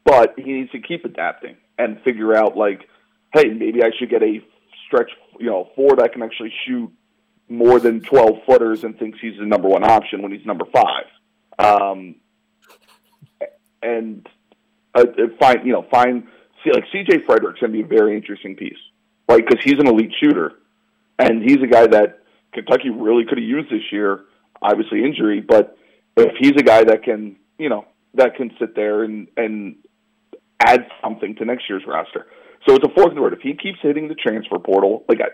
But 0.04 0.34
he 0.36 0.52
needs 0.52 0.70
to 0.72 0.80
keep 0.80 1.04
adapting 1.04 1.56
and 1.78 2.00
figure 2.02 2.36
out 2.36 2.56
like, 2.56 2.80
hey, 3.32 3.44
maybe 3.48 3.82
I 3.82 3.90
should 3.98 4.10
get 4.10 4.22
a 4.22 4.40
stretch, 4.86 5.10
you 5.38 5.46
know, 5.46 5.68
four 5.76 5.96
that 5.96 6.12
can 6.12 6.22
actually 6.22 6.52
shoot 6.66 6.90
more 7.48 7.80
than 7.80 8.00
twelve 8.00 8.38
footers 8.46 8.84
and 8.84 8.98
thinks 8.98 9.18
he's 9.20 9.38
the 9.38 9.46
number 9.46 9.68
one 9.68 9.84
option 9.84 10.22
when 10.22 10.32
he's 10.32 10.46
number 10.46 10.64
five. 10.72 11.04
Um, 11.58 12.16
and 13.82 14.26
uh, 14.94 15.00
uh, 15.00 15.26
find 15.38 15.66
you 15.66 15.72
know 15.72 15.86
find 15.90 16.26
see 16.64 16.70
like 16.72 16.84
CJ 16.94 17.26
Fredrick's 17.26 17.60
gonna 17.60 17.72
be 17.72 17.82
a 17.82 17.86
very 17.86 18.16
interesting 18.16 18.56
piece, 18.56 18.78
right? 19.28 19.44
Because 19.44 19.62
he's 19.64 19.78
an 19.78 19.86
elite 19.86 20.12
shooter, 20.20 20.52
and 21.18 21.42
he's 21.42 21.62
a 21.62 21.66
guy 21.66 21.86
that 21.86 22.20
Kentucky 22.52 22.90
really 22.90 23.24
could 23.24 23.38
have 23.38 23.46
used 23.46 23.70
this 23.70 23.90
year. 23.90 24.24
Obviously 24.60 25.04
injury, 25.04 25.40
but 25.40 25.76
if 26.16 26.36
he's 26.38 26.52
a 26.52 26.62
guy 26.62 26.84
that 26.84 27.02
can 27.02 27.36
you 27.58 27.68
know 27.68 27.86
that 28.14 28.36
can 28.36 28.50
sit 28.58 28.74
there 28.74 29.02
and 29.02 29.28
and 29.36 29.76
add 30.60 30.86
something 31.02 31.34
to 31.36 31.44
next 31.44 31.68
year's 31.68 31.82
roster. 31.86 32.26
So 32.68 32.76
it's 32.76 32.84
a 32.84 32.94
fourth 32.94 33.14
word. 33.14 33.32
If 33.32 33.40
he 33.40 33.54
keeps 33.54 33.78
hitting 33.82 34.06
the 34.06 34.14
transfer 34.14 34.58
portal, 34.58 35.04
like 35.08 35.20
I, 35.20 35.28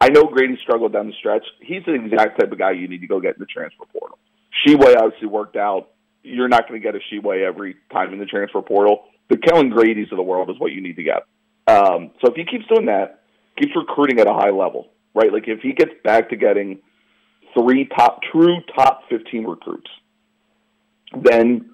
I 0.00 0.10
know 0.10 0.24
Grady 0.24 0.56
struggled 0.62 0.92
down 0.92 1.08
the 1.08 1.12
stretch. 1.18 1.44
He's 1.60 1.84
the 1.84 1.94
exact 1.94 2.40
type 2.40 2.52
of 2.52 2.58
guy 2.58 2.72
you 2.72 2.88
need 2.88 3.00
to 3.00 3.06
go 3.06 3.20
get 3.20 3.34
in 3.34 3.40
the 3.40 3.46
transfer 3.46 3.84
portal. 3.92 4.18
Tshiebwe 4.66 4.96
obviously 4.96 5.26
worked 5.28 5.56
out. 5.56 5.90
You're 6.22 6.48
not 6.48 6.68
going 6.68 6.80
to 6.80 6.84
get 6.84 6.94
a 6.94 6.98
Tshiebwe 6.98 7.42
every 7.46 7.76
time 7.92 8.12
in 8.12 8.18
the 8.18 8.26
transfer 8.26 8.62
portal. 8.62 9.04
The 9.28 9.36
Kellan 9.36 9.70
Grady's 9.70 10.10
of 10.12 10.16
the 10.16 10.22
world 10.22 10.50
is 10.50 10.58
what 10.58 10.72
you 10.72 10.80
need 10.80 10.96
to 10.96 11.02
get. 11.02 11.24
Um, 11.66 12.12
so 12.20 12.30
if 12.30 12.34
he 12.34 12.44
keeps 12.44 12.66
doing 12.66 12.86
that, 12.86 13.22
keeps 13.56 13.72
recruiting 13.76 14.20
at 14.20 14.26
a 14.26 14.32
high 14.32 14.50
level, 14.50 14.88
right? 15.14 15.32
Like 15.32 15.48
if 15.48 15.60
he 15.60 15.72
gets 15.72 15.92
back 16.04 16.30
to 16.30 16.36
getting 16.36 16.80
three 17.58 17.86
top, 17.86 18.20
true 18.32 18.56
top 18.74 19.02
15 19.10 19.44
recruits, 19.44 19.90
then 21.22 21.70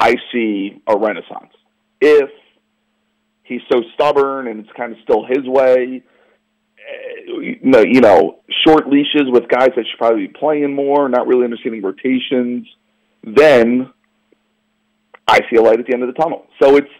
I 0.00 0.16
see 0.32 0.82
a 0.86 0.96
renaissance. 0.96 1.52
If 2.00 2.30
he's 3.42 3.62
so 3.72 3.82
stubborn 3.94 4.48
and 4.48 4.60
it's 4.60 4.76
kind 4.76 4.92
of 4.92 4.98
still 5.02 5.24
his 5.24 5.46
way, 5.46 6.02
Uh, 6.86 7.40
you 7.40 7.58
know, 7.62 7.80
you 7.80 8.00
know, 8.00 8.40
short 8.66 8.88
leashes 8.88 9.24
with 9.26 9.48
guys 9.48 9.70
that 9.76 9.84
should 9.90 9.98
probably 9.98 10.26
be 10.26 10.32
playing 10.32 10.74
more, 10.74 11.08
not 11.08 11.26
really 11.26 11.44
understanding 11.44 11.82
rotations, 11.82 12.66
then 13.24 13.92
I 15.26 15.40
see 15.50 15.56
a 15.56 15.62
light 15.62 15.80
at 15.80 15.86
the 15.86 15.94
end 15.94 16.02
of 16.02 16.14
the 16.14 16.20
tunnel. 16.20 16.46
So 16.62 16.76
it's 16.76 16.90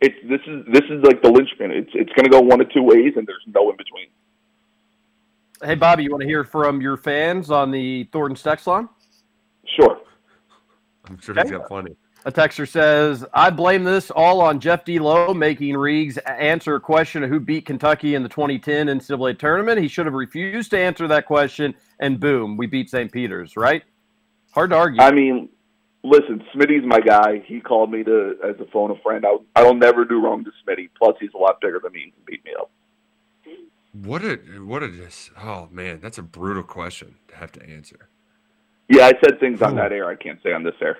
it's 0.00 0.16
this 0.28 0.40
is 0.46 0.64
this 0.72 0.84
is 0.90 1.02
like 1.02 1.22
the 1.22 1.30
linchpin. 1.30 1.70
It's 1.70 1.90
it's 1.94 2.12
going 2.12 2.24
to 2.24 2.30
go 2.30 2.40
one 2.40 2.60
of 2.60 2.70
two 2.72 2.82
ways, 2.82 3.14
and 3.16 3.26
there's 3.26 3.44
no 3.46 3.70
in 3.70 3.76
between. 3.76 4.06
Hey, 5.62 5.74
Bobby, 5.74 6.04
you 6.04 6.10
want 6.10 6.22
to 6.22 6.26
hear 6.26 6.44
from 6.44 6.80
your 6.80 6.96
fans 6.96 7.50
on 7.50 7.70
the 7.70 8.04
Thornton 8.12 8.34
text 8.34 8.66
line? 8.66 8.88
Sure. 9.76 10.00
I'm 11.06 11.20
sure 11.20 11.34
he's 11.34 11.50
got 11.50 11.68
plenty. 11.68 11.96
A 12.26 12.32
texter 12.32 12.68
says, 12.68 13.24
I 13.32 13.48
blame 13.48 13.82
this 13.82 14.10
all 14.10 14.42
on 14.42 14.60
Jeff 14.60 14.84
D. 14.84 14.98
Lowe 14.98 15.32
making 15.32 15.74
Reeves 15.74 16.18
answer 16.18 16.74
a 16.74 16.80
question 16.80 17.22
of 17.22 17.30
who 17.30 17.40
beat 17.40 17.64
Kentucky 17.64 18.14
in 18.14 18.22
the 18.22 18.28
2010 18.28 18.88
NCAA 18.88 19.38
tournament. 19.38 19.80
He 19.80 19.88
should 19.88 20.04
have 20.04 20.14
refused 20.14 20.70
to 20.72 20.78
answer 20.78 21.08
that 21.08 21.24
question, 21.24 21.74
and 21.98 22.20
boom, 22.20 22.58
we 22.58 22.66
beat 22.66 22.90
St. 22.90 23.10
Peter's, 23.10 23.56
right? 23.56 23.82
Hard 24.52 24.70
to 24.70 24.76
argue. 24.76 25.00
I 25.00 25.12
mean, 25.12 25.48
listen, 26.02 26.44
Smitty's 26.54 26.84
my 26.84 27.00
guy. 27.00 27.42
He 27.46 27.60
called 27.60 27.90
me 27.90 28.04
to 28.04 28.36
as 28.44 28.56
a 28.60 28.70
phone 28.70 28.90
a 28.90 28.96
friend. 28.96 29.24
I 29.24 29.36
I'll 29.56 29.74
never 29.74 30.04
do 30.04 30.20
wrong 30.22 30.44
to 30.44 30.50
Smitty. 30.64 30.90
Plus, 30.98 31.16
he's 31.20 31.30
a 31.34 31.38
lot 31.38 31.60
bigger 31.62 31.80
than 31.82 31.92
me 31.92 32.04
and 32.04 32.12
can 32.12 32.22
beat 32.26 32.44
me 32.44 32.52
up. 32.58 32.70
What 33.92 34.22
a 34.22 34.36
what 34.64 34.82
a 34.82 34.88
just 34.88 35.30
oh 35.42 35.68
man, 35.70 36.00
that's 36.00 36.18
a 36.18 36.22
brutal 36.22 36.62
question 36.62 37.16
to 37.28 37.36
have 37.36 37.50
to 37.52 37.62
answer. 37.62 38.08
Yeah, 38.88 39.06
I 39.06 39.12
said 39.24 39.38
things 39.38 39.62
on 39.62 39.76
that 39.76 39.92
air 39.92 40.08
I 40.08 40.16
can't 40.16 40.40
say 40.42 40.52
on 40.52 40.64
this 40.64 40.74
air. 40.80 40.98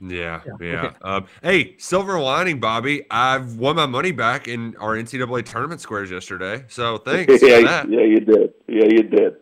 Yeah, 0.00 0.42
yeah. 0.60 0.92
Um, 1.00 1.26
hey, 1.42 1.76
silver 1.78 2.20
lining, 2.20 2.60
Bobby. 2.60 3.04
I've 3.10 3.56
won 3.56 3.76
my 3.76 3.86
money 3.86 4.12
back 4.12 4.46
in 4.46 4.76
our 4.76 4.94
NCAA 4.94 5.44
tournament 5.46 5.80
squares 5.80 6.10
yesterday. 6.10 6.64
So 6.68 6.98
thanks 7.04 7.42
yeah, 7.42 7.56
for 7.56 7.64
that. 7.64 7.90
yeah, 7.90 8.00
you 8.00 8.20
did. 8.20 8.52
Yeah, 8.68 8.84
you 8.84 9.02
did. 9.04 9.36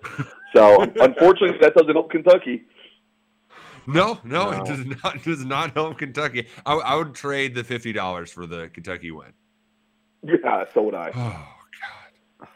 So 0.54 0.80
unfortunately, 1.00 1.58
that 1.60 1.74
doesn't 1.74 1.92
help 1.92 2.10
Kentucky. 2.10 2.62
No, 3.86 4.18
no, 4.24 4.50
it 4.52 4.64
does 4.64 4.84
not 5.02 5.22
does 5.24 5.44
not 5.44 5.74
help 5.74 5.98
Kentucky. 5.98 6.46
I, 6.64 6.74
I 6.74 6.94
would 6.94 7.14
trade 7.14 7.54
the 7.54 7.64
fifty 7.64 7.92
dollars 7.92 8.30
for 8.30 8.46
the 8.46 8.68
Kentucky 8.68 9.10
win. 9.10 9.32
Yeah, 10.22 10.64
so 10.72 10.82
would 10.82 10.94
I. 10.94 11.10
Oh 12.40 12.40
God. 12.40 12.48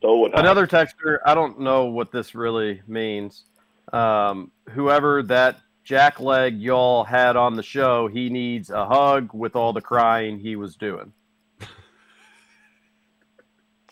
So 0.00 0.18
would 0.20 0.34
I. 0.34 0.40
Another 0.40 0.66
texter, 0.66 1.18
I 1.26 1.34
don't 1.34 1.58
know 1.58 1.86
what 1.86 2.12
this 2.12 2.34
really 2.34 2.80
means. 2.86 3.44
Um, 3.92 4.52
whoever 4.70 5.22
that 5.24 5.58
jack 5.86 6.18
leg 6.20 6.60
y'all 6.60 7.04
had 7.04 7.36
on 7.36 7.54
the 7.54 7.62
show, 7.62 8.08
he 8.08 8.28
needs 8.28 8.70
a 8.70 8.84
hug 8.86 9.30
with 9.32 9.54
all 9.54 9.72
the 9.72 9.80
crying 9.80 10.38
he 10.38 10.56
was 10.56 10.74
doing. 10.76 11.12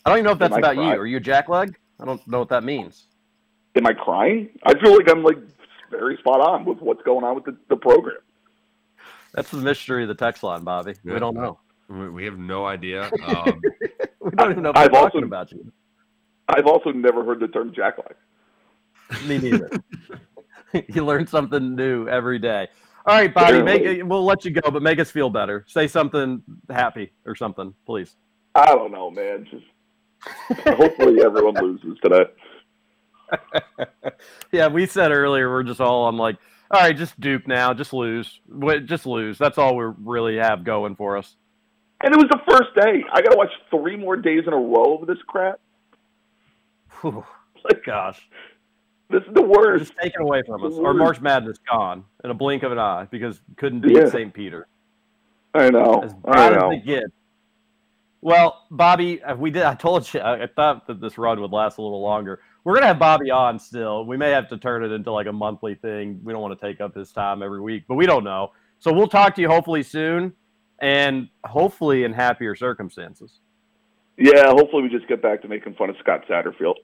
I 0.05 0.11
don't 0.11 0.19
even 0.19 0.25
know 0.27 0.33
if 0.33 0.39
that's 0.39 0.53
Am 0.53 0.59
about 0.59 0.75
cry- 0.75 0.93
you. 0.95 1.01
Are 1.01 1.07
you 1.07 1.17
a 1.17 1.21
jack 1.21 1.49
leg? 1.49 1.77
I 2.01 2.05
don't 2.05 2.27
know 2.29 2.41
what 2.41 2.49
that 2.51 2.65
means. 2.65 3.07
Am 3.77 3.87
I 3.87 3.93
crying? 3.95 4.51
I 4.65 4.79
feel 4.79 4.95
like 4.97 5.09
I'm 5.09 5.23
like 5.23 5.39
very 5.91 6.17
spot 6.19 6.41
on 6.41 6.65
with 6.65 6.79
what's 6.81 7.03
going 7.05 7.25
on 7.25 7.37
with 7.37 7.45
the, 7.45 7.57
the 7.71 7.77
program. 7.77 8.17
That's 9.33 9.51
the 9.51 9.57
mystery 9.59 10.03
of 10.03 10.09
the 10.09 10.15
text 10.15 10.43
line, 10.43 10.63
Bobby. 10.65 10.95
Yeah. 11.05 11.15
We 11.15 11.21
don't 11.21 11.35
know. 11.37 11.59
We 11.89 12.09
we 12.11 12.25
have 12.25 12.39
no 12.39 12.67
idea. 12.67 13.11
Um, 13.25 13.63
We 14.21 14.31
don't 14.31 14.51
even 14.53 14.63
know 14.63 14.71
if 14.71 14.77
I've 14.77 14.91
we're 14.91 15.01
talking 15.01 15.19
also- 15.23 15.27
about 15.27 15.53
you. 15.53 15.71
I've 16.49 16.67
also 16.67 16.91
never 16.93 17.25
heard 17.25 17.41
the 17.41 17.49
term 17.49 17.73
jackknife. 17.75 18.17
Me 19.27 19.39
neither. 19.39 19.71
you 20.89 21.05
learn 21.05 21.27
something 21.27 21.75
new 21.75 22.09
every 22.09 22.39
day. 22.39 22.69
All 23.07 23.17
right, 23.17 23.33
Bobby, 23.33 23.63
make 23.63 23.83
it, 23.83 24.03
we'll 24.03 24.25
let 24.25 24.45
you 24.45 24.51
go, 24.51 24.71
but 24.71 24.83
make 24.83 24.99
us 24.99 25.11
feel 25.11 25.29
better. 25.29 25.65
Say 25.69 25.87
something 25.87 26.43
happy 26.71 27.13
or 27.27 27.35
something, 27.35 27.75
please. 27.85 28.17
I 28.55 28.67
don't 28.75 28.93
know, 28.93 29.11
man. 29.11 29.47
Just 29.51 30.67
hopefully 30.79 31.23
everyone 31.23 31.55
loses 31.55 31.99
today. 32.03 32.25
yeah, 34.53 34.69
we 34.69 34.87
said 34.87 35.13
earlier 35.13 35.51
we're 35.51 35.63
just 35.63 35.81
all 35.81 36.09
I'm 36.09 36.17
like, 36.19 36.37
all 36.71 36.81
right, 36.81 36.97
just 36.97 37.19
Duke 37.21 37.47
now, 37.47 37.75
just 37.75 37.93
lose, 37.93 38.41
just 38.87 39.05
lose. 39.07 39.37
That's 39.37 39.59
all 39.59 39.77
we 39.77 39.85
really 40.03 40.37
have 40.37 40.65
going 40.65 40.97
for 40.97 41.19
us. 41.19 41.37
And 42.03 42.15
it 42.15 42.17
was 42.17 42.29
the 42.31 42.41
first 42.49 42.75
day. 42.75 43.05
I 43.13 43.23
got 43.23 43.31
to 43.31 43.37
watch 43.37 43.53
three 43.71 43.97
more 43.97 44.17
days 44.17 44.45
in 44.47 44.53
a 44.53 44.59
row 44.59 44.99
of 45.01 45.07
this 45.07 45.19
crap. 45.27 45.61
Whew, 47.01 47.25
Like, 47.65 47.85
gosh, 47.85 48.21
this 49.11 49.23
is 49.23 49.35
the 49.35 49.43
worst. 49.43 49.85
just 49.87 49.99
taken 49.99 50.23
away 50.23 50.43
from 50.47 50.65
us. 50.65 50.75
Our. 50.79 50.95
March 50.95 51.21
Madness 51.21 51.59
gone 51.71 52.05
in 52.23 52.31
a 52.31 52.35
blink 52.35 52.63
of 52.63 52.73
an 52.73 52.79
eye 52.79 53.07
because 53.11 53.41
couldn't 53.57 53.81
beat 53.81 53.97
Yeah. 53.97 54.09
St. 54.09 54.33
Peter. 54.33 54.67
I 55.55 55.71
know. 55.71 56.03
as 56.03 56.15
I 56.25 56.33
bad 56.33 56.61
know. 56.61 56.71
as 56.73 56.79
it 56.79 56.87
gets. 56.87 57.13
Well, 58.21 58.67
Bobby, 58.71 59.23
uh, 59.23 59.37
we 59.37 59.51
did. 59.51 59.65
I 59.65 59.75
told 59.75 60.13
you. 60.13 60.21
I, 60.21 60.45
I 60.45 60.47
thought 60.47 60.87
that 60.87 61.01
this 61.01 61.19
run 61.19 61.41
would 61.41 61.53
last 61.53 61.77
a 61.79 61.83
little 61.83 62.01
longer. 62.01 62.41
We're 62.65 62.75
gonna 62.75 62.87
have 62.87 62.99
Bobby 62.99 63.31
on 63.31 63.59
still. 63.59 64.07
We 64.07 64.17
may 64.17 64.31
have 64.31 64.49
to 64.49 64.57
turn 64.57 64.83
it 64.83 64.91
into 64.93 65.13
like 65.13 65.27
a 65.27 65.33
monthly 65.33 65.75
thing. 65.75 66.21
We 66.25 66.33
don't 66.33 66.41
want 66.41 66.59
to 66.59 66.67
take 66.67 66.81
up 66.81 66.95
his 66.95 67.13
time 67.13 67.43
every 67.43 67.61
week, 67.61 67.85
but 67.87 67.97
we 67.97 68.07
don't 68.07 68.25
know. 68.25 68.53
So 68.79 68.93
we'll 68.93 69.09
talk 69.09 69.35
to 69.35 69.43
you 69.43 69.49
hopefully 69.49 69.83
soon, 69.83 70.33
and 70.79 71.29
hopefully 71.45 72.05
in 72.05 72.15
happier 72.15 72.55
circumstances. 72.55 73.41
Yeah, 74.17 74.47
hopefully 74.49 74.83
we 74.85 74.89
just 74.89 75.07
get 75.09 75.21
back 75.21 75.43
to 75.43 75.49
making 75.49 75.75
fun 75.75 75.91
of 75.91 75.97
Scott 76.01 76.25
Satterfield. 76.29 76.77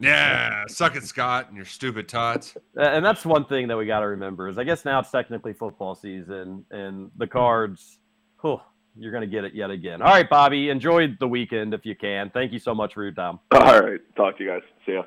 Yeah, 0.00 0.64
suck 0.68 0.96
it, 0.96 1.04
Scott, 1.04 1.48
and 1.48 1.56
your 1.56 1.64
stupid 1.66 2.08
tots. 2.08 2.56
Uh, 2.78 2.82
And 2.82 3.04
that's 3.04 3.24
one 3.26 3.44
thing 3.44 3.68
that 3.68 3.76
we 3.76 3.86
got 3.86 4.00
to 4.00 4.06
remember 4.08 4.48
is 4.48 4.58
I 4.58 4.64
guess 4.64 4.84
now 4.84 5.00
it's 5.00 5.10
technically 5.10 5.52
football 5.52 5.94
season, 5.94 6.64
and 6.70 7.10
the 7.16 7.26
cards. 7.26 7.98
whew, 8.40 8.60
you're 8.96 9.12
gonna 9.12 9.26
get 9.26 9.44
it 9.44 9.54
yet 9.54 9.70
again. 9.70 10.02
All 10.02 10.08
right, 10.12 10.28
Bobby. 10.28 10.70
Enjoy 10.70 11.08
the 11.20 11.28
weekend 11.28 11.72
if 11.74 11.84
you 11.86 11.94
can. 11.94 12.30
Thank 12.30 12.52
you 12.52 12.58
so 12.58 12.74
much 12.74 12.94
for 12.94 13.02
your 13.04 13.12
time. 13.12 13.38
All 13.52 13.80
right. 13.80 14.00
Talk 14.16 14.38
to 14.38 14.44
you 14.44 14.50
guys. 14.50 14.62
See 14.86 14.92
ya. 14.94 15.02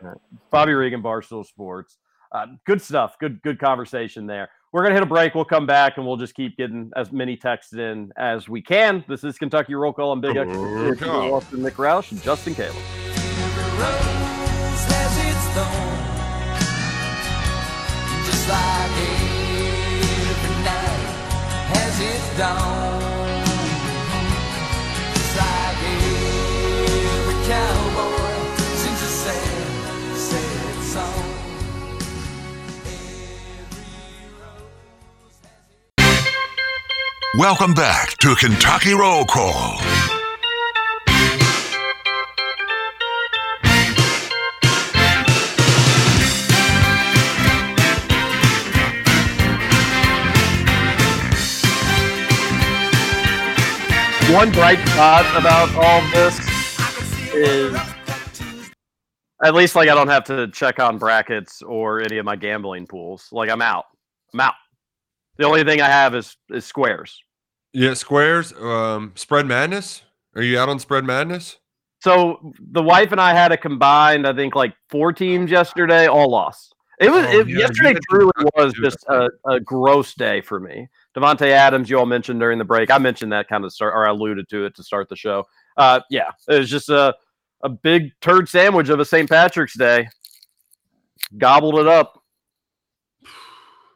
Bobby 0.49 0.73
Regan, 0.73 1.01
Barstool 1.03 1.45
Sports. 1.45 1.97
Uh, 2.31 2.45
good 2.65 2.81
stuff. 2.81 3.17
Good 3.19 3.41
good 3.41 3.59
conversation 3.59 4.25
there. 4.27 4.49
We're 4.71 4.83
gonna 4.83 4.93
hit 4.95 5.03
a 5.03 5.07
break. 5.07 5.35
We'll 5.35 5.43
come 5.43 5.65
back 5.65 5.97
and 5.97 6.05
we'll 6.07 6.15
just 6.15 6.33
keep 6.35 6.55
getting 6.55 6.91
as 6.95 7.11
many 7.11 7.35
texts 7.35 7.73
in 7.73 8.13
as 8.15 8.47
we 8.47 8.61
can. 8.61 9.03
This 9.09 9.25
is 9.25 9.37
Kentucky 9.37 9.75
Roll 9.75 9.91
Call 9.91 10.11
on 10.11 10.21
Big 10.21 10.37
X. 10.37 10.47
Roll 10.55 10.91
It's 10.93 11.01
Call. 11.01 11.33
Austin 11.33 11.61
Nick 11.61 11.75
Roush 11.75 12.11
and 12.13 12.21
Justin 12.23 12.55
Caleb. 12.55 12.77
Thorn. 15.55 15.99
Just 18.25 18.47
like 18.47 18.95
every 20.31 20.55
night 20.63 21.07
has 21.71 21.95
its 21.99 22.27
dawn. 22.37 23.45
Just 25.13 25.33
like 25.41 25.81
every 27.19 27.37
cowboy 27.51 28.31
sings 28.81 29.01
a 29.01 29.11
sad, 29.23 30.15
sad 30.15 30.75
song. 30.93 31.27
Welcome 37.37 37.73
back 37.73 38.17
to 38.19 38.35
Kentucky 38.35 38.93
Roll 38.93 39.25
Call. 39.25 40.20
One 54.33 54.49
bright 54.51 54.79
spot 54.87 55.25
about 55.37 55.69
all 55.75 56.01
this 56.11 56.39
is 57.33 57.77
at 59.43 59.53
least 59.53 59.75
like 59.75 59.89
I 59.89 59.93
don't 59.93 60.07
have 60.07 60.23
to 60.25 60.47
check 60.47 60.79
on 60.79 60.97
brackets 60.97 61.61
or 61.61 61.99
any 61.99 62.17
of 62.17 62.25
my 62.25 62.37
gambling 62.37 62.87
pools. 62.87 63.27
Like 63.33 63.49
I'm 63.49 63.61
out. 63.61 63.85
I'm 64.33 64.39
out. 64.39 64.53
The 65.37 65.45
only 65.45 65.65
thing 65.65 65.81
I 65.81 65.87
have 65.87 66.15
is 66.15 66.37
is 66.49 66.63
squares. 66.63 67.21
Yeah, 67.73 67.93
squares. 67.93 68.53
Um, 68.53 69.11
spread 69.15 69.47
madness. 69.47 70.03
Are 70.35 70.41
you 70.41 70.57
out 70.57 70.69
on 70.69 70.79
spread 70.79 71.03
madness? 71.03 71.57
So 71.99 72.53
the 72.71 72.81
wife 72.81 73.11
and 73.11 73.19
I 73.19 73.33
had 73.33 73.51
a 73.51 73.57
combined, 73.57 74.25
I 74.25 74.33
think, 74.33 74.55
like 74.55 74.73
four 74.89 75.11
teams 75.11 75.51
yesterday, 75.51 76.07
all 76.07 76.29
lost. 76.29 76.73
It 76.99 77.11
was 77.11 77.25
Oh, 77.25 77.39
it, 77.39 77.49
yeah, 77.49 77.59
yesterday. 77.59 77.99
Truly 78.09 78.31
was 78.55 78.73
just 78.81 79.03
a, 79.09 79.29
a 79.47 79.59
gross 79.59 80.13
day 80.13 80.39
for 80.39 80.59
me. 80.59 80.87
Davante 81.15 81.47
Adams, 81.47 81.89
you 81.89 81.99
all 81.99 82.05
mentioned 82.05 82.39
during 82.39 82.57
the 82.57 82.65
break. 82.65 82.89
I 82.89 82.97
mentioned 82.97 83.31
that 83.33 83.47
kind 83.47 83.65
of 83.65 83.73
start, 83.73 83.93
or 83.93 84.05
alluded 84.05 84.47
to 84.49 84.65
it 84.65 84.75
to 84.75 84.83
start 84.83 85.09
the 85.09 85.15
show. 85.15 85.45
Uh, 85.77 85.99
yeah, 86.09 86.31
it 86.47 86.59
was 86.59 86.69
just 86.69 86.89
a 86.89 87.15
a 87.63 87.69
big 87.69 88.11
turd 88.21 88.49
sandwich 88.49 88.89
of 88.89 88.99
a 88.99 89.05
St. 89.05 89.29
Patrick's 89.29 89.77
Day. 89.77 90.07
Gobbled 91.37 91.79
it 91.79 91.87
up. 91.87 92.21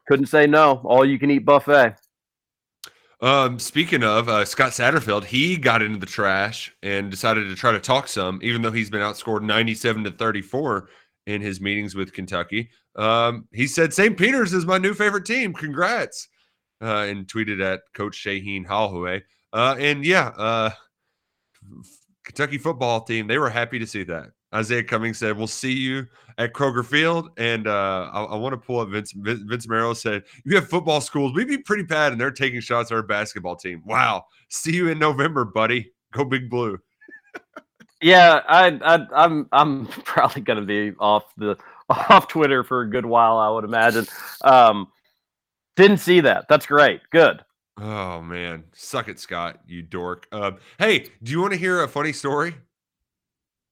Couldn't 0.08 0.28
say 0.28 0.46
no. 0.46 0.82
All 0.84 1.04
you 1.04 1.18
can 1.18 1.32
eat 1.32 1.46
buffet. 1.46 1.96
Um, 3.22 3.58
speaking 3.60 4.04
of 4.04 4.30
uh, 4.30 4.46
Scott 4.46 4.72
Satterfield, 4.72 5.24
he 5.24 5.58
got 5.58 5.82
into 5.82 6.00
the 6.00 6.06
trash 6.06 6.76
and 6.84 7.10
decided 7.10 7.48
to 7.48 7.56
try 7.56 7.72
to 7.72 7.80
talk 7.80 8.08
some, 8.08 8.40
even 8.44 8.62
though 8.62 8.72
he's 8.72 8.90
been 8.90 9.02
outscored 9.02 9.42
97 9.42 10.04
to 10.04 10.12
34 10.12 10.90
in 11.26 11.42
his 11.42 11.60
meetings 11.60 11.96
with 11.96 12.14
Kentucky. 12.14 12.70
Um, 12.96 13.48
he 13.52 13.68
said 13.68 13.94
St. 13.94 14.18
Peter's 14.18 14.54
is 14.54 14.66
my 14.66 14.78
new 14.78 14.94
favorite 14.94 15.26
team. 15.26 15.54
Congrats. 15.54 16.28
Uh, 16.86 17.06
and 17.06 17.26
tweeted 17.26 17.64
at 17.64 17.82
Coach 17.96 18.24
Shaheen 18.24 18.64
Holloway. 18.64 19.24
Uh, 19.52 19.76
and 19.80 20.06
yeah, 20.06 20.28
uh, 20.38 20.70
Kentucky 22.24 22.60
football 22.60 23.02
team, 23.02 23.26
they 23.26 23.40
were 23.40 23.50
happy 23.50 23.80
to 23.80 23.88
see 23.88 24.04
that. 24.04 24.28
Isaiah 24.54 24.84
Cummings 24.84 25.18
said, 25.18 25.36
"We'll 25.36 25.48
see 25.48 25.74
you 25.74 26.06
at 26.38 26.54
Kroger 26.54 26.86
Field." 26.86 27.32
And 27.38 27.66
uh, 27.68 28.10
I, 28.14 28.24
I 28.24 28.36
want 28.36 28.54
to 28.54 28.58
pull 28.58 28.80
up 28.80 28.90
Vince. 28.90 29.14
Vince, 29.16 29.68
Marrow 29.68 29.94
said, 29.94 30.24
"You 30.46 30.56
have 30.56 30.70
football 30.70 31.02
schools. 31.02 31.34
We'd 31.34 31.48
be 31.48 31.58
pretty 31.58 31.84
bad, 31.84 32.12
and 32.12 32.22
they're 32.22 32.32
taking 32.32 32.62
shots 32.62 32.92
at 32.92 32.96
our 32.96 33.04
basketball 33.04 33.56
team. 33.56 33.82
Wow. 33.86 34.26
See 34.50 34.76
you 34.76 34.90
in 34.90 35.00
November, 35.00 35.44
buddy. 35.44 35.92
Go 36.12 36.24
Big 36.24 36.50
Blue." 36.50 36.78
Yeah, 38.02 38.42
I, 38.48 38.68
I 38.84 39.08
I'm 39.16 39.48
I'm 39.52 39.86
probably 40.06 40.42
going 40.42 40.60
to 40.60 40.66
be 40.66 40.96
off 41.00 41.24
the 41.38 41.58
off 41.90 42.28
Twitter 42.28 42.64
for 42.64 42.82
a 42.82 42.90
good 42.90 43.06
while. 43.06 43.38
I 43.38 43.50
would 43.50 43.64
imagine. 43.64 44.06
Um, 44.44 44.88
didn't 45.76 45.98
see 45.98 46.22
that. 46.22 46.48
That's 46.50 46.66
great. 46.66 47.02
Good. 47.12 47.44
Oh 47.78 48.22
man, 48.22 48.64
suck 48.74 49.10
it, 49.10 49.20
Scott. 49.20 49.60
You 49.68 49.82
dork. 49.82 50.28
Um, 50.32 50.58
hey, 50.80 51.08
do 51.24 51.32
you 51.32 51.42
want 51.42 51.54
to 51.54 51.60
hear 51.60 51.84
a 51.84 51.88
funny 51.88 52.14
story? 52.14 52.56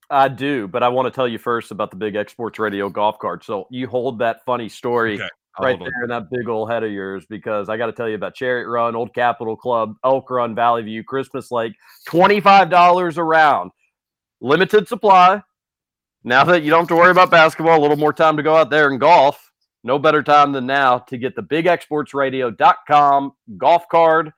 I 0.09 0.27
do, 0.27 0.67
but 0.67 0.83
I 0.83 0.89
want 0.89 1.05
to 1.07 1.11
tell 1.11 1.27
you 1.27 1.37
first 1.37 1.71
about 1.71 1.89
the 1.89 1.95
Big 1.95 2.15
X 2.15 2.33
Sports 2.33 2.59
Radio 2.59 2.89
golf 2.89 3.17
cart. 3.19 3.45
So 3.45 3.65
you 3.71 3.87
hold 3.87 4.19
that 4.19 4.43
funny 4.45 4.67
story 4.69 5.15
Okay, 5.15 5.27
right 5.59 5.77
hold 5.77 5.87
on. 5.87 5.93
there 5.93 6.03
in 6.03 6.09
that 6.09 6.29
big 6.29 6.49
old 6.49 6.69
head 6.69 6.83
of 6.83 6.91
yours 6.91 7.25
because 7.29 7.69
I 7.69 7.77
got 7.77 7.85
to 7.87 7.93
tell 7.93 8.09
you 8.09 8.15
about 8.15 8.35
Chariot 8.35 8.67
Run, 8.67 8.95
Old 8.95 9.13
Capitol 9.15 9.55
Club, 9.55 9.95
Elk 10.03 10.29
Run, 10.29 10.53
Valley 10.53 10.83
View, 10.83 11.03
Christmas 11.03 11.49
Lake, 11.49 11.73
twenty 12.05 12.41
five 12.41 12.69
dollars 12.69 13.17
a 13.17 13.23
round, 13.23 13.71
limited 14.41 14.87
supply. 14.89 15.41
Now 16.25 16.43
that 16.43 16.63
you 16.63 16.69
don't 16.69 16.81
have 16.81 16.87
to 16.89 16.95
worry 16.95 17.11
about 17.11 17.31
basketball, 17.31 17.79
a 17.79 17.81
little 17.81 17.97
more 17.97 18.13
time 18.13 18.35
to 18.37 18.43
go 18.43 18.55
out 18.55 18.69
there 18.69 18.89
and 18.89 18.99
golf. 18.99 19.51
No 19.83 19.99
better 19.99 20.23
time 20.23 20.53
than 20.53 20.65
now 20.65 20.97
to 20.99 21.17
get 21.17 21.35
the 21.35 21.43
bigxsportsradio.com 21.43 23.33
golf 23.57 23.87
card. 23.89 24.31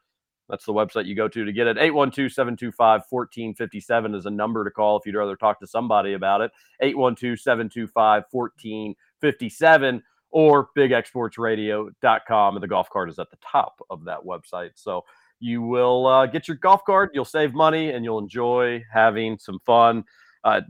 That's 0.49 0.65
the 0.65 0.73
website 0.73 1.05
you 1.05 1.15
go 1.15 1.27
to 1.27 1.45
to 1.45 1.51
get 1.51 1.67
it. 1.67 1.77
812 1.77 2.31
725 2.31 3.01
1457 3.09 4.15
is 4.15 4.25
a 4.25 4.29
number 4.29 4.63
to 4.63 4.71
call 4.71 4.97
if 4.97 5.05
you'd 5.05 5.15
rather 5.15 5.35
talk 5.35 5.59
to 5.59 5.67
somebody 5.67 6.13
about 6.13 6.41
it. 6.41 6.51
812 6.81 7.39
725 7.39 8.23
1457 8.29 10.03
or 10.31 10.69
bigxsportsradio.com. 10.77 12.55
And 12.55 12.63
the 12.63 12.67
golf 12.67 12.89
card 12.89 13.09
is 13.09 13.19
at 13.19 13.29
the 13.31 13.37
top 13.37 13.81
of 13.89 14.05
that 14.05 14.19
website. 14.19 14.71
So 14.75 15.05
you 15.39 15.61
will 15.61 16.07
uh, 16.07 16.25
get 16.27 16.47
your 16.47 16.57
golf 16.57 16.83
card, 16.85 17.09
you'll 17.13 17.25
save 17.25 17.53
money, 17.53 17.91
and 17.91 18.05
you'll 18.05 18.19
enjoy 18.19 18.83
having 18.91 19.37
some 19.37 19.59
fun. 19.65 20.03
Uh, 20.43 20.61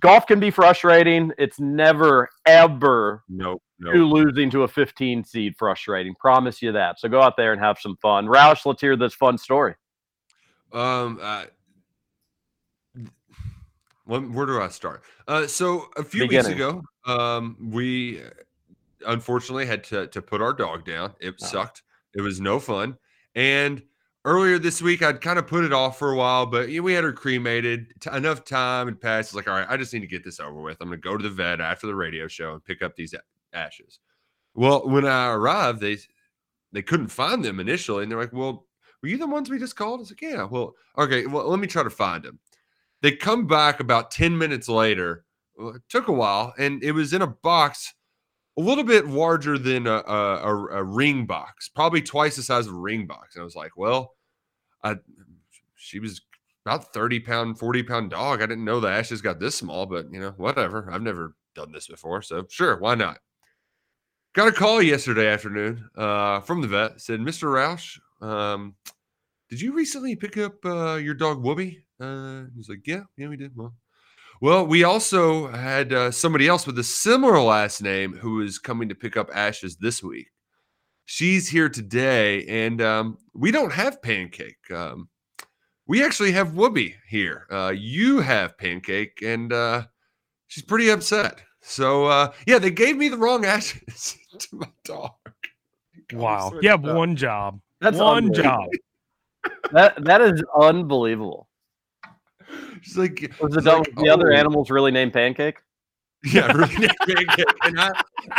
golf 0.00 0.26
can 0.26 0.38
be 0.38 0.50
frustrating. 0.50 1.32
It's 1.36 1.58
never, 1.58 2.28
ever 2.46 3.24
Nope. 3.28 3.62
You 3.80 3.92
Nope. 4.08 4.12
losing 4.12 4.50
to 4.50 4.62
a 4.64 4.68
15 4.68 5.24
seed 5.24 5.54
frustrating. 5.58 6.14
Promise 6.16 6.60
you 6.62 6.70
that. 6.72 7.00
So 7.00 7.08
go 7.08 7.20
out 7.22 7.36
there 7.36 7.52
and 7.52 7.60
have 7.60 7.78
some 7.78 7.96
fun. 7.96 8.26
Roush, 8.26 8.66
let's 8.66 8.80
hear 8.80 8.96
this 8.96 9.14
fun 9.14 9.38
story. 9.38 9.74
Um, 10.72 11.18
uh, 11.20 11.46
where, 14.04 14.20
where 14.20 14.46
do 14.46 14.60
I 14.60 14.68
start? 14.68 15.02
Uh, 15.28 15.46
so 15.46 15.88
a 15.96 16.04
few 16.04 16.26
weeks 16.26 16.46
ago, 16.46 16.82
um, 17.06 17.56
we 17.70 18.22
uh, 18.22 18.30
unfortunately 19.06 19.66
had 19.66 19.84
to 19.84 20.06
to 20.08 20.20
put 20.22 20.40
our 20.42 20.52
dog 20.52 20.84
down. 20.84 21.14
It 21.20 21.34
Oh. 21.42 21.46
sucked. 21.46 21.82
It 22.14 22.20
was 22.20 22.40
no 22.40 22.58
fun, 22.58 22.96
and 23.34 23.82
earlier 24.24 24.58
this 24.58 24.82
week, 24.82 25.00
I'd 25.02 25.20
kind 25.20 25.38
of 25.38 25.46
put 25.46 25.64
it 25.64 25.72
off 25.72 25.98
for 25.98 26.10
a 26.12 26.16
while, 26.16 26.44
but 26.44 26.68
you 26.70 26.80
know, 26.80 26.84
we 26.84 26.92
had 26.92 27.04
her 27.04 27.12
cremated. 27.12 27.94
T- 28.00 28.10
enough 28.10 28.44
time 28.44 28.86
had 28.88 29.00
passed. 29.00 29.28
It's 29.30 29.34
like, 29.34 29.48
all 29.48 29.54
right, 29.54 29.66
I 29.68 29.76
just 29.76 29.94
need 29.94 30.00
to 30.00 30.06
get 30.08 30.24
this 30.24 30.40
over 30.40 30.60
with. 30.60 30.76
I'm 30.80 30.88
going 30.88 31.00
to 31.00 31.08
go 31.08 31.16
to 31.16 31.22
the 31.22 31.30
vet 31.30 31.60
after 31.60 31.86
the 31.86 31.94
radio 31.94 32.26
show 32.26 32.52
and 32.54 32.64
pick 32.64 32.82
up 32.82 32.96
these 32.96 33.14
ashes. 33.52 33.98
Well, 34.54 34.88
when 34.88 35.06
I 35.06 35.28
arrived, 35.32 35.80
they 35.80 35.98
they 36.72 36.82
couldn't 36.82 37.08
find 37.08 37.44
them 37.44 37.60
initially, 37.60 38.02
and 38.04 38.12
they're 38.12 38.20
like, 38.20 38.32
"Well, 38.32 38.66
were 39.02 39.08
you 39.08 39.18
the 39.18 39.26
ones 39.26 39.50
we 39.50 39.58
just 39.58 39.76
called?" 39.76 40.00
I 40.00 40.02
was 40.02 40.10
like, 40.10 40.22
"Yeah." 40.22 40.44
Well, 40.44 40.74
okay. 40.98 41.26
Well, 41.26 41.48
let 41.48 41.60
me 41.60 41.66
try 41.66 41.82
to 41.82 41.90
find 41.90 42.24
them. 42.24 42.38
They 43.02 43.12
come 43.12 43.46
back 43.46 43.80
about 43.80 44.10
ten 44.10 44.38
minutes 44.38 44.68
later. 44.68 45.24
Well, 45.56 45.76
it 45.76 45.82
took 45.88 46.08
a 46.08 46.12
while, 46.12 46.54
and 46.58 46.82
it 46.84 46.92
was 46.92 47.12
in 47.12 47.22
a 47.22 47.26
box 47.28 47.94
a 48.58 48.62
little 48.62 48.84
bit 48.84 49.06
larger 49.08 49.58
than 49.58 49.86
a, 49.86 49.96
a, 50.06 50.36
a, 50.44 50.66
a 50.78 50.84
ring 50.84 51.26
box, 51.26 51.68
probably 51.68 52.02
twice 52.02 52.36
the 52.36 52.42
size 52.42 52.66
of 52.66 52.74
a 52.74 52.78
ring 52.78 53.06
box. 53.06 53.36
And 53.36 53.42
I 53.42 53.44
was 53.44 53.56
like, 53.56 53.76
"Well, 53.76 54.14
I 54.84 54.96
she 55.76 55.98
was 56.00 56.20
about 56.66 56.92
30 56.92 57.20
pound, 57.20 57.58
40 57.58 57.82
pound 57.82 58.10
dog. 58.10 58.42
I 58.42 58.46
didn't 58.46 58.64
know 58.64 58.80
the 58.80 58.90
ashes 58.90 59.22
got 59.22 59.40
this 59.40 59.56
small, 59.56 59.86
but 59.86 60.12
you 60.12 60.20
know, 60.20 60.32
whatever. 60.36 60.90
I've 60.92 61.02
never 61.02 61.34
done 61.54 61.72
this 61.72 61.88
before. 61.88 62.22
So 62.22 62.46
sure, 62.50 62.78
why 62.78 62.94
not? 62.94 63.18
Got 64.32 64.46
a 64.46 64.52
call 64.52 64.80
yesterday 64.80 65.26
afternoon 65.26 65.90
uh, 65.96 66.38
from 66.42 66.60
the 66.60 66.68
vet. 66.68 67.00
Said, 67.00 67.18
Mr. 67.18 67.48
Roush, 67.52 67.98
um, 68.24 68.76
did 69.48 69.60
you 69.60 69.72
recently 69.72 70.14
pick 70.14 70.36
up 70.36 70.64
uh, 70.64 70.94
your 70.94 71.14
dog 71.14 71.42
Whoopi? 71.42 71.82
Uh, 71.98 72.44
he's 72.54 72.68
like, 72.68 72.86
yeah, 72.86 73.02
yeah, 73.16 73.26
we 73.26 73.36
did. 73.36 73.56
Well, 73.56 73.74
well, 74.40 74.64
we 74.64 74.84
also 74.84 75.48
had 75.48 75.92
uh, 75.92 76.12
somebody 76.12 76.46
else 76.46 76.64
with 76.64 76.78
a 76.78 76.84
similar 76.84 77.40
last 77.40 77.82
name 77.82 78.12
who 78.12 78.40
is 78.40 78.60
coming 78.60 78.88
to 78.88 78.94
pick 78.94 79.16
up 79.16 79.30
ashes 79.34 79.76
this 79.78 80.00
week. 80.00 80.28
She's 81.06 81.48
here 81.48 81.68
today, 81.68 82.46
and 82.46 82.80
um, 82.80 83.18
we 83.34 83.50
don't 83.50 83.72
have 83.72 84.00
Pancake. 84.00 84.70
Um, 84.72 85.08
we 85.88 86.04
actually 86.04 86.30
have 86.32 86.52
Whoopi 86.52 86.94
here. 87.08 87.48
Uh, 87.50 87.72
you 87.76 88.20
have 88.20 88.56
Pancake, 88.56 89.22
and 89.22 89.52
uh, 89.52 89.86
she's 90.46 90.62
pretty 90.62 90.88
upset. 90.88 91.42
So 91.60 92.06
uh, 92.06 92.32
yeah, 92.46 92.58
they 92.58 92.70
gave 92.70 92.96
me 92.96 93.08
the 93.08 93.18
wrong 93.18 93.44
ashes 93.44 94.16
to 94.38 94.56
my 94.56 94.68
dog. 94.84 95.12
Wow. 96.12 96.50
switched 96.50 96.64
Yeah, 96.64 96.74
one 96.74 97.16
job. 97.16 97.60
That's 97.80 97.98
one 97.98 98.32
job. 98.32 98.68
That 99.72 100.04
that 100.04 100.20
is 100.20 100.42
unbelievable. 100.60 101.48
She's 102.82 102.98
like, 102.98 103.32
Was 103.40 103.52
the, 103.52 103.62
dog, 103.62 103.86
like, 103.86 103.94
the 103.96 104.10
other 104.10 104.32
"Oh." 104.32 104.36
animals 104.36 104.70
really 104.70 104.90
named 104.90 105.12
Pancake? 105.12 105.56
Yeah, 106.24 106.52
really 106.52 106.76
named 106.76 106.96
Pancake. 107.06 107.46
And 107.62 107.80
I, 107.80 107.90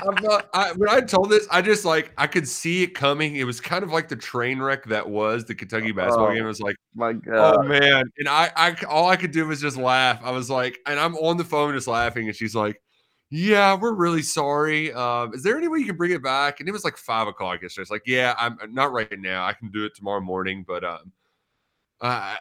I'm 0.05 0.15
not, 0.21 0.49
I, 0.53 0.71
when 0.73 0.87
I 0.89 1.01
told 1.01 1.31
this, 1.31 1.47
I 1.49 1.63
just 1.63 1.83
like 1.85 2.11
I 2.15 2.27
could 2.27 2.47
see 2.47 2.83
it 2.83 2.93
coming. 2.93 3.37
It 3.37 3.45
was 3.45 3.59
kind 3.59 3.83
of 3.83 3.89
like 3.91 4.07
the 4.09 4.15
train 4.15 4.61
wreck 4.61 4.85
that 4.85 5.09
was 5.09 5.45
the 5.45 5.55
Kentucky 5.55 5.91
basketball 5.91 6.27
Oh, 6.27 6.33
game. 6.33 6.43
It 6.43 6.47
was 6.47 6.59
like, 6.61 6.75
My 6.93 7.13
God. 7.13 7.57
oh 7.57 7.63
man, 7.63 8.03
and 8.19 8.27
I, 8.29 8.51
I, 8.55 8.75
all 8.87 9.09
I 9.09 9.15
could 9.15 9.31
do 9.31 9.47
was 9.47 9.59
just 9.59 9.77
laugh. 9.77 10.21
I 10.23 10.29
was 10.29 10.47
like, 10.51 10.77
and 10.85 10.99
I'm 10.99 11.15
on 11.15 11.37
the 11.37 11.43
phone 11.43 11.73
just 11.73 11.87
laughing, 11.87 12.27
and 12.27 12.35
she's 12.35 12.53
like, 12.53 12.79
"Yeah, 13.31 13.75
we're 13.75 13.93
really 13.93 14.21
sorry. 14.21 14.91
Um, 14.93 15.33
is 15.33 15.41
there 15.41 15.57
any 15.57 15.69
way 15.69 15.79
you 15.79 15.85
can 15.85 15.95
bring 15.95 16.11
it 16.11 16.21
back?" 16.21 16.59
And 16.59 16.67
it 16.67 16.73
was 16.73 16.83
like 16.83 16.97
five 16.97 17.27
o'clock 17.27 17.61
yesterday. 17.61 17.83
It's 17.83 17.91
like, 17.91 18.03
"Yeah, 18.05 18.35
I'm 18.37 18.57
not 18.69 18.91
right 18.91 19.19
now. 19.19 19.45
I 19.45 19.53
can 19.53 19.71
do 19.71 19.85
it 19.85 19.95
tomorrow 19.95 20.19
morning, 20.19 20.65
but 20.67 20.83
um, 20.83 21.13
uh, 22.01 22.35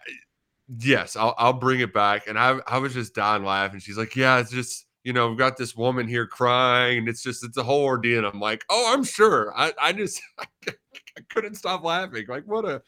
yes, 0.78 1.14
I'll, 1.16 1.34
I'll 1.38 1.52
bring 1.52 1.80
it 1.80 1.94
back." 1.94 2.26
And 2.26 2.36
I, 2.38 2.58
I 2.66 2.78
was 2.78 2.92
just 2.92 3.14
dying 3.14 3.44
laughing. 3.44 3.80
She's 3.80 3.98
like, 3.98 4.16
"Yeah, 4.16 4.38
it's 4.38 4.50
just." 4.50 4.86
You 5.02 5.14
know, 5.14 5.30
we've 5.30 5.38
got 5.38 5.56
this 5.56 5.74
woman 5.74 6.06
here 6.06 6.26
crying, 6.26 6.98
and 6.98 7.08
it's 7.08 7.22
just 7.22 7.42
it's 7.42 7.56
a 7.56 7.62
whole 7.62 7.84
ordeal. 7.84 8.18
And 8.18 8.26
I'm 8.26 8.38
like, 8.38 8.66
oh, 8.68 8.92
I'm 8.92 9.02
sure. 9.02 9.50
I, 9.56 9.72
I 9.80 9.94
just 9.94 10.20
I 10.68 11.22
couldn't 11.30 11.54
stop 11.54 11.84
laughing. 11.84 12.26
Like, 12.28 12.44
what 12.44 12.66
a 12.66 12.82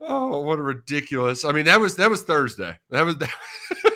oh, 0.00 0.40
what 0.40 0.58
a 0.58 0.62
ridiculous. 0.62 1.44
I 1.44 1.52
mean, 1.52 1.66
that 1.66 1.78
was 1.78 1.94
that 1.96 2.10
was 2.10 2.22
Thursday. 2.22 2.76
That 2.90 3.02
was 3.02 3.16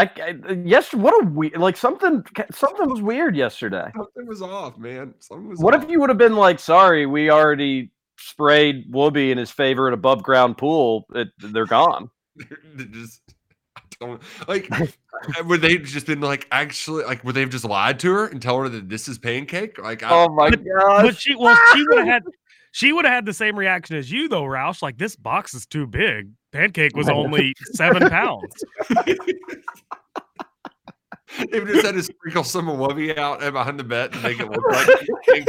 I, 0.00 0.10
I 0.22 0.52
yes. 0.64 0.92
What 0.94 1.12
a 1.22 1.26
weird 1.26 1.58
like 1.58 1.76
something 1.76 2.24
something 2.52 2.88
was 2.88 3.02
weird 3.02 3.36
yesterday. 3.36 3.90
something 3.94 4.26
was 4.26 4.40
off, 4.42 4.78
man. 4.78 5.14
Something 5.20 5.48
was 5.48 5.58
What 5.60 5.74
off. 5.74 5.84
if 5.84 5.90
you 5.90 6.00
would 6.00 6.08
have 6.08 6.18
been 6.18 6.36
like, 6.36 6.58
sorry, 6.58 7.06
we 7.06 7.30
already 7.30 7.90
sprayed 8.18 8.90
Whoopi 8.92 9.30
in 9.30 9.38
his 9.38 9.50
favorite 9.50 9.94
above 9.94 10.22
ground 10.22 10.56
pool. 10.58 11.06
It, 11.14 11.28
they're 11.38 11.66
gone. 11.66 12.10
They 12.74 12.84
just 12.84 13.20
I 13.76 13.80
don't 14.00 14.22
like 14.48 14.70
would 15.44 15.60
they 15.60 15.76
just 15.78 16.06
been 16.06 16.20
like 16.20 16.46
actually 16.50 17.04
like 17.04 17.22
would 17.24 17.34
they 17.34 17.40
have 17.42 17.50
just 17.50 17.64
lied 17.66 17.98
to 18.00 18.12
her 18.12 18.26
and 18.28 18.40
tell 18.40 18.58
her 18.60 18.68
that 18.70 18.88
this 18.88 19.08
is 19.08 19.18
pancake? 19.18 19.78
Like 19.78 20.02
I, 20.02 20.08
Oh 20.10 20.28
my 20.30 20.50
god 20.50 21.02
But 21.02 21.18
she 21.18 21.34
well, 21.34 21.54
she 21.74 21.84
would 21.88 21.98
have 21.98 22.06
had 22.06 22.22
she 22.72 22.92
would 22.92 23.04
have 23.04 23.12
had 23.12 23.26
the 23.26 23.34
same 23.34 23.58
reaction 23.58 23.96
as 23.96 24.10
you 24.10 24.28
though, 24.28 24.44
Roush. 24.44 24.80
Like 24.80 24.96
this 24.96 25.16
box 25.16 25.52
is 25.52 25.66
too 25.66 25.86
big. 25.86 26.30
Pancake 26.52 26.96
was 26.96 27.08
only 27.08 27.54
seven 27.72 28.08
pounds. 28.10 28.64
they've 31.50 31.66
just 31.66 31.86
had 31.86 31.94
to 31.94 32.02
sprinkle 32.02 32.44
some 32.44 32.66
Wubby 32.66 33.16
out 33.16 33.42
and 33.42 33.52
behind 33.52 33.78
the 33.78 33.84
bet 33.84 34.12
to 34.12 34.18
make 34.20 34.40
it 34.40 34.50
look 34.50 34.64
like 34.70 34.88
pancake. 35.26 35.48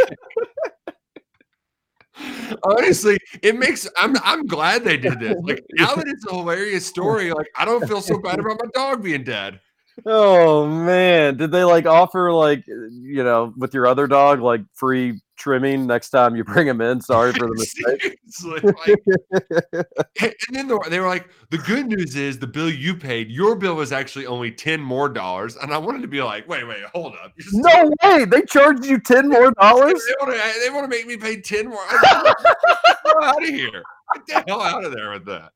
Honestly, 2.64 3.18
it 3.42 3.58
makes 3.58 3.88
I'm 3.98 4.16
I'm 4.24 4.46
glad 4.46 4.84
they 4.84 4.98
did 4.98 5.20
this. 5.20 5.36
Like 5.42 5.64
now 5.74 5.96
that 5.96 6.08
it's 6.08 6.26
a 6.28 6.36
hilarious 6.36 6.86
story, 6.86 7.32
like 7.32 7.48
I 7.58 7.66
don't 7.66 7.88
feel 7.88 8.02
so 8.02 8.20
bad 8.20 8.40
about 8.40 8.60
my 8.62 8.70
dog 8.74 9.02
being 9.04 9.24
dead. 9.24 9.60
Oh 10.06 10.68
man, 10.68 11.38
did 11.38 11.52
they 11.52 11.64
like 11.64 11.86
offer 11.86 12.32
like 12.32 12.64
you 12.68 13.24
know 13.24 13.54
with 13.58 13.74
your 13.74 13.88
other 13.88 14.08
dog 14.08 14.42
like 14.42 14.62
free 14.74 15.20
trimming 15.42 15.88
next 15.88 16.12
time 16.12 16.36
you 16.36 16.44
bring 16.44 16.68
him 16.68 16.80
in? 16.82 17.02
Sorry 17.02 17.34
for 17.34 17.48
the 17.48 17.56
mistake. 17.56 18.20
Like, 18.64 19.86
and 20.48 20.56
then 20.56 20.68
the- 20.68 20.80
they 20.90 21.00
were 21.00 21.08
like, 21.08 21.30
the 21.50 21.58
good 21.58 21.88
news 21.88 22.16
is 22.16 22.38
the 22.38 22.48
bill 22.48 22.70
you 22.70 22.96
paid, 22.96 23.30
your 23.30 23.56
bill 23.56 23.76
was 23.76 23.92
actually 23.92 24.26
only 24.28 24.52
ten 24.52 24.80
more 24.80 25.10
dollars. 25.10 25.56
And 25.58 25.74
I 25.74 25.78
wanted 25.80 26.04
to 26.04 26.08
be 26.08 26.22
like, 26.22 26.48
wait, 26.48 26.68
wait, 26.68 26.84
hold 26.94 27.14
up. 27.24 27.32
No 27.54 27.92
way, 28.04 28.26
they 28.26 28.44
charged 28.44 28.86
you 28.86 29.00
ten 29.00 29.28
more 29.30 29.52
dollars. 29.60 30.02
They 30.08 30.26
want 30.26 30.34
to 30.38 30.60
they 30.64 30.70
want 30.70 30.84
to 30.84 30.88
make 30.98 31.08
me 31.08 31.18
pay 31.18 31.42
ten 31.42 31.68
more. 31.68 31.80
I 31.80 31.96
was 31.96 32.24
like, 32.26 32.38
Get 32.38 33.04
the 33.04 33.10
hell 33.10 33.24
out 33.24 33.44
of 33.44 33.50
here. 33.50 33.84
Get 34.28 34.46
the 34.46 34.52
hell 34.52 34.62
out 34.62 34.84
of 34.86 34.92
there 34.94 35.12
with 35.12 35.26
that. 35.26 35.52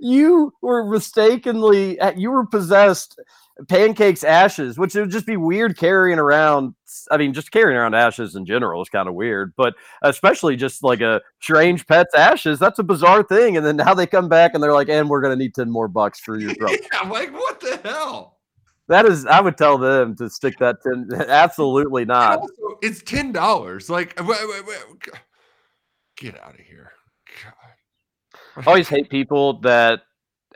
You 0.00 0.52
were 0.60 0.84
mistakenly 0.84 1.96
you 2.16 2.32
were 2.32 2.44
possessed 2.46 3.18
pancakes 3.68 4.24
ashes, 4.24 4.78
which 4.78 4.94
it 4.94 5.00
would 5.00 5.10
just 5.10 5.26
be 5.26 5.36
weird 5.36 5.76
carrying 5.76 6.18
around. 6.18 6.74
I 7.10 7.16
mean, 7.16 7.32
just 7.32 7.50
carrying 7.50 7.78
around 7.78 7.94
ashes 7.94 8.36
in 8.36 8.44
general 8.46 8.82
is 8.82 8.88
kind 8.88 9.08
of 9.08 9.14
weird, 9.14 9.52
but 9.56 9.74
especially 10.02 10.56
just 10.56 10.82
like 10.82 11.00
a 11.00 11.20
strange 11.40 11.86
pet's 11.86 12.14
ashes, 12.14 12.58
that's 12.58 12.78
a 12.78 12.82
bizarre 12.84 13.22
thing. 13.22 13.56
And 13.56 13.64
then 13.64 13.76
now 13.76 13.94
they 13.94 14.06
come 14.06 14.28
back 14.28 14.52
and 14.54 14.62
they're 14.62 14.72
like, 14.74 14.88
and 14.88 15.08
we're 15.08 15.22
gonna 15.22 15.36
need 15.36 15.54
10 15.54 15.70
more 15.70 15.88
bucks 15.88 16.20
for 16.20 16.38
your 16.38 16.54
throat. 16.54 16.70
Yeah, 16.92 17.00
I'm 17.00 17.10
like, 17.10 17.32
what 17.32 17.60
the 17.60 17.80
hell? 17.84 18.38
that 18.88 19.06
is 19.06 19.24
I 19.26 19.40
would 19.40 19.56
tell 19.56 19.78
them 19.78 20.14
to 20.16 20.28
stick 20.28 20.58
that 20.58 20.76
10 20.82 21.08
absolutely 21.28 22.04
not. 22.04 22.40
also, 22.40 22.78
it's 22.82 23.02
ten 23.02 23.32
dollars. 23.32 23.88
Like, 23.88 24.18
wait, 24.20 24.40
wait, 24.48 24.66
wait. 24.66 24.78
Get 26.16 26.38
out 26.42 26.54
of 26.54 26.60
here. 26.60 26.92
God. 27.42 28.64
I 28.64 28.68
always 28.68 28.88
hate 28.88 29.08
people 29.08 29.60
that 29.60 30.02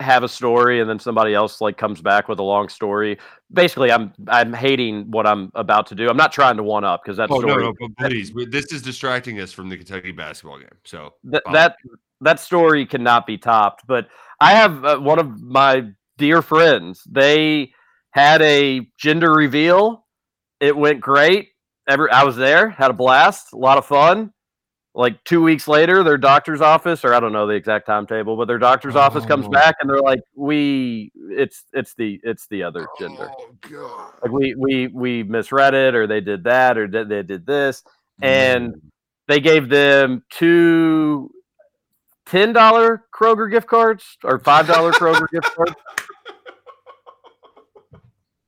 have 0.00 0.22
a 0.22 0.28
story 0.28 0.80
and 0.80 0.88
then 0.88 0.98
somebody 0.98 1.34
else 1.34 1.60
like 1.60 1.76
comes 1.76 2.00
back 2.00 2.28
with 2.28 2.38
a 2.38 2.42
long 2.42 2.68
story. 2.68 3.18
Basically, 3.52 3.90
I'm 3.90 4.12
I'm 4.28 4.52
hating 4.52 5.10
what 5.10 5.26
I'm 5.26 5.50
about 5.54 5.86
to 5.88 5.94
do. 5.94 6.08
I'm 6.08 6.16
not 6.16 6.32
trying 6.32 6.56
to 6.56 6.62
one 6.62 6.84
up 6.84 7.02
because 7.04 7.16
that 7.16 7.30
Oh 7.30 7.38
no, 7.40 7.48
story 7.48 7.62
no, 7.64 7.74
but 7.78 8.08
please, 8.08 8.32
this 8.50 8.72
is 8.72 8.82
distracting 8.82 9.40
us 9.40 9.52
from 9.52 9.68
the 9.68 9.76
Kentucky 9.76 10.12
basketball 10.12 10.58
game. 10.58 10.68
So 10.84 11.14
Th- 11.30 11.42
that 11.52 11.76
that 12.20 12.40
story 12.40 12.86
cannot 12.86 13.26
be 13.26 13.38
topped. 13.38 13.84
But 13.86 14.08
I 14.40 14.52
have 14.52 14.84
uh, 14.84 14.98
one 14.98 15.18
of 15.18 15.40
my 15.40 15.90
dear 16.18 16.42
friends. 16.42 17.02
They 17.08 17.72
had 18.10 18.42
a 18.42 18.88
gender 18.98 19.32
reveal. 19.32 20.06
It 20.60 20.76
went 20.76 21.00
great. 21.00 21.50
Every 21.88 22.10
I 22.10 22.24
was 22.24 22.36
there, 22.36 22.70
had 22.70 22.90
a 22.90 22.94
blast, 22.94 23.52
a 23.52 23.56
lot 23.56 23.78
of 23.78 23.86
fun. 23.86 24.32
Like 24.98 25.22
two 25.24 25.42
weeks 25.42 25.68
later, 25.68 26.02
their 26.02 26.16
doctor's 26.16 26.62
office, 26.62 27.04
or 27.04 27.12
I 27.12 27.20
don't 27.20 27.32
know 27.32 27.46
the 27.46 27.52
exact 27.52 27.84
timetable, 27.86 28.34
but 28.34 28.46
their 28.46 28.56
doctor's 28.58 28.96
office 28.96 29.26
comes 29.26 29.44
Oh. 29.44 29.50
back 29.50 29.76
and 29.82 29.90
they're 29.90 30.00
like, 30.00 30.20
"We, 30.34 31.12
it's 31.14 31.64
it's 31.74 31.92
the 31.92 32.18
it's 32.24 32.46
the 32.46 32.62
other 32.62 32.86
gender. 32.98 33.28
Oh 33.30 33.50
god. 33.60 34.14
Like 34.22 34.32
we 34.32 34.54
we 34.54 34.86
we 34.86 35.22
misread 35.22 35.74
it, 35.74 35.94
or 35.94 36.06
they 36.06 36.22
did 36.22 36.44
that, 36.44 36.78
or 36.78 36.86
did, 36.86 37.10
they 37.10 37.22
did 37.22 37.44
this." 37.46 37.84
and 38.22 38.72
mm. 38.72 38.80
they 39.28 39.38
gave 39.38 39.68
them 39.68 40.24
two 40.30 41.30
ten 42.24 42.54
dollar 42.54 43.04
Kroger 43.14 43.50
gift 43.50 43.66
cards 43.66 44.16
or 44.24 44.38
five 44.38 44.66
dollar 44.66 44.92
Kroger 44.92 45.28
gift 45.30 45.54
cards. 45.54 45.74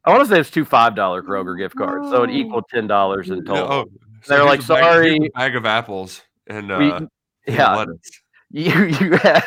I 0.04 0.10
want 0.10 0.26
to 0.26 0.34
say 0.34 0.40
it's 0.40 0.50
two 0.50 0.64
five 0.64 0.94
dollar 0.94 1.22
Kroger 1.22 1.58
gift 1.58 1.76
cards, 1.76 2.08
so 2.08 2.22
it 2.22 2.30
equaled 2.30 2.64
ten 2.70 2.86
dollars 2.86 3.28
in 3.28 3.44
No, 3.44 3.54
total. 3.54 3.72
oh, 3.72 3.90
They're 4.26 4.44
like, 4.46 4.60
a 4.60 4.66
bag- 4.66 4.82
"Sorry." 4.82 5.30
bag 5.34 5.54
of 5.54 5.66
apples 5.66 6.22
and 6.48 6.72
uh, 6.72 6.78
and 6.78 7.08
yeah, 7.46 7.76
lettuce. 7.76 8.10
you 8.50 8.84
you 8.84 9.12
had 9.12 9.44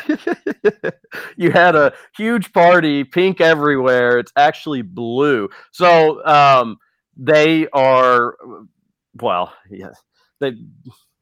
you 1.36 1.50
had 1.50 1.74
a 1.74 1.92
huge 2.16 2.52
party, 2.52 3.04
pink 3.04 3.40
everywhere. 3.40 4.18
It's 4.18 4.32
actually 4.36 4.82
blue. 4.82 5.48
So 5.72 6.24
um, 6.24 6.76
they 7.16 7.68
are 7.72 8.36
well, 9.20 9.52
yes, 9.70 10.00
they 10.40 10.52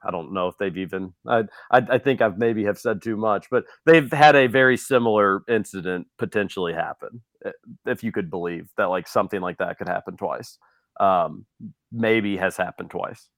I 0.02 0.10
don't 0.10 0.32
know 0.32 0.48
if 0.48 0.56
they've 0.58 0.76
even. 0.76 1.12
I, 1.26 1.44
I 1.70 1.78
I 1.78 1.98
think 1.98 2.20
I've 2.20 2.38
maybe 2.38 2.64
have 2.64 2.78
said 2.78 3.02
too 3.02 3.16
much, 3.16 3.48
but 3.50 3.64
they've 3.86 4.10
had 4.12 4.36
a 4.36 4.46
very 4.46 4.76
similar 4.76 5.42
incident 5.48 6.06
potentially 6.18 6.72
happen. 6.72 7.22
If 7.86 8.04
you 8.04 8.12
could 8.12 8.30
believe 8.30 8.70
that, 8.76 8.90
like 8.90 9.08
something 9.08 9.40
like 9.40 9.58
that 9.58 9.78
could 9.78 9.88
happen 9.88 10.16
twice. 10.16 10.58
Um, 10.98 11.46
maybe 11.90 12.36
has 12.36 12.56
happened 12.56 12.90
twice, 12.90 13.28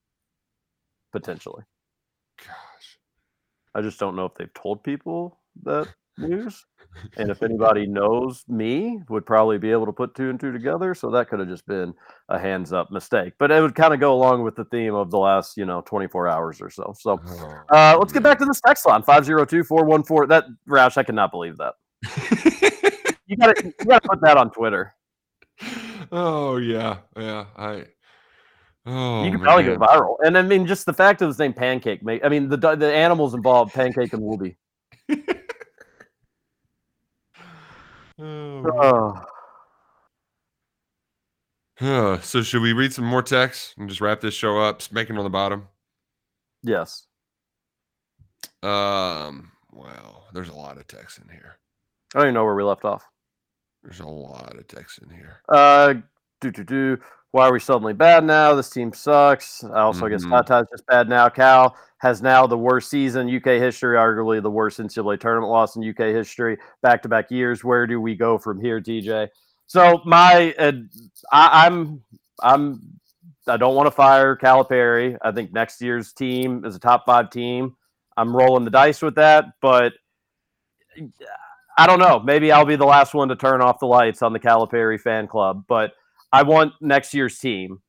potentially. 1.13 1.63
Gosh. 2.45 2.99
I 3.75 3.81
just 3.81 3.99
don't 3.99 4.15
know 4.15 4.25
if 4.25 4.33
they've 4.35 4.53
told 4.53 4.83
people 4.83 5.39
that 5.63 5.87
news. 6.17 6.65
And 7.17 7.31
if 7.31 7.41
anybody 7.41 7.87
knows 7.87 8.43
me, 8.47 9.01
would 9.09 9.25
probably 9.25 9.57
be 9.57 9.71
able 9.71 9.87
to 9.87 9.91
put 9.91 10.13
two 10.13 10.29
and 10.29 10.39
two 10.39 10.51
together. 10.51 10.93
So 10.93 11.09
that 11.11 11.27
could 11.27 11.39
have 11.39 11.47
just 11.49 11.65
been 11.65 11.93
a 12.29 12.37
hands 12.37 12.71
up 12.71 12.91
mistake. 12.91 13.33
But 13.39 13.51
it 13.51 13.61
would 13.61 13.73
kind 13.73 13.95
of 13.95 13.99
go 13.99 14.13
along 14.13 14.43
with 14.43 14.55
the 14.55 14.65
theme 14.65 14.93
of 14.93 15.09
the 15.09 15.17
last, 15.17 15.57
you 15.57 15.65
know, 15.65 15.81
24 15.81 16.27
hours 16.27 16.61
or 16.61 16.69
so. 16.69 16.93
So 16.99 17.19
Oh, 17.25 17.75
uh, 17.75 17.97
let's 17.97 18.13
get 18.13 18.21
back 18.21 18.37
to 18.39 18.45
this 18.45 18.61
text 18.61 18.85
line 18.85 19.01
502 19.01 19.63
414. 19.63 20.29
That 20.29 20.45
Roush, 20.69 20.97
I 20.97 21.03
cannot 21.03 21.31
believe 21.31 21.57
that. 21.57 21.73
you 23.25 23.37
gotta 23.37 23.65
you 23.65 23.85
gotta 23.87 24.07
put 24.07 24.21
that 24.21 24.37
on 24.37 24.51
Twitter. 24.51 24.93
oh 26.11 26.57
yeah, 26.57 26.97
yeah. 27.17 27.45
I. 27.57 27.85
Oh, 28.85 29.23
you 29.23 29.31
can 29.31 29.39
probably 29.39 29.63
man. 29.63 29.79
go 29.79 29.85
viral. 29.85 30.15
And 30.25 30.37
I 30.37 30.41
mean, 30.41 30.65
just 30.67 30.85
the 30.85 30.93
fact 30.93 31.21
of 31.21 31.35
the 31.35 31.43
name 31.43 31.53
pancake, 31.53 32.01
I 32.23 32.27
mean 32.29 32.49
the 32.49 32.57
the 32.57 32.93
animals 32.93 33.33
involved, 33.33 33.73
pancake 33.73 34.13
and 34.13 34.21
Wooby. 34.21 34.55
Oh, 38.19 39.25
Oh, 41.81 42.19
so 42.19 42.43
should 42.43 42.61
we 42.61 42.71
read 42.73 42.93
some 42.93 43.03
more 43.05 43.23
text 43.23 43.73
and 43.77 43.89
just 43.89 43.99
wrap 43.99 44.21
this 44.21 44.33
show 44.35 44.59
up? 44.59 44.81
Spanking 44.81 45.17
on 45.17 45.23
the 45.23 45.29
bottom. 45.29 45.67
yes. 46.61 47.07
Um. 48.61 49.51
Wow, 49.71 50.23
there's 50.33 50.49
a 50.49 50.53
lot 50.53 50.77
of 50.77 50.87
text 50.87 51.17
in 51.19 51.27
here. 51.29 51.57
I 52.13 52.19
don't 52.19 52.27
even 52.27 52.33
know 52.35 52.45
where 52.45 52.53
we 52.55 52.63
left 52.63 52.85
off. 52.85 53.03
There's 53.81 53.99
a 53.99 54.07
lot 54.07 54.55
of 54.55 54.67
text 54.67 54.99
in 54.99 55.09
here. 55.09 55.41
Uh, 55.49 55.95
do 56.43 56.51
do 56.51 56.63
do. 56.63 57.03
Why 57.31 57.47
are 57.47 57.53
we 57.53 57.59
suddenly 57.59 57.93
bad 57.93 58.23
now? 58.23 58.53
This 58.53 58.69
team 58.69 58.93
sucks. 58.93 59.63
I 59.63 59.79
also 59.79 60.07
guess 60.07 60.23
Mhm. 60.23 60.45
Tata's 60.45 60.67
just 60.71 60.85
bad 60.85 61.09
now. 61.09 61.29
Cal 61.29 61.75
has 61.97 62.21
now 62.21 62.45
the 62.45 62.57
worst 62.57 62.89
season 62.89 63.27
in 63.27 63.35
UK 63.35 63.57
history, 63.57 63.97
arguably 63.97 64.41
the 64.41 64.51
worst 64.51 64.79
NCAA 64.79 65.17
tournament 65.17 65.49
loss 65.49 65.75
in 65.75 65.81
UK 65.81 66.11
history, 66.11 66.57
back 66.81 67.01
to 67.01 67.09
back 67.09 67.31
years. 67.31 67.63
Where 67.63 67.87
do 67.87 67.99
we 67.99 68.13
go 68.13 68.37
from 68.37 68.59
here, 68.61 68.79
TJ? 68.79 69.29
So 69.65 70.01
my, 70.05 70.53
uh, 70.59 70.73
I, 71.31 71.65
I'm, 71.65 72.03
I'm, 72.43 72.81
I 73.47 73.57
don't 73.57 73.75
want 73.75 73.87
to 73.87 73.91
fire 73.91 74.35
Calipari. 74.35 75.17
I 75.21 75.31
think 75.31 75.53
next 75.53 75.81
year's 75.81 76.13
team 76.13 76.65
is 76.65 76.75
a 76.75 76.79
top 76.79 77.05
five 77.05 77.29
team. 77.31 77.75
I'm 78.15 78.35
rolling 78.35 78.65
the 78.65 78.69
dice 78.69 79.01
with 79.01 79.15
that, 79.15 79.45
but 79.59 79.93
I 81.77 81.87
don't 81.87 81.99
know. 81.99 82.19
Maybe 82.19 82.51
I'll 82.51 82.65
be 82.65 82.75
the 82.75 82.85
last 82.85 83.15
one 83.15 83.29
to 83.29 83.35
turn 83.35 83.61
off 83.61 83.79
the 83.79 83.87
lights 83.87 84.21
on 84.21 84.33
the 84.33 84.39
Calipari 84.39 84.99
fan 84.99 85.27
club, 85.27 85.63
but 85.67 85.93
I 86.33 86.41
want 86.41 86.73
next 86.81 87.13
year's 87.13 87.37
team, 87.37 87.79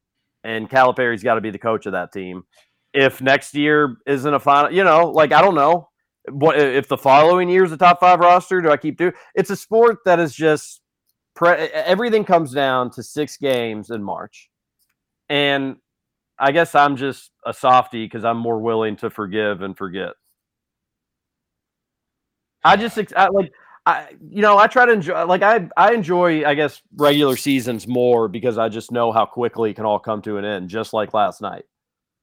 and 0.44 0.68
Calipari's 0.68 1.22
got 1.22 1.34
to 1.34 1.40
be 1.40 1.50
the 1.50 1.58
coach 1.58 1.86
of 1.86 1.92
that 1.92 2.12
team. 2.12 2.44
If 2.92 3.22
next 3.22 3.54
year 3.54 3.96
isn't 4.06 4.34
a 4.34 4.38
final, 4.38 4.70
you 4.70 4.84
know, 4.84 5.10
like 5.10 5.32
I 5.32 5.40
don't 5.40 5.54
know 5.54 5.88
what 6.30 6.60
if 6.60 6.86
the 6.86 6.98
following 6.98 7.48
year's 7.48 7.72
a 7.72 7.76
top 7.78 8.00
five 8.00 8.20
roster. 8.20 8.60
Do 8.60 8.70
I 8.70 8.76
keep 8.76 8.98
doing? 8.98 9.14
It's 9.34 9.48
a 9.48 9.56
sport 9.56 9.98
that 10.04 10.20
is 10.20 10.34
just 10.34 10.82
pre- 11.34 11.54
everything 11.54 12.22
comes 12.24 12.52
down 12.52 12.90
to 12.92 13.02
six 13.02 13.38
games 13.38 13.90
in 13.90 14.02
March, 14.02 14.50
and 15.30 15.76
I 16.38 16.52
guess 16.52 16.74
I'm 16.74 16.96
just 16.96 17.30
a 17.46 17.54
softie 17.54 18.04
because 18.04 18.24
I'm 18.24 18.38
more 18.38 18.60
willing 18.60 18.96
to 18.96 19.08
forgive 19.08 19.62
and 19.62 19.76
forget. 19.76 20.12
I 22.62 22.76
just 22.76 22.98
I, 23.16 23.28
like 23.28 23.52
I 23.86 24.08
you 24.30 24.40
know 24.40 24.56
I 24.56 24.66
try 24.66 24.86
to 24.86 24.92
enjoy 24.92 25.24
like 25.26 25.42
I 25.42 25.68
I 25.76 25.92
enjoy 25.92 26.44
I 26.46 26.54
guess 26.54 26.80
regular 26.96 27.36
seasons 27.36 27.86
more 27.86 28.28
because 28.28 28.56
I 28.56 28.68
just 28.68 28.90
know 28.90 29.12
how 29.12 29.26
quickly 29.26 29.70
it 29.70 29.74
can 29.74 29.84
all 29.84 29.98
come 29.98 30.22
to 30.22 30.38
an 30.38 30.44
end, 30.44 30.70
just 30.70 30.92
like 30.92 31.12
last 31.12 31.42
night. 31.42 31.64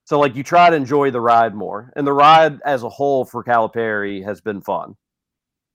So 0.05 0.19
like 0.19 0.35
you 0.35 0.43
try 0.43 0.69
to 0.69 0.75
enjoy 0.75 1.11
the 1.11 1.21
ride 1.21 1.53
more, 1.53 1.93
and 1.95 2.05
the 2.05 2.13
ride 2.13 2.59
as 2.65 2.83
a 2.83 2.89
whole 2.89 3.25
for 3.25 3.43
Calipari 3.43 4.23
has 4.23 4.41
been 4.41 4.61
fun. 4.61 4.95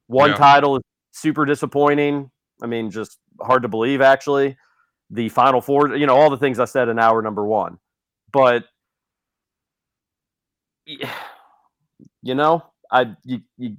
One 0.08 0.30
Yeah. 0.30 0.36
title 0.36 0.76
is 0.76 0.82
super 1.12 1.44
disappointing. 1.44 2.30
I 2.62 2.66
mean, 2.66 2.90
just 2.90 3.18
hard 3.40 3.62
to 3.62 3.68
believe 3.68 4.00
actually. 4.00 4.56
The 5.10 5.28
final 5.28 5.60
four, 5.60 5.94
you 5.94 6.06
know, 6.06 6.16
all 6.16 6.30
the 6.30 6.36
things 6.36 6.58
I 6.58 6.64
said 6.64 6.88
in 6.88 6.98
hour 6.98 7.22
number 7.22 7.46
one, 7.46 7.78
but 8.32 8.64
you 10.86 12.34
know, 12.34 12.64
I 12.90 13.14
you, 13.24 13.40
you 13.56 13.76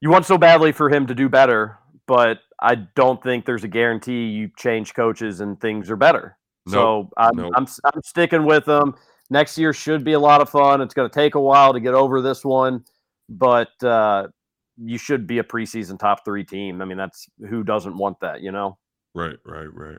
you 0.00 0.10
want 0.10 0.26
so 0.26 0.38
badly 0.38 0.72
for 0.72 0.90
him 0.90 1.06
to 1.06 1.14
do 1.14 1.28
better, 1.28 1.78
but 2.06 2.38
I 2.60 2.74
don't 2.74 3.22
think 3.22 3.44
there's 3.44 3.64
a 3.64 3.68
guarantee 3.68 4.26
you 4.26 4.50
change 4.56 4.94
coaches 4.94 5.40
and 5.40 5.60
things 5.60 5.90
are 5.90 5.96
better. 5.96 6.36
Nope, 6.66 6.72
So 6.74 7.10
I'm, 7.16 7.36
nope. 7.36 7.52
I'm 7.54 7.66
I'm 7.84 8.02
sticking 8.02 8.44
with 8.44 8.64
them. 8.64 8.94
Next 9.30 9.58
year 9.58 9.72
should 9.72 10.04
be 10.04 10.12
a 10.12 10.20
lot 10.20 10.40
of 10.40 10.48
fun. 10.48 10.80
It's 10.80 10.94
going 10.94 11.08
to 11.08 11.14
take 11.14 11.34
a 11.34 11.40
while 11.40 11.72
to 11.72 11.80
get 11.80 11.94
over 11.94 12.20
this 12.20 12.44
one, 12.44 12.84
but 13.28 13.70
uh, 13.82 14.28
you 14.76 14.98
should 14.98 15.26
be 15.26 15.38
a 15.38 15.44
preseason 15.44 15.98
top 15.98 16.24
three 16.24 16.44
team. 16.44 16.80
I 16.80 16.84
mean, 16.84 16.98
that's 16.98 17.26
who 17.48 17.64
doesn't 17.64 17.96
want 17.96 18.20
that, 18.20 18.40
you 18.40 18.52
know? 18.52 18.78
Right, 19.14 19.36
right, 19.44 19.72
right. 19.72 19.98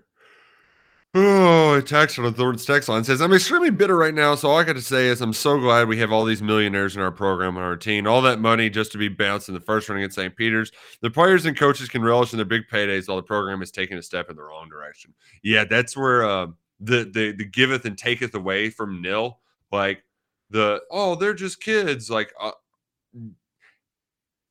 Oh, 1.14 1.76
a 1.76 1.82
text 1.82 2.20
on 2.20 2.32
third 2.34 2.60
text 2.60 2.90
line 2.90 3.04
says, 3.04 3.22
I'm 3.22 3.34
extremely 3.34 3.72
bitter 3.72 3.96
right 3.96 4.14
now. 4.14 4.36
So 4.36 4.50
all 4.50 4.58
I 4.58 4.64
got 4.64 4.74
to 4.74 4.82
say 4.82 5.08
is 5.08 5.22
I'm 5.22 5.34
so 5.34 5.58
glad 5.60 5.88
we 5.88 5.98
have 6.00 6.12
all 6.12 6.26
these 6.26 6.44
millionaires 6.44 6.96
in 6.96 7.02
our 7.02 7.12
program 7.12 7.58
on 7.58 7.64
our 7.64 7.78
team. 7.78 8.06
All 8.06 8.22
that 8.24 8.40
money 8.40 8.70
just 8.70 8.92
to 8.92 8.98
be 8.98 9.08
bounced 9.08 9.48
in 9.48 9.56
the 9.56 9.62
first 9.62 9.88
round 9.88 10.00
against 10.00 10.18
St. 10.18 10.36
Peter's. 10.36 10.72
The 11.02 11.10
players 11.10 11.46
and 11.46 11.58
coaches 11.58 11.90
can 11.90 12.04
relish 12.04 12.34
in 12.34 12.38
their 12.38 12.46
big 12.46 12.64
paydays 12.72 13.08
while 13.08 13.18
the 13.18 13.24
program 13.24 13.62
is 13.62 13.72
taking 13.72 13.98
a 13.98 14.02
step 14.02 14.30
in 14.30 14.36
the 14.36 14.44
wrong 14.44 14.70
direction. 14.70 15.14
Yeah, 15.44 15.64
that's 15.64 15.96
where 15.96 16.26
uh, 16.26 16.48
the, 16.80 17.10
the 17.12 17.32
the 17.32 17.46
giveth 17.46 17.86
and 17.86 17.98
taketh 17.98 18.36
away 18.36 18.70
from 18.70 19.02
NIL. 19.02 19.40
Like 19.72 20.04
the 20.50 20.82
oh, 20.92 21.16
they're 21.16 21.34
just 21.34 21.62
kids. 21.62 22.10
Like 22.10 22.34
uh, 22.40 22.52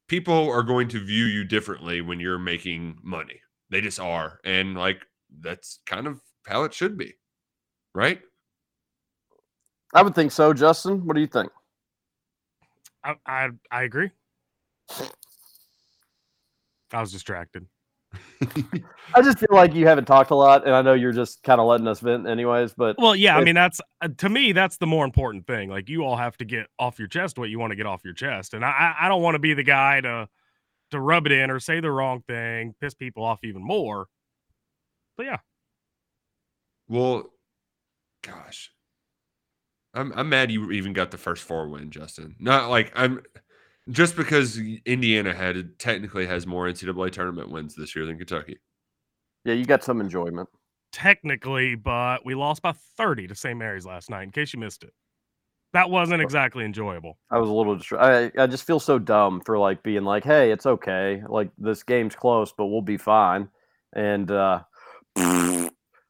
people 0.09 0.51
are 0.51 0.63
going 0.63 0.89
to 0.89 1.05
view 1.05 1.25
you 1.27 1.45
differently 1.45 2.01
when 2.01 2.19
you're 2.19 2.39
making 2.39 2.99
money. 3.03 3.41
They 3.71 3.81
just 3.81 4.01
are. 4.01 4.41
And 4.45 4.75
like 4.75 5.03
that's 5.41 5.81
kind 5.87 6.07
of 6.07 6.21
how 6.47 6.65
it 6.65 6.75
should 6.75 6.97
be. 6.97 7.15
Right? 7.95 8.21
I 9.95 10.03
would 10.03 10.15
think 10.15 10.33
so, 10.33 10.53
Justin. 10.53 11.07
What 11.07 11.15
do 11.15 11.21
you 11.21 11.27
think? 11.27 11.51
I, 13.05 13.15
I 13.27 13.49
I 13.71 13.83
agree. 13.85 14.11
I 16.93 17.01
was 17.01 17.13
distracted. 17.13 17.67
I 19.15 19.23
just 19.23 19.39
feel 19.39 19.49
like 19.53 19.75
you 19.75 19.87
haven't 19.87 20.05
talked 20.05 20.31
a 20.31 20.35
lot, 20.35 20.67
and 20.67 20.75
I 20.75 20.83
know 20.83 20.95
you're 20.95 21.13
just 21.13 21.43
kind 21.43 21.61
of 21.61 21.67
letting 21.67 21.87
us 21.89 22.01
vent, 22.01 22.27
anyways. 22.27 22.75
But 22.75 22.97
Well, 22.99 23.17
yeah, 23.17 23.37
I 23.37 23.45
mean 23.45 23.55
that's 23.55 23.81
uh, 24.01 24.09
to 24.19 24.29
me 24.29 24.53
that's 24.53 24.77
the 24.77 24.87
more 24.87 25.05
important 25.05 25.47
thing. 25.47 25.69
Like 25.71 25.89
you 25.89 26.05
all 26.05 26.17
have 26.17 26.37
to 26.39 26.45
get 26.45 26.67
off 26.79 26.99
your 26.99 27.09
chest 27.09 27.39
what 27.39 27.49
you 27.51 27.59
want 27.59 27.71
to 27.73 27.77
get 27.77 27.87
off 27.87 28.03
your 28.05 28.15
chest, 28.15 28.55
and 28.55 28.65
I 28.65 28.71
I- 28.71 29.07
I 29.07 29.09
don't 29.09 29.23
want 29.23 29.35
to 29.35 29.39
be 29.41 29.55
the 29.55 29.63
guy 29.63 30.01
to 30.01 30.29
to 30.93 31.01
rub 31.01 31.27
it 31.27 31.33
in 31.33 31.51
or 31.51 31.59
say 31.59 31.81
the 31.81 31.91
wrong 31.91 32.23
thing, 32.29 32.75
piss 32.81 32.95
people 32.95 33.25
off 33.25 33.41
even 33.43 33.63
more. 33.63 34.07
But 35.17 35.27
yeah, 35.27 35.39
Well, 36.89 37.33
gosh. 38.23 38.71
I'm 39.95 40.13
I'm 40.15 40.29
mad 40.29 40.51
you 40.51 40.71
even 40.73 40.93
got 40.93 41.11
the 41.11 41.19
first 41.19 41.43
four 41.43 41.69
win, 41.69 41.91
Justin. 41.91 42.37
Not 42.39 42.69
like 42.71 42.93
I'm 42.95 43.23
just 43.89 44.15
because 44.17 44.59
Indiana 44.85 45.33
had 45.33 45.79
technically 45.79 46.27
has 46.27 46.47
more 46.47 46.67
NCAA 46.67 47.13
tournament 47.13 47.51
wins 47.51 47.75
this 47.75 47.97
year 47.97 48.05
than 48.05 48.19
Kentucky. 48.19 48.59
yeah, 49.45 49.55
you 49.55 49.65
got 49.65 49.83
some 49.85 50.01
enjoyment. 50.01 50.49
technically, 50.93 51.75
but 51.77 52.25
we 52.27 52.35
lost 52.35 52.63
by 52.63 52.73
30 52.97 53.29
to 53.29 53.35
St. 53.35 53.59
Mary's 53.59 53.87
last 53.87 54.11
night. 54.11 54.23
In 54.25 54.31
case 54.33 54.53
you 54.53 54.59
missed 54.61 54.83
it, 54.83 54.93
that 55.73 55.89
wasn't 55.89 56.21
exactly 56.21 56.65
enjoyable. 56.65 57.19
I 57.31 57.39
was 57.39 57.49
a 57.49 57.53
little 57.53 57.77
distra- 57.77 58.33
I 58.39 58.43
I 58.43 58.47
just 58.47 58.65
feel 58.65 58.81
so 58.81 58.99
dumb 58.99 59.41
for 59.41 59.57
like 59.59 59.83
being 59.83 60.05
like, 60.05 60.25
hey, 60.25 60.51
it's 60.53 60.67
okay. 60.67 61.23
Like 61.27 61.51
this 61.59 61.83
game's 61.83 62.15
close, 62.17 62.53
but 62.53 62.67
we'll 62.67 62.83
be 62.83 62.99
fine. 62.99 63.49
And 63.95 64.31
uh 64.31 64.61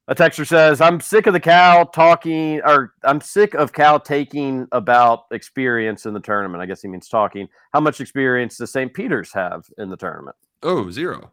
a 0.09 0.15
texter 0.15 0.47
says, 0.47 0.81
I'm 0.81 1.01
sick 1.01 1.27
of 1.27 1.33
the 1.33 1.41
cow 1.41 1.85
talking 1.85 2.61
or 2.65 2.95
I'm 3.03 3.21
sick 3.21 3.55
of 3.55 3.73
Cal 3.73 3.99
taking 3.99 4.69
about 4.73 5.25
experience 5.33 6.07
in 6.07 6.15
the 6.15 6.21
tournament. 6.21 6.63
I 6.63 6.67
guess 6.67 6.83
he 6.83 6.89
means 6.89 7.09
talking. 7.09 7.49
How 7.73 7.81
much 7.81 8.01
experience 8.01 8.57
does 8.59 8.71
St. 8.73 8.95
Peter's 8.95 9.33
have 9.33 9.67
in 9.79 9.91
the 9.91 9.97
tournament? 9.97 10.37
Oh, 10.63 10.91
zero. 10.91 11.33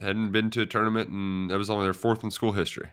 Hadn't 0.00 0.32
been 0.32 0.50
to 0.50 0.62
a 0.62 0.66
tournament 0.66 1.10
and 1.10 1.50
that 1.50 1.58
was 1.58 1.70
only 1.70 1.86
their 1.86 1.94
fourth 1.94 2.24
in 2.24 2.30
school 2.30 2.52
history. 2.52 2.88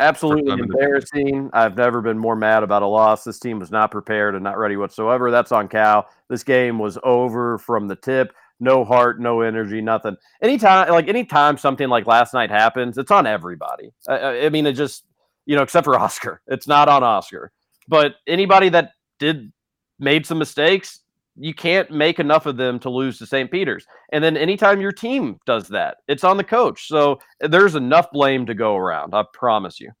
Absolutely 0.00 0.48
time 0.48 0.60
in 0.60 0.68
the- 0.68 0.74
embarrassing. 0.74 1.50
I've 1.52 1.76
never 1.76 2.00
been 2.00 2.18
more 2.18 2.36
mad 2.36 2.62
about 2.62 2.82
a 2.82 2.86
loss. 2.86 3.24
This 3.24 3.40
team 3.40 3.58
was 3.58 3.72
not 3.72 3.90
prepared 3.90 4.34
and 4.34 4.44
not 4.44 4.58
ready 4.58 4.76
whatsoever. 4.76 5.30
That's 5.30 5.50
on 5.52 5.68
Cal. 5.68 6.06
This 6.28 6.44
game 6.44 6.78
was 6.78 6.98
over 7.02 7.58
from 7.58 7.88
the 7.88 7.96
tip. 7.96 8.32
No 8.60 8.84
heart, 8.84 9.20
no 9.20 9.40
energy, 9.42 9.80
nothing. 9.80 10.16
Anytime, 10.42 10.88
like 10.90 11.08
anytime 11.08 11.56
something 11.56 11.88
like 11.88 12.06
last 12.06 12.34
night 12.34 12.50
happens, 12.50 12.98
it's 12.98 13.10
on 13.10 13.26
everybody. 13.26 13.92
I- 14.08 14.46
I, 14.46 14.48
mean, 14.48 14.66
it 14.66 14.72
just 14.72 15.04
you 15.46 15.56
know, 15.56 15.62
except 15.62 15.84
for 15.84 15.96
Oscar, 15.98 16.40
it's 16.48 16.66
not 16.66 16.88
on 16.88 17.02
Oscar. 17.04 17.52
But 17.86 18.16
anybody 18.26 18.68
that 18.70 18.92
did 19.18 19.52
made 19.98 20.26
some 20.26 20.38
mistakes. 20.38 21.00
You 21.40 21.54
can't 21.54 21.88
make 21.92 22.18
enough 22.18 22.46
of 22.46 22.56
them 22.56 22.80
to 22.80 22.90
lose 22.90 23.18
to 23.18 23.26
St. 23.26 23.48
Peter's. 23.48 23.86
And 24.12 24.22
then 24.24 24.36
anytime 24.36 24.80
your 24.80 24.90
team 24.90 25.38
does 25.46 25.68
that, 25.68 25.98
it's 26.08 26.24
on 26.24 26.36
the 26.36 26.42
coach. 26.42 26.88
So 26.88 27.20
there's 27.40 27.76
enough 27.76 28.10
blame 28.10 28.44
to 28.46 28.54
go 28.54 28.76
around. 28.76 29.14
I 29.14 29.22
promise 29.32 29.78
you. 29.78 29.92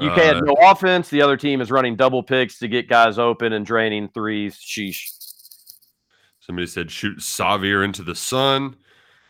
UK 0.00 0.16
had 0.16 0.36
Uh, 0.36 0.40
no 0.40 0.54
offense. 0.62 1.10
The 1.10 1.20
other 1.20 1.36
team 1.36 1.60
is 1.60 1.70
running 1.70 1.94
double 1.94 2.22
picks 2.22 2.58
to 2.60 2.68
get 2.68 2.88
guys 2.88 3.18
open 3.18 3.52
and 3.52 3.66
draining 3.66 4.08
threes. 4.08 4.56
Sheesh. 4.56 5.10
Somebody 6.48 6.66
said 6.66 6.90
shoot 6.90 7.20
Xavier 7.20 7.84
into 7.84 8.02
the 8.02 8.14
sun. 8.14 8.74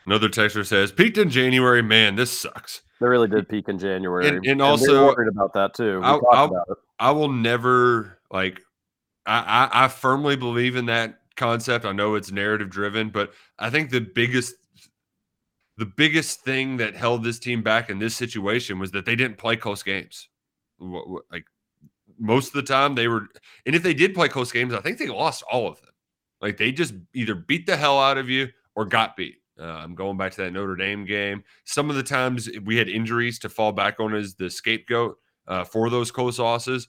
Another 0.06 0.28
texter 0.28 0.64
says 0.64 0.92
peaked 0.92 1.18
in 1.18 1.30
January. 1.30 1.82
Man, 1.82 2.14
this 2.14 2.30
sucks. 2.30 2.82
They 3.00 3.08
really 3.08 3.28
did 3.28 3.48
peak 3.48 3.68
in 3.68 3.78
January. 3.78 4.28
And, 4.28 4.46
and 4.46 4.60
we're 4.60 4.66
also, 4.66 5.06
worried 5.06 5.28
about 5.28 5.52
that 5.54 5.74
too. 5.74 5.98
We 5.98 6.04
I'll- 6.04 6.26
I'll- 6.30 6.44
about 6.46 6.66
it. 6.70 6.78
I 7.00 7.10
will 7.10 7.28
never 7.30 8.18
like. 8.30 8.60
I, 9.26 9.68
I 9.72 9.84
I 9.84 9.88
firmly 9.88 10.36
believe 10.36 10.76
in 10.76 10.86
that 10.86 11.20
concept. 11.36 11.84
I 11.84 11.92
know 11.92 12.14
it's 12.14 12.30
narrative 12.30 12.70
driven, 12.70 13.10
but 13.10 13.32
I 13.58 13.68
think 13.70 13.90
the 13.90 14.00
biggest 14.00 14.54
the 15.76 15.86
biggest 15.86 16.40
thing 16.42 16.76
that 16.78 16.94
held 16.96 17.22
this 17.24 17.38
team 17.38 17.62
back 17.62 17.90
in 17.90 17.98
this 17.98 18.16
situation 18.16 18.78
was 18.78 18.90
that 18.92 19.04
they 19.04 19.14
didn't 19.16 19.38
play 19.38 19.56
close 19.56 19.82
games. 19.82 20.28
Like 20.80 21.44
most 22.18 22.48
of 22.48 22.54
the 22.54 22.62
time, 22.62 22.94
they 22.94 23.06
were, 23.06 23.28
and 23.66 23.76
if 23.76 23.82
they 23.84 23.94
did 23.94 24.14
play 24.14 24.28
close 24.28 24.50
games, 24.50 24.72
I 24.74 24.80
think 24.80 24.98
they 24.98 25.06
lost 25.08 25.44
all 25.50 25.68
of 25.68 25.80
them. 25.80 25.90
Like 26.40 26.56
they 26.56 26.72
just 26.72 26.94
either 27.14 27.34
beat 27.34 27.66
the 27.66 27.76
hell 27.76 27.98
out 27.98 28.18
of 28.18 28.28
you 28.28 28.48
or 28.74 28.84
got 28.84 29.16
beat. 29.16 29.36
Uh, 29.60 29.64
I'm 29.64 29.94
going 29.94 30.16
back 30.16 30.32
to 30.32 30.42
that 30.42 30.52
Notre 30.52 30.76
Dame 30.76 31.04
game. 31.04 31.42
Some 31.64 31.90
of 31.90 31.96
the 31.96 32.02
times 32.02 32.48
we 32.64 32.76
had 32.76 32.88
injuries 32.88 33.38
to 33.40 33.48
fall 33.48 33.72
back 33.72 33.98
on 33.98 34.14
as 34.14 34.34
the 34.34 34.48
scapegoat 34.48 35.16
uh, 35.48 35.64
for 35.64 35.90
those 35.90 36.10
close 36.10 36.38
losses. 36.38 36.88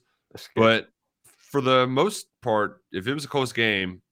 But 0.54 0.88
for 1.24 1.60
the 1.60 1.86
most 1.86 2.26
part, 2.42 2.82
if 2.92 3.08
it 3.08 3.14
was 3.14 3.24
a 3.24 3.28
close 3.28 3.52
game, 3.52 4.02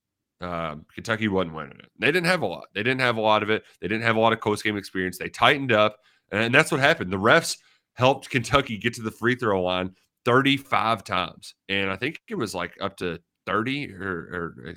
um, 0.40 0.86
Kentucky 0.92 1.28
wasn't 1.28 1.54
winning 1.54 1.78
it. 1.78 1.90
They 1.98 2.08
didn't 2.08 2.26
have 2.26 2.42
a 2.42 2.46
lot. 2.46 2.66
They 2.74 2.82
didn't 2.82 3.00
have 3.00 3.16
a 3.16 3.20
lot 3.20 3.42
of 3.42 3.50
it. 3.50 3.64
They 3.80 3.88
didn't 3.88 4.04
have 4.04 4.16
a 4.16 4.20
lot 4.20 4.32
of 4.32 4.40
close 4.40 4.62
game 4.62 4.76
experience. 4.76 5.18
They 5.18 5.28
tightened 5.28 5.72
up, 5.72 5.96
and 6.30 6.54
that's 6.54 6.70
what 6.70 6.80
happened. 6.80 7.12
The 7.12 7.16
refs 7.16 7.58
helped 7.94 8.30
Kentucky 8.30 8.76
get 8.76 8.94
to 8.94 9.02
the 9.02 9.10
free 9.10 9.34
throw 9.34 9.62
line 9.62 9.94
35 10.24 11.04
times, 11.04 11.54
and 11.68 11.90
I 11.90 11.96
think 11.96 12.20
it 12.28 12.36
was 12.36 12.54
like 12.54 12.76
up 12.80 12.96
to 12.98 13.20
30 13.46 13.94
or, 13.94 14.54
or 14.58 14.74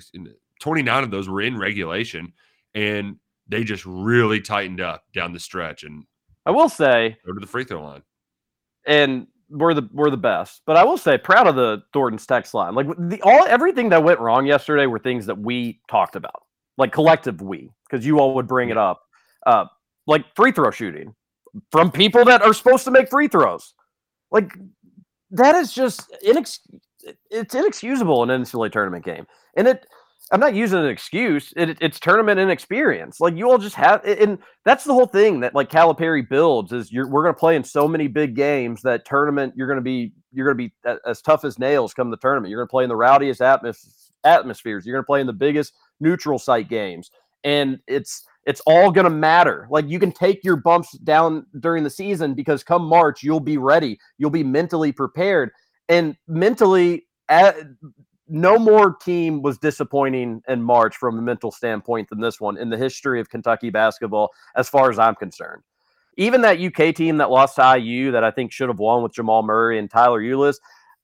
29 0.62 1.04
of 1.04 1.10
those 1.10 1.28
were 1.28 1.42
in 1.42 1.58
regulation, 1.58 2.32
and 2.74 3.16
they 3.48 3.64
just 3.64 3.84
really 3.84 4.40
tightened 4.40 4.80
up 4.80 5.04
down 5.12 5.32
the 5.32 5.40
stretch 5.40 5.82
and 5.82 6.04
I 6.46 6.50
will 6.50 6.68
say, 6.68 7.16
go 7.26 7.32
to 7.32 7.40
the 7.40 7.46
free 7.46 7.64
throw 7.64 7.82
line. 7.82 8.02
and 8.86 9.26
we're 9.48 9.74
the 9.74 9.88
we're 9.92 10.10
the 10.10 10.16
best. 10.16 10.62
But 10.66 10.76
I 10.76 10.84
will 10.84 10.96
say, 10.96 11.18
proud 11.18 11.46
of 11.46 11.56
the 11.56 11.82
Thornton's 11.92 12.26
text 12.26 12.54
line. 12.54 12.74
Like 12.74 12.86
the 12.98 13.20
all 13.22 13.44
everything 13.46 13.90
that 13.90 14.02
went 14.02 14.18
wrong 14.18 14.46
yesterday 14.46 14.86
were 14.86 14.98
things 14.98 15.26
that 15.26 15.38
we 15.38 15.80
talked 15.88 16.16
about, 16.16 16.42
like 16.78 16.92
collective 16.92 17.40
we, 17.42 17.70
because 17.88 18.06
you 18.06 18.18
all 18.18 18.34
would 18.34 18.48
bring 18.48 18.70
it 18.70 18.78
up, 18.78 19.02
uh, 19.46 19.66
like 20.06 20.24
free 20.34 20.52
throw 20.52 20.70
shooting 20.70 21.14
from 21.70 21.92
people 21.92 22.24
that 22.24 22.42
are 22.42 22.54
supposed 22.54 22.84
to 22.84 22.90
make 22.90 23.10
free 23.10 23.28
throws. 23.28 23.74
Like 24.30 24.52
that 25.30 25.54
is 25.54 25.72
just 25.72 26.10
inex- 26.26 26.60
it's 27.30 27.54
inexcusable 27.54 28.22
in 28.22 28.30
an 28.30 28.42
NCAA 28.42 28.72
tournament 28.72 29.04
game, 29.04 29.26
and 29.56 29.68
it. 29.68 29.86
I'm 30.30 30.40
not 30.40 30.54
using 30.54 30.78
an 30.78 30.86
excuse. 30.86 31.52
It, 31.56 31.76
it's 31.80 32.00
tournament 32.00 32.40
inexperience. 32.40 33.20
Like 33.20 33.36
you 33.36 33.50
all 33.50 33.58
just 33.58 33.74
have, 33.76 34.02
and 34.04 34.38
that's 34.64 34.84
the 34.84 34.94
whole 34.94 35.06
thing 35.06 35.40
that 35.40 35.54
like 35.54 35.68
Calipari 35.68 36.26
builds 36.26 36.72
is 36.72 36.90
you're 36.90 37.08
we're 37.08 37.22
going 37.22 37.34
to 37.34 37.38
play 37.38 37.56
in 37.56 37.64
so 37.64 37.86
many 37.86 38.08
big 38.08 38.34
games 38.34 38.80
that 38.82 39.04
tournament 39.04 39.52
you're 39.56 39.66
going 39.66 39.78
to 39.78 39.82
be 39.82 40.12
you're 40.32 40.46
going 40.46 40.56
to 40.56 40.70
be 40.88 40.98
as 41.06 41.20
tough 41.20 41.44
as 41.44 41.58
nails 41.58 41.92
come 41.92 42.10
the 42.10 42.16
tournament. 42.16 42.50
You're 42.50 42.60
going 42.60 42.68
to 42.68 42.70
play 42.70 42.84
in 42.84 42.88
the 42.88 42.96
rowdiest 42.96 43.40
atmos- 43.40 44.10
atmospheres. 44.24 44.86
You're 44.86 44.94
going 44.94 45.02
to 45.02 45.06
play 45.06 45.20
in 45.20 45.26
the 45.26 45.32
biggest 45.34 45.74
neutral 46.00 46.38
site 46.38 46.68
games, 46.68 47.10
and 47.44 47.78
it's 47.86 48.24
it's 48.46 48.62
all 48.66 48.90
going 48.90 49.04
to 49.04 49.10
matter. 49.10 49.66
Like 49.70 49.88
you 49.88 49.98
can 49.98 50.12
take 50.12 50.42
your 50.44 50.56
bumps 50.56 50.92
down 50.98 51.44
during 51.60 51.84
the 51.84 51.90
season 51.90 52.32
because 52.32 52.64
come 52.64 52.84
March 52.84 53.22
you'll 53.22 53.38
be 53.40 53.58
ready. 53.58 53.98
You'll 54.16 54.30
be 54.30 54.44
mentally 54.44 54.92
prepared, 54.92 55.50
and 55.88 56.16
mentally. 56.26 57.06
At, 57.28 57.56
no 58.32 58.58
more 58.58 58.94
team 58.94 59.42
was 59.42 59.58
disappointing 59.58 60.42
in 60.48 60.62
March 60.62 60.96
from 60.96 61.18
a 61.18 61.22
mental 61.22 61.52
standpoint 61.52 62.08
than 62.08 62.18
this 62.18 62.40
one 62.40 62.56
in 62.56 62.70
the 62.70 62.78
history 62.78 63.20
of 63.20 63.28
Kentucky 63.28 63.68
basketball, 63.68 64.30
as 64.56 64.70
far 64.70 64.90
as 64.90 64.98
I'm 64.98 65.14
concerned. 65.14 65.62
Even 66.16 66.40
that 66.40 66.58
UK 66.58 66.94
team 66.94 67.18
that 67.18 67.30
lost 67.30 67.56
to 67.56 67.78
IU 67.78 68.10
that 68.12 68.24
I 68.24 68.30
think 68.30 68.50
should 68.50 68.70
have 68.70 68.78
won 68.78 69.02
with 69.02 69.12
Jamal 69.12 69.42
Murray 69.42 69.78
and 69.78 69.90
Tyler 69.90 70.22
Ulis, 70.22 70.56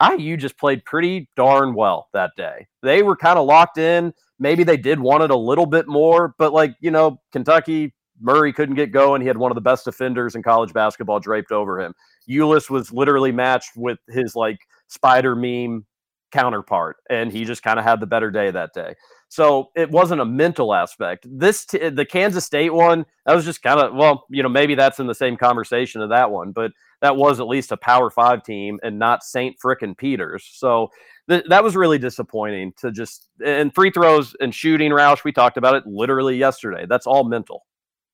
IU 0.03 0.39
just 0.39 0.59
played 0.59 0.85
pretty 0.87 1.29
darn 1.37 1.75
well 1.75 2.09
that 2.15 2.31
day. 2.37 2.67
They 2.83 3.03
were 3.03 3.17
kind 3.17 3.39
of 3.39 3.47
locked 3.47 3.77
in. 3.77 4.15
Maybe 4.39 4.65
they 4.65 4.77
did 4.79 4.99
want 4.99 5.23
it 5.23 5.31
a 5.31 5.37
little 5.37 5.67
bit 5.67 5.87
more, 5.87 6.35
but 6.39 6.55
like, 6.55 6.77
you 6.81 6.91
know, 6.91 7.21
Kentucky, 7.33 7.95
Murray 8.21 8.55
couldn't 8.55 8.77
get 8.77 8.91
going. 8.91 9.21
He 9.21 9.29
had 9.29 9.37
one 9.37 9.51
of 9.51 9.55
the 9.55 9.61
best 9.61 9.85
defenders 9.85 10.35
in 10.35 10.43
college 10.43 10.73
basketball 10.73 11.21
draped 11.21 11.53
over 11.53 11.79
him. 11.79 11.93
Ulis 12.29 12.71
was 12.71 12.91
literally 12.91 13.33
matched 13.33 13.77
with 13.77 13.99
his 14.09 14.35
like 14.35 14.59
spider 14.89 15.37
meme 15.37 15.85
counterpart 16.31 16.97
and 17.11 17.33
he 17.33 17.45
just 17.45 17.63
kind 17.63 17.79
of 17.79 17.85
had 17.85 18.01
the 18.01 18.07
better 18.07 18.31
day 18.31 18.51
that 18.51 18.73
day. 18.75 18.95
So 19.29 19.71
it 19.77 19.91
wasn't 19.91 20.21
a 20.21 20.25
mental 20.25 20.75
aspect. 20.75 21.27
This 21.29 21.67
t- 21.67 21.91
the 21.91 22.05
kansas 22.05 22.45
state 22.45 22.73
one 22.73 23.05
that 23.27 23.35
was 23.35 23.45
just 23.45 23.63
kind 23.63 23.81
of 23.81 23.95
well 23.95 24.25
you 24.31 24.43
know 24.43 24.49
maybe 24.49 24.75
that's 24.75 25.01
in 25.01 25.07
the 25.07 25.15
same 25.15 25.37
conversation 25.37 26.01
of 26.01 26.11
that 26.11 26.31
one 26.31 26.53
but 26.53 26.73
that 27.01 27.17
was 27.17 27.41
at 27.41 27.47
least 27.47 27.73
a 27.73 27.77
power 27.77 28.11
five 28.11 28.43
team 28.43 28.79
and 28.83 28.99
not 28.99 29.23
saint 29.23 29.57
frickin 29.59 29.97
peters. 29.97 30.49
So 30.53 30.91
th- 31.29 31.45
that 31.49 31.63
was 31.63 31.77
really 31.77 31.99
disappointing 31.99 32.73
to 32.79 32.91
just 32.91 33.29
and 33.45 33.75
free 33.75 33.91
throws 33.91 34.35
and 34.41 34.55
shooting 34.55 34.91
roush 34.91 35.25
we 35.25 35.33
talked 35.33 35.57
about 35.57 35.75
it 35.75 35.87
literally 35.87 36.37
yesterday. 36.37 36.87
That's 36.89 37.07
all 37.07 37.25
mental. 37.25 37.67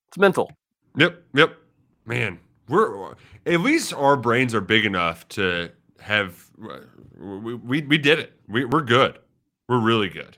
It's 0.09 0.17
mental. 0.17 0.51
Yep, 0.97 1.21
yep. 1.33 1.57
Man, 2.05 2.39
we're 2.67 3.15
at 3.45 3.61
least 3.61 3.93
our 3.93 4.15
brains 4.15 4.53
are 4.53 4.61
big 4.61 4.85
enough 4.85 5.27
to 5.29 5.71
have 5.99 6.49
we 7.17 7.55
we, 7.55 7.81
we 7.81 7.97
did 7.97 8.19
it. 8.19 8.33
We, 8.47 8.65
we're 8.65 8.81
good. 8.81 9.19
We're 9.67 9.81
really 9.81 10.09
good. 10.09 10.37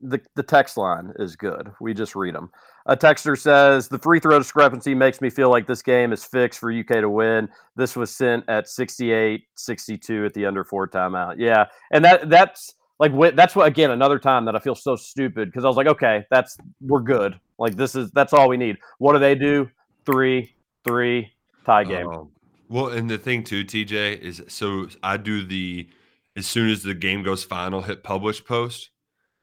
the, 0.00 0.20
the 0.34 0.42
text 0.42 0.76
line 0.76 1.12
is 1.18 1.36
good. 1.36 1.70
We 1.80 1.94
just 1.94 2.14
read 2.14 2.34
them. 2.34 2.50
A 2.86 2.96
texter 2.96 3.38
says 3.38 3.88
the 3.88 3.98
free 3.98 4.20
throw 4.20 4.38
discrepancy 4.38 4.94
makes 4.94 5.20
me 5.20 5.28
feel 5.30 5.50
like 5.50 5.66
this 5.66 5.82
game 5.82 6.12
is 6.12 6.24
fixed 6.24 6.58
for 6.58 6.72
UK 6.72 6.86
to 6.86 7.10
win. 7.10 7.48
This 7.76 7.94
was 7.94 8.14
sent 8.14 8.44
at 8.48 8.68
68 8.68 9.42
62 9.54 10.24
at 10.24 10.34
the 10.34 10.46
under 10.46 10.64
four 10.64 10.88
timeout. 10.88 11.34
Yeah. 11.38 11.66
And 11.92 12.04
that 12.04 12.30
that's 12.30 12.74
like 12.98 13.12
that's 13.36 13.54
what 13.54 13.66
again 13.66 13.90
another 13.90 14.18
time 14.18 14.44
that 14.46 14.56
I 14.56 14.58
feel 14.58 14.74
so 14.74 14.96
stupid 14.96 15.48
because 15.48 15.64
I 15.64 15.68
was 15.68 15.76
like, 15.76 15.86
okay, 15.86 16.24
that's 16.30 16.56
we're 16.80 17.00
good. 17.00 17.38
Like 17.58 17.76
this 17.76 17.94
is 17.94 18.10
that's 18.12 18.32
all 18.32 18.48
we 18.48 18.56
need. 18.56 18.78
What 18.98 19.12
do 19.12 19.18
they 19.18 19.34
do? 19.34 19.70
Three, 20.06 20.54
three, 20.84 21.30
tie 21.66 21.84
game. 21.84 22.08
Um, 22.08 22.30
well, 22.70 22.88
and 22.88 23.10
the 23.10 23.18
thing 23.18 23.42
too, 23.42 23.64
TJ, 23.64 24.20
is 24.20 24.42
so 24.46 24.88
I 25.02 25.16
do 25.16 25.44
the 25.44 25.88
as 26.36 26.46
soon 26.46 26.70
as 26.70 26.84
the 26.84 26.94
game 26.94 27.24
goes 27.24 27.42
final, 27.42 27.82
hit 27.82 28.04
publish 28.04 28.44
post. 28.44 28.90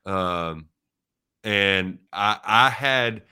Um, 0.06 0.68
and 1.44 2.00
I 2.14 2.40
I 2.44 2.70
had 2.70 3.24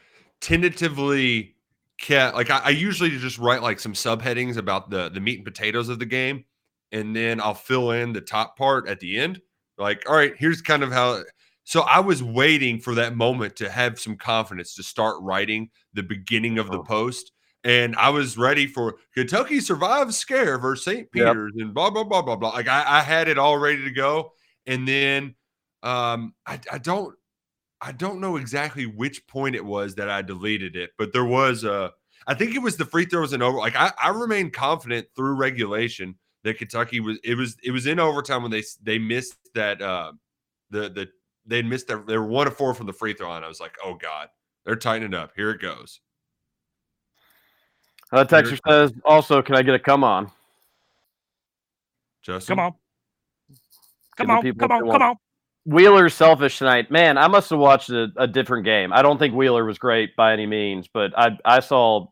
tentatively 0.41 1.55
kept 1.97 2.35
like 2.35 2.49
I, 2.49 2.59
I 2.65 2.69
usually 2.71 3.09
just 3.11 3.37
write 3.39 3.63
like 3.63 3.79
some 3.79 3.93
subheadings 3.93 4.57
about 4.57 4.89
the 4.89 5.09
the 5.09 5.21
meat 5.21 5.37
and 5.37 5.45
potatoes 5.45 5.87
of 5.87 5.99
the 5.99 6.05
game, 6.05 6.43
and 6.91 7.15
then 7.15 7.39
I'll 7.39 7.53
fill 7.53 7.91
in 7.91 8.11
the 8.11 8.21
top 8.21 8.57
part 8.57 8.89
at 8.89 8.99
the 8.99 9.17
end. 9.17 9.39
Like, 9.77 10.09
all 10.09 10.15
right, 10.15 10.33
here's 10.37 10.61
kind 10.61 10.83
of 10.83 10.91
how. 10.91 11.23
So 11.63 11.81
I 11.81 12.01
was 12.01 12.21
waiting 12.21 12.81
for 12.81 12.95
that 12.95 13.15
moment 13.15 13.55
to 13.57 13.69
have 13.69 13.97
some 13.99 14.17
confidence 14.17 14.75
to 14.75 14.83
start 14.83 15.15
writing 15.21 15.69
the 15.93 16.03
beginning 16.03 16.59
of 16.59 16.69
the 16.69 16.83
post. 16.83 17.31
And 17.65 17.95
I 17.95 18.09
was 18.09 18.37
ready 18.37 18.67
for 18.67 18.95
Kentucky 19.13 19.59
survives 19.59 20.15
scare 20.15 20.57
versus 20.57 20.85
St. 20.85 20.99
Yep. 20.99 21.09
Peter's 21.11 21.53
and 21.57 21.73
blah 21.73 21.89
blah 21.89 22.03
blah 22.03 22.21
blah 22.21 22.37
blah. 22.37 22.51
Like 22.51 22.67
I, 22.67 22.99
I 22.99 23.01
had 23.01 23.27
it 23.27 23.37
all 23.37 23.57
ready 23.57 23.83
to 23.83 23.91
go, 23.91 24.31
and 24.67 24.87
then 24.87 25.35
um, 25.83 26.33
I, 26.45 26.59
I 26.71 26.77
don't 26.77 27.15
I 27.81 27.91
don't 27.91 28.21
know 28.21 28.37
exactly 28.37 28.85
which 28.85 29.25
point 29.27 29.55
it 29.55 29.65
was 29.65 29.95
that 29.95 30.09
I 30.09 30.21
deleted 30.21 30.75
it, 30.75 30.91
but 30.97 31.11
there 31.11 31.25
was 31.25 31.63
a 31.63 31.91
I 32.27 32.33
think 32.33 32.55
it 32.55 32.61
was 32.61 32.77
the 32.77 32.85
free 32.85 33.05
throws 33.05 33.33
and 33.33 33.43
over. 33.43 33.57
Like 33.57 33.75
I, 33.75 33.91
I 34.01 34.09
remained 34.09 34.53
confident 34.53 35.07
through 35.15 35.35
regulation 35.35 36.15
that 36.43 36.57
Kentucky 36.57 36.99
was 36.99 37.17
it 37.23 37.35
was 37.35 37.57
it 37.63 37.71
was 37.71 37.87
in 37.87 37.99
overtime 37.99 38.41
when 38.41 38.51
they 38.51 38.63
they 38.81 38.99
missed 38.99 39.35
that 39.53 39.81
uh, 39.81 40.13
the 40.69 40.89
the 40.89 41.07
they 41.45 41.61
missed 41.61 41.87
their 41.87 41.99
they 41.99 42.17
were 42.17 42.25
one 42.25 42.47
of 42.47 42.55
four 42.55 42.73
from 42.73 42.87
the 42.87 42.93
free 42.93 43.13
throw 43.13 43.29
line. 43.29 43.43
I 43.43 43.47
was 43.47 43.59
like, 43.59 43.75
oh 43.83 43.95
god, 43.95 44.29
they're 44.65 44.75
tightening 44.75 45.13
up. 45.13 45.31
Here 45.35 45.51
it 45.51 45.61
goes. 45.61 46.01
Uh, 48.13 48.19
a 48.19 48.25
texter 48.25 48.59
says 48.67 48.93
also, 49.03 49.41
can 49.41 49.55
I 49.55 49.61
get 49.61 49.75
a 49.75 49.79
come 49.79 50.03
on? 50.03 50.31
Justin, 52.21 52.55
Come 52.55 52.65
on. 52.65 52.73
Come 54.17 54.31
on. 54.31 54.53
Come 54.53 54.71
on. 54.71 54.91
Come 54.91 55.01
on. 55.01 55.15
Wheeler's 55.65 56.13
selfish 56.13 56.59
tonight. 56.59 56.91
Man, 56.91 57.17
I 57.17 57.27
must 57.27 57.49
have 57.49 57.59
watched 57.59 57.89
a, 57.89 58.07
a 58.17 58.27
different 58.27 58.65
game. 58.65 58.93
I 58.93 59.01
don't 59.01 59.17
think 59.17 59.33
Wheeler 59.33 59.65
was 59.65 59.79
great 59.79 60.15
by 60.15 60.31
any 60.33 60.45
means, 60.45 60.87
but 60.91 61.17
I 61.17 61.37
I 61.43 61.59
saw 61.59 62.07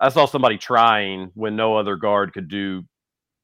I 0.00 0.08
saw 0.08 0.26
somebody 0.26 0.56
trying 0.56 1.30
when 1.34 1.56
no 1.56 1.76
other 1.76 1.96
guard 1.96 2.32
could 2.32 2.48
do 2.48 2.84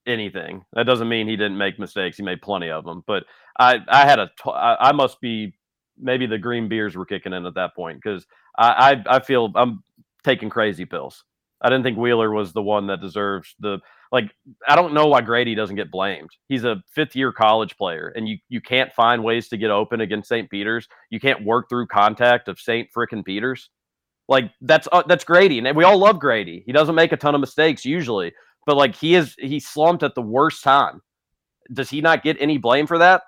anything. 0.06 0.65
That 0.73 0.86
doesn't 0.86 1.09
mean 1.09 1.28
he 1.28 1.36
didn't 1.36 1.59
make 1.59 1.78
mistakes. 1.78 2.16
He 2.16 2.23
made 2.23 2.43
plenty 2.43 2.70
of 2.70 2.85
them. 2.85 3.02
But 3.06 3.24
I, 3.59 3.78
I 3.89 4.05
had 4.06 4.19
a, 4.19 4.27
t- 4.27 4.51
I, 4.51 4.77
I 4.89 4.93
must 4.93 5.20
be, 5.20 5.55
maybe 5.98 6.27
the 6.27 6.39
green 6.39 6.69
beers 6.69 6.97
were 6.97 7.06
kicking 7.06 7.32
in 7.32 7.47
at 7.47 7.55
that 7.55 7.74
point 7.74 8.01
because 8.02 8.27
I, 8.56 8.94
I, 9.09 9.16
I 9.16 9.20
feel 9.20 9.52
I'm 9.55 9.82
taking 10.23 10.51
crazy 10.51 10.85
pills. 10.85 11.24
I 11.64 11.70
didn't 11.70 11.82
think 11.82 11.96
Wheeler 11.96 12.30
was 12.30 12.52
the 12.52 12.62
one 12.62 12.86
that 12.88 13.00
deserves 13.00 13.54
the 13.58 13.78
like. 14.12 14.30
I 14.68 14.76
don't 14.76 14.92
know 14.92 15.06
why 15.06 15.22
Grady 15.22 15.54
doesn't 15.54 15.76
get 15.76 15.90
blamed. 15.90 16.28
He's 16.46 16.64
a 16.64 16.82
fifth 16.94 17.16
year 17.16 17.32
college 17.32 17.78
player, 17.78 18.12
and 18.14 18.28
you 18.28 18.36
you 18.50 18.60
can't 18.60 18.92
find 18.92 19.24
ways 19.24 19.48
to 19.48 19.56
get 19.56 19.70
open 19.70 20.02
against 20.02 20.28
St. 20.28 20.50
Peter's. 20.50 20.86
You 21.08 21.18
can't 21.18 21.42
work 21.42 21.70
through 21.70 21.86
contact 21.86 22.48
of 22.48 22.60
St. 22.60 22.86
frickin' 22.94 23.24
Peter's. 23.24 23.70
Like 24.28 24.50
that's 24.60 24.86
uh, 24.92 25.04
that's 25.06 25.24
Grady, 25.24 25.58
and 25.58 25.74
we 25.74 25.84
all 25.84 25.96
love 25.96 26.20
Grady. 26.20 26.62
He 26.66 26.72
doesn't 26.72 26.94
make 26.94 27.12
a 27.12 27.16
ton 27.16 27.34
of 27.34 27.40
mistakes 27.40 27.86
usually, 27.86 28.34
but 28.66 28.76
like 28.76 28.94
he 28.94 29.14
is 29.14 29.34
he 29.38 29.58
slumped 29.58 30.02
at 30.02 30.14
the 30.14 30.22
worst 30.22 30.62
time. 30.62 31.00
Does 31.72 31.88
he 31.88 32.02
not 32.02 32.22
get 32.22 32.36
any 32.40 32.58
blame 32.58 32.86
for 32.86 32.98
that? 32.98 33.22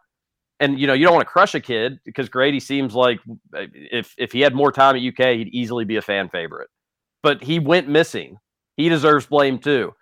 And 0.60 0.78
you 0.78 0.86
know 0.86 0.92
you 0.92 1.06
don't 1.06 1.14
want 1.14 1.26
to 1.26 1.32
crush 1.32 1.54
a 1.54 1.60
kid 1.60 2.00
because 2.04 2.28
Grady 2.28 2.60
seems 2.60 2.94
like 2.94 3.18
if 3.54 4.14
if 4.18 4.32
he 4.32 4.42
had 4.42 4.54
more 4.54 4.72
time 4.72 4.94
at 4.94 5.02
UK, 5.02 5.36
he'd 5.36 5.48
easily 5.54 5.86
be 5.86 5.96
a 5.96 6.02
fan 6.02 6.28
favorite. 6.28 6.68
But 7.27 7.43
he 7.43 7.59
went 7.59 7.89
missing. 7.89 8.39
He 8.77 8.89
deserves 8.89 9.27
blame 9.27 9.59
too. 9.59 9.93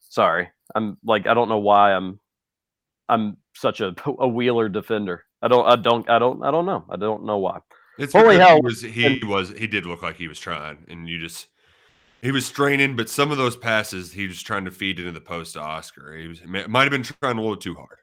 Sorry, 0.00 0.48
I'm 0.74 0.98
like 1.04 1.28
I 1.28 1.32
don't 1.34 1.48
know 1.48 1.60
why 1.60 1.92
I'm 1.92 2.18
I'm 3.08 3.36
such 3.54 3.80
a 3.80 3.94
a 4.18 4.26
Wheeler 4.26 4.68
defender. 4.68 5.22
I 5.40 5.46
don't 5.46 5.64
I 5.64 5.76
don't 5.76 6.10
I 6.10 6.18
don't 6.18 6.42
I 6.42 6.50
don't 6.50 6.66
know. 6.66 6.84
I 6.90 6.96
don't 6.96 7.24
know 7.24 7.38
why. 7.38 7.60
It's 7.98 8.12
Holy 8.12 8.36
hell! 8.36 8.56
He 8.56 8.62
was 8.62 8.80
he 8.80 9.06
and- 9.06 9.24
was 9.30 9.50
he 9.50 9.68
did 9.68 9.86
look 9.86 10.02
like 10.02 10.16
he 10.16 10.26
was 10.26 10.40
trying, 10.40 10.78
and 10.88 11.08
you 11.08 11.20
just 11.20 11.46
he 12.20 12.32
was 12.32 12.44
straining, 12.46 12.96
but 12.96 13.08
some 13.08 13.30
of 13.30 13.38
those 13.38 13.56
passes 13.56 14.10
he 14.10 14.26
was 14.26 14.42
trying 14.42 14.64
to 14.64 14.72
feed 14.72 14.98
into 14.98 15.12
the 15.12 15.20
post 15.20 15.52
to 15.52 15.60
Oscar. 15.60 16.16
He 16.16 16.26
was 16.26 16.40
might 16.44 16.82
have 16.82 16.90
been 16.90 17.04
trying 17.04 17.38
a 17.38 17.40
little 17.40 17.56
too 17.56 17.76
hard. 17.76 17.98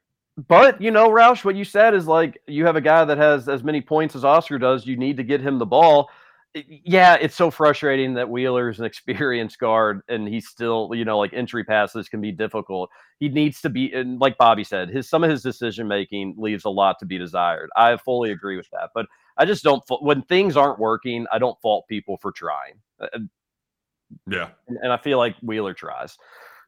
But 0.48 0.80
you 0.80 0.92
know, 0.92 1.10
Roush, 1.10 1.44
what 1.44 1.58
you 1.58 1.66
said 1.66 1.94
is 1.94 2.08
like 2.08 2.42
you 2.48 2.66
have 2.66 2.78
a 2.78 2.82
guy 2.82 3.04
that 3.04 3.18
has 3.18 3.50
as 3.50 3.62
many 3.62 3.82
points 3.82 4.16
as 4.16 4.24
Oscar 4.24 4.58
does. 4.58 4.88
You 4.88 4.96
need 4.96 5.18
to 5.18 5.24
get 5.24 5.42
him 5.42 5.60
the 5.60 5.66
ball. 5.66 6.10
Yeah, 6.56 7.16
it's 7.16 7.36
so 7.36 7.52
frustrating 7.52 8.16
that 8.16 8.28
Wheeler's 8.28 8.80
an 8.80 8.86
experienced 8.86 9.60
guard 9.60 10.02
and 10.10 10.28
he's 10.28 10.48
still, 10.48 10.90
you 10.96 11.06
know, 11.06 11.20
like 11.20 11.32
entry 11.32 11.64
passes 11.64 12.10
can 12.10 12.22
be 12.22 12.32
difficult. 12.32 12.90
He 13.20 13.30
needs 13.30 13.62
to 13.62 13.70
be, 13.70 13.94
and 13.94 14.20
like 14.20 14.38
Bobby 14.38 14.64
said, 14.64 14.90
his 14.90 15.08
some 15.08 15.24
of 15.24 15.30
his 15.30 15.44
decision 15.44 15.88
making 15.88 16.36
leaves 16.38 16.66
a 16.66 16.70
lot 16.70 16.98
to 17.00 17.06
be 17.06 17.20
desired. 17.20 17.70
I 17.76 17.98
fully 17.98 18.32
agree 18.32 18.58
with 18.58 18.70
that, 18.72 18.90
but 18.96 19.06
I 19.38 19.46
just 19.46 19.64
don't. 19.64 19.84
When 20.02 20.24
things 20.24 20.58
aren't 20.58 20.80
working, 20.80 21.28
I 21.32 21.38
don't 21.38 21.60
fault 21.62 21.86
people 21.88 22.18
for 22.18 22.32
trying. 22.32 22.80
Yeah. 24.28 24.50
and, 24.68 24.78
and 24.82 24.92
I 24.92 24.98
feel 24.98 25.20
like 25.20 25.36
Wheeler 25.42 25.76
tries. 25.76 26.18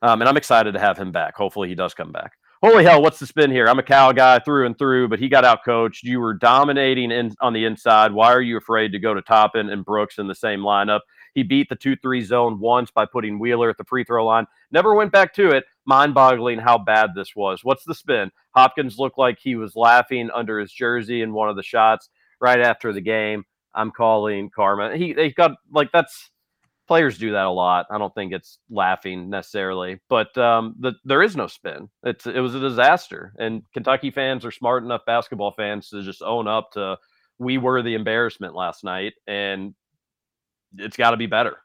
Um, 0.04 0.22
and 0.22 0.30
I'm 0.30 0.38
excited 0.38 0.74
to 0.74 0.80
have 0.80 0.98
him 0.98 1.12
back. 1.12 1.36
Hopefully, 1.36 1.70
he 1.70 1.76
does 1.76 1.94
come 1.94 2.12
back. 2.12 2.34
Holy 2.64 2.84
hell, 2.84 3.02
what's 3.02 3.18
the 3.18 3.26
spin 3.26 3.50
here? 3.50 3.68
I'm 3.68 3.80
a 3.80 3.84
cow 3.84 4.12
guy 4.12 4.38
through 4.38 4.68
and 4.68 4.78
through, 4.78 5.08
but 5.08 5.18
he 5.18 5.30
got 5.30 5.44
out 5.44 5.66
coached. 5.66 6.04
You 6.04 6.20
were 6.20 6.36
dominating 6.36 7.10
in, 7.10 7.34
on 7.42 7.54
the 7.54 7.66
inside. 7.66 8.12
Why 8.12 8.32
are 8.32 8.42
you 8.42 8.56
afraid 8.56 8.92
to 8.92 9.00
go 9.00 9.16
to 9.16 9.22
Toppin 9.24 9.72
and 9.72 9.84
Brooks 9.84 10.20
in 10.20 10.28
the 10.28 10.36
same 10.36 10.60
lineup? 10.60 11.00
He 11.34 11.42
beat 11.42 11.70
the 11.70 11.76
2 11.76 11.96
3 11.96 12.22
zone 12.22 12.60
once 12.60 12.92
by 12.92 13.06
putting 13.06 13.40
Wheeler 13.40 13.72
at 13.72 13.80
the 13.80 13.84
free 13.86 14.04
throw 14.04 14.24
line. 14.28 14.46
Never 14.72 14.94
went 14.94 15.12
back 15.12 15.34
to 15.36 15.50
it. 15.50 15.64
Mind 15.86 16.14
boggling 16.14 16.60
how 16.60 16.78
bad 16.78 17.16
this 17.16 17.36
was. 17.36 17.64
What's 17.64 17.84
the 17.84 17.96
spin? 17.96 18.30
Hopkins 18.52 19.00
looked 19.00 19.18
like 19.18 19.40
he 19.40 19.56
was 19.56 19.76
laughing 19.76 20.30
under 20.32 20.60
his 20.60 20.72
jersey 20.72 21.24
in 21.24 21.34
one 21.34 21.50
of 21.50 21.56
the 21.56 21.64
shots 21.64 22.10
right 22.40 22.60
after 22.60 22.94
the 22.94 23.02
game. 23.02 23.44
I'm 23.74 23.90
calling 23.90 24.52
karma. 24.52 24.96
He 24.96 25.14
they 25.14 25.32
got 25.32 25.54
like 25.72 25.92
that's 25.92 26.30
players 26.92 27.18
do 27.18 27.32
that 27.32 27.46
a 27.46 27.50
lot. 27.50 27.86
I 27.90 27.98
don't 27.98 28.14
think 28.14 28.34
it's 28.34 28.60
laughing 28.70 29.30
necessarily, 29.30 30.02
but 30.10 30.38
um, 30.38 30.76
the, 30.78 30.92
there 31.06 31.24
is 31.24 31.38
no 31.38 31.48
spin. 31.48 31.88
It's 32.04 32.28
it 32.28 32.42
was 32.42 32.54
a 32.54 32.60
disaster, 32.60 33.32
and 33.40 33.64
Kentucky 33.74 34.12
fans 34.12 34.44
are 34.44 34.52
smart 34.52 34.84
enough 34.84 35.06
basketball 35.06 35.54
fans 35.56 35.88
to 35.92 36.04
just 36.04 36.22
own 36.22 36.50
up 36.50 36.74
to 36.74 36.98
we 37.40 37.58
were 37.58 37.82
the 37.82 37.94
embarrassment 37.94 38.56
last 38.56 38.84
night, 38.84 39.14
and 39.26 39.74
it's 40.78 40.98
got 40.98 41.12
to 41.12 41.18
be 41.18 41.28
better. 41.28 41.56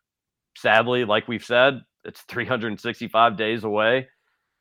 Sadly, 0.59 1.05
like 1.05 1.27
we've 1.27 1.44
said, 1.44 1.81
it's 2.05 2.20
365 2.28 3.36
days 3.36 3.65
away. 3.65 4.07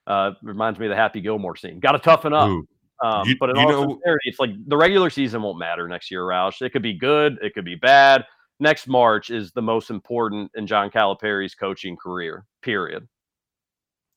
Uh, 0.07 0.31
reminds 0.41 0.79
me 0.79 0.87
of 0.87 0.89
the 0.89 0.95
Happy 0.95 1.21
Gilmore 1.21 1.55
scene. 1.55 1.79
Got 1.79 1.91
to 1.91 1.99
toughen 1.99 2.33
up. 2.33 2.49
Ooh. 2.49 2.67
Um, 3.03 3.27
You- 3.27 3.37
but 3.39 3.51
in 3.51 3.57
all 3.57 3.69
know- 3.69 3.81
sincerity, 3.81 4.29
it's 4.29 4.39
like 4.39 4.49
the 4.65 4.77
regular 4.77 5.11
season 5.11 5.43
won't 5.43 5.59
matter 5.59 5.87
next 5.87 6.09
year, 6.09 6.21
Roush. 6.23 6.63
It 6.63 6.71
could 6.71 6.81
be 6.81 6.93
good, 6.93 7.37
it 7.43 7.53
could 7.53 7.65
be 7.65 7.75
bad. 7.75 8.25
Next 8.59 8.87
March 8.87 9.29
is 9.29 9.51
the 9.51 9.61
most 9.61 9.89
important 9.89 10.51
in 10.55 10.65
John 10.65 10.89
Calipari's 10.89 11.55
coaching 11.55 11.97
career. 11.97 12.45
Period. 12.61 13.07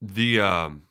The 0.01 0.41
um 0.41 0.83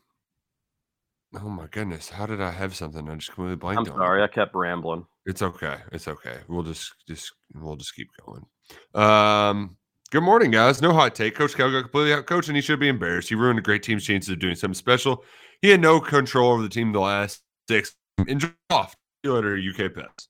Oh 1.36 1.50
my 1.50 1.68
goodness, 1.68 2.10
how 2.10 2.26
did 2.26 2.42
I 2.42 2.52
have 2.52 2.76
something? 2.76 3.08
I 3.10 3.16
just 3.16 3.30
completely 3.34 3.58
blanked 3.58 3.88
I'm 3.88 3.94
on. 3.94 4.00
sorry, 4.00 4.24
I 4.24 4.28
kept 4.28 4.56
rambling. 4.56 5.06
It's 5.26 5.42
okay. 5.42 5.78
It's 5.92 6.08
okay. 6.08 6.40
We'll 6.48 6.64
just 6.64 6.94
just 7.08 7.32
we'll 7.54 7.76
just 7.78 7.96
keep 7.96 8.10
going. 8.26 8.46
Um 8.94 9.78
good 10.12 10.24
morning, 10.24 10.52
guys. 10.52 10.82
No 10.82 10.92
hot 10.94 11.16
take. 11.16 11.36
Coach 11.36 11.56
Cal 11.56 11.72
got 11.72 11.84
completely 11.84 12.14
out 12.14 12.26
coached 12.26 12.50
and 12.50 12.56
he 12.58 12.62
should 12.62 12.80
be 12.80 12.90
embarrassed. 12.90 13.30
He 13.30 13.36
ruined 13.36 13.60
a 13.60 13.64
great 13.64 13.84
team's 13.84 14.04
chances 14.04 14.30
of 14.30 14.40
doing 14.40 14.56
something 14.56 14.74
special. 14.76 15.24
He 15.62 15.70
had 15.70 15.82
no 15.82 16.00
control 16.02 16.52
over 16.52 16.62
the 16.62 16.70
team 16.70 16.92
the 16.92 17.00
last 17.00 17.42
six. 17.70 17.96
Enjoy 18.28 18.50
off. 18.70 18.92
See 18.92 19.32
you 19.32 19.34
later, 19.34 19.58
UK 19.58 19.94
Pets. 19.94 20.28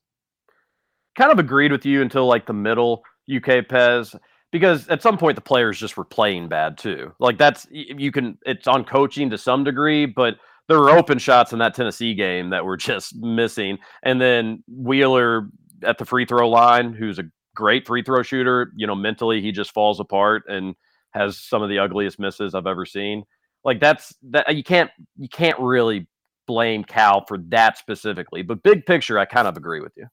Kind 1.17 1.31
of 1.31 1.39
agreed 1.39 1.71
with 1.71 1.85
you 1.85 2.01
until 2.01 2.27
like 2.27 2.45
the 2.45 2.53
middle 2.53 3.03
UK 3.29 3.67
Pez 3.67 4.17
because 4.51 4.87
at 4.87 5.01
some 5.01 5.17
point 5.17 5.35
the 5.35 5.41
players 5.41 5.79
just 5.79 5.97
were 5.97 6.05
playing 6.05 6.47
bad 6.47 6.77
too. 6.77 7.11
Like 7.19 7.37
that's 7.37 7.67
you 7.71 8.11
can 8.11 8.37
it's 8.45 8.67
on 8.67 8.85
coaching 8.85 9.29
to 9.31 9.37
some 9.37 9.63
degree, 9.63 10.05
but 10.05 10.37
there 10.67 10.79
were 10.79 10.89
open 10.89 11.17
shots 11.17 11.53
in 11.53 11.59
that 11.59 11.73
Tennessee 11.73 12.13
game 12.13 12.49
that 12.51 12.65
were 12.65 12.77
just 12.77 13.15
missing. 13.15 13.77
And 14.03 14.21
then 14.21 14.63
Wheeler 14.67 15.49
at 15.83 15.97
the 15.97 16.05
free 16.05 16.25
throw 16.25 16.49
line, 16.49 16.93
who's 16.93 17.19
a 17.19 17.23
great 17.55 17.87
free 17.87 18.03
throw 18.03 18.21
shooter, 18.23 18.71
you 18.75 18.87
know, 18.87 18.95
mentally 18.95 19.41
he 19.41 19.51
just 19.51 19.73
falls 19.73 19.99
apart 19.99 20.43
and 20.47 20.75
has 21.11 21.39
some 21.39 21.63
of 21.63 21.69
the 21.69 21.79
ugliest 21.79 22.19
misses 22.19 22.53
I've 22.53 22.67
ever 22.67 22.85
seen. 22.85 23.23
Like 23.63 23.79
that's 23.79 24.15
that 24.29 24.55
you 24.55 24.63
can't 24.63 24.91
you 25.17 25.29
can't 25.29 25.59
really 25.59 26.07
blame 26.45 26.83
Cal 26.83 27.25
for 27.25 27.37
that 27.49 27.77
specifically. 27.77 28.41
But 28.41 28.63
big 28.63 28.85
picture, 28.85 29.19
I 29.19 29.25
kind 29.25 29.47
of 29.47 29.57
agree 29.57 29.81
with 29.81 29.93
you. 29.97 30.07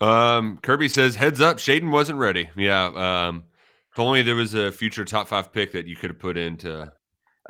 Um, 0.00 0.58
Kirby 0.62 0.88
says, 0.88 1.16
"Heads 1.16 1.40
up, 1.40 1.58
Shaedon 1.58 1.90
wasn't 1.90 2.18
ready." 2.18 2.50
Yeah. 2.56 2.86
Um, 3.28 3.44
if 3.92 3.98
only 3.98 4.22
there 4.22 4.36
was 4.36 4.54
a 4.54 4.70
future 4.70 5.04
top 5.04 5.28
five 5.28 5.52
pick 5.52 5.72
that 5.72 5.86
you 5.86 5.96
could 5.96 6.10
have 6.10 6.18
put 6.18 6.36
into. 6.36 6.92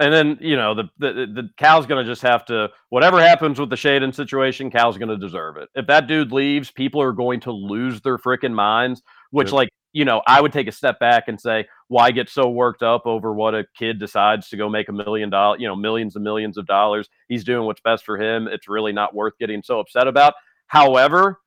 And 0.00 0.14
then 0.14 0.38
you 0.40 0.56
know 0.56 0.74
the 0.74 0.84
the, 0.98 1.12
the 1.12 1.50
Cal's 1.56 1.86
going 1.86 2.04
to 2.04 2.10
just 2.10 2.22
have 2.22 2.44
to 2.46 2.70
whatever 2.90 3.20
happens 3.20 3.58
with 3.58 3.68
the 3.68 3.76
Shaedon 3.76 4.14
situation, 4.14 4.70
Cal's 4.70 4.96
going 4.96 5.08
to 5.08 5.16
deserve 5.18 5.56
it. 5.56 5.68
If 5.74 5.86
that 5.88 6.06
dude 6.06 6.32
leaves, 6.32 6.70
people 6.70 7.02
are 7.02 7.12
going 7.12 7.40
to 7.40 7.52
lose 7.52 8.00
their 8.00 8.16
freaking 8.16 8.54
minds. 8.54 9.02
Which, 9.30 9.48
Yep. 9.48 9.52
like 9.54 9.68
you 9.92 10.04
know, 10.04 10.22
I 10.26 10.40
would 10.40 10.52
take 10.52 10.68
a 10.68 10.72
step 10.72 11.00
back 11.00 11.24
and 11.28 11.40
say, 11.40 11.66
why 11.88 12.10
get 12.12 12.28
so 12.28 12.48
worked 12.48 12.82
up 12.82 13.06
over 13.06 13.32
what 13.32 13.54
a 13.54 13.66
kid 13.76 13.98
decides 13.98 14.48
to 14.50 14.56
go 14.56 14.68
make 14.68 14.88
a 14.88 14.92
million 14.92 15.30
dollars, 15.30 15.60
you 15.60 15.66
know, 15.66 15.74
millions 15.74 16.14
and 16.14 16.22
millions 16.22 16.56
of 16.58 16.66
dollars? 16.66 17.08
He's 17.28 17.42
doing 17.42 17.66
what's 17.66 17.80
best 17.80 18.04
for 18.04 18.16
him. 18.18 18.46
It's 18.48 18.68
really 18.68 18.92
not 18.92 19.14
worth 19.14 19.36
getting 19.38 19.62
so 19.62 19.80
upset 19.80 20.06
about. 20.06 20.34
However, 20.66 21.40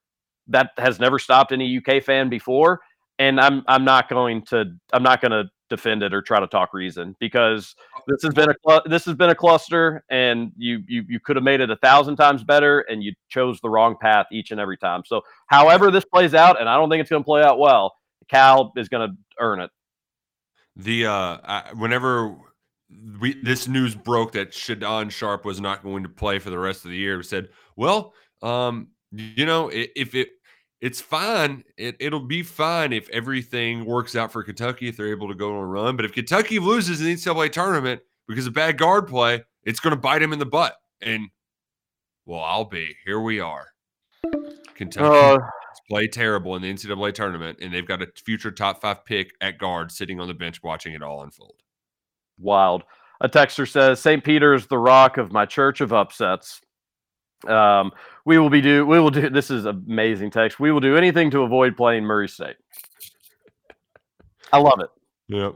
that 0.52 0.72
has 0.78 1.00
never 1.00 1.20
stopped 1.20 1.52
any 1.52 1.78
UK 1.78 2.04
fan 2.04 2.30
before, 2.30 2.82
and 3.20 3.40
I'm 3.40 3.64
I'm 3.68 3.86
not 3.86 4.10
going 4.10 4.44
to 4.46 4.66
I'm 4.94 5.04
not 5.04 5.22
going 5.22 5.32
to 5.32 5.50
defend 5.72 6.04
it 6.04 6.14
or 6.14 6.22
try 6.22 6.40
to 6.40 6.48
talk 6.48 6.74
reason 6.74 7.16
because 7.20 7.76
this 8.06 8.22
has 8.22 8.34
been 8.34 8.50
a 8.50 8.82
this 8.86 9.06
has 9.06 9.16
been 9.16 9.32
a 9.32 9.36
cluster, 9.36 10.04
and 10.10 10.52
you 10.58 10.84
you 10.88 11.04
you 11.08 11.20
could 11.20 11.36
have 11.36 11.44
made 11.44 11.62
it 11.62 11.72
a 11.72 11.78
thousand 11.78 12.18
times 12.18 12.44
better, 12.44 12.82
and 12.82 13.02
you 13.04 13.14
chose 13.30 13.60
the 13.62 13.70
wrong 13.70 13.96
path 14.00 14.28
each 14.32 14.52
and 14.52 14.60
every 14.60 14.78
time. 14.78 15.02
So, 15.06 15.22
however 15.48 15.90
this 15.90 16.06
plays 16.06 16.34
out, 16.36 16.60
and 16.60 16.70
I 16.70 16.76
don't 16.76 16.90
think 16.90 17.02
it's 17.02 17.10
going 17.10 17.24
to 17.24 17.26
play 17.26 17.42
out 17.42 17.58
well, 17.58 17.96
Cal 18.28 18.74
is 18.76 18.90
going 18.90 19.10
to 19.10 19.16
earn 19.40 19.62
it. 19.62 19.72
The 20.76 21.08
uh, 21.08 21.38
I, 21.44 21.72
whenever 21.76 22.36
we 23.20 23.42
this 23.42 23.68
news 23.68 23.96
broke 23.96 24.34
that 24.34 24.52
Shaedon 24.52 25.10
Sharpe 25.10 25.46
was 25.46 25.62
not 25.62 25.84
going 25.84 26.04
to 26.04 26.10
play 26.10 26.40
for 26.40 26.50
the 26.50 26.60
rest 26.60 26.86
of 26.86 26.92
the 26.92 26.98
year, 26.98 27.18
we 27.18 27.24
said, 27.24 27.50
"Well, 27.76 28.14
um, 28.42 28.90
you 29.12 29.46
know, 29.46 29.70
if 29.74 30.16
it 30.16 30.30
it's 30.82 31.00
fine, 31.00 31.64
it 31.78 31.96
it'll 32.00 32.26
be 32.26 32.44
fine 32.44 32.92
if 32.92 33.08
everything 33.10 33.86
works 33.86 34.16
out 34.16 34.32
for 34.32 34.44
Kentucky 34.44 34.88
if 34.88 34.98
they're 34.98 35.12
able 35.12 35.28
to 35.28 35.36
go 35.36 35.56
on 35.56 35.64
a 35.64 35.66
run. 35.66 35.96
But 35.96 36.06
if 36.06 36.14
Kentucky 36.14 36.60
loses 36.60 37.00
in 37.00 37.08
the 37.08 37.14
NCAA 37.14 37.52
tournament 37.52 38.02
because 38.28 38.48
of 38.48 38.54
bad 38.54 38.78
guard 38.78 39.08
play, 39.08 39.44
it's 39.64 39.80
going 39.80 39.96
to 39.96 40.02
bite 40.02 40.22
him 40.22 40.34
in 40.34 40.40
the 40.40 40.46
butt." 40.46 40.76
And 41.02 41.30
well, 42.26 42.42
I'll 42.42 42.66
be 42.66 42.96
here. 43.06 43.20
We 43.20 43.40
are. 43.40 43.68
Kentucky 44.76 45.06
Uh, 45.06 45.38
play 45.90 46.08
terrible 46.08 46.56
in 46.56 46.62
the 46.62 46.74
NCAA 46.74 47.14
tournament, 47.14 47.60
and 47.62 47.74
they've 47.74 47.88
got 47.88 48.02
a 48.02 48.08
future 48.26 48.52
top 48.52 48.82
five 48.82 49.06
pick 49.06 49.32
at 49.42 49.58
guard 49.58 49.92
sitting 49.92 50.20
on 50.20 50.28
the 50.28 50.34
bench 50.34 50.62
watching 50.64 50.94
it 50.94 51.04
all 51.04 51.22
unfold. 51.24 51.56
Wild. 52.40 52.84
A 53.22 53.30
texter 53.30 53.70
says 53.70 54.00
St. 54.00 54.24
Peter 54.24 54.56
is 54.56 54.66
the 54.66 54.80
rock 54.80 55.18
of 55.18 55.32
my 55.32 55.46
church 55.46 55.80
of 55.80 55.94
upsets. 55.94 56.62
Um, 57.48 57.92
we 58.26 58.38
will 58.38 58.50
be 58.50 58.62
do 58.62 58.86
we 58.86 59.00
will 59.00 59.10
do 59.10 59.30
this 59.32 59.50
is 59.50 59.66
amazing 59.66 60.32
text. 60.32 60.60
We 60.60 60.72
will 60.72 60.80
do 60.80 60.96
anything 60.96 61.32
to 61.32 61.42
avoid 61.42 61.76
playing 61.76 62.04
Murray 62.04 62.30
State. 62.30 62.58
I 64.54 64.60
love 64.60 64.80
it. 64.80 64.90
Yep. 65.28 65.56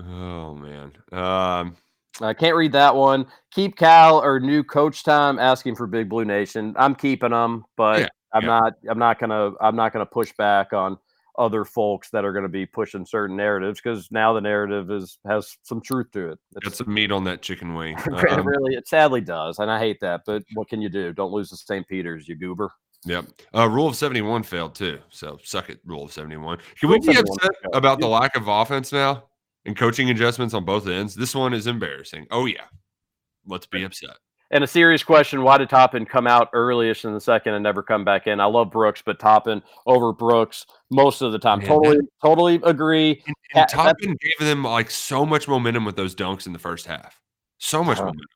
Oh 0.00 0.54
man. 0.54 0.92
Um, 1.12 1.76
I 2.20 2.34
can't 2.34 2.56
read 2.56 2.72
that 2.72 2.94
one. 2.94 3.26
Keep 3.52 3.76
Cal 3.76 4.22
or 4.22 4.38
new 4.38 4.62
coach 4.62 5.02
time 5.02 5.38
asking 5.38 5.76
for 5.76 5.86
Big 5.86 6.08
Blue 6.08 6.24
Nation. 6.24 6.74
I'm 6.76 6.94
keeping 6.94 7.30
them, 7.30 7.64
but 7.76 8.00
Yeah, 8.00 8.08
I'm 8.32 8.42
yeah. 8.42 8.48
not. 8.48 8.72
I'm 8.88 8.98
not 8.98 9.18
gonna. 9.18 9.52
I'm 9.60 9.76
not 9.76 9.92
gonna 9.92 10.06
push 10.06 10.32
back 10.38 10.72
on 10.72 10.98
other 11.38 11.64
folks 11.64 12.10
that 12.10 12.24
are 12.24 12.32
going 12.32 12.44
to 12.44 12.48
be 12.48 12.66
pushing 12.66 13.06
certain 13.06 13.36
narratives 13.36 13.80
because 13.82 14.08
now 14.10 14.32
the 14.32 14.40
narrative 14.40 14.90
is 14.90 15.18
has 15.26 15.56
some 15.62 15.80
truth 15.80 16.10
to 16.12 16.30
it. 16.32 16.38
It's, 16.56 16.64
Got 16.64 16.74
some 16.76 16.94
meat 16.94 17.10
on 17.10 17.24
that 17.24 17.42
chicken 17.42 17.74
wing. 17.74 17.96
it 18.06 18.30
Um, 18.30 18.46
really, 18.46 18.74
it 18.74 18.86
sadly 18.88 19.20
does, 19.20 19.58
and 19.58 19.70
I 19.70 19.78
hate 19.78 20.00
that. 20.00 20.22
But 20.26 20.42
what 20.54 20.68
can 20.68 20.82
you 20.82 20.88
do? 20.88 21.12
Don't 21.12 21.32
lose 21.32 21.50
to 21.50 21.56
St. 21.56 21.86
Peter's, 21.88 22.28
you 22.28 22.36
goober. 22.36 22.70
Yep. 23.04 23.26
Uh, 23.54 23.68
rule 23.68 23.88
of 23.88 23.96
71 23.96 24.44
failed 24.44 24.74
too. 24.74 24.98
So 25.10 25.38
suck 25.42 25.70
it, 25.70 25.80
rule 25.84 26.04
of 26.04 26.12
71. 26.12 26.58
Can 26.78 26.88
Rule 26.88 27.00
we 27.00 27.08
be 27.08 27.18
upset 27.18 27.50
about 27.72 28.00
the 28.00 28.06
lack 28.06 28.36
of 28.36 28.46
offense 28.46 28.92
now 28.92 29.24
and 29.64 29.76
coaching 29.76 30.10
adjustments 30.10 30.54
on 30.54 30.64
both 30.64 30.86
ends? 30.86 31.14
This 31.14 31.34
one 31.34 31.52
is 31.52 31.66
embarrassing. 31.66 32.26
Oh, 32.30 32.46
yeah. 32.46 32.64
Let's 33.46 33.66
be 33.66 33.82
upset. 33.82 34.18
And 34.52 34.62
a 34.62 34.66
serious 34.66 35.02
question: 35.02 35.42
Why 35.42 35.56
did 35.58 35.70
Toppin 35.70 36.04
come 36.04 36.26
out 36.26 36.50
earliest 36.52 37.04
in 37.06 37.14
the 37.14 37.20
second 37.20 37.54
and 37.54 37.62
never 37.62 37.82
come 37.82 38.04
back 38.04 38.26
in? 38.26 38.38
I 38.38 38.44
love 38.44 38.70
Brooks, 38.70 39.02
but 39.04 39.18
Toppin 39.18 39.62
over 39.86 40.12
Brooks 40.12 40.66
most 40.90 41.22
of 41.22 41.32
the 41.32 41.38
time. 41.38 41.58
Man, 41.60 41.68
totally, 41.68 41.98
totally 42.22 42.60
agree. 42.62 43.22
And 43.26 43.34
Ha- 43.54 43.64
Toppin 43.64 44.16
gave 44.20 44.46
them 44.46 44.62
like 44.64 44.90
so 44.90 45.24
much 45.24 45.48
momentum 45.48 45.84
with 45.86 45.96
those 45.96 46.14
dunks 46.14 46.46
in 46.46 46.52
the 46.52 46.58
first 46.58 46.86
half. 46.86 47.18
So 47.58 47.82
much 47.82 47.96
Uh-huh. 47.96 48.06
momentum. 48.06 48.26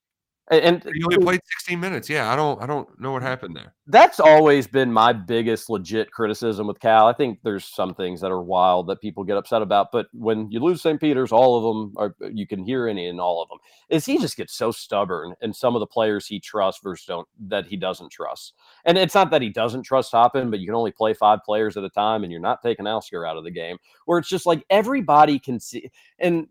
And, 0.48 0.84
and 0.84 0.94
He 0.94 1.02
only 1.02 1.18
played 1.18 1.40
16 1.58 1.80
minutes. 1.80 2.08
Yeah, 2.08 2.32
I 2.32 2.36
don't 2.36 2.62
I 2.62 2.66
don't 2.66 2.88
know 3.00 3.10
what 3.10 3.22
happened 3.22 3.56
there. 3.56 3.74
that's 3.88 4.20
always 4.20 4.66
been 4.66 4.92
my 4.92 5.12
biggest 5.12 5.68
legit 5.68 6.10
criticism 6.12 6.66
with 6.68 6.78
Cal. 6.78 7.06
I 7.06 7.12
think 7.12 7.40
there's 7.42 7.64
some 7.64 7.94
things 7.94 8.20
that 8.20 8.30
are 8.30 8.42
wild 8.42 8.86
that 8.86 9.00
people 9.00 9.24
get 9.24 9.36
upset 9.36 9.62
about, 9.62 9.90
but 9.92 10.06
when 10.12 10.50
you 10.50 10.60
lose 10.60 10.82
St. 10.82 11.00
Peter's, 11.00 11.32
all 11.32 11.56
of 11.56 11.64
them 11.64 11.94
are 11.96 12.30
you 12.30 12.46
can 12.46 12.64
hear 12.64 12.86
any 12.86 13.08
in 13.08 13.18
all 13.18 13.42
of 13.42 13.48
them. 13.48 13.58
Is 13.88 14.06
he 14.06 14.18
just 14.18 14.36
gets 14.36 14.54
so 14.54 14.70
stubborn 14.70 15.34
and 15.42 15.54
some 15.54 15.74
of 15.74 15.80
the 15.80 15.86
players 15.86 16.26
he 16.26 16.38
trusts 16.38 16.80
versus 16.82 17.06
don't 17.06 17.28
that 17.48 17.66
he 17.66 17.76
doesn't 17.76 18.12
trust. 18.12 18.54
And 18.84 18.96
it's 18.96 19.14
not 19.14 19.30
that 19.32 19.42
he 19.42 19.48
doesn't 19.48 19.82
trust 19.82 20.12
Toppin, 20.12 20.50
but 20.50 20.60
you 20.60 20.66
can 20.66 20.76
only 20.76 20.92
play 20.92 21.12
five 21.12 21.40
players 21.44 21.76
at 21.76 21.84
a 21.84 21.90
time 21.90 22.22
and 22.22 22.30
you're 22.30 22.40
not 22.40 22.62
taking 22.62 22.86
Oscar 22.86 23.26
out 23.26 23.36
of 23.36 23.44
the 23.44 23.50
game. 23.50 23.78
Where 24.04 24.18
it's 24.18 24.28
just 24.28 24.46
like 24.46 24.64
everybody 24.70 25.40
can 25.40 25.58
see 25.58 25.90
and 26.20 26.46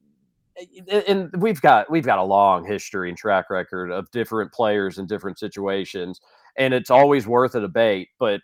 and 1.10 1.30
we've 1.38 1.62
got 1.62 1.90
we've 1.90 2.06
got 2.06 2.20
a 2.20 2.24
long 2.24 2.66
history 2.66 3.10
and 3.10 3.18
track 3.18 3.50
record 3.50 3.92
of 3.92 4.10
different 4.12 4.52
players 4.52 4.98
in 4.98 5.06
different 5.06 5.38
situations 5.38 6.22
and 6.58 6.74
it's 6.74 6.90
always 6.90 7.28
worth 7.28 7.56
a 7.56 7.60
debate 7.60 8.10
but 8.20 8.42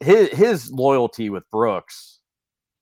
his 0.00 0.28
his 0.30 0.72
loyalty 0.72 1.30
with 1.30 1.44
Brooks 1.50 2.20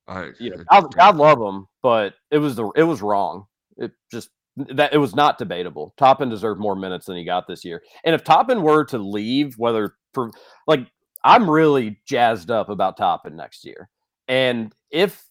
I, 0.07 0.31
you 0.39 0.51
know 0.51 0.63
God, 0.69 0.95
God 0.95 1.17
love 1.17 1.41
him 1.41 1.67
but 1.81 2.13
it 2.31 2.37
was 2.37 2.55
the 2.55 2.69
it 2.75 2.83
was 2.83 3.01
wrong. 3.01 3.45
It 3.77 3.91
just 4.11 4.29
that 4.55 4.91
it 4.91 4.97
was 4.97 5.13
not 5.13 5.37
debatable. 5.37 5.93
Toppin 5.97 6.29
deserved 6.29 6.59
more 6.59 6.75
minutes 6.75 7.05
than 7.05 7.17
he 7.17 7.23
got 7.23 7.47
this 7.47 7.65
year 7.65 7.81
and 8.05 8.15
if 8.15 8.23
Toppin 8.23 8.61
were 8.61 8.85
to 8.85 8.97
leave 8.97 9.57
whether 9.57 9.95
for 10.13 10.31
like 10.67 10.87
I'm 11.23 11.49
really 11.49 11.99
jazzed 12.07 12.49
up 12.49 12.69
about 12.69 12.95
Toppin 12.97 13.35
next 13.35 13.65
year 13.65 13.89
and 14.27 14.73
if 14.89 15.25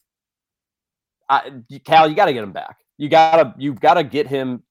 I, 1.29 1.51
Cal, 1.85 2.09
you 2.09 2.15
got 2.15 2.27
to 2.27 2.33
get 2.33 2.45
him 2.45 2.53
back. 2.53 2.79
You 2.99 3.09
gotta, 3.09 3.55
you've 3.59 3.81
got 3.81 3.95
to 3.95 4.05
get 4.05 4.27
him 4.27 4.63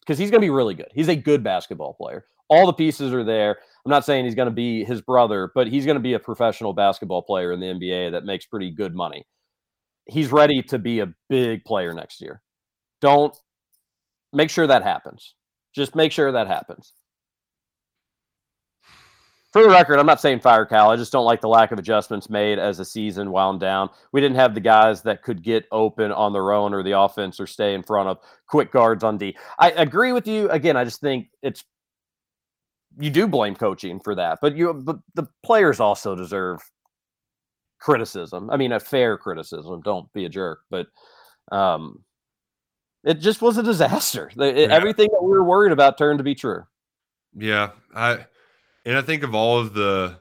because 0.00 0.18
he's 0.18 0.30
to 0.40 0.46
be 0.46 0.50
really 0.50 0.74
good. 0.74 0.88
He's 0.94 1.08
a 1.08 1.16
good 1.16 1.42
basketball 1.42 1.94
player. 1.94 2.26
All 2.48 2.66
the 2.66 2.72
pieces 2.72 3.12
are 3.12 3.24
there. 3.24 3.56
I'm 3.84 3.90
not 3.90 4.04
saying 4.04 4.24
he's 4.24 4.34
to 4.48 4.54
be 4.54 4.84
his 4.84 5.00
brother, 5.00 5.50
but 5.54 5.66
he's 5.66 5.84
to 5.96 6.00
be 6.00 6.14
a 6.14 6.18
professional 6.18 6.72
basketball 6.72 7.22
player 7.22 7.52
in 7.52 7.60
the 7.60 7.66
NBA 7.66 8.12
that 8.12 8.24
makes 8.24 8.46
pretty 8.46 8.70
good 8.70 8.94
money. 8.94 9.26
He's 10.06 10.30
ready 10.32 10.62
to 10.64 10.78
be 10.78 11.00
a 11.00 11.12
big 11.28 11.64
player 11.64 11.92
next 11.94 12.20
year. 12.20 12.42
Don't 13.00 13.34
make 14.32 14.50
sure 14.50 14.66
that 14.66 14.82
happens. 14.82 15.34
Just 15.74 15.94
make 15.94 16.12
sure 16.12 16.32
that 16.32 16.46
happens. 16.46 16.92
For 19.54 19.62
the 19.62 19.68
record, 19.68 20.00
I'm 20.00 20.06
not 20.06 20.20
saying 20.20 20.40
fire 20.40 20.66
Cal. 20.66 20.90
I 20.90 20.96
just 20.96 21.12
don't 21.12 21.24
like 21.24 21.40
the 21.40 21.46
lack 21.48 21.70
of 21.70 21.78
adjustments 21.78 22.28
made 22.28 22.58
as 22.58 22.78
the 22.78 22.84
season 22.84 23.30
wound 23.30 23.60
down. 23.60 23.88
We 24.10 24.20
didn't 24.20 24.34
have 24.34 24.52
the 24.52 24.60
guys 24.60 25.00
that 25.02 25.22
could 25.22 25.44
get 25.44 25.64
open 25.70 26.10
on 26.10 26.32
their 26.32 26.50
own 26.50 26.74
or 26.74 26.82
the 26.82 26.98
offense 26.98 27.38
or 27.38 27.46
stay 27.46 27.72
in 27.74 27.84
front 27.84 28.08
of 28.08 28.18
quick 28.48 28.72
guards 28.72 29.04
on 29.04 29.16
D. 29.16 29.36
I 29.60 29.70
agree 29.70 30.10
with 30.10 30.26
you. 30.26 30.50
Again, 30.50 30.76
I 30.76 30.82
just 30.82 31.00
think 31.00 31.28
it's 31.40 31.62
you 32.98 33.10
do 33.10 33.28
blame 33.28 33.54
coaching 33.54 34.00
for 34.00 34.16
that, 34.16 34.40
but 34.42 34.56
you 34.56 34.74
but 34.74 34.98
the 35.14 35.28
players 35.44 35.78
also 35.78 36.16
deserve 36.16 36.60
criticism. 37.78 38.50
I 38.50 38.56
mean, 38.56 38.72
a 38.72 38.80
fair 38.80 39.16
criticism. 39.16 39.82
Don't 39.84 40.12
be 40.12 40.24
a 40.24 40.28
jerk, 40.28 40.62
but 40.68 40.88
um 41.52 42.02
it 43.04 43.20
just 43.20 43.40
was 43.40 43.56
a 43.56 43.62
disaster. 43.62 44.32
It- 44.36 44.56
Yeah. 44.56 44.74
Everything 44.74 45.10
that 45.12 45.22
we 45.22 45.30
were 45.30 45.44
worried 45.44 45.70
about 45.70 45.96
turned 45.96 46.18
to 46.18 46.24
be 46.24 46.34
true. 46.34 46.64
Yeah, 47.36 47.70
I 47.94 48.26
and 48.84 48.96
I 48.96 49.02
think 49.02 49.22
of 49.22 49.34
all 49.34 49.58
of 49.58 49.74
the 49.74 50.20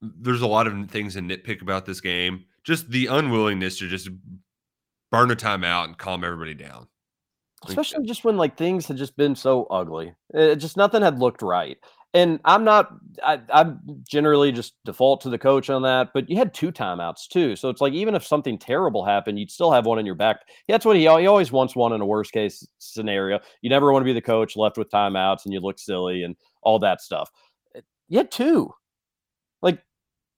there's 0.00 0.42
a 0.42 0.46
lot 0.46 0.66
of 0.66 0.90
things 0.90 1.14
to 1.14 1.20
nitpick 1.20 1.62
about 1.62 1.86
this 1.86 2.00
game. 2.00 2.44
Just 2.64 2.90
the 2.90 3.06
unwillingness 3.06 3.78
to 3.78 3.88
just 3.88 4.08
burn 5.10 5.30
a 5.30 5.36
timeout 5.36 5.84
and 5.84 5.98
calm 5.98 6.24
everybody 6.24 6.54
down. 6.54 6.88
Especially 7.66 8.04
just 8.06 8.24
when 8.24 8.36
like 8.36 8.56
things 8.56 8.86
had 8.86 8.96
just 8.96 9.16
been 9.16 9.34
so 9.34 9.64
ugly. 9.64 10.14
It 10.34 10.56
just 10.56 10.76
nothing 10.76 11.02
had 11.02 11.18
looked 11.18 11.42
right. 11.42 11.78
And 12.14 12.40
i'm 12.44 12.64
not 12.64 12.94
I, 13.22 13.40
i'm 13.50 13.80
generally 14.08 14.50
just 14.50 14.74
default 14.86 15.20
to 15.22 15.28
the 15.28 15.38
coach 15.38 15.68
on 15.68 15.82
that 15.82 16.10
but 16.14 16.30
you 16.30 16.36
had 16.36 16.54
two 16.54 16.70
timeouts 16.70 17.28
too. 17.28 17.56
So 17.56 17.68
it's 17.68 17.80
like 17.80 17.92
even 17.92 18.14
if 18.14 18.24
something 18.24 18.58
terrible 18.58 19.04
happened 19.04 19.38
you'd 19.38 19.50
still 19.50 19.72
have 19.72 19.86
one 19.86 19.98
in 19.98 20.06
your 20.06 20.14
back. 20.14 20.40
That's 20.68 20.84
what 20.84 20.96
he, 20.96 21.02
he 21.02 21.26
always 21.26 21.52
wants 21.52 21.74
one 21.74 21.92
in 21.92 22.00
a 22.00 22.06
worst 22.06 22.32
case 22.32 22.66
scenario. 22.78 23.40
You 23.60 23.70
never 23.70 23.92
want 23.92 24.02
to 24.02 24.06
be 24.06 24.12
the 24.12 24.22
coach 24.22 24.56
left 24.56 24.78
with 24.78 24.90
timeouts 24.90 25.44
and 25.44 25.52
you 25.52 25.60
look 25.60 25.78
silly 25.78 26.22
and 26.22 26.36
all 26.62 26.78
that 26.78 27.00
stuff 27.00 27.30
had 28.10 28.30
two 28.30 28.72
like 29.62 29.80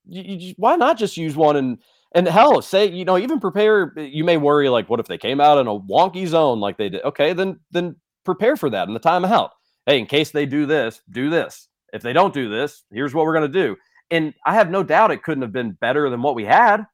you, 0.07 0.23
you 0.23 0.53
why 0.57 0.75
not 0.75 0.97
just 0.97 1.17
use 1.17 1.35
one 1.35 1.55
and 1.55 1.77
and 2.15 2.27
hell, 2.27 2.61
say 2.61 2.89
you 2.89 3.05
know 3.05 3.17
even 3.17 3.39
prepare. 3.39 3.93
Eh, 3.97 4.03
you 4.11 4.23
may 4.23 4.37
worry 4.37 4.69
like, 4.69 4.89
what 4.89 4.99
if 4.99 5.07
they 5.07 5.17
came 5.17 5.39
out 5.39 5.59
in 5.59 5.67
a 5.67 5.79
wonky 5.79 6.27
zone 6.27 6.59
like 6.59 6.77
they 6.77 6.89
did? 6.89 7.03
Okay, 7.03 7.33
then 7.33 7.59
then 7.71 7.95
prepare 8.25 8.57
for 8.57 8.69
that 8.69 8.87
in 8.87 8.93
the 8.93 8.99
timeout. 8.99 9.49
Hey, 9.85 9.99
in 9.99 10.05
case 10.05 10.31
they 10.31 10.45
do 10.45 10.65
this, 10.65 11.01
do 11.11 11.29
this. 11.29 11.67
If 11.93 12.01
they 12.01 12.13
don't 12.13 12.33
do 12.33 12.49
this, 12.49 12.83
here's 12.91 13.13
what 13.13 13.25
we're 13.25 13.33
gonna 13.33 13.47
do. 13.47 13.75
And 14.11 14.33
I 14.45 14.55
have 14.55 14.71
no 14.71 14.83
doubt 14.83 15.11
it 15.11 15.23
couldn't 15.23 15.43
have 15.43 15.51
been 15.51 15.71
better 15.73 16.09
than 16.09 16.21
what 16.21 16.35
we 16.35 16.45
had 16.45 16.85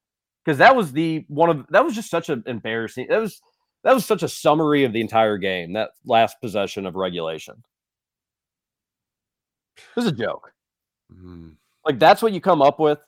because 0.44 0.58
that 0.60 0.76
was 0.76 0.92
the 0.92 1.26
one 1.30 1.50
of 1.50 1.66
that 1.70 1.86
was 1.86 1.96
just 1.96 2.10
such 2.10 2.30
an 2.30 2.44
embarrassing. 2.46 3.08
That 3.10 3.22
was 3.22 3.42
that 3.84 3.94
was 3.94 4.06
such 4.06 4.24
a 4.24 4.30
summary 4.30 4.84
of 4.84 4.94
the 4.94 5.02
entire 5.02 5.38
game. 5.38 5.74
That 5.74 5.92
last 6.06 6.38
possession 6.42 6.86
of 6.86 6.96
regulation. 6.96 7.64
It 9.78 9.96
was 9.96 10.08
a 10.08 10.12
joke. 10.12 10.55
Mm, 11.14 11.56
Like 11.86 12.00
that's 12.00 12.22
what 12.22 12.34
you 12.34 12.42
come 12.42 12.62
up 12.62 12.80
with. 12.80 13.00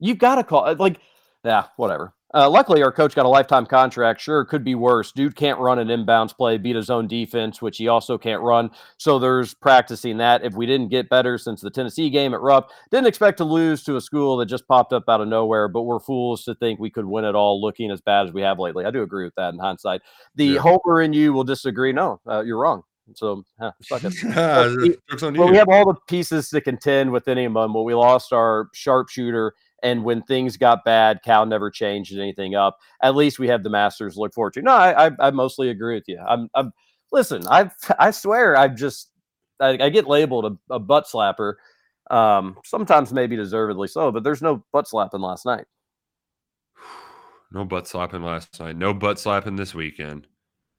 You've 0.00 0.18
got 0.18 0.36
to 0.36 0.44
call 0.44 0.74
like, 0.78 0.98
yeah, 1.44 1.66
whatever. 1.76 2.14
Uh, 2.34 2.48
luckily, 2.48 2.82
our 2.82 2.90
coach 2.90 3.14
got 3.14 3.26
a 3.26 3.28
lifetime 3.28 3.66
contract. 3.66 4.18
Sure, 4.18 4.42
could 4.46 4.64
be 4.64 4.74
worse. 4.74 5.12
Dude 5.12 5.36
can't 5.36 5.58
run 5.58 5.78
an 5.78 5.88
inbounds 5.88 6.34
play, 6.34 6.56
beat 6.56 6.74
his 6.76 6.88
own 6.88 7.06
defense, 7.06 7.60
which 7.60 7.76
he 7.76 7.88
also 7.88 8.16
can't 8.16 8.40
run. 8.40 8.70
So 8.96 9.18
there's 9.18 9.52
practicing 9.52 10.16
that. 10.16 10.42
If 10.42 10.54
we 10.54 10.64
didn't 10.64 10.88
get 10.88 11.10
better 11.10 11.36
since 11.36 11.60
the 11.60 11.68
Tennessee 11.68 12.08
game 12.08 12.32
at 12.32 12.40
Rupp, 12.40 12.70
didn't 12.90 13.06
expect 13.08 13.36
to 13.38 13.44
lose 13.44 13.82
to 13.84 13.96
a 13.96 14.00
school 14.00 14.38
that 14.38 14.46
just 14.46 14.66
popped 14.66 14.94
up 14.94 15.04
out 15.08 15.20
of 15.20 15.28
nowhere, 15.28 15.68
but 15.68 15.82
we're 15.82 16.00
fools 16.00 16.42
to 16.44 16.54
think 16.54 16.80
we 16.80 16.88
could 16.88 17.04
win 17.04 17.26
it 17.26 17.34
all 17.34 17.60
looking 17.60 17.90
as 17.90 18.00
bad 18.00 18.26
as 18.28 18.32
we 18.32 18.40
have 18.40 18.58
lately. 18.58 18.86
I 18.86 18.90
do 18.90 19.02
agree 19.02 19.24
with 19.24 19.34
that 19.34 19.52
in 19.52 19.58
hindsight. 19.60 20.00
The 20.34 20.46
Yeah. 20.46 20.60
homer 20.60 21.02
in 21.02 21.12
you 21.12 21.34
will 21.34 21.44
disagree. 21.44 21.92
No, 21.92 22.18
uh, 22.26 22.40
you're 22.40 22.58
wrong. 22.58 22.82
So, 23.14 23.44
huh, 23.60 23.72
suck 23.82 24.04
it. 24.04 24.14
But 24.24 24.76
we- 24.82 24.96
but 25.38 25.46
we 25.50 25.56
have 25.58 25.68
all 25.68 25.84
the 25.92 25.98
pieces 26.08 26.48
to 26.50 26.60
contend 26.60 27.10
with 27.12 27.28
any 27.28 27.44
of 27.44 27.52
them. 27.54 27.72
But 27.72 27.82
we 27.82 27.94
lost 27.94 28.32
our 28.32 28.68
sharpshooter, 28.74 29.54
and 29.82 30.04
when 30.04 30.22
things 30.22 30.56
got 30.56 30.84
bad, 30.84 31.20
Cal 31.24 31.44
never 31.46 31.70
changed 31.70 32.16
anything 32.16 32.54
up. 32.54 32.78
At 33.02 33.14
least 33.16 33.38
we 33.38 33.48
have 33.48 33.62
the 33.62 33.70
Masters 33.70 34.14
to 34.14 34.20
look 34.20 34.32
forward 34.34 34.54
to. 34.54 34.62
No, 34.62 34.72
I, 34.72 35.06
I, 35.06 35.10
I 35.18 35.30
mostly 35.30 35.70
agree 35.70 35.94
with 35.94 36.04
you. 36.06 36.20
I'm, 36.26 36.48
I'm 36.54 36.72
listen. 37.10 37.46
I, 37.48 37.70
I 37.98 38.10
swear, 38.12 38.56
I 38.56 38.68
just, 38.68 39.10
I, 39.60 39.70
I 39.80 39.88
get 39.88 40.06
labeled 40.08 40.58
a, 40.70 40.74
a 40.74 40.78
butt 40.78 41.06
slapper. 41.06 41.54
Um, 42.10 42.56
sometimes 42.64 43.12
maybe 43.12 43.36
deservedly 43.36 43.88
so, 43.88 44.10
but 44.12 44.22
there's 44.24 44.42
no 44.42 44.64
butt 44.72 44.88
slapping 44.88 45.20
last 45.20 45.44
night. 45.46 45.64
no 47.52 47.64
butt 47.64 47.86
slapping 47.88 48.22
last 48.22 48.60
night. 48.60 48.76
No 48.76 48.94
butt 48.94 49.18
slapping 49.18 49.56
this 49.56 49.74
weekend. 49.74 50.26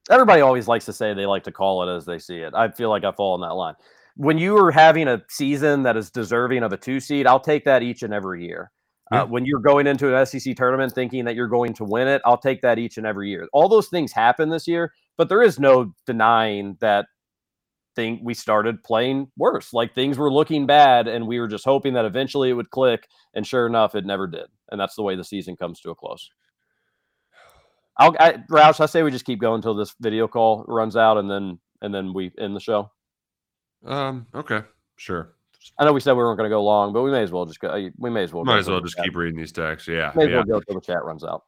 Everybody 0.09 0.41
always 0.41 0.67
likes 0.67 0.85
to 0.85 0.93
say 0.93 1.13
they 1.13 1.25
like 1.25 1.43
to 1.43 1.51
call 1.51 1.87
it 1.87 1.95
as 1.95 2.05
they 2.05 2.19
see 2.19 2.37
it. 2.37 2.53
I 2.53 2.69
feel 2.69 2.89
like 2.89 3.03
I 3.03 3.11
fall 3.11 3.35
in 3.35 3.41
that 3.41 3.55
line. 3.55 3.75
When 4.15 4.37
you 4.37 4.57
are 4.57 4.71
having 4.71 5.07
a 5.07 5.21
season 5.29 5.83
that 5.83 5.97
is 5.97 6.11
deserving 6.11 6.63
of 6.63 6.71
a 6.71 6.77
two 6.77 6.99
seed, 6.99 7.25
I'll 7.25 7.39
take 7.39 7.65
that 7.65 7.81
each 7.81 8.03
and 8.03 8.13
every 8.13 8.45
year. 8.45 8.71
Yeah. 9.11 9.23
Uh, 9.23 9.25
when 9.25 9.45
you're 9.45 9.59
going 9.59 9.87
into 9.87 10.15
an 10.15 10.25
SEC 10.25 10.55
tournament 10.55 10.93
thinking 10.93 11.25
that 11.25 11.35
you're 11.35 11.47
going 11.47 11.73
to 11.73 11.83
win 11.83 12.07
it, 12.07 12.21
I'll 12.25 12.37
take 12.37 12.61
that 12.61 12.79
each 12.79 12.97
and 12.97 13.05
every 13.05 13.29
year. 13.29 13.47
All 13.53 13.67
those 13.67 13.87
things 13.87 14.11
happen 14.11 14.49
this 14.49 14.67
year, 14.67 14.93
but 15.17 15.29
there 15.29 15.41
is 15.41 15.59
no 15.59 15.93
denying 16.05 16.77
that 16.79 17.07
thing 17.95 18.19
we 18.23 18.33
started 18.33 18.83
playing 18.83 19.27
worse. 19.37 19.73
Like 19.73 19.93
things 19.93 20.17
were 20.17 20.31
looking 20.31 20.65
bad, 20.65 21.07
and 21.07 21.27
we 21.27 21.39
were 21.39 21.47
just 21.47 21.65
hoping 21.65 21.93
that 21.93 22.05
eventually 22.05 22.49
it 22.49 22.53
would 22.53 22.69
click. 22.69 23.07
And 23.33 23.45
sure 23.45 23.67
enough, 23.67 23.95
it 23.95 24.05
never 24.05 24.27
did. 24.27 24.45
And 24.71 24.79
that's 24.79 24.95
the 24.95 25.03
way 25.03 25.15
the 25.15 25.23
season 25.23 25.55
comes 25.55 25.79
to 25.81 25.91
a 25.91 25.95
close. 25.95 26.29
I'll, 27.97 28.15
I, 28.19 28.33
Roush, 28.49 28.79
I 28.79 28.85
say 28.87 29.03
we 29.03 29.11
just 29.11 29.25
keep 29.25 29.39
going 29.39 29.55
until 29.57 29.75
this 29.75 29.93
video 29.99 30.27
call 30.27 30.65
runs 30.67 30.95
out, 30.95 31.17
and 31.17 31.29
then 31.29 31.59
and 31.81 31.93
then 31.93 32.13
we 32.13 32.31
end 32.39 32.55
the 32.55 32.59
show. 32.59 32.89
Um. 33.85 34.27
Okay. 34.33 34.61
Sure. 34.95 35.33
I 35.79 35.85
know 35.85 35.93
we 35.93 35.99
said 36.01 36.13
we 36.13 36.17
weren't 36.17 36.37
going 36.37 36.49
to 36.49 36.53
go 36.53 36.63
long, 36.63 36.91
but 36.93 37.03
we 37.03 37.11
may 37.11 37.21
as 37.21 37.31
well 37.31 37.45
just 37.45 37.59
go. 37.59 37.69
uh, 37.69 37.89
We 37.97 38.09
may 38.09 38.23
as 38.23 38.33
well. 38.33 38.43
Might 38.43 38.59
as 38.59 38.69
well 38.69 38.81
just 38.81 38.95
chat- 38.95 39.05
keep 39.05 39.15
reading 39.15 39.39
these 39.39 39.51
texts. 39.51 39.87
Yeah. 39.87 40.11
May 40.15 40.23
as 40.25 40.29
yeah. 40.29 40.35
well 40.37 40.43
go 40.43 40.55
until 40.57 40.75
the 40.75 40.81
chat 40.81 41.03
runs 41.05 41.23
out. 41.23 41.43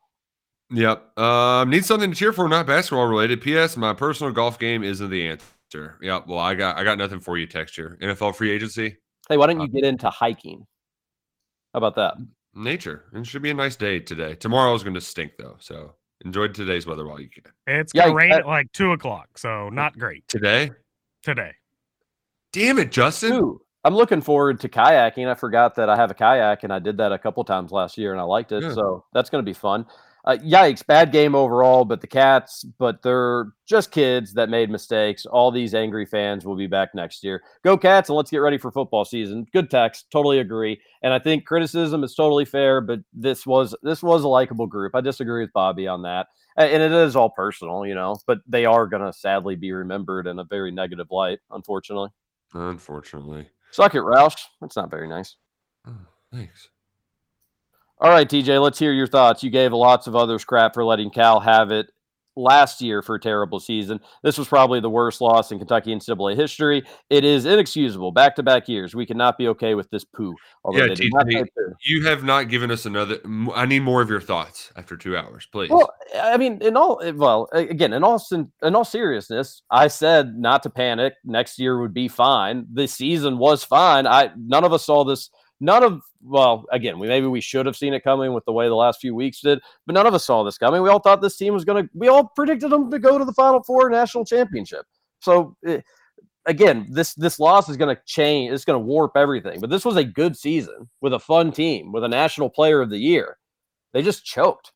Yep. 0.72 1.20
Um, 1.20 1.70
need 1.70 1.86
something 1.86 2.12
to 2.12 2.16
cheer 2.18 2.34
for, 2.34 2.48
not 2.48 2.66
basketball 2.66 3.08
related. 3.08 3.42
P.S. 3.42 3.78
My 3.78 3.94
personal 3.94 4.32
golf 4.34 4.58
game 4.58 4.84
isn't 4.84 5.10
the 5.10 5.28
answer. 5.28 5.98
Yep. 6.02 6.28
Well, 6.28 6.40
I 6.40 6.56
got 6.56 6.78
I 6.78 6.84
got 6.84 6.98
nothing 6.98 7.20
for 7.20 7.38
you. 7.38 7.46
Texture. 7.46 7.98
NFL 8.02 8.36
free 8.36 8.52
agency. 8.52 8.98
Hey, 9.30 9.38
why 9.38 9.48
don't 9.48 9.60
you 9.60 9.68
get 9.68 9.84
into 9.84 10.10
hiking? 10.10 10.66
How 11.74 11.80
about 11.80 11.96
that? 11.96 12.16
Nature. 12.54 13.04
It 13.14 13.28
should 13.28 13.42
be 13.42 13.50
a 13.52 13.54
nice 13.54 13.76
day 13.76 14.00
today. 14.00 14.36
Tomorrow 14.36 14.74
is 14.76 14.84
going 14.84 14.94
to 14.94 15.02
stink 15.02 15.34
though. 15.38 15.58
So 15.60 15.94
enjoy 16.26 16.48
today's 16.50 16.86
weather 16.86 17.08
while 17.08 17.20
you 17.22 17.30
can. 17.30 17.44
It's 17.68 17.94
gonna 17.94 18.12
Yikes, 18.12 18.16
rain 18.16 18.30
that- 18.32 18.40
at 18.42 18.48
like 18.48 18.72
two 18.74 18.92
o'clock, 18.92 19.38
so 19.38 19.70
not 19.70 19.98
great 19.98 20.28
Today. 20.28 20.72
today. 21.24 21.54
Damn 22.52 22.80
it, 22.80 22.92
Justin. 22.92 23.34
Ooh, 23.34 23.62
I'm 23.84 23.94
looking 23.96 24.22
forward 24.22 24.60
to 24.62 24.70
kayaking. 24.70 25.28
I 25.30 25.36
forgot 25.36 25.76
that 25.76 25.90
I 25.90 25.96
have 25.96 26.10
a 26.12 26.14
kayak, 26.14 26.64
and 26.64 26.74
I 26.74 26.80
did 26.80 26.98
that 26.98 27.12
a 27.12 27.20
couple 27.20 27.44
times 27.44 27.72
last 27.72 27.98
year, 27.98 28.12
and 28.12 28.20
I 28.20 28.24
liked 28.24 28.52
it. 28.52 28.64
Yeah. 28.64 28.74
So 28.74 29.06
that's 29.14 29.30
going 29.30 29.44
to 29.44 29.50
be 29.50 29.54
fun. 29.54 29.86
Uh, 30.26 30.38
yikes! 30.38 30.86
Bad 30.86 31.12
game 31.12 31.36
overall, 31.36 31.86
but 31.86 32.02
the 32.02 32.08
Cats, 32.08 32.64
but 32.80 33.04
they're 33.04 33.54
just 33.68 33.92
kids 33.92 34.34
that 34.34 34.50
made 34.50 34.72
mistakes. 34.72 35.28
All 35.28 35.52
these 35.52 35.76
angry 35.76 36.08
fans 36.08 36.46
will 36.46 36.56
be 36.56 36.66
back 36.66 36.96
next 36.96 37.24
year. 37.24 37.44
Go 37.64 37.78
Cats, 37.78 38.10
and 38.10 38.16
let's 38.16 38.32
get 38.32 38.40
ready 38.40 38.58
for 38.58 38.72
football 38.72 39.06
season. 39.06 39.46
Good 39.54 39.70
text, 39.70 40.08
totally 40.12 40.40
agree. 40.40 40.82
And 41.04 41.14
I 41.14 41.20
think 41.20 41.46
criticism 41.46 42.04
is 42.04 42.16
totally 42.16 42.46
fair, 42.46 42.82
but 42.82 43.02
this 43.14 43.46
was 43.46 43.76
this 43.84 44.02
was 44.02 44.24
a 44.24 44.28
likable 44.28 44.66
group. 44.66 44.96
I 44.96 45.02
disagree 45.02 45.44
with 45.44 45.54
Bobby 45.54 45.88
on 45.88 46.02
that, 46.02 46.28
and 46.58 46.82
it 46.82 46.92
is 46.92 47.16
all 47.16 47.30
personal, 47.30 47.86
you 47.86 47.94
know. 47.94 48.18
But 48.26 48.40
they 48.48 48.66
are 48.66 48.88
going 48.88 49.04
to 49.04 49.14
sadly 49.14 49.56
be 49.56 49.72
remembered 49.74 50.26
in 50.26 50.40
a 50.40 50.44
very 50.44 50.72
negative 50.72 51.12
light, 51.12 51.38
unfortunately. 51.52 52.10
Unfortunately. 52.54 53.48
Suck 53.70 53.94
it, 53.94 54.02
Roush. 54.02 54.42
That's 54.60 54.76
not 54.76 54.90
very 54.90 55.08
nice. 55.08 55.36
Oh, 55.88 55.94
thanks. 56.34 56.70
All 58.00 58.10
right, 58.10 58.28
TJ, 58.28 58.62
let's 58.62 58.80
hear 58.80 58.92
your 58.92 59.08
thoughts. 59.08 59.44
You 59.44 59.50
gave 59.50 59.72
lots 59.72 60.08
of 60.08 60.16
others 60.16 60.44
crap 60.44 60.74
for 60.74 60.84
letting 60.84 61.10
Cal 61.10 61.40
have 61.40 61.72
it 61.72 61.88
last 62.36 62.82
year 62.82 63.02
for 63.02 63.16
a 63.16 63.20
terrible 63.20 63.60
season. 63.60 64.00
This 64.24 64.38
was 64.38 64.48
probably 64.48 64.80
the 64.80 64.90
worst 64.90 65.22
loss 65.22 65.52
in 65.52 65.58
Kentucky 65.58 65.96
NCAA 65.96 66.36
history. 66.36 66.84
It 67.10 67.24
is 67.24 67.46
inexcusable. 67.46 68.12
Back 68.12 68.36
to 68.36 68.44
back 68.44 68.68
years. 68.68 68.94
We 68.94 69.06
cannot 69.06 69.38
be 69.38 69.48
okay 69.50 69.76
with 69.76 69.90
this 69.90 70.04
poo. 70.04 70.36
Yeah, 70.72 70.88
they 70.88 70.96
did 70.96 71.14
not 71.14 71.26
TJ, 71.28 71.46
you 71.86 72.04
have 72.06 72.24
not 72.24 72.50
given 72.50 72.72
us 72.72 72.86
another. 72.86 73.20
I 73.54 73.66
need 73.66 73.82
more 73.82 74.02
of 74.02 74.10
your 74.10 74.22
thoughts 74.22 74.72
after 74.76 74.98
two 74.98 75.16
hours, 75.16 75.48
please. 75.52 75.70
Well, 75.70 75.92
I 76.20 76.38
mean, 76.38 76.62
in 76.62 76.76
all 76.76 77.02
well, 77.16 77.48
again, 77.54 77.94
in 77.94 78.04
all 78.04 78.22
in 78.32 78.76
all 78.76 78.86
seriousness, 78.86 79.62
I 79.70 79.88
said 79.88 80.38
not 80.38 80.64
to 80.64 80.70
panic. 80.70 81.14
Next 81.24 81.60
year 81.60 81.80
would 81.80 81.94
be 81.94 82.08
fine. 82.08 82.66
The 82.74 82.88
season 82.88 83.38
was 83.38 83.64
fine. 83.64 84.06
I 84.08 84.32
none 84.38 84.64
of 84.64 84.74
us 84.74 84.86
saw 84.86 85.04
this. 85.04 85.30
None 85.60 85.84
of 85.84 86.02
well, 86.24 86.66
again, 86.72 87.00
we 87.00 87.08
maybe 87.08 87.28
we 87.28 87.42
should 87.42 87.66
have 87.66 87.76
seen 87.78 87.94
it 87.94 88.04
coming 88.04 88.34
with 88.34 88.46
the 88.46 88.52
way 88.52 88.68
the 88.68 88.76
last 88.76 89.00
few 89.00 89.14
weeks 89.16 89.42
did, 89.42 89.60
but 89.86 89.94
none 89.94 90.08
of 90.08 90.14
us 90.14 90.26
saw 90.26 90.44
this 90.44 90.58
coming. 90.58 90.82
We 90.82 90.90
all 90.90 91.00
thought 91.00 91.22
this 91.22 91.38
team 91.38 91.54
was 91.54 91.64
going 91.66 91.84
to. 91.84 91.90
We 91.94 92.08
all 92.08 92.26
predicted 92.36 92.72
them 92.72 92.90
to 92.92 93.00
go 93.00 93.18
to 93.18 93.26
the 93.26 93.34
Final 93.34 93.64
Four 93.64 93.90
national 93.90 94.26
championship. 94.26 94.86
So. 95.20 95.56
eh, 95.66 95.82
Again, 96.48 96.86
this 96.92 97.16
this 97.16 97.40
loss 97.40 97.70
is 97.70 97.76
going 97.78 97.96
to 97.96 98.00
change. 98.06 98.52
It's 98.54 98.66
going 98.66 98.80
to 98.80 98.86
warp 98.86 99.18
everything. 99.18 99.60
But 99.60 99.72
this 99.72 99.84
was 99.84 99.96
a 99.96 100.04
good 100.04 100.38
season 100.38 100.88
with 101.02 101.14
a 101.14 101.20
fun 101.20 101.52
team 101.52 101.92
with 101.92 102.04
a 102.04 102.08
national 102.08 102.52
player 102.52 102.82
of 102.82 102.92
the 102.92 103.00
year. 103.00 103.38
They 103.94 104.04
just 104.04 104.24
choked. 104.24 104.72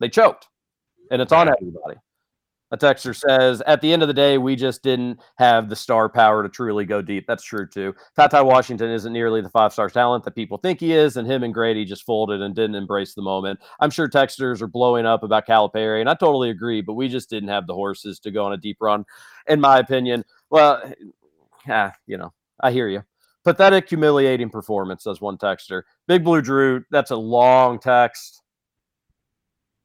They 0.00 0.10
choked 0.10 0.48
and 1.10 1.22
it's 1.22 1.32
on 1.32 1.48
everybody. 1.48 1.96
A 2.74 2.76
texter 2.76 3.14
says, 3.14 3.62
at 3.68 3.80
the 3.80 3.92
end 3.92 4.02
of 4.02 4.08
the 4.08 4.12
day, 4.14 4.36
we 4.36 4.56
just 4.56 4.82
didn't 4.82 5.20
have 5.36 5.68
the 5.68 5.76
star 5.76 6.08
power 6.08 6.42
to 6.42 6.48
truly 6.48 6.84
go 6.84 7.00
deep. 7.00 7.24
That's 7.24 7.44
true 7.44 7.68
too. 7.68 7.94
TyTy 8.18 8.44
Washington 8.44 8.90
isn't 8.90 9.12
nearly 9.12 9.40
the 9.40 9.48
five 9.48 9.72
star 9.72 9.88
talent 9.88 10.24
that 10.24 10.34
people 10.34 10.58
think 10.58 10.80
he 10.80 10.92
is, 10.92 11.16
and 11.16 11.24
him 11.24 11.44
and 11.44 11.54
Grady 11.54 11.84
just 11.84 12.02
folded 12.02 12.42
and 12.42 12.52
didn't 12.52 12.74
embrace 12.74 13.14
the 13.14 13.22
moment. 13.22 13.60
I'm 13.78 13.90
sure 13.90 14.08
texters 14.08 14.60
are 14.60 14.66
blowing 14.66 15.06
up 15.06 15.22
about 15.22 15.46
Calipari, 15.46 16.00
and 16.00 16.10
I 16.10 16.14
totally 16.14 16.50
agree, 16.50 16.80
but 16.80 16.94
we 16.94 17.06
just 17.06 17.30
didn't 17.30 17.48
have 17.48 17.68
the 17.68 17.74
horses 17.74 18.18
to 18.18 18.32
go 18.32 18.44
on 18.44 18.54
a 18.54 18.56
deep 18.56 18.78
run, 18.80 19.04
in 19.46 19.60
my 19.60 19.78
opinion. 19.78 20.24
Well, 20.50 20.82
ah, 21.68 21.94
you 22.08 22.18
know, 22.18 22.32
I 22.58 22.72
hear 22.72 22.88
you. 22.88 23.04
Pathetic, 23.44 23.88
humiliating 23.88 24.50
performance, 24.50 25.04
says 25.04 25.20
one 25.20 25.38
texter. 25.38 25.82
Big 26.08 26.24
Blue 26.24 26.42
Drew, 26.42 26.84
that's 26.90 27.12
a 27.12 27.16
long 27.16 27.78
text. 27.78 28.42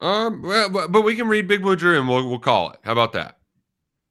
Um, 0.01 0.41
well, 0.41 0.69
but, 0.69 0.91
but 0.91 1.01
we 1.01 1.15
can 1.15 1.27
read 1.27 1.47
Big 1.47 1.61
Blue 1.61 1.75
Drew 1.75 1.99
and 1.99 2.07
we'll 2.07 2.27
we'll 2.29 2.39
call 2.39 2.71
it. 2.71 2.79
How 2.83 2.91
about 2.91 3.13
that? 3.13 3.37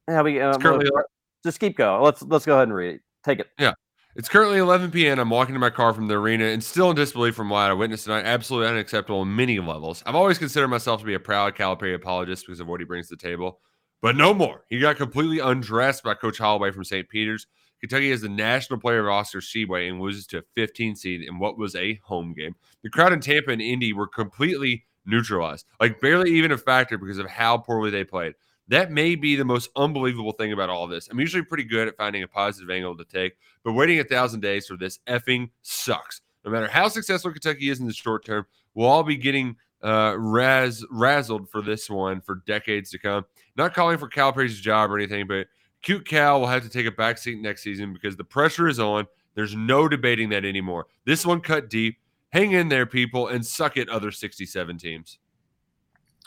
Yeah, 0.09 0.23
we 0.23 0.41
uh, 0.41 0.57
currently- 0.59 0.91
well, 0.93 1.05
just 1.45 1.61
keep 1.61 1.77
going. 1.77 2.03
Let's 2.03 2.23
let's 2.23 2.45
go 2.45 2.55
ahead 2.55 2.69
and 2.69 2.75
read 2.75 2.97
it. 2.97 3.01
Take 3.25 3.41
it. 3.41 3.49
Yeah. 3.59 3.73
It's 4.17 4.29
currently 4.29 4.59
11 4.59 4.91
p.m. 4.91 5.21
I'm 5.21 5.31
walking 5.31 5.55
to 5.55 5.61
my 5.61 5.71
car 5.71 5.95
from 5.95 6.09
the 6.09 6.15
arena 6.15 6.47
and 6.47 6.65
still 6.65 6.91
in 6.91 6.97
disbelief 6.97 7.37
from 7.37 7.51
what 7.51 7.71
I 7.71 7.73
witnessed 7.73 8.05
tonight. 8.05 8.25
Absolutely 8.25 8.69
unacceptable 8.69 9.21
on 9.21 9.37
many 9.37 9.61
levels. 9.61 10.03
I've 10.07 10.17
always 10.17 10.39
considered 10.39 10.69
myself 10.69 11.01
to 11.01 11.07
be 11.07 11.15
a 11.15 11.21
proud 11.21 11.55
Calipari 11.55 11.95
apologist 11.95 12.45
because 12.45 12.59
of 12.59 12.67
what 12.67 12.81
he 12.81 12.85
brings 12.85 13.09
to 13.09 13.15
the 13.15 13.23
table, 13.23 13.61
but 14.03 14.17
no 14.17 14.35
more. 14.35 14.65
He 14.71 14.81
got 14.81 14.97
completely 14.97 15.39
undressed 15.39 16.03
by 16.03 16.15
Coach 16.15 16.39
Holloway 16.39 16.73
from 16.73 16.83
St. 16.83 17.09
Peter's. 17.09 17.47
Kentucky 17.81 18.11
is 18.11 18.23
the 18.23 18.29
national 18.29 18.81
player 18.81 19.07
of 19.07 19.15
Oscar 19.15 19.39
Tshiebwe 19.39 19.89
and 19.89 20.01
loses 20.01 20.27
to 20.29 20.39
a 20.39 20.43
15 20.57 20.97
seed 20.97 21.23
in 21.23 21.39
what 21.39 21.57
was 21.57 21.77
a 21.77 22.01
home 22.03 22.35
game. 22.35 22.57
The 22.83 22.91
crowd 22.91 23.13
in 23.13 23.21
Tampa 23.21 23.53
and 23.53 23.63
Indy 23.63 23.93
were 23.93 24.09
completely 24.09 24.85
neutralized, 25.09 25.67
like 25.81 26.01
barely 26.01 26.31
even 26.31 26.53
a 26.53 26.59
factor 26.59 26.99
because 26.99 27.19
of 27.19 27.29
how 27.29 27.59
poorly 27.59 27.91
they 27.91 28.05
played. 28.05 28.35
That 28.69 28.93
may 28.93 29.15
be 29.15 29.35
the 29.35 29.45
most 29.45 29.71
unbelievable 29.77 30.33
thing 30.33 30.53
about 30.53 30.69
all 30.69 30.87
this. 30.87 31.09
I'm 31.09 31.19
usually 31.19 31.43
pretty 31.43 31.65
good 31.65 31.89
at 31.89 31.97
finding 31.97 32.23
a 32.23 32.29
positive 32.29 32.71
angle 32.71 32.97
to 32.99 33.05
take, 33.05 33.37
but 33.65 33.73
waiting 33.73 33.99
a 33.99 34.05
thousand 34.05 34.41
days 34.41 34.67
for 34.67 34.77
this 34.77 34.99
effing 35.09 35.49
sucks. 35.63 36.21
No 36.45 36.51
matter 36.51 36.69
how 36.69 36.89
successful 36.89 37.33
Kentucky 37.33 37.71
is 37.71 37.81
in 37.81 37.87
the 37.87 37.93
short 37.93 38.25
term, 38.25 38.47
we'll 38.75 38.89
all 38.89 39.03
be 39.03 39.17
getting 39.17 39.57
uh, 39.83 40.15
raz 40.19 40.85
razzled 40.93 41.49
for 41.49 41.63
this 41.63 41.89
one 41.89 42.21
for 42.21 42.43
decades 42.47 42.91
to 42.91 42.99
come. 42.99 43.25
Not 43.57 43.75
calling 43.75 43.99
for 43.99 44.09
Calipari's 44.09 44.61
job 44.61 44.91
or 44.91 44.99
anything, 44.99 45.27
but 45.27 45.47
cute 45.83 46.07
Cal 46.07 46.41
will 46.41 46.47
have 46.47 46.63
to 46.63 46.69
take 46.69 46.87
a 46.87 46.93
back 46.93 47.19
seat 47.19 47.41
next 47.41 47.63
season 47.63 47.93
because 47.93 48.17
the 48.17 48.25
pressure 48.25 48.69
is 48.69 48.79
on. 48.79 49.07
There's 49.35 49.55
no 49.55 49.89
debating 49.89 50.29
that 50.31 50.45
anymore. 50.45 50.87
This 51.05 51.25
one 51.25 51.41
cut 51.41 51.71
deep. 51.71 51.99
Hang 52.31 52.53
in 52.53 52.69
there, 52.69 52.87
people, 52.87 53.29
and 53.29 53.45
suck 53.45 53.77
it, 53.77 53.89
other 53.89 54.11
67 54.11 54.77
teams. 54.79 55.19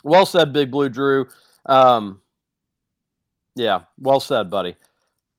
Well 0.04 0.26
said, 0.26 0.52
Big 0.52 0.70
Blue 0.70 0.88
Drew. 0.88 1.28
Um, 1.66 2.20
yeah, 3.54 3.82
well 3.98 4.18
said, 4.20 4.50
buddy. 4.50 4.76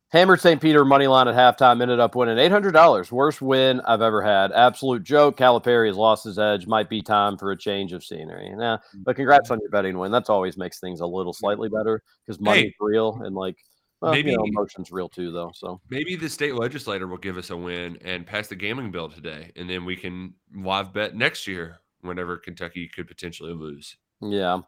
Hammered 0.09 0.39
St. 0.39 0.61
Peter 0.61 0.85
money 0.85 1.07
line 1.07 1.27
at 1.27 1.33
halftime 1.33 1.81
ended 1.81 1.99
up 1.99 2.13
winning 2.15 2.37
eight 2.37 2.51
hundred 2.51 2.71
dollars. 2.73 3.11
Worst 3.11 3.41
win 3.41 3.81
I've 3.81 4.03
ever 4.03 4.21
had. 4.21 4.51
Absolute 4.51 5.03
joke. 5.03 5.35
Calipari 5.37 5.87
has 5.87 5.97
lost 5.97 6.23
his 6.23 6.37
edge. 6.37 6.67
Might 6.67 6.87
be 6.87 7.01
time 7.01 7.35
for 7.35 7.51
a 7.51 7.57
change 7.57 7.93
of 7.93 8.03
scenery. 8.03 8.53
Yeah, 8.57 8.77
but 9.03 9.15
congrats 9.15 9.49
on 9.49 9.59
your 9.59 9.71
betting 9.71 9.97
win. 9.97 10.11
That's 10.11 10.29
always 10.29 10.55
makes 10.55 10.79
things 10.79 10.99
a 10.99 11.05
little 11.07 11.33
slightly 11.33 11.67
better 11.67 12.03
because 12.23 12.39
money's 12.39 12.65
Hey. 12.65 12.73
real 12.79 13.19
and 13.23 13.35
like 13.35 13.57
well, 14.03 14.15
you 14.15 14.23
know, 14.23 14.37
Maybe- 14.43 14.49
emotions 14.49 14.91
real 14.91 15.09
too 15.09 15.31
though. 15.31 15.51
So 15.55 15.79
Maybe 15.89 16.15
the 16.15 16.29
state 16.29 16.55
legislator 16.55 17.07
will 17.07 17.17
give 17.17 17.37
us 17.37 17.49
a 17.49 17.57
win 17.57 17.97
and 18.03 18.25
pass 18.25 18.47
the 18.47 18.55
gambling 18.55 18.91
bill 18.91 19.09
today, 19.09 19.51
and 19.55 19.69
then 19.69 19.85
we 19.85 19.95
can 19.95 20.33
live 20.55 20.93
bet 20.93 21.15
next 21.15 21.47
year 21.47 21.79
whenever 22.01 22.37
Kentucky 22.37 22.87
could 22.87 23.07
potentially 23.07 23.53
lose. 23.53 23.95
Yeah. 24.21 24.59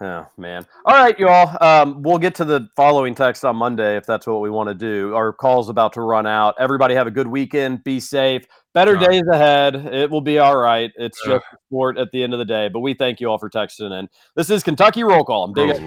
Oh 0.00 0.26
man. 0.36 0.66
All 0.84 0.94
right, 0.94 1.16
y'all. 1.18 1.56
Um, 1.60 2.02
we'll 2.02 2.18
get 2.18 2.34
to 2.36 2.44
the 2.44 2.68
following 2.74 3.14
text 3.14 3.44
on 3.44 3.56
Monday 3.56 3.96
if 3.96 4.04
that's 4.06 4.26
what 4.26 4.40
we 4.40 4.50
want 4.50 4.68
to 4.68 4.74
do. 4.74 5.14
Our 5.14 5.32
call's 5.32 5.68
about 5.68 5.92
to 5.92 6.00
run 6.00 6.26
out. 6.26 6.56
Everybody 6.58 6.94
have 6.94 7.06
a 7.06 7.12
good 7.12 7.28
weekend. 7.28 7.84
Be 7.84 8.00
safe. 8.00 8.44
Better 8.72 8.94
God. 8.94 9.08
days 9.08 9.22
ahead. 9.30 9.76
It 9.76 10.10
will 10.10 10.20
be 10.20 10.40
all 10.40 10.56
right. 10.56 10.90
It's 10.96 11.20
Ugh. 11.26 11.34
just 11.34 11.44
a 11.52 11.56
sport 11.68 11.96
at 11.96 12.10
the 12.12 12.24
end 12.24 12.32
of 12.32 12.40
the 12.40 12.44
day. 12.44 12.68
But 12.68 12.80
we 12.80 12.94
thank 12.94 13.20
you 13.20 13.28
all 13.28 13.38
for 13.38 13.48
texting 13.48 13.96
in. 13.96 14.08
This 14.34 14.50
is 14.50 14.64
Kentucky 14.64 15.04
Roll 15.04 15.24
Call. 15.24 15.44
I'm 15.44 15.52
Big 15.52 15.70
X. 15.70 15.78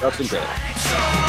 Justin 0.00 0.26
Taylor. 0.26 0.46
So 0.76 1.23